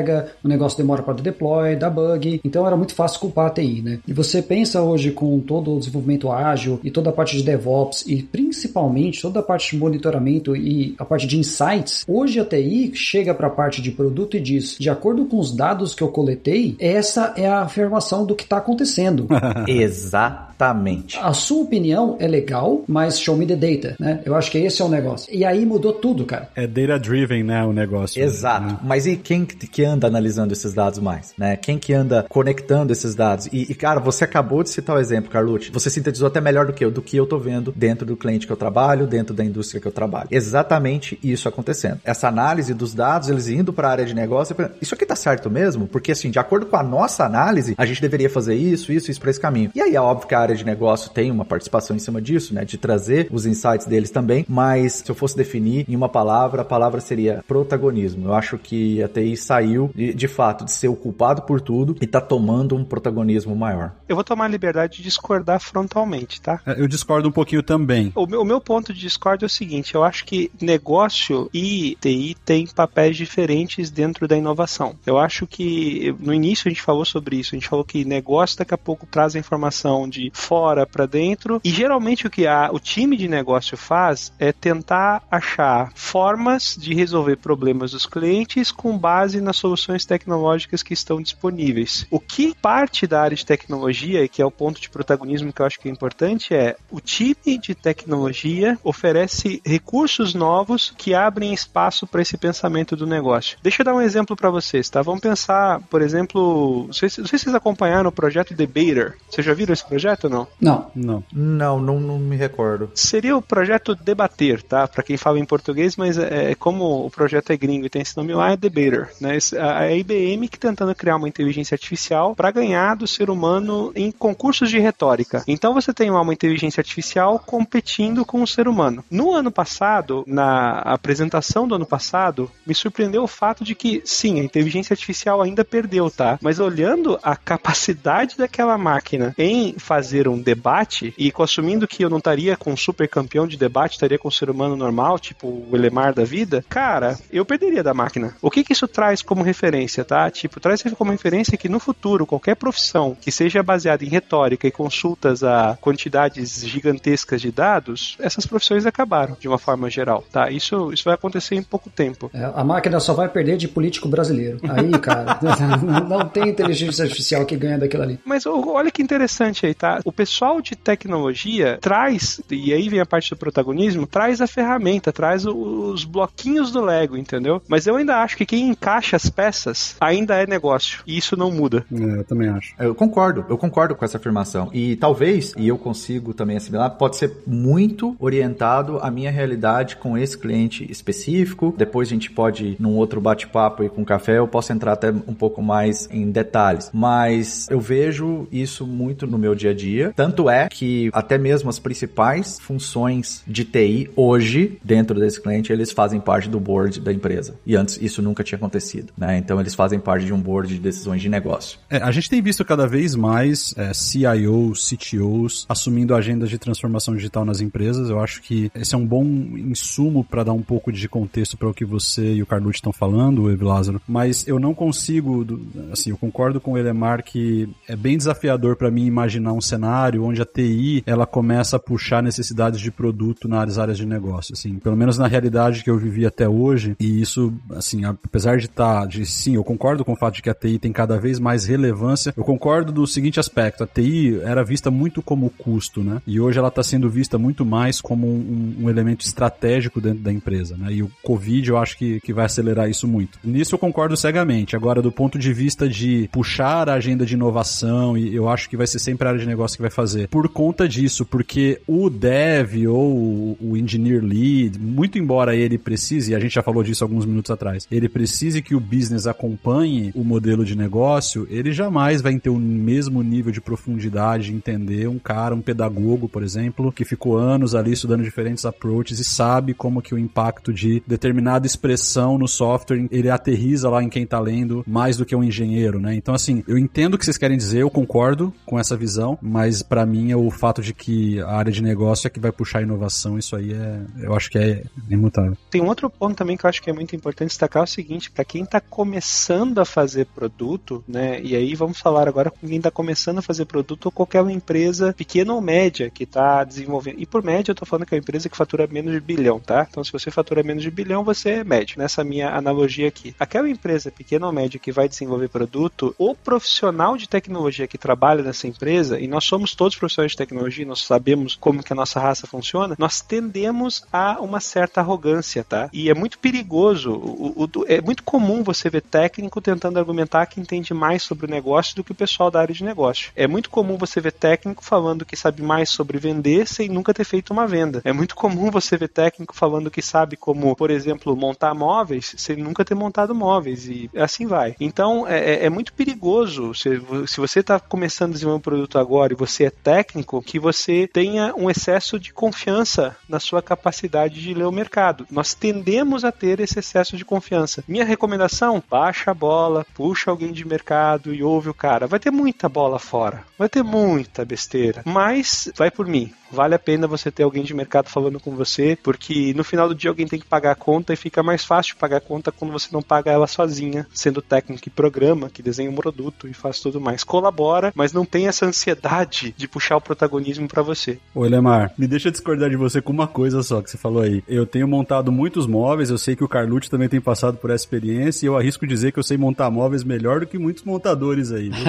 o 0.43 0.47
negócio 0.47 0.77
demora 0.77 1.03
para 1.03 1.13
deploy, 1.13 1.75
dá 1.75 1.89
bug, 1.89 2.41
então 2.43 2.65
era 2.65 2.75
muito 2.75 2.93
fácil 2.95 3.19
culpar 3.19 3.47
a 3.47 3.49
TI, 3.49 3.81
né? 3.81 3.99
E 4.07 4.13
você 4.13 4.41
pensa 4.41 4.81
hoje 4.81 5.11
com 5.11 5.39
todo 5.39 5.75
o 5.75 5.79
desenvolvimento 5.79 6.31
ágil 6.31 6.79
e 6.83 6.91
toda 6.91 7.09
a 7.09 7.13
parte 7.13 7.37
de 7.37 7.43
DevOps 7.43 8.05
e 8.07 8.21
principalmente 8.23 9.21
toda 9.21 9.39
a 9.39 9.43
parte 9.43 9.71
de 9.71 9.77
monitoramento 9.77 10.55
e 10.55 10.95
a 10.97 11.05
parte 11.05 11.27
de 11.27 11.37
insights, 11.37 12.03
hoje 12.07 12.39
a 12.39 12.45
TI 12.45 12.91
chega 12.93 13.33
para 13.33 13.47
a 13.47 13.51
parte 13.51 13.81
de 13.81 13.91
produto 13.91 14.37
e 14.37 14.39
diz, 14.39 14.77
de 14.79 14.89
acordo 14.89 15.25
com 15.25 15.39
os 15.39 15.55
dados 15.55 15.93
que 15.93 16.01
eu 16.01 16.09
coletei, 16.09 16.75
essa 16.79 17.33
é 17.35 17.47
a 17.47 17.61
afirmação 17.61 18.25
do 18.25 18.35
que 18.35 18.43
está 18.43 18.57
acontecendo. 18.57 19.27
Exatamente. 19.67 21.17
A 21.19 21.33
sua 21.33 21.63
opinião 21.63 22.17
é 22.19 22.27
legal, 22.27 22.83
mas 22.87 23.19
show 23.19 23.35
me 23.35 23.45
the 23.45 23.55
data, 23.55 23.95
né? 23.99 24.21
Eu 24.25 24.35
acho 24.35 24.51
que 24.51 24.57
esse 24.57 24.81
é 24.81 24.85
o 24.85 24.89
negócio. 24.89 25.33
E 25.33 25.43
aí 25.43 25.65
mudou 25.65 25.93
tudo, 25.93 26.25
cara. 26.25 26.49
É 26.55 26.67
data 26.67 26.99
driven, 26.99 27.43
né, 27.43 27.63
o 27.63 27.73
negócio. 27.73 28.21
Exato. 28.21 28.65
Né? 28.67 28.79
Mas 28.83 29.07
e 29.07 29.15
quem 29.15 29.45
que 29.45 29.80
anda 29.83 30.07
analisando 30.07 30.53
esses 30.53 30.73
dados 30.73 30.99
mais, 30.99 31.33
né? 31.37 31.55
Quem 31.55 31.77
que 31.77 31.93
anda 31.93 32.25
conectando 32.29 32.91
esses 32.91 33.15
dados? 33.15 33.47
E, 33.47 33.71
e 33.71 33.75
cara, 33.75 33.99
você 33.99 34.23
acabou 34.23 34.63
de 34.63 34.69
citar 34.69 34.95
o 34.95 34.99
exemplo, 34.99 35.29
Carlucci. 35.29 35.71
Você 35.71 35.89
sintetizou 35.89 36.27
até 36.27 36.41
melhor 36.41 36.65
do 36.65 36.73
que 36.73 36.83
eu, 36.83 36.91
do 36.91 37.01
que 37.01 37.17
eu 37.17 37.25
tô 37.25 37.37
vendo 37.37 37.73
dentro 37.75 38.05
do 38.05 38.17
cliente 38.17 38.45
que 38.45 38.53
eu 38.53 38.57
trabalho, 38.57 39.07
dentro 39.07 39.33
da 39.33 39.43
indústria 39.43 39.81
que 39.81 39.87
eu 39.87 39.91
trabalho. 39.91 40.27
Exatamente 40.31 41.19
isso 41.23 41.47
acontecendo. 41.47 41.99
Essa 42.03 42.27
análise 42.27 42.73
dos 42.73 42.93
dados, 42.93 43.29
eles 43.29 43.47
indo 43.47 43.73
para 43.73 43.87
a 43.87 43.91
área 43.91 44.05
de 44.05 44.13
negócio, 44.13 44.55
isso 44.81 44.93
aqui 44.95 45.05
tá 45.05 45.15
certo 45.15 45.49
mesmo? 45.49 45.87
Porque 45.87 46.11
assim, 46.11 46.29
de 46.29 46.39
acordo 46.39 46.65
com 46.65 46.75
a 46.75 46.83
nossa 46.83 47.25
análise, 47.25 47.75
a 47.77 47.85
gente 47.85 48.01
deveria 48.01 48.29
fazer 48.29 48.55
isso, 48.55 48.91
isso, 48.91 49.11
isso 49.11 49.19
para 49.19 49.29
esse 49.29 49.39
caminho. 49.39 49.71
E 49.73 49.81
aí 49.81 49.95
é 49.95 50.01
óbvio 50.01 50.27
que 50.27 50.35
a 50.35 50.39
área 50.39 50.55
de 50.55 50.65
negócio 50.65 51.11
tem 51.11 51.31
uma 51.31 51.45
participação 51.45 51.95
em 51.95 51.99
cima 51.99 52.21
disso, 52.21 52.53
né, 52.53 52.65
de 52.65 52.77
trazer 52.77 53.27
os 53.31 53.45
insights 53.45 53.87
deles 53.87 54.09
também, 54.09 54.45
mas 54.47 55.01
se 55.05 55.09
eu 55.09 55.15
fosse 55.15 55.35
definir 55.35 55.85
em 55.87 55.95
uma 55.95 56.09
palavra, 56.09 56.61
a 56.61 56.65
palavra 56.65 56.99
seria 56.99 57.43
protagonismo. 57.47 58.27
Eu 58.27 58.33
acho 58.33 58.57
que 58.57 59.01
a 59.03 59.07
TI 59.07 59.37
saiu 59.37 59.70
de, 59.95 60.13
de 60.13 60.27
fato 60.27 60.65
de 60.65 60.71
ser 60.71 60.87
o 60.87 60.95
culpado 60.95 61.43
por 61.43 61.61
tudo 61.61 61.95
e 62.01 62.07
tá 62.07 62.21
tomando 62.21 62.75
um 62.75 62.83
protagonismo 62.83 63.55
maior. 63.55 63.93
Eu 64.07 64.15
vou 64.15 64.23
tomar 64.23 64.45
a 64.45 64.47
liberdade 64.47 64.97
de 64.97 65.03
discordar 65.03 65.59
frontalmente, 65.59 66.41
tá? 66.41 66.61
É, 66.65 66.79
eu 66.79 66.87
discordo 66.87 67.29
um 67.29 67.31
pouquinho 67.31 67.63
também. 67.63 68.11
O 68.15 68.25
meu, 68.25 68.41
o 68.41 68.45
meu 68.45 68.61
ponto 68.61 68.93
de 68.93 68.99
discórdia 68.99 69.45
é 69.45 69.47
o 69.47 69.49
seguinte: 69.49 69.95
eu 69.95 70.03
acho 70.03 70.25
que 70.25 70.51
negócio 70.61 71.49
e 71.53 71.97
TI 71.99 72.35
têm 72.45 72.67
papéis 72.67 73.17
diferentes 73.17 73.89
dentro 73.89 74.27
da 74.27 74.37
inovação. 74.37 74.95
Eu 75.05 75.17
acho 75.17 75.47
que 75.47 76.15
no 76.19 76.33
início 76.33 76.67
a 76.67 76.71
gente 76.71 76.81
falou 76.81 77.05
sobre 77.05 77.37
isso. 77.37 77.55
A 77.55 77.57
gente 77.57 77.69
falou 77.69 77.85
que 77.85 78.05
negócio 78.05 78.57
daqui 78.57 78.73
a 78.73 78.77
pouco 78.77 79.05
traz 79.05 79.35
a 79.35 79.39
informação 79.39 80.07
de 80.07 80.31
fora 80.33 80.85
para 80.85 81.05
dentro 81.05 81.61
e 81.63 81.69
geralmente 81.69 82.27
o 82.27 82.29
que 82.29 82.47
a, 82.47 82.69
o 82.71 82.79
time 82.79 83.15
de 83.17 83.27
negócio 83.27 83.77
faz 83.77 84.31
é 84.39 84.51
tentar 84.51 85.23
achar 85.29 85.91
formas 85.95 86.75
de 86.79 86.93
resolver 86.93 87.37
problemas 87.37 87.91
dos 87.91 88.05
clientes 88.05 88.71
com 88.71 88.97
base 88.97 89.41
nas 89.41 89.57
soluções 89.61 90.05
tecnológicas 90.05 90.83
que 90.83 90.93
estão 90.93 91.21
disponíveis. 91.21 92.05
O 92.09 92.19
que 92.19 92.55
parte 92.55 93.05
da 93.07 93.21
área 93.21 93.37
de 93.37 93.45
tecnologia, 93.45 94.23
e 94.23 94.29
que 94.29 94.41
é 94.41 94.45
o 94.45 94.51
ponto 94.51 94.81
de 94.81 94.89
protagonismo 94.89 95.53
que 95.53 95.61
eu 95.61 95.65
acho 95.65 95.79
que 95.79 95.87
é 95.87 95.91
importante, 95.91 96.53
é 96.53 96.75
o 96.89 96.99
time 96.99 97.57
de 97.57 97.75
tecnologia 97.75 98.77
oferece 98.83 99.61
recursos 99.65 100.33
novos 100.33 100.93
que 100.97 101.13
abrem 101.13 101.53
espaço 101.53 102.07
para 102.07 102.21
esse 102.21 102.37
pensamento 102.37 102.95
do 102.95 103.05
negócio. 103.05 103.57
Deixa 103.61 103.81
eu 103.81 103.85
dar 103.85 103.95
um 103.95 104.01
exemplo 104.01 104.35
para 104.35 104.49
vocês, 104.49 104.89
tá? 104.89 105.01
Vamos 105.01 105.21
pensar, 105.21 105.79
por 105.89 106.01
exemplo, 106.01 106.85
não 106.87 106.93
sei, 106.93 107.09
não 107.17 107.27
sei 107.27 107.37
se 107.37 107.45
vocês 107.45 107.55
acompanharam 107.55 108.09
o 108.09 108.11
projeto 108.11 108.53
Debater. 108.53 109.15
Vocês 109.29 109.45
já 109.45 109.53
viram 109.53 109.73
esse 109.73 109.85
projeto 109.85 110.25
ou 110.25 110.29
não? 110.29 110.47
Não. 110.59 110.91
Não. 110.95 111.23
Não, 111.31 111.79
não, 111.79 111.99
não 111.99 112.19
me 112.19 112.35
recordo. 112.35 112.89
Seria 112.95 113.37
o 113.37 113.41
projeto 113.41 113.95
Debater, 113.95 114.63
tá? 114.63 114.87
Para 114.87 115.03
quem 115.03 115.17
fala 115.17 115.39
em 115.39 115.45
português, 115.45 115.95
mas 115.95 116.17
é, 116.17 116.51
é 116.51 116.55
como 116.55 117.05
o 117.05 117.11
projeto 117.11 117.51
é 117.51 117.57
gringo 117.57 117.85
e 117.85 117.89
tem 117.89 118.01
esse 118.01 118.17
nome 118.17 118.33
lá, 118.33 118.51
é 118.51 118.57
Debater. 118.57 119.09
Né? 119.19 119.37
A 119.53 119.91
IBM 119.91 120.47
que 120.47 120.59
tentando 120.59 120.95
criar 120.95 121.15
uma 121.15 121.27
inteligência 121.27 121.75
artificial 121.75 122.35
para 122.35 122.51
ganhar 122.51 122.95
do 122.95 123.07
ser 123.07 123.29
humano 123.29 123.91
em 123.95 124.11
concursos 124.11 124.69
de 124.69 124.79
retórica. 124.79 125.43
Então 125.47 125.73
você 125.73 125.93
tem 125.93 126.09
uma 126.09 126.33
inteligência 126.33 126.81
artificial 126.81 127.39
competindo 127.39 128.25
com 128.25 128.41
o 128.41 128.47
ser 128.47 128.67
humano. 128.67 129.03
No 129.09 129.33
ano 129.33 129.51
passado, 129.51 130.23
na 130.27 130.79
apresentação 130.79 131.67
do 131.67 131.75
ano 131.75 131.85
passado, 131.85 132.49
me 132.65 132.73
surpreendeu 132.73 133.23
o 133.23 133.27
fato 133.27 133.63
de 133.63 133.75
que, 133.75 134.01
sim, 134.05 134.39
a 134.39 134.43
inteligência 134.43 134.93
artificial 134.93 135.41
ainda 135.41 135.65
perdeu, 135.65 136.09
tá? 136.09 136.37
Mas 136.41 136.59
olhando 136.59 137.19
a 137.21 137.35
capacidade 137.35 138.37
daquela 138.37 138.77
máquina 138.77 139.33
em 139.37 139.75
fazer 139.77 140.27
um 140.27 140.39
debate, 140.39 141.13
e 141.17 141.31
assumindo 141.43 141.87
que 141.87 142.03
eu 142.03 142.09
não 142.09 142.19
estaria 142.19 142.55
com 142.55 142.71
um 142.71 142.77
super 142.77 143.07
campeão 143.07 143.47
de 143.47 143.57
debate, 143.57 143.93
estaria 143.93 144.17
com 144.17 144.27
um 144.27 144.31
ser 144.31 144.49
humano 144.49 144.75
normal, 144.75 145.19
tipo 145.19 145.47
o 145.47 145.69
Elemar 145.73 146.13
da 146.13 146.23
vida, 146.23 146.63
cara, 146.69 147.17
eu 147.31 147.45
perderia 147.45 147.83
da 147.83 147.93
máquina. 147.93 148.35
O 148.41 148.49
que, 148.49 148.63
que 148.63 148.73
isso 148.73 148.87
traz 148.87 149.21
como 149.21 149.40
referência, 149.41 150.03
tá? 150.03 150.29
Tipo, 150.29 150.59
traz 150.59 150.81
como 150.97 151.11
referência 151.11 151.57
que 151.57 151.69
no 151.69 151.79
futuro, 151.79 152.25
qualquer 152.25 152.55
profissão 152.55 153.15
que 153.19 153.31
seja 153.31 153.63
baseada 153.63 154.03
em 154.03 154.09
retórica 154.09 154.67
e 154.67 154.71
consultas 154.71 155.43
a 155.43 155.77
quantidades 155.79 156.65
gigantescas 156.65 157.41
de 157.41 157.51
dados, 157.51 158.15
essas 158.19 158.45
profissões 158.45 158.85
acabaram, 158.85 159.37
de 159.39 159.47
uma 159.47 159.57
forma 159.57 159.89
geral, 159.89 160.23
tá? 160.31 160.49
Isso, 160.49 160.91
isso 160.91 161.03
vai 161.03 161.13
acontecer 161.13 161.55
em 161.55 161.63
pouco 161.63 161.89
tempo. 161.89 162.29
É, 162.33 162.51
a 162.53 162.63
máquina 162.63 162.99
só 162.99 163.13
vai 163.13 163.29
perder 163.29 163.57
de 163.57 163.67
político 163.67 164.07
brasileiro. 164.07 164.59
Aí, 164.69 164.91
cara, 164.99 165.39
não 166.07 166.27
tem 166.27 166.49
inteligência 166.49 167.03
artificial 167.03 167.45
que 167.45 167.55
ganha 167.55 167.77
daquilo 167.77 168.03
ali. 168.03 168.19
Mas 168.25 168.45
olha 168.45 168.91
que 168.91 169.01
interessante 169.01 169.65
aí, 169.65 169.73
tá? 169.73 169.99
O 170.03 170.11
pessoal 170.11 170.61
de 170.61 170.75
tecnologia 170.75 171.77
traz, 171.81 172.41
e 172.49 172.73
aí 172.73 172.89
vem 172.89 172.99
a 172.99 173.05
parte 173.05 173.29
do 173.29 173.37
protagonismo, 173.37 174.07
traz 174.07 174.41
a 174.41 174.47
ferramenta, 174.47 175.11
traz 175.11 175.45
os 175.45 176.03
bloquinhos 176.03 176.71
do 176.71 176.81
Lego, 176.81 177.17
entendeu? 177.17 177.61
Mas 177.67 177.87
eu 177.87 177.95
ainda 177.95 178.17
acho 178.17 178.37
que 178.37 178.45
quem 178.45 178.69
encaixa 178.69 179.19
as 179.21 179.29
peças 179.29 179.95
ainda 180.01 180.35
é 180.35 180.47
negócio. 180.47 181.03
E 181.05 181.17
isso 181.17 181.37
não 181.37 181.51
muda. 181.51 181.85
É, 181.91 182.19
eu 182.19 182.23
também 182.23 182.49
acho. 182.49 182.73
Eu 182.79 182.95
concordo, 182.95 183.45
eu 183.47 183.57
concordo 183.57 183.95
com 183.95 184.03
essa 184.03 184.17
afirmação. 184.17 184.69
E 184.73 184.95
talvez, 184.95 185.53
e 185.55 185.67
eu 185.67 185.77
consigo 185.77 186.33
também 186.33 186.57
assimilar, 186.57 186.89
pode 186.91 187.17
ser 187.17 187.31
muito 187.45 188.15
orientado 188.19 188.97
à 188.99 189.11
minha 189.11 189.29
realidade 189.29 189.95
com 189.97 190.17
esse 190.17 190.37
cliente 190.37 190.89
específico. 190.91 191.73
Depois 191.77 192.07
a 192.07 192.11
gente 192.11 192.31
pode, 192.31 192.75
num 192.79 192.95
outro 192.95 193.21
bate-papo 193.21 193.83
aí 193.83 193.89
com 193.89 194.03
café, 194.03 194.39
eu 194.39 194.47
posso 194.47 194.73
entrar 194.73 194.93
até 194.93 195.11
um 195.11 195.33
pouco 195.33 195.61
mais 195.61 196.07
em 196.11 196.31
detalhes. 196.31 196.89
Mas 196.93 197.67
eu 197.69 197.79
vejo 197.79 198.47
isso 198.51 198.87
muito 198.87 199.27
no 199.27 199.37
meu 199.37 199.53
dia 199.53 199.71
a 199.71 199.73
dia. 199.73 200.13
Tanto 200.15 200.49
é 200.49 200.67
que 200.67 201.09
até 201.13 201.37
mesmo 201.37 201.69
as 201.69 201.77
principais 201.77 202.59
funções 202.59 203.43
de 203.45 203.63
TI 203.65 204.09
hoje, 204.15 204.79
dentro 204.83 205.19
desse 205.19 205.39
cliente, 205.39 205.71
eles 205.71 205.91
fazem 205.91 206.19
parte 206.19 206.49
do 206.49 206.59
board 206.59 206.99
da 206.99 207.13
empresa. 207.13 207.55
E 207.65 207.75
antes 207.75 208.01
isso 208.01 208.21
nunca 208.21 208.43
tinha 208.43 208.57
acontecido, 208.57 209.10
né? 209.17 209.37
Então 209.37 209.59
eles 209.59 209.75
fazem 209.75 209.99
parte 209.99 210.25
de 210.25 210.33
um 210.33 210.39
board 210.39 210.73
de 210.73 210.79
decisões 210.79 211.21
de 211.21 211.29
negócio. 211.29 211.79
É, 211.89 211.97
a 211.97 212.11
gente 212.11 212.29
tem 212.29 212.41
visto 212.41 212.63
cada 212.65 212.87
vez 212.87 213.15
mais 213.15 213.73
é, 213.77 213.93
CIOs, 213.93 214.89
CTOs 214.89 215.65
assumindo 215.67 216.15
agendas 216.15 216.49
de 216.49 216.57
transformação 216.57 217.15
digital 217.15 217.45
nas 217.45 217.61
empresas. 217.61 218.09
Eu 218.09 218.19
acho 218.19 218.41
que 218.41 218.71
esse 218.75 218.95
é 218.95 218.97
um 218.97 219.05
bom 219.05 219.23
insumo 219.23 220.23
para 220.23 220.43
dar 220.43 220.53
um 220.53 220.61
pouco 220.61 220.91
de 220.91 221.07
contexto 221.07 221.57
para 221.57 221.69
o 221.69 221.73
que 221.73 221.85
você 221.85 222.33
e 222.33 222.41
o 222.41 222.45
Carlucci 222.45 222.77
estão 222.77 222.93
falando, 222.93 223.49
Ev 223.49 223.61
Lázaro. 223.61 224.01
Mas 224.07 224.47
eu 224.47 224.59
não 224.59 224.73
consigo, 224.73 225.45
assim, 225.91 226.11
eu 226.11 226.17
concordo 226.17 226.59
com 226.59 226.73
o 226.73 226.77
Elemar 226.77 227.23
que 227.23 227.69
é 227.87 227.95
bem 227.95 228.17
desafiador 228.17 228.75
para 228.75 228.91
mim 228.91 229.05
imaginar 229.05 229.53
um 229.53 229.61
cenário 229.61 230.23
onde 230.23 230.41
a 230.41 230.45
TI 230.45 231.03
ela 231.05 231.25
começa 231.25 231.75
a 231.77 231.79
puxar 231.79 232.23
necessidades 232.23 232.79
de 232.79 232.91
produto 232.91 233.47
nas 233.47 233.77
áreas 233.77 233.97
de 233.97 234.05
negócio. 234.05 234.53
Assim, 234.53 234.79
pelo 234.79 234.95
menos 234.95 235.17
na 235.17 235.27
realidade 235.27 235.83
que 235.83 235.89
eu 235.89 235.97
vivi 235.97 236.25
até 236.25 236.47
hoje. 236.47 236.95
E 236.99 237.21
isso, 237.21 237.53
assim, 237.71 238.05
apesar 238.05 238.57
de 238.57 238.65
estar, 238.65 239.00
tá, 239.00 239.00
sim, 239.25 239.55
eu 239.55 239.63
concordo 239.63 240.03
com 240.03 240.13
o 240.13 240.15
fato 240.15 240.35
de 240.35 240.41
que 240.41 240.49
a 240.49 240.53
TI 240.53 240.79
tem 240.79 240.91
cada 240.91 241.17
vez 241.19 241.39
mais 241.39 241.65
relevância. 241.65 242.33
Eu 242.35 242.43
concordo 242.43 242.91
do 242.91 243.05
seguinte 243.07 243.39
aspecto: 243.39 243.83
a 243.83 243.87
TI 243.87 244.39
era 244.43 244.63
vista 244.63 244.91
muito 244.91 245.21
como 245.21 245.49
custo, 245.49 246.03
né? 246.03 246.21
E 246.25 246.39
hoje 246.39 246.59
ela 246.59 246.67
está 246.67 246.83
sendo 246.83 247.09
vista 247.09 247.37
muito 247.37 247.65
mais 247.65 248.01
como 248.01 248.27
um, 248.27 248.75
um, 248.81 248.89
elemento 248.89 249.25
estratégico 249.25 250.01
dentro 250.01 250.23
da 250.23 250.31
empresa, 250.31 250.75
né? 250.77 250.91
E 250.91 251.03
o 251.03 251.11
Covid 251.23 251.69
eu 251.69 251.77
acho 251.77 251.97
que, 251.97 252.19
que 252.21 252.33
vai 252.33 252.45
acelerar 252.45 252.89
isso 252.89 253.07
muito. 253.07 253.39
Nisso 253.43 253.75
eu 253.75 253.79
concordo 253.79 254.15
cegamente. 254.15 254.75
Agora, 254.75 255.01
do 255.01 255.11
ponto 255.11 255.37
de 255.37 255.53
vista 255.53 255.87
de 255.87 256.29
puxar 256.31 256.89
a 256.89 256.93
agenda 256.93 257.25
de 257.25 257.33
inovação, 257.33 258.17
e 258.17 258.35
eu 258.35 258.49
acho 258.49 258.69
que 258.69 258.77
vai 258.77 258.87
ser 258.87 258.99
sempre 258.99 259.27
a 259.27 259.31
área 259.31 259.41
de 259.41 259.47
negócio 259.47 259.77
que 259.77 259.81
vai 259.81 259.91
fazer, 259.91 260.27
por 260.27 260.47
conta 260.49 260.87
disso, 260.87 261.25
porque 261.25 261.81
o 261.87 262.09
dev 262.09 262.87
ou 262.87 263.57
o 263.59 263.77
engineer 263.77 264.23
lead, 264.23 264.79
muito 264.79 265.17
embora 265.17 265.55
ele 265.55 265.77
precise, 265.77 266.31
e 266.31 266.35
a 266.35 266.39
gente 266.39 266.53
já 266.53 266.63
falou 266.63 266.83
disso 266.83 267.03
alguns 267.03 267.25
minutos 267.25 267.51
atrás, 267.51 267.87
ele 267.91 268.09
precise 268.09 268.61
que 268.61 268.75
o 268.75 268.79
business 268.91 269.25
acompanhe 269.25 270.11
o 270.13 270.23
modelo 270.23 270.65
de 270.65 270.75
negócio, 270.75 271.47
ele 271.49 271.71
jamais 271.71 272.21
vai 272.21 272.37
ter 272.37 272.49
o 272.49 272.57
mesmo 272.57 273.23
nível 273.23 273.51
de 273.51 273.61
profundidade 273.61 274.45
de 274.45 274.53
entender 274.53 275.07
um 275.07 275.17
cara, 275.17 275.55
um 275.55 275.61
pedagogo, 275.61 276.27
por 276.27 276.43
exemplo, 276.43 276.91
que 276.91 277.05
ficou 277.05 277.37
anos 277.37 277.73
ali 277.73 277.93
estudando 277.93 278.23
diferentes 278.23 278.65
approaches 278.65 279.19
e 279.19 279.23
sabe 279.23 279.73
como 279.73 280.01
que 280.01 280.13
o 280.13 280.17
impacto 280.17 280.73
de 280.73 281.01
determinada 281.07 281.65
expressão 281.65 282.37
no 282.37 282.47
software, 282.47 283.07
ele 283.11 283.29
aterriza 283.29 283.89
lá 283.89 284.03
em 284.03 284.09
quem 284.09 284.25
tá 284.25 284.39
lendo 284.39 284.83
mais 284.85 285.15
do 285.15 285.25
que 285.25 285.35
um 285.35 285.43
engenheiro, 285.43 285.99
né? 285.99 286.15
Então, 286.15 286.33
assim, 286.33 286.63
eu 286.67 286.77
entendo 286.77 287.13
o 287.13 287.17
que 287.17 287.25
vocês 287.25 287.37
querem 287.37 287.57
dizer, 287.57 287.81
eu 287.81 287.89
concordo 287.89 288.53
com 288.65 288.79
essa 288.79 288.97
visão, 288.97 289.37
mas 289.41 289.81
para 289.81 290.05
mim 290.05 290.31
é 290.31 290.35
o 290.35 290.49
fato 290.49 290.81
de 290.81 290.93
que 290.93 291.39
a 291.41 291.51
área 291.51 291.71
de 291.71 291.81
negócio 291.81 292.27
é 292.27 292.29
que 292.29 292.39
vai 292.39 292.51
puxar 292.51 292.79
a 292.79 292.81
inovação, 292.81 293.37
isso 293.37 293.55
aí 293.55 293.73
é, 293.73 294.01
eu 294.19 294.35
acho 294.35 294.49
que 294.49 294.57
é 294.57 294.83
imutável. 295.09 295.55
Tem 295.69 295.81
um 295.81 295.87
outro 295.87 296.09
ponto 296.09 296.35
também 296.35 296.57
que 296.57 296.65
eu 296.65 296.69
acho 296.69 296.81
que 296.81 296.89
é 296.89 296.93
muito 296.93 297.15
importante 297.15 297.49
destacar, 297.49 297.81
é 297.81 297.85
o 297.85 297.87
seguinte, 297.87 298.31
para 298.31 298.43
quem 298.43 298.65
tá 298.65 298.80
começando 298.89 299.79
a 299.79 299.85
fazer 299.85 300.25
produto, 300.25 301.03
né, 301.07 301.39
e 301.41 301.55
aí 301.55 301.75
vamos 301.75 301.99
falar 301.99 302.27
agora 302.27 302.51
com 302.51 302.67
quem 302.67 302.81
tá 302.81 302.91
começando 302.91 303.39
a 303.39 303.41
fazer 303.41 303.65
produto 303.65 304.05
ou 304.07 304.11
qualquer 304.11 304.41
empresa 304.49 305.13
pequena 305.13 305.53
ou 305.53 305.61
média 305.61 306.09
que 306.09 306.25
tá 306.25 306.63
desenvolvendo, 306.63 307.19
e 307.19 307.25
por 307.25 307.43
média 307.43 307.71
eu 307.71 307.75
tô 307.75 307.85
falando 307.85 308.05
que 308.05 308.13
é 308.13 308.17
uma 308.17 308.21
empresa 308.21 308.49
que 308.49 308.57
fatura 308.57 308.87
menos 308.87 309.13
de 309.13 309.19
bilhão, 309.19 309.59
tá? 309.59 309.87
Então 309.89 310.03
se 310.03 310.11
você 310.11 310.31
fatura 310.31 310.63
menos 310.63 310.83
de 310.83 310.91
bilhão, 310.91 311.23
você 311.23 311.49
é 311.49 311.63
médio, 311.63 311.99
nessa 311.99 312.23
minha 312.23 312.49
analogia 312.55 313.07
aqui. 313.07 313.35
Aquela 313.39 313.69
empresa 313.69 314.11
pequena 314.11 314.47
ou 314.47 314.53
média 314.53 314.79
que 314.79 314.91
vai 314.91 315.07
desenvolver 315.07 315.49
produto, 315.49 316.15
o 316.17 316.33
profissional 316.33 317.15
de 317.17 317.29
tecnologia 317.29 317.87
que 317.87 317.97
trabalha 317.97 318.43
nessa 318.43 318.67
empresa, 318.67 319.19
e 319.19 319.27
nós 319.27 319.43
somos 319.43 319.75
todos 319.75 319.97
profissionais 319.97 320.31
de 320.31 320.37
tecnologia, 320.37 320.85
nós 320.85 321.03
sabemos 321.03 321.55
como 321.55 321.83
que 321.83 321.93
a 321.93 321.95
nossa 321.95 322.19
raça 322.19 322.47
funciona, 322.47 322.95
nós 322.97 323.21
tendemos 323.21 324.03
a 324.11 324.39
uma 324.41 324.59
certa 324.59 325.01
arrogância, 325.01 325.63
tá? 325.63 325.89
E 325.93 326.09
é 326.09 326.13
muito 326.13 326.39
perigoso, 326.39 327.11
o, 327.11 327.63
o, 327.63 327.85
é 327.87 328.01
muito 328.01 328.23
comum 328.23 328.63
você 328.63 328.70
ver 328.89 329.01
técnico 329.01 329.61
tentando 329.61 329.99
argumentar 329.99 330.45
que 330.45 330.59
entende 330.59 330.93
mais 330.93 331.23
sobre 331.23 331.45
o 331.45 331.49
negócio 331.49 331.95
do 331.95 332.03
que 332.03 332.11
o 332.11 332.15
pessoal 332.15 332.51
da 332.51 332.59
área 332.59 332.73
de 332.73 332.83
negócio. 332.83 333.31
É 333.35 333.47
muito 333.47 333.69
comum 333.69 333.97
você 333.97 334.19
ver 334.21 334.31
técnico 334.31 334.83
falando 334.83 335.25
que 335.25 335.35
sabe 335.35 335.61
mais 335.61 335.89
sobre 335.89 336.17
vender 336.17 336.67
sem 336.67 336.89
nunca 336.89 337.13
ter 337.13 337.23
feito 337.23 337.51
uma 337.51 337.67
venda. 337.67 338.01
É 338.03 338.13
muito 338.13 338.35
comum 338.35 338.69
você 338.71 338.97
ver 338.97 339.09
técnico 339.09 339.55
falando 339.55 339.91
que 339.91 340.01
sabe 340.01 340.35
como, 340.35 340.75
por 340.75 340.89
exemplo, 340.91 341.35
montar 341.35 341.73
móveis 341.73 342.33
sem 342.37 342.55
nunca 342.55 342.85
ter 342.85 342.95
montado 342.95 343.33
móveis 343.33 343.87
e 343.87 344.09
assim 344.15 344.45
vai. 344.45 344.75
Então 344.79 345.27
é, 345.27 345.39
é, 345.39 345.65
é 345.65 345.69
muito 345.69 345.93
perigoso 345.93 346.73
se, 346.73 347.01
se 347.27 347.39
você 347.39 347.59
está 347.59 347.79
começando 347.79 348.31
a 348.31 348.33
desenvolver 348.33 348.57
um 348.57 348.61
produto 348.61 348.99
agora 348.99 349.33
e 349.33 349.35
você 349.35 349.65
é 349.65 349.69
técnico, 349.69 350.41
que 350.41 350.59
você 350.59 351.07
tenha 351.11 351.53
um 351.55 351.69
excesso 351.69 352.19
de 352.19 352.33
confiança 352.33 353.15
na 353.27 353.39
sua 353.39 353.61
capacidade 353.61 354.41
de 354.41 354.53
ler 354.53 354.65
o 354.65 354.71
mercado. 354.71 355.25
Nós 355.29 355.53
tendemos 355.53 356.23
a 356.23 356.31
ter 356.31 356.59
esse 356.59 356.79
excesso 356.79 357.17
de 357.17 357.25
confiança. 357.25 357.83
Minha 357.87 358.05
recomendação: 358.05 358.60
baixa 358.89 359.31
a 359.31 359.33
bola, 359.33 359.85
puxa 359.93 360.29
alguém 360.29 360.51
de 360.51 360.65
mercado 360.65 361.33
e 361.33 361.43
ouve 361.43 361.69
o 361.69 361.73
cara. 361.73 362.07
Vai 362.07 362.19
ter 362.19 362.31
muita 362.31 362.69
bola 362.69 362.99
fora, 362.99 363.43
vai 363.57 363.69
ter 363.69 363.83
muita 363.83 364.45
besteira, 364.45 365.01
mas 365.05 365.71
vai 365.75 365.89
por 365.89 366.05
mim. 366.07 366.31
Vale 366.51 366.75
a 366.75 366.79
pena 366.79 367.07
você 367.07 367.31
ter 367.31 367.43
alguém 367.43 367.63
de 367.63 367.73
mercado 367.73 368.09
falando 368.09 368.39
com 368.39 368.55
você, 368.55 368.97
porque 369.01 369.53
no 369.55 369.63
final 369.63 369.87
do 369.87 369.95
dia 369.95 370.09
alguém 370.09 370.27
tem 370.27 370.39
que 370.39 370.45
pagar 370.45 370.71
a 370.71 370.75
conta 370.75 371.13
e 371.13 371.15
fica 371.15 371.41
mais 371.41 371.63
fácil 371.63 371.95
pagar 371.97 372.17
a 372.17 372.21
conta 372.21 372.51
quando 372.51 372.71
você 372.71 372.89
não 372.91 373.01
paga 373.01 373.31
ela 373.31 373.47
sozinha, 373.47 374.05
sendo 374.13 374.41
técnico 374.41 374.81
que 374.81 374.89
programa, 374.89 375.49
que 375.49 375.63
desenha 375.63 375.89
um 375.89 375.95
produto 375.95 376.47
e 376.47 376.53
faz 376.53 376.79
tudo 376.79 376.99
mais. 376.99 377.23
Colabora, 377.23 377.93
mas 377.95 378.11
não 378.11 378.25
tem 378.25 378.47
essa 378.47 378.65
ansiedade 378.65 379.53
de 379.57 379.67
puxar 379.67 379.97
o 379.97 380.01
protagonismo 380.01 380.67
para 380.67 380.81
você. 380.81 381.17
Ô, 381.33 381.43
Lemar, 381.43 381.93
me 381.97 382.07
deixa 382.07 382.31
discordar 382.31 382.69
de 382.69 382.75
você 382.75 383.01
com 383.01 383.13
uma 383.13 383.27
coisa 383.27 383.63
só 383.63 383.81
que 383.81 383.89
você 383.89 383.97
falou 383.97 384.21
aí. 384.21 384.43
Eu 384.47 384.65
tenho 384.65 384.87
montado 384.87 385.31
muitos 385.31 385.67
móveis, 385.67 386.09
eu 386.09 386.17
sei 386.17 386.35
que 386.35 386.43
o 386.43 386.49
Carlucci 386.49 386.89
também 386.89 387.07
tem 387.07 387.21
passado 387.21 387.57
por 387.57 387.69
essa 387.69 387.83
experiência 387.83 388.45
e 388.45 388.47
eu 388.47 388.57
arrisco 388.57 388.85
dizer 388.85 389.11
que 389.11 389.19
eu 389.19 389.23
sei 389.23 389.37
montar 389.37 389.69
móveis 389.69 390.03
melhor 390.03 390.41
do 390.41 390.47
que 390.47 390.57
muitos 390.57 390.83
montadores 390.83 391.51
aí. 391.51 391.71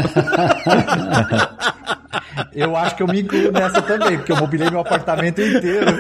Eu 2.53 2.77
acho 2.77 2.97
que 2.97 3.03
eu 3.03 3.07
me 3.07 3.21
incluo 3.21 3.53
nessa 3.53 3.83
também, 3.83 4.19
porque 4.19 4.33
eu 4.33 4.37
mobilei 4.37 4.71
meu 4.71 4.81
apartamento 4.81 5.41
inteiro. 5.41 5.91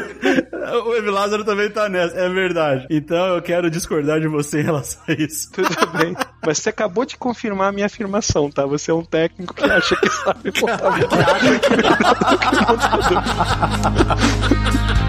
O 0.86 0.94
Ev 0.94 1.08
Lázaro 1.08 1.44
também 1.44 1.70
tá 1.70 1.88
nessa, 1.88 2.16
é 2.16 2.28
verdade. 2.28 2.86
Então 2.90 3.34
eu 3.34 3.42
quero 3.42 3.70
discordar 3.70 4.20
de 4.20 4.28
você 4.28 4.60
em 4.60 4.64
relação 4.64 5.02
a 5.08 5.12
isso. 5.12 5.50
Tudo 5.52 5.68
bem. 5.98 6.16
Mas 6.44 6.58
você 6.58 6.70
acabou 6.70 7.04
de 7.04 7.16
confirmar 7.16 7.68
a 7.68 7.72
minha 7.72 7.86
afirmação, 7.86 8.50
tá? 8.50 8.64
Você 8.66 8.90
é 8.90 8.94
um 8.94 9.04
técnico 9.04 9.54
que 9.54 9.64
acha 9.64 9.96
que 9.96 10.08
sabe 10.08 10.52
montar 10.60 10.88
o 10.88 10.92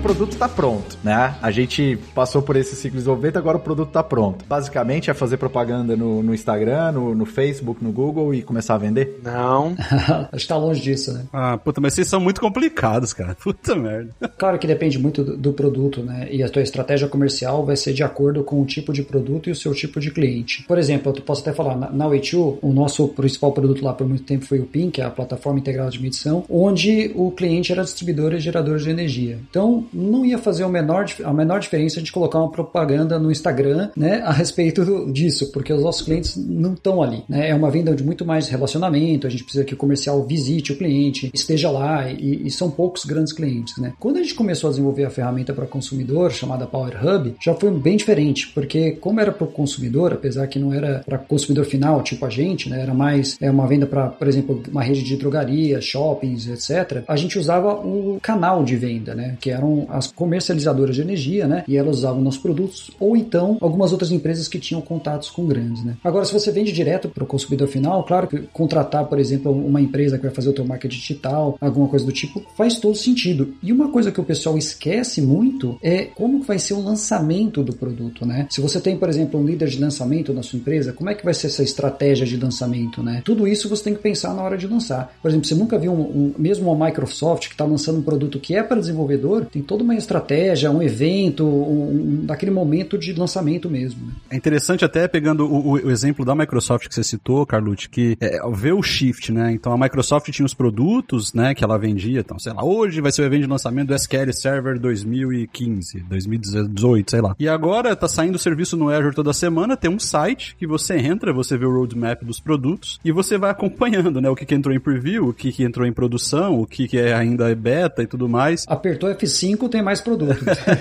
produto 0.00 0.32
está 0.32 0.48
pronto, 0.48 0.98
né? 1.04 1.34
A 1.42 1.50
gente 1.50 1.98
passou 2.14 2.42
por 2.42 2.56
esse 2.56 2.74
ciclo 2.74 2.92
de 2.92 2.96
desenvolvimento, 2.98 3.36
agora 3.36 3.56
o 3.56 3.60
produto 3.60 3.88
está 3.88 4.02
pronto. 4.02 4.44
Basicamente 4.48 5.10
é 5.10 5.14
fazer 5.14 5.36
propaganda 5.36 5.96
no, 5.96 6.22
no 6.22 6.34
Instagram, 6.34 6.92
no, 6.92 7.14
no, 7.14 7.26
Facebook, 7.26 7.82
no 7.84 7.92
Google 7.92 8.34
e 8.34 8.42
começar 8.42 8.74
a 8.74 8.78
vender? 8.78 9.20
Não. 9.22 9.74
Acho 10.32 10.44
que 10.44 10.48
tá 10.48 10.56
longe 10.56 10.80
disso, 10.80 11.12
né? 11.12 11.24
Ah, 11.32 11.58
puta, 11.58 11.80
mas 11.80 11.94
vocês 11.94 12.08
são 12.08 12.20
muito 12.20 12.40
complicados, 12.40 13.12
cara. 13.12 13.36
Puta 13.40 13.74
merda. 13.74 14.10
Claro 14.38 14.58
que 14.58 14.66
depende 14.66 14.98
muito 14.98 15.22
do, 15.22 15.36
do 15.36 15.52
produto, 15.52 16.02
né? 16.02 16.28
E 16.30 16.42
a 16.42 16.48
tua 16.48 16.62
estratégia 16.62 17.08
comercial 17.08 17.64
vai 17.64 17.76
ser 17.76 17.92
de 17.92 18.02
acordo 18.02 18.42
com 18.42 18.60
o 18.60 18.64
tipo 18.64 18.92
de 18.92 19.02
produto 19.02 19.48
e 19.48 19.52
o 19.52 19.56
seu 19.56 19.74
tipo 19.74 20.00
de 20.00 20.10
cliente. 20.10 20.64
Por 20.66 20.78
exemplo, 20.78 21.12
eu 21.14 21.22
posso 21.22 21.42
até 21.42 21.52
falar, 21.52 21.76
na, 21.76 21.90
na 21.90 22.06
Way2, 22.06 22.58
o 22.62 22.72
nosso 22.72 23.08
principal 23.08 23.52
produto 23.52 23.84
lá 23.84 23.92
por 23.92 24.08
muito 24.08 24.24
tempo 24.24 24.44
foi 24.46 24.60
o 24.60 24.66
PIN, 24.66 24.90
que 24.90 25.00
é 25.00 25.04
a 25.04 25.10
plataforma 25.10 25.58
integrada 25.58 25.90
de 25.90 26.00
medição, 26.00 26.44
onde 26.48 27.12
o 27.14 27.30
cliente 27.30 27.72
era 27.72 27.82
distribuidor 27.82 28.34
e 28.34 28.40
gerador 28.40 28.78
de 28.78 28.88
energia. 28.88 29.38
Então, 29.50 29.86
não 29.92 30.24
ia 30.24 30.38
fazer 30.38 30.64
o 30.64 30.68
menor, 30.68 31.06
a 31.24 31.32
menor 31.32 31.60
diferença 31.60 32.00
gente 32.00 32.12
colocar 32.12 32.38
uma 32.38 32.50
propaganda 32.50 33.18
no 33.18 33.30
Instagram 33.30 33.90
né, 33.96 34.20
a 34.24 34.32
respeito 34.32 34.84
do, 34.84 35.12
disso, 35.12 35.52
porque 35.52 35.72
os 35.72 35.82
nossos 35.82 36.02
clientes 36.02 36.36
não 36.36 36.72
estão 36.72 37.02
ali. 37.02 37.22
Né? 37.28 37.50
É 37.50 37.54
uma 37.54 37.70
venda 37.70 37.94
de 37.94 38.02
muito 38.02 38.24
mais 38.24 38.48
relacionamento, 38.48 39.26
a 39.26 39.30
gente 39.30 39.44
precisa 39.44 39.64
que 39.64 39.74
o 39.74 39.76
comercial 39.76 40.22
visite 40.24 40.72
o 40.72 40.76
cliente, 40.76 41.30
esteja 41.32 41.70
lá, 41.70 42.10
e, 42.10 42.46
e 42.46 42.50
são 42.50 42.70
poucos 42.70 43.04
grandes 43.04 43.32
clientes. 43.32 43.76
Né? 43.78 43.92
Quando 43.98 44.16
a 44.16 44.22
gente 44.22 44.34
começou 44.34 44.68
a 44.68 44.70
desenvolver 44.70 45.04
a 45.04 45.10
ferramenta 45.10 45.52
para 45.52 45.66
consumidor, 45.66 46.32
chamada 46.32 46.66
Power 46.66 46.98
Hub, 47.04 47.34
já 47.40 47.54
foi 47.54 47.70
bem 47.70 47.96
diferente, 47.96 48.48
porque 48.48 48.92
como 48.92 49.20
era 49.20 49.30
para 49.30 49.44
o 49.44 49.50
consumidor, 49.50 50.12
apesar 50.12 50.46
que 50.46 50.58
não 50.58 50.72
era 50.72 51.02
para 51.04 51.18
consumidor 51.18 51.64
final, 51.64 52.02
tipo 52.02 52.24
a 52.24 52.30
gente, 52.30 52.68
né, 52.68 52.80
era 52.80 52.94
mais 52.94 53.36
é 53.40 53.50
uma 53.50 53.66
venda 53.66 53.86
para, 53.86 54.08
por 54.08 54.26
exemplo, 54.26 54.62
uma 54.70 54.82
rede 54.82 55.02
de 55.02 55.16
drogarias, 55.16 55.84
shoppings, 55.84 56.48
etc. 56.48 57.04
A 57.06 57.16
gente 57.16 57.38
usava 57.38 57.74
o 57.74 58.18
canal 58.22 58.64
de 58.64 58.76
venda, 58.76 59.14
né, 59.14 59.36
que 59.40 59.50
as 59.88 60.08
comercializadoras 60.08 60.94
de 60.94 61.02
energia, 61.02 61.46
né, 61.46 61.64
e 61.66 61.76
elas 61.76 61.98
usavam 61.98 62.20
nossos 62.20 62.40
produtos, 62.40 62.90
ou 62.98 63.16
então 63.16 63.56
algumas 63.60 63.92
outras 63.92 64.10
empresas 64.10 64.48
que 64.48 64.58
tinham 64.58 64.80
contatos 64.80 65.30
com 65.30 65.46
grandes, 65.46 65.84
né. 65.84 65.96
Agora, 66.02 66.24
se 66.24 66.32
você 66.32 66.50
vende 66.50 66.72
direto 66.72 67.08
para 67.08 67.24
o 67.24 67.26
consumidor 67.26 67.68
final, 67.68 68.04
claro 68.04 68.26
que 68.26 68.38
contratar, 68.52 69.06
por 69.06 69.18
exemplo, 69.18 69.52
uma 69.52 69.80
empresa 69.80 70.16
que 70.16 70.24
vai 70.24 70.34
fazer 70.34 70.50
o 70.50 70.52
teu 70.52 70.64
marketing 70.64 70.98
digital, 70.98 71.56
alguma 71.60 71.88
coisa 71.88 72.04
do 72.04 72.12
tipo, 72.12 72.42
faz 72.56 72.78
todo 72.78 72.96
sentido. 72.96 73.54
E 73.62 73.72
uma 73.72 73.88
coisa 73.90 74.10
que 74.10 74.20
o 74.20 74.24
pessoal 74.24 74.56
esquece 74.56 75.20
muito 75.20 75.78
é 75.82 76.04
como 76.04 76.42
vai 76.42 76.58
ser 76.58 76.74
o 76.74 76.80
lançamento 76.80 77.62
do 77.62 77.74
produto, 77.74 78.26
né? 78.26 78.46
Se 78.50 78.60
você 78.60 78.80
tem, 78.80 78.96
por 78.96 79.08
exemplo, 79.08 79.40
um 79.40 79.44
líder 79.44 79.68
de 79.68 79.78
lançamento 79.78 80.32
na 80.32 80.42
sua 80.42 80.58
empresa, 80.58 80.92
como 80.92 81.10
é 81.10 81.14
que 81.14 81.24
vai 81.24 81.34
ser 81.34 81.48
essa 81.48 81.62
estratégia 81.62 82.26
de 82.26 82.36
lançamento, 82.36 83.02
né? 83.02 83.22
Tudo 83.24 83.46
isso 83.46 83.68
você 83.68 83.84
tem 83.84 83.94
que 83.94 84.00
pensar 84.00 84.34
na 84.34 84.42
hora 84.42 84.56
de 84.56 84.66
lançar. 84.66 85.14
Por 85.20 85.28
exemplo, 85.28 85.46
você 85.46 85.54
nunca 85.54 85.78
viu 85.78 85.92
um, 85.92 86.00
um 86.00 86.34
mesmo 86.38 86.70
uma 86.70 86.86
Microsoft 86.86 87.48
que 87.48 87.54
está 87.54 87.64
lançando 87.64 87.98
um 87.98 88.02
produto 88.02 88.38
que 88.38 88.54
é 88.54 88.62
para 88.62 88.80
desenvolvedor, 88.80 89.46
tem 89.46 89.62
toda 89.70 89.84
uma 89.84 89.94
estratégia, 89.94 90.68
um 90.68 90.82
evento, 90.82 91.46
um, 91.46 92.22
um 92.22 92.26
daquele 92.26 92.50
momento 92.50 92.98
de 92.98 93.12
lançamento 93.12 93.70
mesmo. 93.70 94.04
Né? 94.04 94.12
É 94.30 94.36
interessante 94.36 94.84
até 94.84 95.06
pegando 95.06 95.46
o, 95.46 95.74
o, 95.74 95.90
exemplo 95.92 96.24
da 96.24 96.34
Microsoft 96.34 96.88
que 96.88 96.94
você 96.96 97.04
citou, 97.04 97.46
Carlucci, 97.46 97.88
que 97.88 98.16
é, 98.20 98.40
ver 98.52 98.72
o 98.72 98.82
shift, 98.82 99.30
né? 99.30 99.52
Então 99.52 99.72
a 99.72 99.78
Microsoft 99.78 100.28
tinha 100.32 100.44
os 100.44 100.54
produtos, 100.54 101.32
né, 101.32 101.54
que 101.54 101.62
ela 101.62 101.78
vendia, 101.78 102.18
então 102.18 102.36
sei 102.36 102.52
lá, 102.52 102.64
hoje 102.64 103.00
vai 103.00 103.12
ser 103.12 103.22
o 103.22 103.24
evento 103.24 103.42
de 103.42 103.46
lançamento 103.46 103.86
do 103.86 103.94
SQL 103.94 104.32
Server 104.32 104.76
2015, 104.80 106.00
2018, 106.00 107.08
sei 107.08 107.20
lá. 107.20 107.36
E 107.38 107.48
agora 107.48 107.94
tá 107.94 108.08
saindo 108.08 108.34
o 108.34 108.40
serviço 108.40 108.76
no 108.76 108.88
Azure 108.88 109.14
toda 109.14 109.32
semana, 109.32 109.76
tem 109.76 109.88
um 109.88 110.00
site 110.00 110.56
que 110.58 110.66
você 110.66 110.96
entra, 110.96 111.32
você 111.32 111.56
vê 111.56 111.64
o 111.64 111.72
roadmap 111.72 112.24
dos 112.24 112.40
produtos 112.40 112.98
e 113.04 113.12
você 113.12 113.38
vai 113.38 113.52
acompanhando, 113.52 114.20
né? 114.20 114.28
O 114.28 114.34
que, 114.34 114.44
que 114.44 114.54
entrou 114.56 114.74
em 114.74 114.80
preview, 114.80 115.28
o 115.28 115.32
que, 115.32 115.52
que 115.52 115.62
entrou 115.62 115.86
em 115.86 115.92
produção, 115.92 116.60
o 116.60 116.66
que, 116.66 116.88
que 116.88 116.98
é 116.98 117.14
ainda 117.14 117.48
é 117.48 117.54
beta 117.54 118.02
e 118.02 118.06
tudo 118.08 118.28
mais. 118.28 118.64
Apertou 118.66 119.08
F5, 119.10 119.59
tem 119.68 119.82
mais 119.82 120.00
produto. 120.00 120.36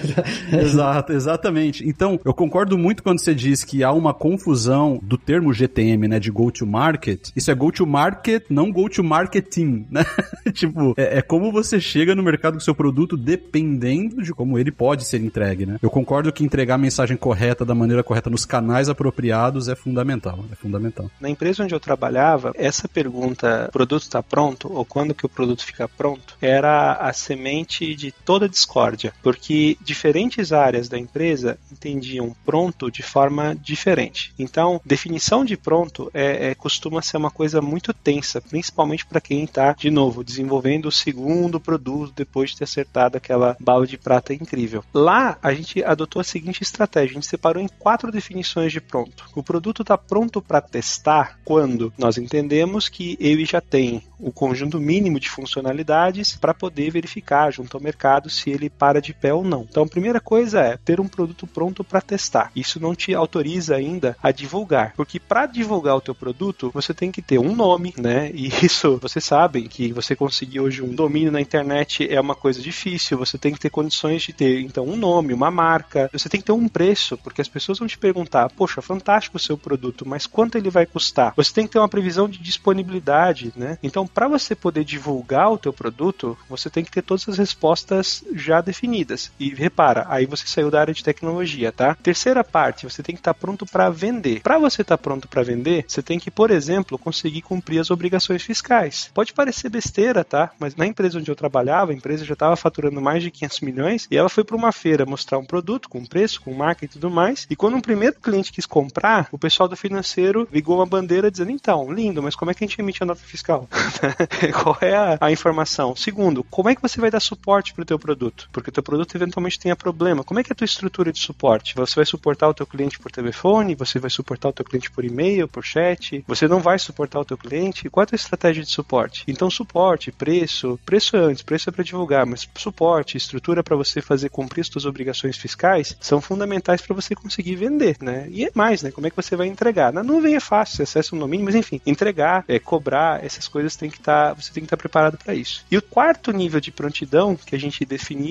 Exato, 0.51 1.13
exatamente. 1.13 1.87
Então, 1.87 2.19
eu 2.23 2.33
concordo 2.33 2.77
muito 2.77 3.03
quando 3.03 3.19
você 3.19 3.33
diz 3.33 3.63
que 3.63 3.83
há 3.83 3.91
uma 3.91 4.13
confusão 4.13 4.99
do 5.01 5.17
termo 5.17 5.53
GTM, 5.53 6.07
né? 6.07 6.19
De 6.19 6.31
go 6.31 6.51
to 6.51 6.65
market. 6.65 7.29
Isso 7.35 7.51
é 7.51 7.55
go 7.55 7.71
to 7.71 7.85
market, 7.85 8.45
não 8.49 8.71
go 8.71 8.89
to 8.89 9.03
marketing, 9.03 9.85
né? 9.91 10.05
tipo, 10.53 10.93
é, 10.97 11.19
é 11.19 11.21
como 11.21 11.51
você 11.51 11.79
chega 11.79 12.15
no 12.15 12.23
mercado 12.23 12.53
com 12.53 12.59
seu 12.59 12.75
produto 12.75 13.15
dependendo 13.17 14.21
de 14.21 14.33
como 14.33 14.57
ele 14.57 14.71
pode 14.71 15.05
ser 15.05 15.21
entregue, 15.21 15.65
né? 15.65 15.77
Eu 15.81 15.89
concordo 15.89 16.31
que 16.31 16.43
entregar 16.43 16.75
a 16.75 16.77
mensagem 16.77 17.17
correta 17.17 17.65
da 17.65 17.75
maneira 17.75 18.03
correta 18.03 18.29
nos 18.29 18.45
canais 18.45 18.89
apropriados 18.89 19.67
é 19.67 19.75
fundamental, 19.75 20.43
é 20.51 20.55
fundamental. 20.55 21.09
Na 21.19 21.29
empresa 21.29 21.63
onde 21.63 21.73
eu 21.73 21.79
trabalhava, 21.79 22.51
essa 22.55 22.87
pergunta, 22.87 23.65
o 23.69 23.71
produto 23.71 24.03
está 24.03 24.21
pronto 24.21 24.71
ou 24.71 24.85
quando 24.85 25.13
que 25.13 25.25
o 25.25 25.29
produto 25.29 25.65
fica 25.65 25.87
pronto, 25.87 26.37
era 26.41 26.93
a 26.93 27.13
semente 27.13 27.95
de 27.95 28.11
toda 28.11 28.47
discórdia, 28.69 29.11
porque 29.23 29.75
diferentes 29.81 30.53
áreas 30.53 30.87
da 30.87 30.97
empresa 30.97 31.57
entendiam 31.71 32.35
pronto 32.45 32.91
de 32.91 33.01
forma 33.01 33.55
diferente. 33.55 34.31
Então, 34.37 34.79
definição 34.85 35.43
de 35.43 35.57
pronto 35.57 36.11
é, 36.13 36.51
é 36.51 36.55
costuma 36.55 37.01
ser 37.01 37.17
uma 37.17 37.31
coisa 37.31 37.61
muito 37.61 37.91
tensa, 37.93 38.39
principalmente 38.39 39.05
para 39.05 39.19
quem 39.19 39.43
está, 39.43 39.73
de 39.73 39.89
novo, 39.89 40.23
desenvolvendo 40.23 40.85
o 40.85 40.91
segundo 40.91 41.59
produto 41.59 42.13
depois 42.15 42.51
de 42.51 42.57
ter 42.57 42.65
acertado 42.65 43.17
aquela 43.17 43.57
bala 43.59 43.87
de 43.87 43.97
prata 43.97 44.33
incrível. 44.33 44.83
Lá, 44.93 45.37
a 45.41 45.51
gente 45.53 45.83
adotou 45.83 46.19
a 46.19 46.23
seguinte 46.23 46.61
estratégia: 46.61 47.11
a 47.11 47.13
gente 47.15 47.27
separou 47.27 47.61
em 47.61 47.67
quatro 47.79 48.11
definições 48.11 48.71
de 48.71 48.79
pronto. 48.79 49.25
O 49.35 49.41
produto 49.41 49.81
está 49.81 49.97
pronto 49.97 50.41
para 50.41 50.61
testar 50.61 51.39
quando 51.43 51.91
nós 51.97 52.17
entendemos 52.17 52.87
que 52.87 53.17
ele 53.19 53.45
já 53.45 53.61
tem 53.61 54.03
o 54.19 54.31
conjunto 54.31 54.79
mínimo 54.79 55.19
de 55.19 55.29
funcionalidades 55.29 56.35
para 56.35 56.53
poder 56.53 56.91
verificar 56.91 57.51
junto 57.51 57.77
ao 57.77 57.81
mercado 57.81 58.29
se 58.29 58.49
ele 58.49 58.58
para 58.67 58.99
de 58.99 59.13
pé 59.13 59.31
ou 59.31 59.43
não. 59.43 59.67
Então, 59.69 59.83
a 59.83 59.87
primeira 59.87 60.19
coisa 60.19 60.59
é 60.61 60.77
ter 60.77 60.99
um 60.99 61.07
produto 61.07 61.45
pronto 61.45 61.83
para 61.83 62.01
testar. 62.01 62.51
Isso 62.55 62.79
não 62.79 62.95
te 62.95 63.13
autoriza 63.13 63.75
ainda 63.75 64.17
a 64.23 64.31
divulgar, 64.31 64.93
porque 64.95 65.19
para 65.19 65.45
divulgar 65.45 65.95
o 65.95 66.01
teu 66.01 66.15
produto, 66.15 66.71
você 66.73 66.91
tem 66.91 67.11
que 67.11 67.21
ter 67.21 67.37
um 67.37 67.55
nome, 67.55 67.93
né? 67.95 68.31
E 68.33 68.47
isso, 68.65 68.97
vocês 68.97 69.23
sabem 69.23 69.67
que 69.67 69.93
você 69.93 70.15
conseguir 70.15 70.59
hoje 70.59 70.81
um 70.81 70.95
domínio 70.95 71.31
na 71.31 71.39
internet 71.41 72.11
é 72.11 72.19
uma 72.19 72.35
coisa 72.35 72.59
difícil, 72.59 73.17
você 73.17 73.37
tem 73.37 73.53
que 73.53 73.59
ter 73.59 73.69
condições 73.69 74.23
de 74.23 74.33
ter 74.33 74.61
então 74.61 74.85
um 74.85 74.95
nome, 74.95 75.33
uma 75.33 75.51
marca, 75.51 76.09
você 76.11 76.27
tem 76.27 76.39
que 76.39 76.47
ter 76.47 76.51
um 76.51 76.67
preço, 76.67 77.17
porque 77.17 77.41
as 77.41 77.47
pessoas 77.47 77.77
vão 77.77 77.87
te 77.87 77.97
perguntar: 77.97 78.49
"Poxa, 78.49 78.81
fantástico 78.81 79.37
o 79.37 79.39
seu 79.39 79.57
produto, 79.57 80.07
mas 80.07 80.25
quanto 80.25 80.57
ele 80.57 80.69
vai 80.69 80.85
custar?". 80.85 81.33
Você 81.35 81.53
tem 81.53 81.67
que 81.67 81.73
ter 81.73 81.79
uma 81.79 81.89
previsão 81.89 82.27
de 82.27 82.39
disponibilidade, 82.39 83.53
né? 83.55 83.77
Então, 83.83 84.07
para 84.07 84.27
você 84.27 84.55
poder 84.55 84.83
divulgar 84.83 85.51
o 85.51 85.57
teu 85.57 85.73
produto, 85.73 86.37
você 86.49 86.69
tem 86.69 86.83
que 86.83 86.91
ter 86.91 87.01
todas 87.01 87.27
as 87.27 87.37
respostas 87.37 88.23
já 88.39 88.61
definidas. 88.61 89.31
E 89.39 89.49
repara, 89.49 90.05
aí 90.09 90.25
você 90.25 90.47
saiu 90.47 90.71
da 90.71 90.79
área 90.79 90.93
de 90.93 91.03
tecnologia, 91.03 91.71
tá? 91.71 91.95
Terceira 91.95 92.43
parte, 92.43 92.85
você 92.85 93.03
tem 93.03 93.15
que 93.15 93.21
estar 93.21 93.33
tá 93.33 93.39
pronto 93.39 93.65
para 93.65 93.89
vender. 93.89 94.41
Para 94.41 94.57
você 94.57 94.81
estar 94.81 94.97
tá 94.97 95.01
pronto 95.01 95.27
para 95.27 95.43
vender, 95.43 95.85
você 95.87 96.01
tem 96.01 96.19
que, 96.19 96.31
por 96.31 96.51
exemplo, 96.51 96.97
conseguir 96.97 97.41
cumprir 97.41 97.79
as 97.79 97.91
obrigações 97.91 98.41
fiscais. 98.41 99.09
Pode 99.13 99.33
parecer 99.33 99.69
besteira, 99.69 100.23
tá? 100.23 100.51
Mas 100.59 100.75
na 100.75 100.85
empresa 100.85 101.19
onde 101.19 101.29
eu 101.29 101.35
trabalhava, 101.35 101.91
a 101.91 101.95
empresa 101.95 102.25
já 102.25 102.33
estava 102.33 102.55
faturando 102.55 103.01
mais 103.01 103.23
de 103.23 103.31
500 103.31 103.59
milhões 103.61 104.07
e 104.09 104.17
ela 104.17 104.29
foi 104.29 104.43
para 104.43 104.55
uma 104.55 104.71
feira 104.71 105.05
mostrar 105.05 105.37
um 105.37 105.45
produto 105.45 105.89
com 105.89 106.05
preço, 106.05 106.41
com 106.41 106.53
marca 106.53 106.85
e 106.85 106.87
tudo 106.87 107.09
mais. 107.09 107.45
E 107.49 107.55
quando 107.55 107.75
um 107.75 107.81
primeiro 107.81 108.15
cliente 108.19 108.51
quis 108.51 108.65
comprar, 108.65 109.27
o 109.31 109.37
pessoal 109.37 109.67
do 109.67 109.75
financeiro 109.75 110.47
ligou 110.51 110.77
uma 110.77 110.85
bandeira 110.85 111.31
dizendo: 111.31 111.51
então, 111.51 111.91
lindo, 111.91 112.21
mas 112.21 112.35
como 112.35 112.51
é 112.51 112.53
que 112.53 112.63
a 112.63 112.67
gente 112.67 112.79
emite 112.79 113.03
a 113.03 113.05
nota 113.05 113.21
fiscal? 113.21 113.67
Qual 114.61 114.77
é 114.81 114.95
a, 114.95 115.17
a, 115.21 115.31
informação? 115.31 115.95
Segundo, 115.95 116.43
como 116.43 116.69
é 116.69 116.75
que 116.75 116.81
você 116.81 116.99
vai 116.99 117.11
dar 117.11 117.19
suporte 117.19 117.73
para 117.73 117.81
o 117.81 117.85
teu 117.85 117.99
produto? 117.99 118.28
Porque 118.51 118.69
o 118.69 118.73
teu 118.73 118.83
produto 118.83 119.15
eventualmente 119.15 119.59
tenha 119.59 119.75
problema. 119.75 120.23
Como 120.23 120.39
é 120.39 120.43
que 120.43 120.51
é 120.51 120.53
a 120.53 120.55
tua 120.55 120.65
estrutura 120.65 121.11
de 121.11 121.19
suporte? 121.19 121.75
Você 121.75 121.95
vai 121.95 122.05
suportar 122.05 122.49
o 122.49 122.53
teu 122.53 122.65
cliente 122.65 122.99
por 122.99 123.11
telefone? 123.11 123.75
Você 123.75 123.99
vai 123.99 124.09
suportar 124.09 124.49
o 124.49 124.53
teu 124.53 124.65
cliente 124.65 124.91
por 124.91 125.03
e-mail, 125.03 125.47
por 125.47 125.63
chat? 125.63 126.23
Você 126.27 126.47
não 126.47 126.59
vai 126.59 126.79
suportar 126.79 127.19
o 127.19 127.25
teu 127.25 127.37
cliente? 127.37 127.89
Qual 127.89 128.01
é 128.01 128.05
a 128.05 128.07
tua 128.07 128.15
estratégia 128.15 128.63
de 128.63 128.69
suporte? 128.69 129.23
Então, 129.27 129.49
suporte, 129.49 130.11
preço, 130.11 130.79
preço 130.85 131.15
é 131.15 131.19
antes, 131.19 131.43
preço 131.43 131.69
é 131.69 131.71
para 131.71 131.83
divulgar, 131.83 132.25
mas 132.25 132.47
suporte, 132.55 133.17
estrutura 133.17 133.63
para 133.63 133.75
você 133.75 134.01
fazer 134.01 134.29
cumprir 134.29 134.61
as 134.61 134.67
suas 134.67 134.85
obrigações 134.85 135.37
fiscais 135.37 135.95
são 135.99 136.21
fundamentais 136.21 136.81
para 136.81 136.95
você 136.95 137.15
conseguir 137.15 137.55
vender, 137.55 137.97
né? 138.01 138.27
E 138.29 138.45
é 138.45 138.51
mais, 138.53 138.81
né? 138.81 138.91
Como 138.91 139.07
é 139.07 139.09
que 139.09 139.15
você 139.15 139.35
vai 139.35 139.47
entregar? 139.47 139.91
Na 139.91 140.03
nuvem 140.03 140.35
é 140.35 140.39
fácil, 140.39 140.77
você 140.77 140.83
acessa 140.83 141.15
um 141.15 141.19
domínio, 141.19 141.45
mas 141.45 141.55
enfim, 141.55 141.81
entregar, 141.85 142.43
é, 142.47 142.59
cobrar, 142.59 143.23
essas 143.23 143.47
coisas 143.47 143.75
tem 143.75 143.89
que 143.89 143.97
estar, 143.97 144.29
tá, 144.29 144.33
você 144.33 144.51
tem 144.51 144.61
que 144.61 144.65
estar 144.65 144.77
tá 144.77 144.81
preparado 144.81 145.17
para 145.17 145.33
isso. 145.33 145.65
E 145.69 145.77
o 145.77 145.81
quarto 145.81 146.31
nível 146.31 146.59
de 146.59 146.71
prontidão 146.71 147.35
que 147.35 147.55
a 147.55 147.59
gente 147.59 147.85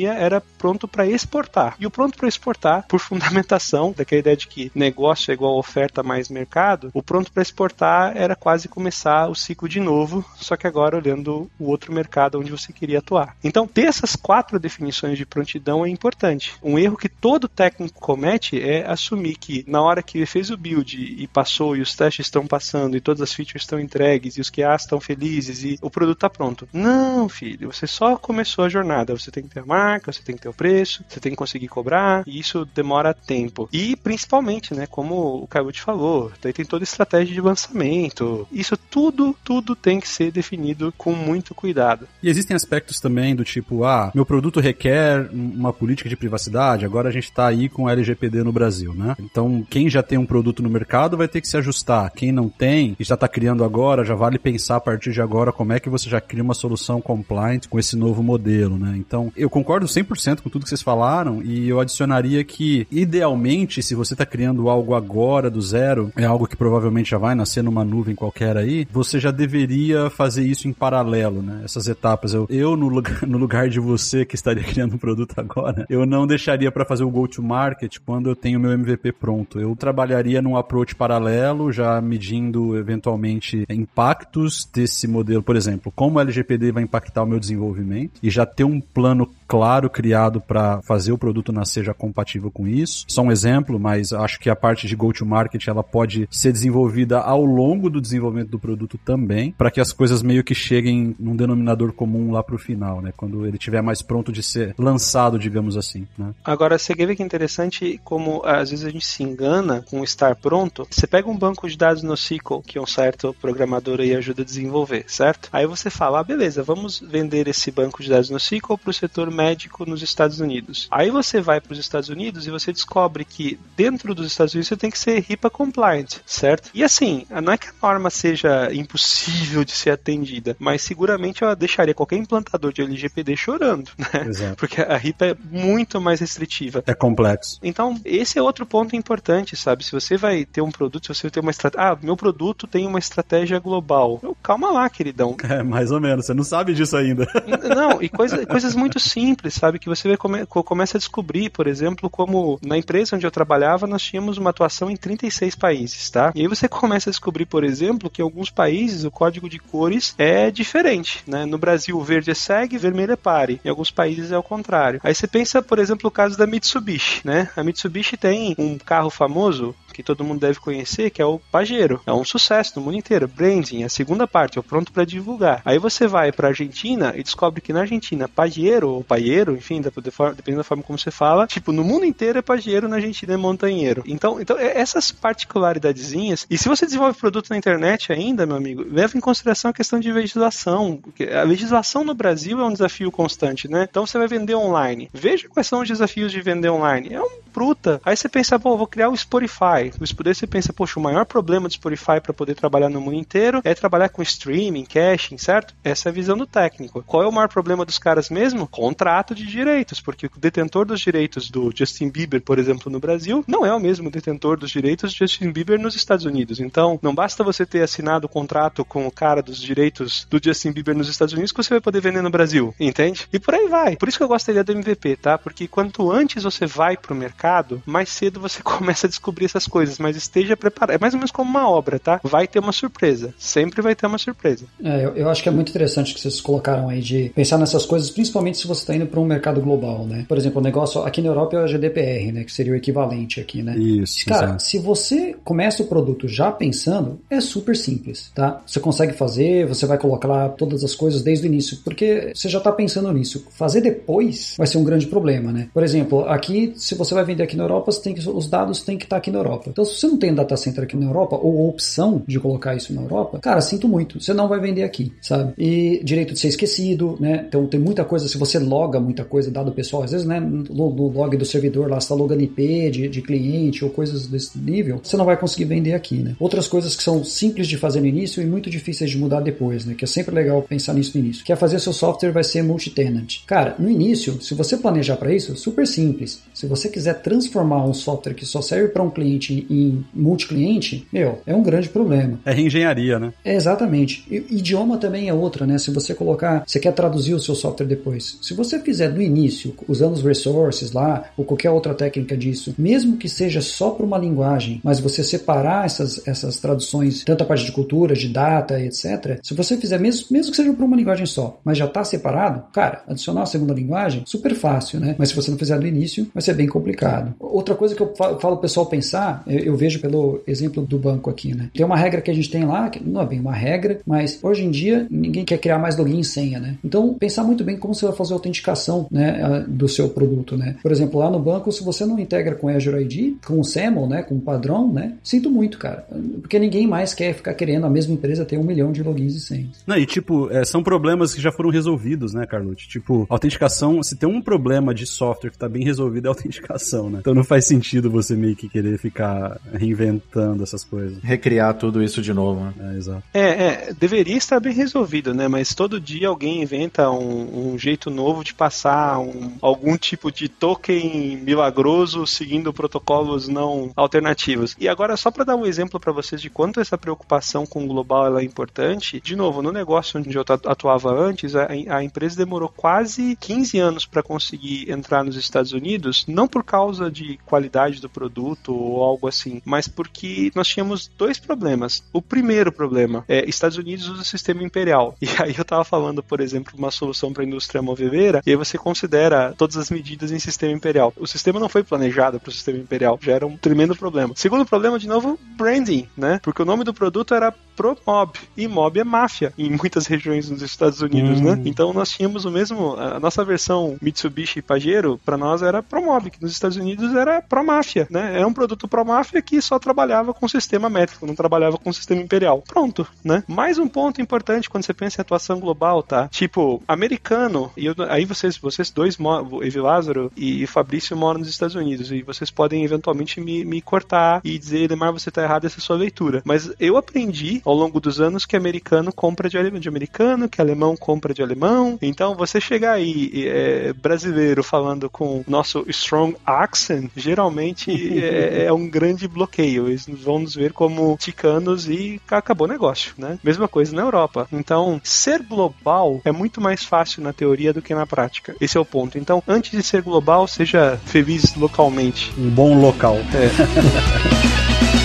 era 0.06 0.40
pronto 0.40 0.86
para 0.86 1.06
exportar. 1.06 1.77
E 1.78 1.86
o 1.86 1.90
pronto 1.90 2.16
para 2.16 2.28
exportar, 2.28 2.86
por 2.86 3.01
fundamentação 3.01 3.93
daquela 3.97 4.20
ideia 4.20 4.36
de 4.36 4.47
que 4.47 4.70
negócio 4.74 5.31
é 5.31 5.35
igual 5.35 5.59
oferta 5.59 6.02
mais 6.02 6.28
mercado, 6.28 6.90
o 6.93 7.02
pronto 7.02 7.32
para 7.32 7.43
exportar 7.43 8.16
era 8.16 8.35
quase 8.35 8.69
começar 8.69 9.28
o 9.28 9.35
ciclo 9.35 9.69
de 9.69 9.81
novo, 9.81 10.24
só 10.36 10.56
que 10.56 10.66
agora 10.66 10.97
olhando 10.97 11.51
o 11.59 11.69
outro 11.69 11.93
mercado 11.93 12.39
onde 12.39 12.51
você 12.51 12.73
queria 12.73 12.98
atuar. 12.98 13.36
Então, 13.43 13.66
ter 13.66 13.86
essas 13.86 14.16
quatro 14.16 14.59
definições 14.59 15.16
de 15.16 15.27
prontidão 15.27 15.85
é 15.85 15.89
importante. 15.89 16.55
Um 16.62 16.78
erro 16.78 16.97
que 16.97 17.09
todo 17.09 17.48
técnico 17.48 18.01
comete 18.01 18.60
é 18.60 18.86
assumir 18.86 19.36
que 19.36 19.65
na 19.66 19.81
hora 19.82 20.02
que 20.02 20.19
ele 20.19 20.27
fez 20.27 20.51
o 20.51 20.56
build 20.56 20.97
e 20.97 21.27
passou 21.27 21.77
e 21.77 21.81
os 21.81 21.94
testes 21.94 22.27
estão 22.27 22.47
passando 22.47 22.97
e 22.97 23.01
todas 23.01 23.23
as 23.23 23.32
features 23.32 23.62
estão 23.62 23.78
entregues 23.78 24.36
e 24.36 24.40
os 24.40 24.51
QAs 24.51 24.82
estão 24.82 25.01
felizes 25.01 25.62
e 25.65 25.78
o 25.81 25.90
produto 25.90 26.19
está 26.19 26.31
pronto. 26.31 26.69
Não, 26.73 27.28
filho, 27.28 27.73
você 27.73 27.86
só 27.86 28.16
começou 28.16 28.65
a 28.65 28.69
jornada. 28.69 29.16
Você 29.16 29.31
tem 29.31 29.43
que 29.43 29.51
ter 29.51 29.60
a 29.60 29.66
marca, 29.79 30.13
você 30.13 30.23
tem 30.23 30.35
que 30.35 30.43
ter 30.43 30.49
o 30.49 30.55
preço, 30.55 31.05
você 31.09 31.21
tem 31.21 31.33
que 31.33 31.37
conseguir 31.37 31.69
cobrar 31.69 32.25
e 32.27 32.39
isso 32.39 32.67
demora 32.75 33.15
tempo. 33.15 33.69
E 33.73 33.95
principalmente, 33.97 34.75
né, 34.75 34.87
como 34.87 35.43
o 35.43 35.47
Caio 35.47 35.71
te 35.71 35.81
falou, 35.81 36.33
daí 36.43 36.53
tem 36.53 36.65
toda 36.65 36.83
a 36.83 36.85
estratégia 36.85 37.35
de 37.35 37.41
lançamento. 37.41 38.47
Isso 38.51 38.77
tudo, 38.77 39.37
tudo 39.45 39.77
tem 39.77 40.01
que 40.01 40.09
ser 40.09 40.31
definido 40.33 40.93
com 40.97 41.13
muito 41.13 41.55
cuidado. 41.55 42.09
E 42.23 42.29
existem 42.29 42.57
aspectos 42.57 43.01
também 43.01 43.35
do 43.35 43.45
tipo, 43.45 43.85
ah, 43.85 44.11
meu 44.15 44.27
produto 44.27 44.61
requer 44.61 45.29
uma 45.33 45.73
política 45.73 46.09
de 46.09 46.17
privacidade, 46.17 46.85
agora 46.85 47.09
a 47.09 47.13
gente 47.13 47.25
está 47.25 47.47
aí 47.47 47.69
com 47.69 47.89
LGPD 47.89 48.43
no 48.43 48.53
Brasil, 48.53 48.95
né? 48.95 49.15
Então, 49.19 49.65
quem 49.69 49.89
já 49.89 50.03
tem 50.03 50.19
um 50.19 50.27
produto 50.27 50.63
no 50.63 50.71
mercado 50.71 51.17
vai 51.17 51.29
ter 51.29 51.41
que 51.41 51.49
se 51.49 51.57
ajustar. 51.57 52.11
Quem 52.13 52.33
não 52.33 52.49
tem 52.49 52.97
e 52.99 53.05
já 53.05 53.15
está 53.15 53.29
criando 53.29 53.65
agora, 53.65 54.05
já 54.05 54.15
vale 54.15 54.39
pensar 54.39 54.77
a 54.77 54.81
partir 54.81 55.13
de 55.13 55.21
agora 55.21 55.53
como 55.53 55.73
é 55.73 55.81
que 55.81 55.89
você 55.89 56.09
já 56.09 56.21
cria 56.21 56.43
uma 56.43 56.55
solução 56.55 57.01
compliant 57.01 57.67
com 57.69 57.79
esse 57.79 57.97
novo 57.97 58.23
modelo, 58.23 58.79
né? 58.79 58.95
Então, 58.97 59.33
eu 59.37 59.49
concordo 59.49 59.68
concordo 59.69 59.85
100% 59.85 60.40
com 60.40 60.49
tudo 60.49 60.62
que 60.62 60.70
vocês 60.70 60.81
falaram 60.81 61.43
e 61.43 61.69
eu 61.69 61.78
adicionaria 61.78 62.43
que, 62.43 62.86
idealmente, 62.90 63.82
se 63.82 63.95
você 63.95 64.15
está 64.15 64.24
criando 64.24 64.70
algo 64.70 64.95
agora 64.95 65.51
do 65.51 65.61
zero, 65.61 66.11
é 66.16 66.24
algo 66.24 66.47
que 66.47 66.57
provavelmente 66.57 67.11
já 67.11 67.19
vai 67.19 67.35
nascer 67.35 67.62
numa 67.62 67.85
nuvem 67.85 68.15
qualquer 68.15 68.57
aí, 68.57 68.89
você 68.90 69.20
já 69.20 69.31
deveria 69.31 70.09
fazer 70.09 70.43
isso 70.43 70.66
em 70.69 70.73
paralelo, 70.73 71.43
né? 71.43 71.61
Essas 71.66 71.86
etapas. 71.86 72.32
Eu, 72.32 72.47
eu 72.49 72.78
no, 72.78 72.89
lugar, 72.89 73.20
no 73.28 73.36
lugar 73.36 73.69
de 73.69 73.78
você 73.78 74.24
que 74.24 74.36
estaria 74.36 74.65
criando 74.65 74.95
um 74.95 74.99
produto 74.99 75.35
agora, 75.39 75.85
eu 75.90 76.07
não 76.07 76.27
deixaria 76.27 76.73
para 76.73 76.86
fazer 76.86 77.05
o 77.05 77.11
go-to-market 77.11 77.99
quando 78.07 78.31
eu 78.31 78.35
tenho 78.35 78.59
meu 78.59 78.73
MVP 78.73 79.12
pronto. 79.12 79.61
Eu 79.61 79.77
trabalharia 79.77 80.40
num 80.40 80.57
approach 80.57 80.95
paralelo, 80.95 81.70
já 81.70 82.01
medindo 82.01 82.74
eventualmente 82.74 83.66
impactos 83.69 84.66
desse 84.73 85.07
modelo. 85.07 85.43
Por 85.43 85.57
exemplo, 85.57 85.93
como 85.95 86.16
o 86.16 86.20
LGPD 86.23 86.73
vai 86.73 86.85
impactar 86.85 87.23
o 87.23 87.27
meu 87.27 87.39
desenvolvimento 87.39 88.19
e 88.23 88.31
já 88.31 88.47
ter 88.47 88.65
um 88.65 88.81
plano 88.81 89.28
claro 89.47 89.58
criado 89.91 90.41
para 90.41 90.81
fazer 90.83 91.13
o 91.13 91.19
produto 91.19 91.53
nascer 91.53 91.85
já 91.85 91.95
compatível 91.95 92.51
com 92.51 92.67
isso. 92.67 93.05
Só 93.09 93.23
um 93.23 93.33
exemplo, 93.33 93.79
mas 93.79 94.13
acho 94.13 94.39
que 94.39 94.51
a 94.51 94.57
parte 94.57 94.87
de 94.87 94.97
go-to-market 94.97 95.67
ela 95.67 95.83
pode 95.83 96.29
ser 96.31 96.53
desenvolvida 96.53 97.19
ao 97.19 97.45
longo 97.45 97.91
do 97.91 98.01
desenvolvimento 98.01 98.51
do 98.51 98.59
produto 98.59 98.99
também, 98.99 99.53
para 99.57 99.71
que 99.71 99.81
as 99.81 99.93
coisas 99.93 100.23
meio 100.23 100.45
que 100.45 100.55
cheguem 100.55 101.15
num 101.19 101.37
denominador 101.37 101.93
comum 101.93 102.31
lá 102.31 102.43
para 102.43 102.55
o 102.55 102.59
final, 102.59 103.01
né? 103.01 103.13
Quando 103.17 103.47
ele 103.47 103.57
estiver 103.57 103.83
mais 103.83 104.03
pronto 104.03 104.31
de 104.33 104.43
ser 104.43 104.75
lançado, 104.79 105.39
digamos 105.39 105.77
assim. 105.77 106.07
Né? 106.17 106.35
Agora, 106.45 106.79
você 106.79 106.95
ver 106.95 107.17
que 107.17 107.23
é 107.23 107.27
interessante 107.27 108.01
como 108.05 108.43
às 108.45 108.71
vezes 108.71 108.85
a 108.85 108.91
gente 108.91 109.07
se 109.07 109.23
engana 109.23 109.85
com 109.89 110.03
estar 110.03 110.35
pronto. 110.37 110.87
Você 110.91 111.07
pega 111.07 111.29
um 111.29 111.37
banco 111.37 111.69
de 111.69 111.77
dados 111.77 112.03
no 112.03 112.15
SQL, 112.15 112.63
que 112.63 112.79
um 112.79 112.87
certo 112.87 113.35
programador 113.41 114.01
aí 114.01 114.15
ajuda 114.15 114.43
a 114.43 114.45
desenvolver, 114.45 115.05
certo? 115.07 115.49
Aí 115.53 115.67
você 115.67 115.91
fala, 115.91 116.21
ah, 116.21 116.25
beleza, 116.25 116.63
vamos 116.63 117.01
vender 117.01 117.49
esse 117.49 117.71
banco 117.71 118.03
de 118.03 118.11
dados 118.11 118.31
no 118.31 118.37
SQL 118.37 118.79
para 118.79 118.91
o 118.91 118.95
setor 118.95 119.31
médico 119.49 119.89
nos 119.89 120.03
Estados 120.03 120.41
Unidos. 120.41 120.89
Aí 120.91 121.11
você 121.11 121.41
vai 121.41 121.61
para 121.61 121.73
os 121.73 121.79
Estados 121.79 122.09
Unidos 122.09 122.47
e 122.47 122.51
você 122.51 122.73
descobre 122.73 123.25
que 123.25 123.59
dentro 123.77 124.15
dos 124.15 124.27
Estados 124.27 124.55
Unidos 124.55 124.69
você 124.69 124.77
tem 124.77 124.91
que 124.91 124.99
ser 124.99 125.25
HIPAA 125.29 125.51
compliant, 125.51 126.16
certo? 126.27 126.70
E 126.75 126.85
assim, 126.85 127.27
não 127.43 127.53
é 127.53 127.59
que 127.59 127.69
a 127.69 127.73
norma 127.83 128.11
seja 128.11 128.73
impossível 128.73 129.65
de 129.65 129.73
ser 129.73 129.91
atendida, 129.91 130.57
mas 130.59 130.83
seguramente 130.83 131.43
ela 131.43 131.57
deixaria 131.57 131.95
qualquer 131.95 132.16
implantador 132.16 132.73
de 132.73 132.83
LGPD 132.83 133.37
chorando, 133.37 133.91
né? 133.99 134.27
Exato. 134.29 134.57
Porque 134.57 134.81
a 134.83 134.97
HIPAA 134.97 135.29
é 135.29 135.37
muito 135.51 136.01
mais 136.01 136.20
restritiva. 136.20 136.83
É 136.87 136.95
complexo. 136.95 137.59
Então, 137.62 137.99
esse 138.05 138.39
é 138.39 138.43
outro 138.43 138.66
ponto 138.66 138.95
importante, 138.95 139.57
sabe? 139.57 139.85
Se 139.85 139.93
você 139.93 140.16
vai 140.16 140.45
ter 140.45 140.61
um 140.61 140.70
produto, 140.70 141.15
se 141.15 141.20
você 141.20 141.31
tem 141.31 141.43
uma 141.43 141.51
estratégia. 141.51 141.93
Ah, 141.93 141.99
meu 142.03 142.16
produto 142.16 142.66
tem 142.66 142.87
uma 142.87 142.99
estratégia 142.99 143.59
global. 143.59 144.20
Eu, 144.23 144.37
calma 144.43 144.70
lá, 144.70 144.89
queridão. 144.89 145.37
É, 145.49 145.62
mais 145.62 145.91
ou 145.91 145.99
menos. 145.99 146.27
Você 146.27 146.35
não 146.35 146.45
sabe 146.45 146.75
disso 146.75 146.95
ainda. 146.95 147.27
Não, 147.75 148.03
e 148.03 148.09
coisa, 148.09 148.45
coisas 148.45 148.75
muito 148.75 149.01
simples 149.01 149.38
simples, 149.39 149.55
sabe? 149.55 149.78
Que 149.78 149.89
você 149.89 150.16
come, 150.16 150.44
começa 150.47 150.97
a 150.97 150.98
descobrir, 150.98 151.51
por 151.51 151.66
exemplo, 151.66 152.10
como 152.10 152.59
na 152.62 152.77
empresa 152.77 153.16
onde 153.16 153.27
eu 153.27 153.31
trabalhava, 153.31 153.86
nós 153.86 154.02
tínhamos 154.02 154.36
uma 154.36 154.51
atuação 154.51 154.90
em 154.90 154.97
36 154.97 155.55
países, 155.55 156.10
tá? 156.10 156.32
E 156.35 156.40
aí 156.40 156.48
você 156.48 156.69
começa 156.69 157.09
a 157.09 157.12
descobrir, 157.12 157.47
por 157.47 157.65
exemplo, 157.65 158.10
que 158.10 158.20
em 158.20 158.24
alguns 158.24 158.51
países 158.51 159.05
o 159.05 159.10
código 159.10 159.48
de 159.48 159.59
cores 159.59 160.15
é 160.19 160.51
diferente, 160.51 161.23
né? 161.27 161.47
No 161.47 161.59
Brasil, 161.59 161.97
o 161.97 162.05
verde 162.05 162.31
é 162.31 162.35
segue, 162.35 162.78
vermelho 162.78 163.12
é 163.12 163.16
pare. 163.16 163.60
Em 163.65 163.69
alguns 163.69 163.90
países 163.90 164.32
é 164.32 164.39
o 164.39 164.43
contrário. 164.43 165.01
Aí 165.05 165.15
você 165.15 165.27
pensa, 165.27 165.62
por 165.62 165.78
exemplo, 165.78 166.09
o 166.09 166.12
caso 166.12 166.36
da 166.36 166.47
Mitsubishi, 166.47 167.20
né? 167.24 167.48
A 167.56 167.62
Mitsubishi 167.62 168.16
tem 168.16 168.55
um 168.59 168.77
carro 168.78 169.10
famoso 169.10 169.74
que 169.99 170.03
todo 170.05 170.23
mundo 170.23 170.39
deve 170.39 170.61
conhecer, 170.61 171.11
que 171.11 171.20
é 171.20 171.27
o 171.27 171.41
Pajero. 171.51 172.01
É 172.07 172.12
um 172.12 172.25
sucesso 172.25 172.75
no 172.77 172.85
mundo 172.85 172.97
inteiro. 172.97 173.27
Branding, 173.27 173.83
a 173.83 173.89
segunda 173.89 174.29
parte, 174.29 174.57
é 174.57 174.61
o 174.61 174.62
pronto 174.62 174.93
para 174.93 175.05
divulgar. 175.05 175.61
Aí 175.65 175.77
você 175.77 176.07
vai 176.07 176.31
para 176.31 176.49
Argentina 176.49 177.12
e 177.16 177.23
descobre 177.25 177.61
que 177.61 177.73
na 177.73 177.81
Argentina, 177.81 178.29
Pajero 178.29 178.91
ou 178.91 179.03
Paiero, 179.03 179.57
enfim, 179.57 179.81
dependendo 179.81 180.59
da 180.59 180.62
forma 180.62 180.85
como 180.85 180.97
você 180.97 181.11
fala, 181.11 181.49
tipo, 181.49 181.73
no 181.73 181.83
mundo 181.83 182.05
inteiro 182.05 182.39
é 182.39 182.43
Pajero, 182.43 182.87
na 182.87 182.97
Argentina 182.97 183.35
é 183.35 183.37
Montanheiro. 183.37 184.05
Então, 184.07 184.41
então 184.41 184.57
é 184.57 184.79
essas 184.79 185.11
particularidadezinhas. 185.11 186.47
E 186.49 186.57
se 186.57 186.69
você 186.69 186.87
desenvolve 186.87 187.19
produto 187.19 187.51
na 187.51 187.57
internet 187.57 188.12
ainda, 188.12 188.47
meu 188.47 188.55
amigo, 188.55 188.87
leva 188.89 189.19
em 189.19 189.20
consideração 189.20 189.73
a 189.73 189.75
questão 189.75 189.99
de 189.99 190.12
legislação. 190.12 191.01
A 191.37 191.43
legislação 191.43 192.05
no 192.05 192.15
Brasil 192.15 192.61
é 192.61 192.65
um 192.65 192.73
desafio 192.73 193.11
constante, 193.11 193.66
né? 193.66 193.89
Então 193.91 194.07
você 194.07 194.16
vai 194.16 194.29
vender 194.29 194.55
online. 194.55 195.11
Veja 195.12 195.49
quais 195.49 195.66
são 195.66 195.81
os 195.81 195.89
desafios 195.89 196.31
de 196.31 196.41
vender 196.41 196.70
online. 196.70 197.15
É 197.15 197.20
um 197.20 197.48
bruta. 197.59 198.01
Aí 198.05 198.17
você 198.17 198.29
pensa, 198.29 198.57
pô, 198.57 198.77
vou 198.77 198.87
criar 198.87 199.09
o 199.09 199.17
Spotify. 199.17 199.91
O 200.01 200.07
Spotify 200.07 200.35
você 200.35 200.47
pensa, 200.47 200.73
poxa, 200.73 201.01
o 201.01 201.03
maior 201.03 201.25
problema 201.25 201.67
do 201.67 201.75
Spotify 201.75 202.21
para 202.23 202.33
poder 202.33 202.55
trabalhar 202.55 202.89
no 202.89 203.01
mundo 203.01 203.17
inteiro 203.17 203.61
é 203.65 203.75
trabalhar 203.75 204.11
com 204.11 204.23
streaming, 204.23 204.85
caching, 204.85 205.37
certo? 205.37 205.75
Essa 205.83 206.09
é 206.09 206.11
a 206.11 206.13
visão 206.13 206.39
do 206.39 206.47
técnico. 206.47 207.03
Qual 207.05 207.21
é 207.21 207.27
o 207.27 207.33
maior 207.33 207.49
problema 207.49 207.85
dos 207.85 207.99
caras 207.99 208.31
mesmo? 208.31 208.69
Contrato 208.69 209.35
de 209.35 209.45
direitos, 209.45 210.01
porque 210.01 210.27
o 210.27 210.31
detentor 210.39 210.87
dos 210.87 211.01
direitos 211.01 211.51
do 211.51 211.73
Justin 211.75 212.11
Bieber, 212.11 212.41
por 212.41 212.61
exemplo, 212.61 212.93
no 212.93 213.01
Brasil, 213.01 213.45
não 213.49 213.67
é 213.67 213.75
o 213.75 213.81
mesmo 213.81 214.09
detentor 214.09 214.57
dos 214.57 214.71
direitos 214.71 215.13
do 215.13 215.17
Justin 215.19 215.51
Bieber 215.51 215.81
nos 215.81 215.97
Estados 215.97 216.25
Unidos. 216.25 216.61
Então, 216.61 216.97
não 217.03 217.13
basta 217.13 217.43
você 217.43 217.67
ter 217.67 217.83
assinado 217.83 218.27
o 218.27 218.29
contrato 218.29 218.85
com 218.85 219.05
o 219.05 219.11
cara 219.11 219.43
dos 219.43 219.61
direitos 219.61 220.29
do 220.31 220.41
Justin 220.43 220.71
Bieber 220.71 220.97
nos 220.97 221.09
Estados 221.09 221.35
Unidos 221.35 221.51
que 221.51 221.61
você 221.61 221.71
vai 221.71 221.81
poder 221.81 222.01
vender 222.01 222.23
no 222.23 222.31
Brasil, 222.31 222.73
entende? 222.79 223.27
E 223.33 223.41
por 223.41 223.55
aí 223.55 223.67
vai. 223.67 223.97
Por 223.97 224.09
isso 224.09 224.17
que 224.17 224.23
eu 224.23 224.29
gostaria 224.29 224.63
do 224.63 224.71
MVP, 224.71 225.17
tá? 225.17 225.37
Porque 225.37 225.67
quanto 225.67 226.13
antes 226.13 226.45
você 226.45 226.67
vai 226.67 226.97
pro 226.97 227.17
mercado, 227.17 227.48
mais 227.87 228.09
cedo 228.09 228.41
você 228.41 228.61
começa 228.65 229.07
a 229.07 229.11
descobrir 229.11 229.45
essas 229.45 229.66
coisas, 229.66 229.99
mas 229.99 230.16
esteja 230.16 230.57
preparado. 230.57 230.95
É 230.95 230.99
mais 230.99 231.15
ou 231.15 231.19
menos 231.19 231.31
como 231.31 231.51
uma 231.51 231.69
obra, 231.69 231.99
tá? 231.99 232.20
Vai 232.23 232.47
ter 232.47 232.59
uma 232.59 232.73
surpresa. 232.73 233.35
Sempre 233.39 233.83
vai 233.83 233.95
ter 233.95 234.07
uma 234.07 234.19
surpresa. 234.19 234.66
É, 234.83 235.05
eu, 235.05 235.16
eu 235.16 235.29
acho 235.29 235.43
que 235.43 235.49
é 235.49 235.53
muito 235.53 235.70
interessante 235.70 236.15
que 236.15 236.20
vocês 236.20 236.41
colocaram 236.41 236.89
aí 236.89 237.01
de 237.01 237.31
pensar 237.35 237.59
nessas 237.59 237.87
coisas, 237.87 238.11
principalmente 238.11 238.59
se 238.59 238.66
você 238.66 238.81
está 238.81 238.95
indo 238.95 239.07
para 239.07 239.20
um 239.20 239.25
mercado 239.25 239.61
global, 239.61 240.07
né? 240.07 240.25
Por 240.29 240.37
exemplo, 240.37 240.61
o 240.61 240.65
negócio 240.65 241.03
aqui 241.03 241.20
na 241.23 241.29
Europa 241.29 241.57
é 241.57 241.65
o 241.65 241.66
GDPR, 241.66 242.33
né? 242.33 242.45
Que 242.45 242.53
seria 242.53 242.73
o 242.73 242.77
equivalente 242.77 243.41
aqui, 243.41 243.62
né? 243.62 243.77
Isso. 243.77 244.27
Cara, 244.27 244.47
exato. 244.47 244.62
se 244.62 244.79
você 244.79 245.37
começa 245.45 245.83
o 245.83 245.87
produto 245.87 246.29
já 246.29 246.51
pensando, 246.51 247.20
é 247.31 247.41
super 247.41 247.77
simples, 247.77 248.31
tá? 248.35 248.61
Você 248.66 248.81
consegue 248.81 249.12
fazer, 249.12 249.66
você 249.66 249.87
vai 249.87 249.99
colocar 249.99 250.29
lá 250.29 250.49
todas 250.49 250.85
as 250.85 250.95
coisas 250.95 251.23
desde 251.23 251.47
o 251.47 251.49
início, 251.49 251.79
porque 251.85 252.33
você 252.35 252.49
já 252.49 252.59
está 252.59 252.73
pensando 252.73 253.12
nisso. 253.12 253.47
Fazer 253.51 253.81
depois 253.81 254.55
vai 254.57 254.66
ser 254.66 254.79
um 254.79 254.85
grande 254.85 255.07
problema, 255.07 255.53
né? 255.53 255.69
Por 255.73 255.83
exemplo, 255.83 256.29
aqui, 256.29 256.73
se 256.77 256.95
você 256.95 257.15
vai 257.15 257.25
vender 257.25 257.38
aqui 257.43 257.56
na 257.56 257.65
Europa, 257.65 257.93
tem 258.02 258.15
que, 258.15 258.28
os 258.28 258.48
dados 258.48 258.82
têm 258.82 258.97
que 258.97 259.05
estar 259.05 259.16
aqui 259.16 259.31
na 259.31 259.39
Europa. 259.39 259.70
Então, 259.70 259.85
se 259.85 259.98
você 259.98 260.06
não 260.06 260.16
tem 260.16 260.35
data 260.35 260.56
center 260.56 260.85
aqui 260.85 260.97
na 260.97 261.06
Europa, 261.06 261.36
ou 261.36 261.69
opção 261.69 262.23
de 262.27 262.39
colocar 262.39 262.74
isso 262.74 262.93
na 262.93 263.02
Europa, 263.02 263.39
cara, 263.39 263.60
sinto 263.60 263.89
muito, 263.89 264.20
você 264.20 264.32
não 264.32 264.48
vai 264.48 264.60
vender 264.60 264.82
aqui, 264.82 265.12
sabe? 265.20 265.52
E 265.59 266.01
direito 266.05 266.35
de 266.35 266.40
ser 266.40 266.48
esquecido, 266.48 267.16
né? 267.20 267.44
Então 267.48 267.66
tem 267.66 267.81
muita 267.81 268.05
coisa, 268.05 268.28
se 268.28 268.39
você 268.39 268.59
loga 268.59 269.01
muita 269.01 269.24
coisa, 269.24 269.51
dado 269.51 269.73
pessoal, 269.73 270.02
às 270.02 270.12
vezes, 270.12 270.27
né, 270.27 270.40
no, 270.40 270.89
log 270.89 271.36
do 271.36 271.44
servidor 271.44 271.89
lá, 271.89 272.01
você 272.01 272.09
tá 272.09 272.15
logando 272.15 272.43
IP 272.43 272.90
de, 272.90 273.09
de 273.09 273.23
cliente 273.23 273.85
ou 273.85 273.90
coisas 273.90 274.27
desse 274.27 274.59
nível, 274.59 275.01
você 275.02 275.16
não 275.16 275.24
vai 275.24 275.36
conseguir 275.36 275.65
vender 275.65 275.94
aqui, 275.94 276.16
né? 276.16 276.36
Outras 276.39 276.69
coisas 276.69 276.97
que 276.97 277.02
são 277.02 277.24
simples 277.24 277.66
de 277.66 277.77
fazer 277.77 278.01
no 278.01 278.06
início 278.06 278.43
e 278.43 278.47
muito 278.47 278.70
difíceis 278.70 279.10
de 279.10 279.19
mudar 279.19 279.40
depois, 279.40 279.85
né? 279.85 279.94
Que 279.94 280.05
é 280.05 280.09
sempre 280.09 280.35
legal 280.35 280.62
pensar 280.62 280.94
nisso 280.94 281.16
no 281.16 281.24
início. 281.24 281.44
Que 281.44 281.52
é 281.52 281.56
fazer 281.56 281.78
seu 281.81 281.93
software 281.93 282.32
vai 282.32 282.44
ser 282.44 282.62
multi-tenant. 282.62 283.40
Cara, 283.47 283.74
no 283.78 283.90
início, 283.90 284.40
se 284.40 284.55
você 284.55 284.77
planejar 284.77 285.16
para 285.16 285.32
isso, 285.32 285.56
super 285.56 285.86
simples. 285.86 286.40
Se 286.55 286.66
você 286.66 286.89
quiser 286.89 287.18
transformar 287.23 287.85
um 287.85 287.95
software 287.95 288.35
que 288.35 288.47
só 288.47 288.62
serve 288.62 288.89
para 288.89 289.03
um 289.03 289.11
cliente 289.11 289.66
em 289.69 290.05
multi-cliente, 290.15 291.07
meu, 291.12 291.40
é 291.47 291.55
um 291.55 291.62
grande 291.62 291.89
problema. 291.89 292.39
É 292.45 292.53
reengenharia, 292.53 293.19
né? 293.19 293.32
É, 293.45 293.55
exatamente. 293.55 294.24
E, 294.31 294.57
idioma 294.57 294.99
também 294.99 295.28
é 295.28 295.35
outra, 295.35 295.66
né? 295.66 295.78
Se 295.78 295.90
você 295.90 296.15
colocar, 296.15 296.65
você 296.66 296.78
quer 296.78 296.93
traduzir 296.93 297.35
o 297.35 297.40
seu 297.40 297.55
software 297.55 297.86
depois. 297.86 298.39
Se 298.40 298.55
você 298.55 298.78
fizer 298.78 299.11
do 299.11 299.20
início, 299.20 299.74
usando 299.89 300.15
os 300.15 300.23
resources 300.23 300.93
lá, 300.93 301.24
ou 301.36 301.45
qualquer 301.45 301.70
outra 301.70 301.95
técnica 301.95 302.36
disso, 302.36 302.74
mesmo 302.78 303.16
que 303.16 303.28
seja 303.28 303.61
só 303.61 303.90
para 303.90 304.07
uma 304.07 304.19
linguagem, 304.19 304.81
mas 304.82 305.01
você 305.01 305.23
separar 305.23 305.85
essas, 305.85 306.27
essas 306.27 306.59
traduções, 306.59 307.24
tanto 307.24 307.43
a 307.43 307.47
parte 307.47 307.65
de 307.65 307.73
cultura, 307.73 308.15
de 308.15 308.28
data, 308.28 308.81
etc. 308.81 309.39
Se 309.43 309.55
você 309.55 309.77
fizer, 309.77 309.99
mesmo, 309.99 310.27
mesmo 310.31 310.51
que 310.51 310.57
seja 310.57 310.73
para 310.73 310.85
uma 310.85 310.97
linguagem 310.97 311.27
só, 311.27 311.61
mas 311.65 311.78
já 311.78 311.86
está 311.86 312.05
separado, 312.05 312.65
cara, 312.73 313.03
adicionar 313.07 313.43
a 313.43 313.47
segunda 313.47 313.74
linguagem, 313.74 314.23
super 314.27 314.55
fácil, 314.55 315.01
né? 315.01 315.15
Mas 315.19 315.31
se 315.31 315.36
você 315.36 315.51
não 315.51 315.59
fizer 315.59 315.78
do 315.78 315.86
início, 315.86 316.28
vai 316.35 316.43
ser 316.43 316.55
bem 316.55 316.66
complicado. 316.66 317.08
Outra 317.39 317.75
coisa 317.75 317.95
que 317.95 318.03
eu 318.03 318.13
falo 318.15 318.55
o 318.55 318.59
pessoal 318.59 318.87
pensar, 318.87 319.43
eu, 319.47 319.59
eu 319.59 319.77
vejo 319.77 320.01
pelo 320.01 320.41
exemplo 320.47 320.85
do 320.85 320.99
banco 320.99 321.31
aqui, 321.31 321.55
né? 321.55 321.71
Tem 321.75 321.85
uma 321.85 321.97
regra 321.97 322.21
que 322.21 322.31
a 322.31 322.35
gente 322.35 322.51
tem 322.51 322.65
lá, 322.65 322.89
que 322.89 323.03
não 323.03 323.21
é 323.21 323.27
bem 323.27 323.41
uma 323.41 323.55
regra, 323.55 324.01
mas 324.07 324.39
hoje 324.43 324.65
em 324.65 324.71
dia 324.71 325.07
ninguém 325.11 325.45
quer 325.45 325.59
criar 325.59 325.79
mais 325.79 325.97
login 325.97 326.21
e 326.21 326.25
senha, 326.25 326.59
né? 326.59 326.77
Então, 326.85 327.15
pensar 327.15 327.45
muito 327.45 327.65
bem 327.65 327.77
como 327.77 327.95
você 327.95 328.07
vai 328.07 328.15
fazer 328.15 328.33
a 328.33 328.37
autenticação, 328.37 329.07
né, 329.11 329.65
do 329.67 329.89
seu 329.89 330.09
produto, 330.09 330.57
né? 330.57 330.77
Por 330.83 330.93
exemplo, 330.93 331.21
lá 331.21 331.31
no 331.31 331.39
banco, 331.39 331.71
se 331.73 331.83
você 331.83 332.05
não 332.05 332.19
integra 332.19 332.55
com 332.55 332.69
Azure 332.69 333.03
ID, 333.03 333.37
com 333.47 333.61
o 333.61 333.65
SAML, 333.65 334.07
né, 334.07 334.23
com 334.23 334.37
o 334.37 334.41
padrão, 334.41 334.93
né? 334.93 335.15
Sinto 335.23 335.51
muito, 335.51 335.79
cara. 335.79 336.07
Porque 336.41 336.59
ninguém 336.59 336.87
mais 336.87 337.15
quer 337.15 337.35
ficar 337.35 337.55
querendo 337.55 337.87
a 337.87 337.91
mesma 337.91 338.15
empresa 338.15 338.45
ter 338.45 338.59
um 338.59 338.65
milhão 338.65 338.93
de 338.93 339.03
logins 339.03 339.35
e 339.35 339.41
senhas. 339.41 339.83
Não, 339.87 339.97
e 339.97 340.07
tipo, 340.07 340.51
é, 340.51 340.65
são 340.65 340.83
problemas 340.83 341.35
que 341.35 341.41
já 341.41 341.53
foram 341.53 341.71
resolvidos, 341.71 342.35
né, 342.35 342.47
Carlucci? 342.47 342.89
Tipo, 342.89 343.27
autenticação, 343.29 344.03
se 344.03 344.17
tem 344.17 344.29
um 344.29 344.41
problema 344.41 344.95
de 344.95 345.07
software 345.07 345.51
que 345.51 345.57
está 345.57 345.69
bem 345.69 345.85
resolvido 345.85 346.27
é 346.27 346.29
a 346.29 346.33
autenticação. 346.33 346.98
Inovação, 346.99 347.11
né? 347.11 347.19
Então 347.20 347.35
não 347.35 347.45
faz 347.45 347.66
sentido 347.66 348.11
você 348.11 348.35
meio 348.35 348.57
que 348.57 348.69
querer 348.69 348.99
ficar 348.99 349.59
reinventando 349.73 350.62
essas 350.62 350.85
coisas. 350.85 351.19
Recriar 351.23 351.75
tudo 351.75 352.03
isso 352.03 352.20
de 352.20 352.33
novo, 352.33 352.65
né? 352.65 352.75
É, 352.81 352.97
exato. 352.97 353.23
É, 353.33 353.41
é, 353.41 353.95
deveria 353.99 354.37
estar 354.37 354.61
bem 354.61 354.73
resolvido, 354.73 355.33
né? 355.33 355.47
Mas 355.49 355.75
todo 355.75 356.01
dia 356.01 356.29
alguém 356.29 356.62
inventa 356.62 357.11
um, 357.11 357.75
um 357.75 357.79
jeito 357.79 358.11
novo 358.11 358.43
de 358.43 358.53
passar 358.53 359.19
um, 359.19 359.53
algum 359.61 359.97
tipo 359.97 360.33
de 360.33 360.49
token 360.49 361.37
milagroso 361.37 362.27
seguindo 362.27 362.73
protocolos 362.73 363.49
não 363.49 363.91
alternativos. 363.95 364.77
E 364.79 364.89
agora, 364.89 365.16
só 365.16 365.31
para 365.31 365.45
dar 365.45 365.57
um 365.57 365.66
exemplo 365.66 366.01
para 366.01 366.12
vocês 366.12 366.41
de 366.41 366.51
quanto 366.51 366.81
essa 366.81 366.99
preocupação 366.99 367.66
com 367.66 367.85
o 367.85 367.87
global 367.87 368.27
ela 368.27 368.41
é 368.41 368.45
importante, 368.45 369.20
de 369.20 369.37
novo, 369.37 369.62
no 369.62 369.73
negócio 369.73 370.19
onde 370.19 370.37
eu 370.37 370.45
atuava 370.66 371.12
antes, 371.12 371.55
a, 371.55 371.69
a 371.91 372.03
empresa 372.03 372.37
demorou 372.37 372.69
quase 372.69 373.37
15 373.37 373.79
anos 373.79 374.07
para 374.07 374.23
conseguir 374.23 374.91
entrar 374.91 375.25
nos 375.25 375.37
Estados 375.37 375.73
Unidos, 375.73 376.25
não 376.27 376.49
por 376.49 376.65
causa 376.65 376.88
de 377.10 377.39
qualidade 377.44 378.01
do 378.01 378.09
produto 378.09 378.74
ou 378.74 379.02
algo 379.02 379.28
assim, 379.28 379.60
mas 379.65 379.86
porque 379.86 380.51
nós 380.55 380.69
tínhamos 380.69 381.10
dois 381.16 381.39
problemas. 381.39 382.02
O 382.12 382.23
primeiro 382.23 382.73
problema 382.73 383.24
é 383.28 383.48
Estados 383.48 383.77
Unidos 383.77 384.09
usa 384.09 384.23
o 384.23 384.24
sistema 384.24 384.62
imperial. 384.62 385.15
E 385.28 385.43
aí 385.43 385.55
eu 385.56 385.62
estava 385.62 385.85
falando, 385.85 386.23
por 386.23 386.40
exemplo, 386.40 386.73
uma 386.77 386.90
solução 386.90 387.32
para 387.32 387.43
a 387.43 387.47
indústria 387.47 387.82
moveleira, 387.82 388.40
e 388.47 388.51
aí 388.51 388.56
você 388.56 388.78
considera 388.78 389.55
todas 389.56 389.77
as 389.77 389.90
medidas 389.90 390.32
em 390.32 390.39
sistema 390.39 390.73
imperial. 390.73 391.12
O 391.19 391.27
sistema 391.27 391.60
não 391.60 391.69
foi 391.69 391.85
planejado 391.85 392.40
para 392.40 392.48
o 392.48 392.52
sistema 392.52 392.78
imperial, 392.78 393.19
já 393.20 393.32
era 393.32 393.47
um 393.47 393.56
tremendo 393.56 393.94
problema. 393.94 394.32
Segundo 394.35 394.65
problema, 394.65 394.98
de 394.98 395.06
novo, 395.06 395.39
branding, 395.56 396.09
né? 396.16 396.40
Porque 396.43 396.62
o 396.62 396.65
nome 396.65 396.82
do 396.82 396.94
produto 396.94 397.35
era 397.35 397.52
ProMob, 397.77 398.32
e 398.56 398.66
mob 398.66 398.98
é 398.98 399.05
máfia 399.05 399.52
em 399.56 399.70
muitas 399.70 400.06
regiões 400.06 400.51
nos 400.51 400.62
Estados 400.62 401.01
Unidos, 401.01 401.40
né? 401.40 401.52
hum. 401.52 401.56
né? 401.56 401.62
Então 401.66 401.93
nós 401.93 402.10
tínhamos 402.10 402.44
o 402.44 402.51
mesmo, 402.51 402.97
a 402.97 403.20
nossa 403.20 403.44
versão 403.44 403.97
Mitsubishi 404.02 404.60
Pajero, 404.60 405.20
para 405.24 405.36
nós 405.36 405.62
era 405.62 405.82
ProMob, 405.82 406.31
que 406.31 406.43
nos 406.43 406.52
Estados 406.52 406.77
Unidos 406.79 407.15
era 407.15 407.43
ProMáfia, 407.43 408.07
né? 408.11 408.41
É 408.41 408.47
um 408.47 408.53
produto 408.53 408.89
ProMáfia 408.89 409.43
que 409.43 409.61
só 409.61 409.79
trabalhava 409.79 410.33
com 410.33 410.49
sistema 410.49 410.89
métrico, 410.89 411.27
não 411.27 411.35
trabalhava 411.35 411.77
com 411.79 411.93
sistema 411.93 412.23
imperial. 412.23 412.63
Pronto, 412.67 413.07
né? 413.25 413.43
Mais 413.47 413.79
um 413.79 413.89
ponto 413.89 414.21
importante 414.21 414.69
quando 414.69 414.85
você 414.85 414.95
pensa 414.95 415.21
em 415.21 415.23
atuação 415.23 415.61
global, 415.61 416.03
tá? 416.03 416.29
Tipo, 416.29 416.83
americano, 416.87 417.71
e 417.77 417.87
eu, 417.87 417.95
aí 418.09 418.25
vocês, 418.25 418.57
vocês 418.57 418.91
dois, 418.91 419.19
Evi 419.63 419.81
Lázaro 419.81 420.33
e 420.37 420.67
Fabrício 420.67 421.17
moram 421.17 421.41
nos 421.41 421.49
Estados 421.49 421.75
Unidos, 421.75 422.11
e 422.11 422.23
vocês 422.23 422.51
podem 422.51 422.85
eventualmente 422.85 423.41
me, 423.41 423.65
me 423.65 423.81
cortar 423.81 424.41
e 424.45 424.59
dizer, 424.59 424.91
Lemar, 424.91 425.13
você 425.13 425.31
tá 425.31 425.43
errado, 425.43 425.67
essa 425.67 425.79
é 425.79 425.81
sua 425.81 425.97
leitura. 425.97 426.43
Mas 426.45 426.73
eu 426.79 426.97
aprendi 426.97 427.61
ao 427.65 427.75
longo 427.75 428.01
dos 428.01 428.21
anos 428.21 428.47
que 428.47 428.57
americano 428.57 429.13
compra 429.13 429.49
de, 429.49 429.59
de 429.79 429.89
americano, 429.89 430.49
que 430.49 430.61
alemão 430.61 430.97
compra 430.97 431.35
de 431.35 431.43
alemão. 431.43 431.99
Então, 432.01 432.35
você 432.35 432.61
chegar 432.61 432.93
aí, 432.93 433.31
é, 433.47 433.93
brasileiro, 433.93 434.63
falando 434.63 435.09
com 435.11 435.45
nosso 435.47 435.85
strong 435.89 436.37
accent, 436.69 437.11
geralmente 437.16 437.90
é, 438.23 438.66
é, 438.66 438.73
um 438.73 438.89
grande 438.89 439.27
bloqueio. 439.27 439.89
Eles 439.89 440.07
vão 440.07 440.40
nos 440.40 440.55
ver 440.55 440.73
como 440.73 441.16
ticanos 441.19 441.89
e 441.89 442.20
acabou 442.31 442.66
o 442.66 442.70
negócio, 442.70 443.15
né? 443.16 443.39
Mesma 443.43 443.66
coisa 443.66 443.95
na 443.95 444.03
Europa. 444.03 444.47
Então, 444.53 445.01
ser 445.03 445.43
global 445.43 446.20
é 446.24 446.32
muito 446.32 446.61
mais 446.61 446.85
fácil 446.85 447.23
na 447.23 447.32
teoria 447.32 447.73
do 447.73 447.82
que 447.82 447.95
na 447.95 448.07
prática. 448.07 448.55
Esse 448.61 448.77
é 448.77 448.81
o 448.81 448.85
ponto. 448.85 449.19
Então, 449.19 449.43
antes 449.49 449.70
de 449.70 449.82
ser 449.82 450.03
global, 450.03 450.47
seja 450.47 451.01
feliz 451.07 451.55
localmente. 451.57 452.32
Um 452.39 452.51
bom 452.51 452.81
local. 452.81 453.16
É. 453.16 454.49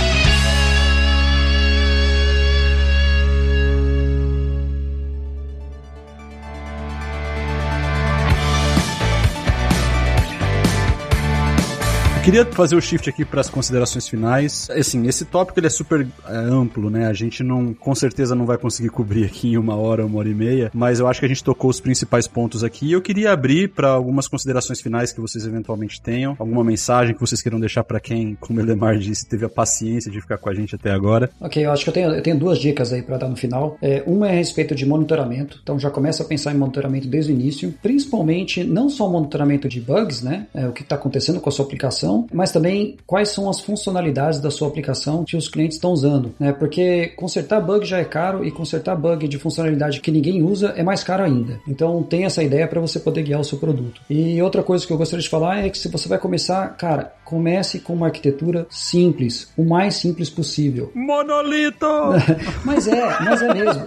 Queria 12.23 12.45
fazer 12.45 12.75
o 12.75 12.81
shift 12.81 13.09
aqui 13.09 13.25
para 13.25 13.41
as 13.41 13.49
considerações 13.49 14.07
finais. 14.07 14.69
Assim, 14.69 15.07
esse 15.07 15.25
tópico 15.25 15.59
ele 15.59 15.65
é 15.65 15.71
super 15.71 16.07
é, 16.29 16.35
amplo, 16.35 16.87
né? 16.87 17.07
A 17.07 17.13
gente 17.13 17.41
não, 17.41 17.73
com 17.73 17.95
certeza 17.95 18.35
não 18.35 18.45
vai 18.45 18.59
conseguir 18.59 18.89
cobrir 18.89 19.25
aqui 19.25 19.53
em 19.53 19.57
uma 19.57 19.75
hora, 19.75 20.05
uma 20.05 20.19
hora 20.19 20.29
e 20.29 20.35
meia, 20.35 20.69
mas 20.71 20.99
eu 20.99 21.07
acho 21.07 21.19
que 21.19 21.25
a 21.25 21.29
gente 21.29 21.43
tocou 21.43 21.71
os 21.71 21.81
principais 21.81 22.27
pontos 22.27 22.63
aqui. 22.63 22.91
Eu 22.91 23.01
queria 23.01 23.31
abrir 23.31 23.69
para 23.69 23.89
algumas 23.89 24.27
considerações 24.27 24.79
finais 24.79 25.11
que 25.11 25.19
vocês 25.19 25.47
eventualmente 25.47 25.99
tenham, 25.99 26.35
alguma 26.37 26.63
mensagem 26.63 27.15
que 27.15 27.19
vocês 27.19 27.41
queiram 27.41 27.59
deixar 27.59 27.83
para 27.83 27.99
quem, 27.99 28.37
como 28.39 28.59
o 28.59 28.61
Elemar 28.61 28.99
disse, 28.99 29.27
teve 29.27 29.43
a 29.43 29.49
paciência 29.49 30.11
de 30.11 30.21
ficar 30.21 30.37
com 30.37 30.47
a 30.47 30.53
gente 30.53 30.75
até 30.75 30.91
agora. 30.91 31.27
Ok, 31.41 31.65
eu 31.65 31.71
acho 31.71 31.83
que 31.83 31.89
eu 31.89 31.93
tenho, 31.93 32.13
eu 32.13 32.21
tenho 32.21 32.37
duas 32.37 32.59
dicas 32.59 32.93
aí 32.93 33.01
para 33.01 33.17
dar 33.17 33.29
no 33.29 33.35
final. 33.35 33.79
É, 33.81 34.03
uma 34.05 34.27
é 34.27 34.33
a 34.33 34.35
respeito 34.35 34.75
de 34.75 34.85
monitoramento, 34.85 35.59
então 35.63 35.79
já 35.79 35.89
começa 35.89 36.21
a 36.21 36.25
pensar 36.27 36.53
em 36.53 36.57
monitoramento 36.57 37.07
desde 37.07 37.31
o 37.31 37.33
início, 37.33 37.73
principalmente 37.81 38.63
não 38.63 38.89
só 38.89 39.09
monitoramento 39.09 39.67
de 39.67 39.81
bugs, 39.81 40.21
né? 40.21 40.45
É, 40.53 40.67
o 40.67 40.71
que 40.71 40.83
está 40.83 40.95
acontecendo 40.95 41.41
com 41.41 41.49
a 41.49 41.51
sua 41.51 41.65
aplicação 41.65 42.10
aplicação, 42.11 42.27
mas 42.33 42.51
também 42.51 42.97
quais 43.05 43.29
são 43.29 43.49
as 43.49 43.59
funcionalidades 43.59 44.39
da 44.39 44.51
sua 44.51 44.67
aplicação 44.67 45.23
que 45.23 45.37
os 45.37 45.47
clientes 45.47 45.77
estão 45.77 45.91
usando, 45.91 46.33
né? 46.39 46.51
Porque 46.51 47.07
consertar 47.15 47.61
bug 47.61 47.85
já 47.85 47.99
é 47.99 48.03
caro 48.03 48.43
e 48.45 48.51
consertar 48.51 48.95
bug 48.95 49.27
de 49.27 49.37
funcionalidade 49.37 50.01
que 50.01 50.11
ninguém 50.11 50.43
usa 50.43 50.73
é 50.75 50.83
mais 50.83 51.03
caro 51.03 51.23
ainda. 51.23 51.59
Então 51.67 52.03
tem 52.03 52.25
essa 52.25 52.43
ideia 52.43 52.67
para 52.67 52.81
você 52.81 52.99
poder 52.99 53.23
guiar 53.23 53.39
o 53.39 53.45
seu 53.45 53.57
produto. 53.57 54.01
E 54.09 54.41
outra 54.41 54.63
coisa 54.63 54.85
que 54.85 54.91
eu 54.91 54.97
gostaria 54.97 55.23
de 55.23 55.29
falar 55.29 55.65
é 55.65 55.69
que 55.69 55.77
se 55.77 55.87
você 55.87 56.07
vai 56.07 56.17
começar, 56.17 56.67
cara, 56.77 57.13
comece 57.31 57.79
com 57.79 57.93
uma 57.93 58.07
arquitetura 58.07 58.67
simples, 58.69 59.47
o 59.55 59.63
mais 59.63 59.95
simples 59.95 60.29
possível. 60.29 60.91
Monolito! 60.93 61.87
mas 62.65 62.89
é, 62.89 63.19
mas 63.21 63.41
é 63.41 63.53
mesmo. 63.53 63.83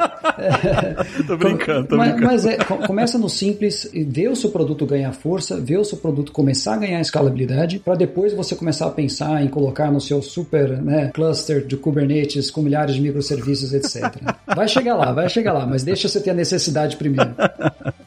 tô 1.29 1.37
brincando, 1.37 1.89
tô 1.89 1.97
mas, 1.99 2.13
brincando. 2.13 2.33
Mas 2.33 2.47
é, 2.47 2.57
começa 2.87 3.19
no 3.19 3.29
simples, 3.29 3.87
vê 3.93 4.29
o 4.29 4.35
seu 4.35 4.49
produto 4.49 4.87
ganhar 4.87 5.13
força, 5.13 5.61
vê 5.61 5.77
o 5.77 5.85
seu 5.85 5.99
produto 5.99 6.33
começar 6.33 6.73
a 6.73 6.79
ganhar 6.79 7.03
escalabilidade, 7.03 7.79
para 7.81 7.97
depois 7.97 8.33
você 8.33 8.57
começar 8.57 8.87
a 8.87 8.91
pensar 8.91 9.45
em 9.45 9.49
colocar 9.49 9.93
no 9.93 10.01
seu 10.01 10.23
super 10.23 10.83
né, 10.83 11.11
cluster 11.13 11.67
de 11.67 11.77
Kubernetes 11.77 12.51
com 12.51 12.63
milhares 12.63 12.95
de 12.95 13.03
microserviços, 13.03 13.75
etc. 13.75 14.23
Vai 14.57 14.69
chegar 14.69 14.95
lá, 14.95 15.13
vai 15.13 15.29
chegar 15.29 15.53
lá, 15.53 15.67
mas 15.67 15.85
deixa 15.85 16.09
você 16.09 16.19
ter 16.19 16.31
a 16.31 16.35
necessidade 16.35 16.97
primeiro. 16.97 17.35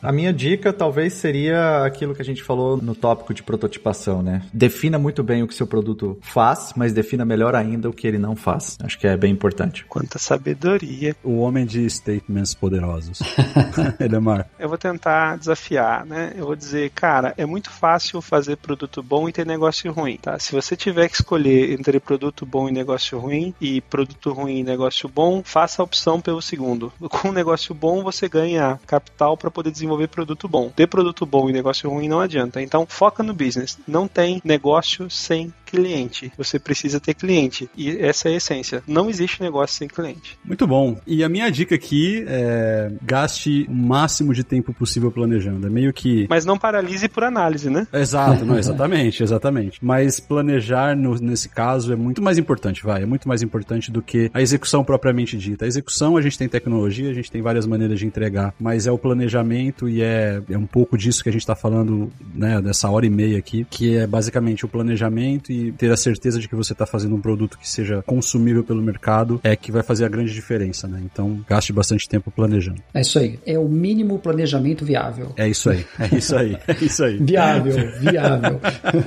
A 0.01 0.11
minha 0.11 0.33
dica 0.33 0.73
talvez 0.73 1.13
seria 1.13 1.83
aquilo 1.83 2.15
que 2.15 2.21
a 2.23 2.25
gente 2.25 2.41
falou 2.41 2.77
no 2.77 2.95
tópico 2.95 3.35
de 3.35 3.43
prototipação, 3.43 4.23
né? 4.23 4.41
Defina 4.51 4.97
muito 4.97 5.26
bem 5.27 5.43
o 5.43 5.47
que 5.47 5.53
seu 5.53 5.67
produto 5.67 6.17
faz, 6.21 6.73
mas 6.75 6.93
defina 6.93 7.25
melhor 7.25 7.53
ainda 7.53 7.89
o 7.89 7.93
que 7.93 8.07
ele 8.07 8.17
não 8.17 8.35
faz. 8.35 8.77
Acho 8.81 8.97
que 8.97 9.05
é 9.05 9.17
bem 9.17 9.31
importante. 9.31 9.85
Quanta 9.85 10.17
sabedoria. 10.17 11.15
O 11.23 11.39
homem 11.39 11.65
de 11.65 11.87
statements 11.89 12.53
poderosos. 12.53 13.19
Edemar. 13.99 14.49
Eu 14.57 14.69
vou 14.69 14.77
tentar 14.77 15.37
desafiar, 15.37 16.05
né? 16.05 16.33
Eu 16.35 16.45
vou 16.45 16.55
dizer, 16.55 16.89
cara, 16.91 17.33
é 17.37 17.45
muito 17.45 17.69
fácil 17.69 18.21
fazer 18.21 18.57
produto 18.57 19.03
bom 19.03 19.27
e 19.27 19.33
ter 19.33 19.45
negócio 19.45 19.91
ruim, 19.91 20.17
tá? 20.17 20.39
Se 20.39 20.51
você 20.51 20.75
tiver 20.75 21.07
que 21.09 21.15
escolher 21.15 21.71
entre 21.71 21.99
produto 21.99 22.45
bom 22.45 22.69
e 22.69 22.71
negócio 22.71 23.19
ruim 23.19 23.53
e 23.59 23.81
produto 23.81 24.31
ruim 24.31 24.59
e 24.59 24.63
negócio 24.63 25.09
bom, 25.09 25.41
faça 25.43 25.81
a 25.81 25.85
opção 25.85 26.21
pelo 26.21 26.41
segundo. 26.41 26.91
Com 27.09 27.29
um 27.29 27.33
negócio 27.33 27.73
bom, 27.73 28.03
você 28.03 28.27
ganha 28.29 28.79
capital 28.85 29.35
para 29.37 29.51
poder 29.51 29.71
desenvolver 29.71 30.07
produto 30.07 30.47
bom. 30.47 30.69
Ter 30.69 30.87
produto 30.87 31.25
bom 31.25 31.49
e 31.49 31.53
negócio 31.53 31.89
ruim 31.89 32.07
não 32.07 32.19
adianta. 32.19 32.61
Então, 32.61 32.85
foca 32.87 33.23
no 33.23 33.33
business. 33.33 33.77
Não 33.87 34.07
tem 34.07 34.41
negócio 34.43 35.09
sem 35.17 35.51
cliente. 35.69 36.31
Você 36.37 36.57
precisa 36.57 36.99
ter 36.99 37.13
cliente. 37.13 37.69
E 37.75 37.89
essa 37.97 38.29
é 38.29 38.33
a 38.33 38.35
essência. 38.37 38.83
Não 38.87 39.09
existe 39.09 39.41
negócio 39.41 39.77
sem 39.77 39.87
cliente. 39.87 40.37
Muito 40.43 40.65
bom. 40.65 40.97
E 41.05 41.23
a 41.23 41.29
minha 41.29 41.49
dica 41.49 41.75
aqui 41.75 42.23
é 42.27 42.91
gaste 43.01 43.65
o 43.69 43.73
máximo 43.73 44.33
de 44.33 44.43
tempo 44.43 44.73
possível 44.73 45.11
planejando. 45.11 45.67
É 45.67 45.69
meio 45.69 45.93
que. 45.93 46.25
Mas 46.29 46.45
não 46.45 46.57
paralise 46.57 47.09
por 47.09 47.23
análise, 47.23 47.69
né? 47.69 47.87
Exato, 47.93 48.45
não, 48.45 48.57
exatamente, 48.59 49.21
exatamente. 49.23 49.79
Mas 49.83 50.19
planejar 50.19 50.95
no, 50.95 51.15
nesse 51.15 51.49
caso 51.49 51.91
é 51.91 51.95
muito 51.95 52.21
mais 52.21 52.37
importante, 52.37 52.83
vai. 52.83 53.03
É 53.03 53.05
muito 53.05 53.27
mais 53.27 53.41
importante 53.41 53.91
do 53.91 54.01
que 54.01 54.29
a 54.33 54.41
execução 54.41 54.83
propriamente 54.83 55.37
dita. 55.37 55.65
A 55.65 55.67
execução 55.67 56.17
a 56.17 56.21
gente 56.21 56.37
tem 56.37 56.47
tecnologia, 56.47 57.09
a 57.09 57.13
gente 57.13 57.31
tem 57.31 57.41
várias 57.41 57.65
maneiras 57.65 57.99
de 57.99 58.05
entregar, 58.05 58.53
mas 58.59 58.87
é 58.87 58.91
o 58.91 58.97
planejamento 58.97 59.89
e 59.89 60.01
é, 60.01 60.41
é 60.49 60.57
um 60.57 60.65
pouco 60.65 60.97
disso 60.97 61.23
que 61.23 61.29
a 61.29 61.31
gente 61.31 61.41
está 61.41 61.55
falando, 61.55 62.11
né, 62.33 62.61
dessa 62.61 62.89
hora 62.89 63.05
e 63.05 63.09
meia 63.09 63.37
aqui, 63.37 63.65
que 63.69 63.97
é 63.97 64.07
basicamente 64.07 64.65
o 64.65 64.67
planejamento 64.67 65.51
e 65.51 65.56
ter 65.77 65.91
a 65.91 65.97
certeza 65.97 66.39
de 66.39 66.47
que 66.47 66.55
você 66.55 66.73
está 66.73 66.85
fazendo 66.85 67.15
um 67.15 67.21
produto 67.21 67.57
que 67.57 67.67
seja 67.67 68.01
consumível 68.03 68.63
pelo 68.63 68.81
mercado 68.81 69.39
é 69.43 69.55
que 69.55 69.71
vai 69.71 69.83
fazer 69.83 70.05
a 70.05 70.09
grande 70.09 70.33
diferença, 70.33 70.87
né? 70.87 71.01
Então, 71.03 71.43
gaste 71.47 71.73
bastante 71.73 72.07
tempo 72.07 72.31
planejando. 72.31 72.81
É 72.93 73.01
isso 73.01 73.19
aí. 73.19 73.39
É 73.45 73.57
o 73.57 73.67
mínimo 73.67 74.19
planejamento 74.19 74.85
viável. 74.85 75.33
É 75.35 75.47
isso 75.47 75.69
aí. 75.69 75.85
É 75.99 76.15
isso 76.15 76.35
aí. 76.35 76.57
É 76.67 76.83
isso 76.83 77.03
aí. 77.03 77.17
viável, 77.17 77.91
viável. 77.99 78.59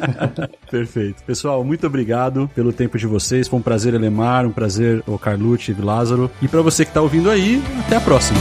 Perfeito. 0.70 1.22
Pessoal, 1.24 1.62
muito 1.64 1.86
obrigado 1.86 2.50
pelo 2.54 2.72
tempo 2.72 2.98
de 2.98 3.06
vocês. 3.06 3.48
Foi 3.48 3.58
um 3.58 3.62
prazer, 3.62 3.94
Elemar, 3.94 4.46
um 4.46 4.52
prazer, 4.52 5.02
o 5.06 5.18
Carlucci 5.18 5.72
e 5.72 5.80
Lázaro. 5.80 6.30
E 6.40 6.48
para 6.48 6.62
você 6.62 6.84
que 6.84 6.90
está 6.90 7.00
ouvindo 7.00 7.30
aí, 7.30 7.62
até 7.86 7.96
a 7.96 8.00
próxima. 8.00 8.40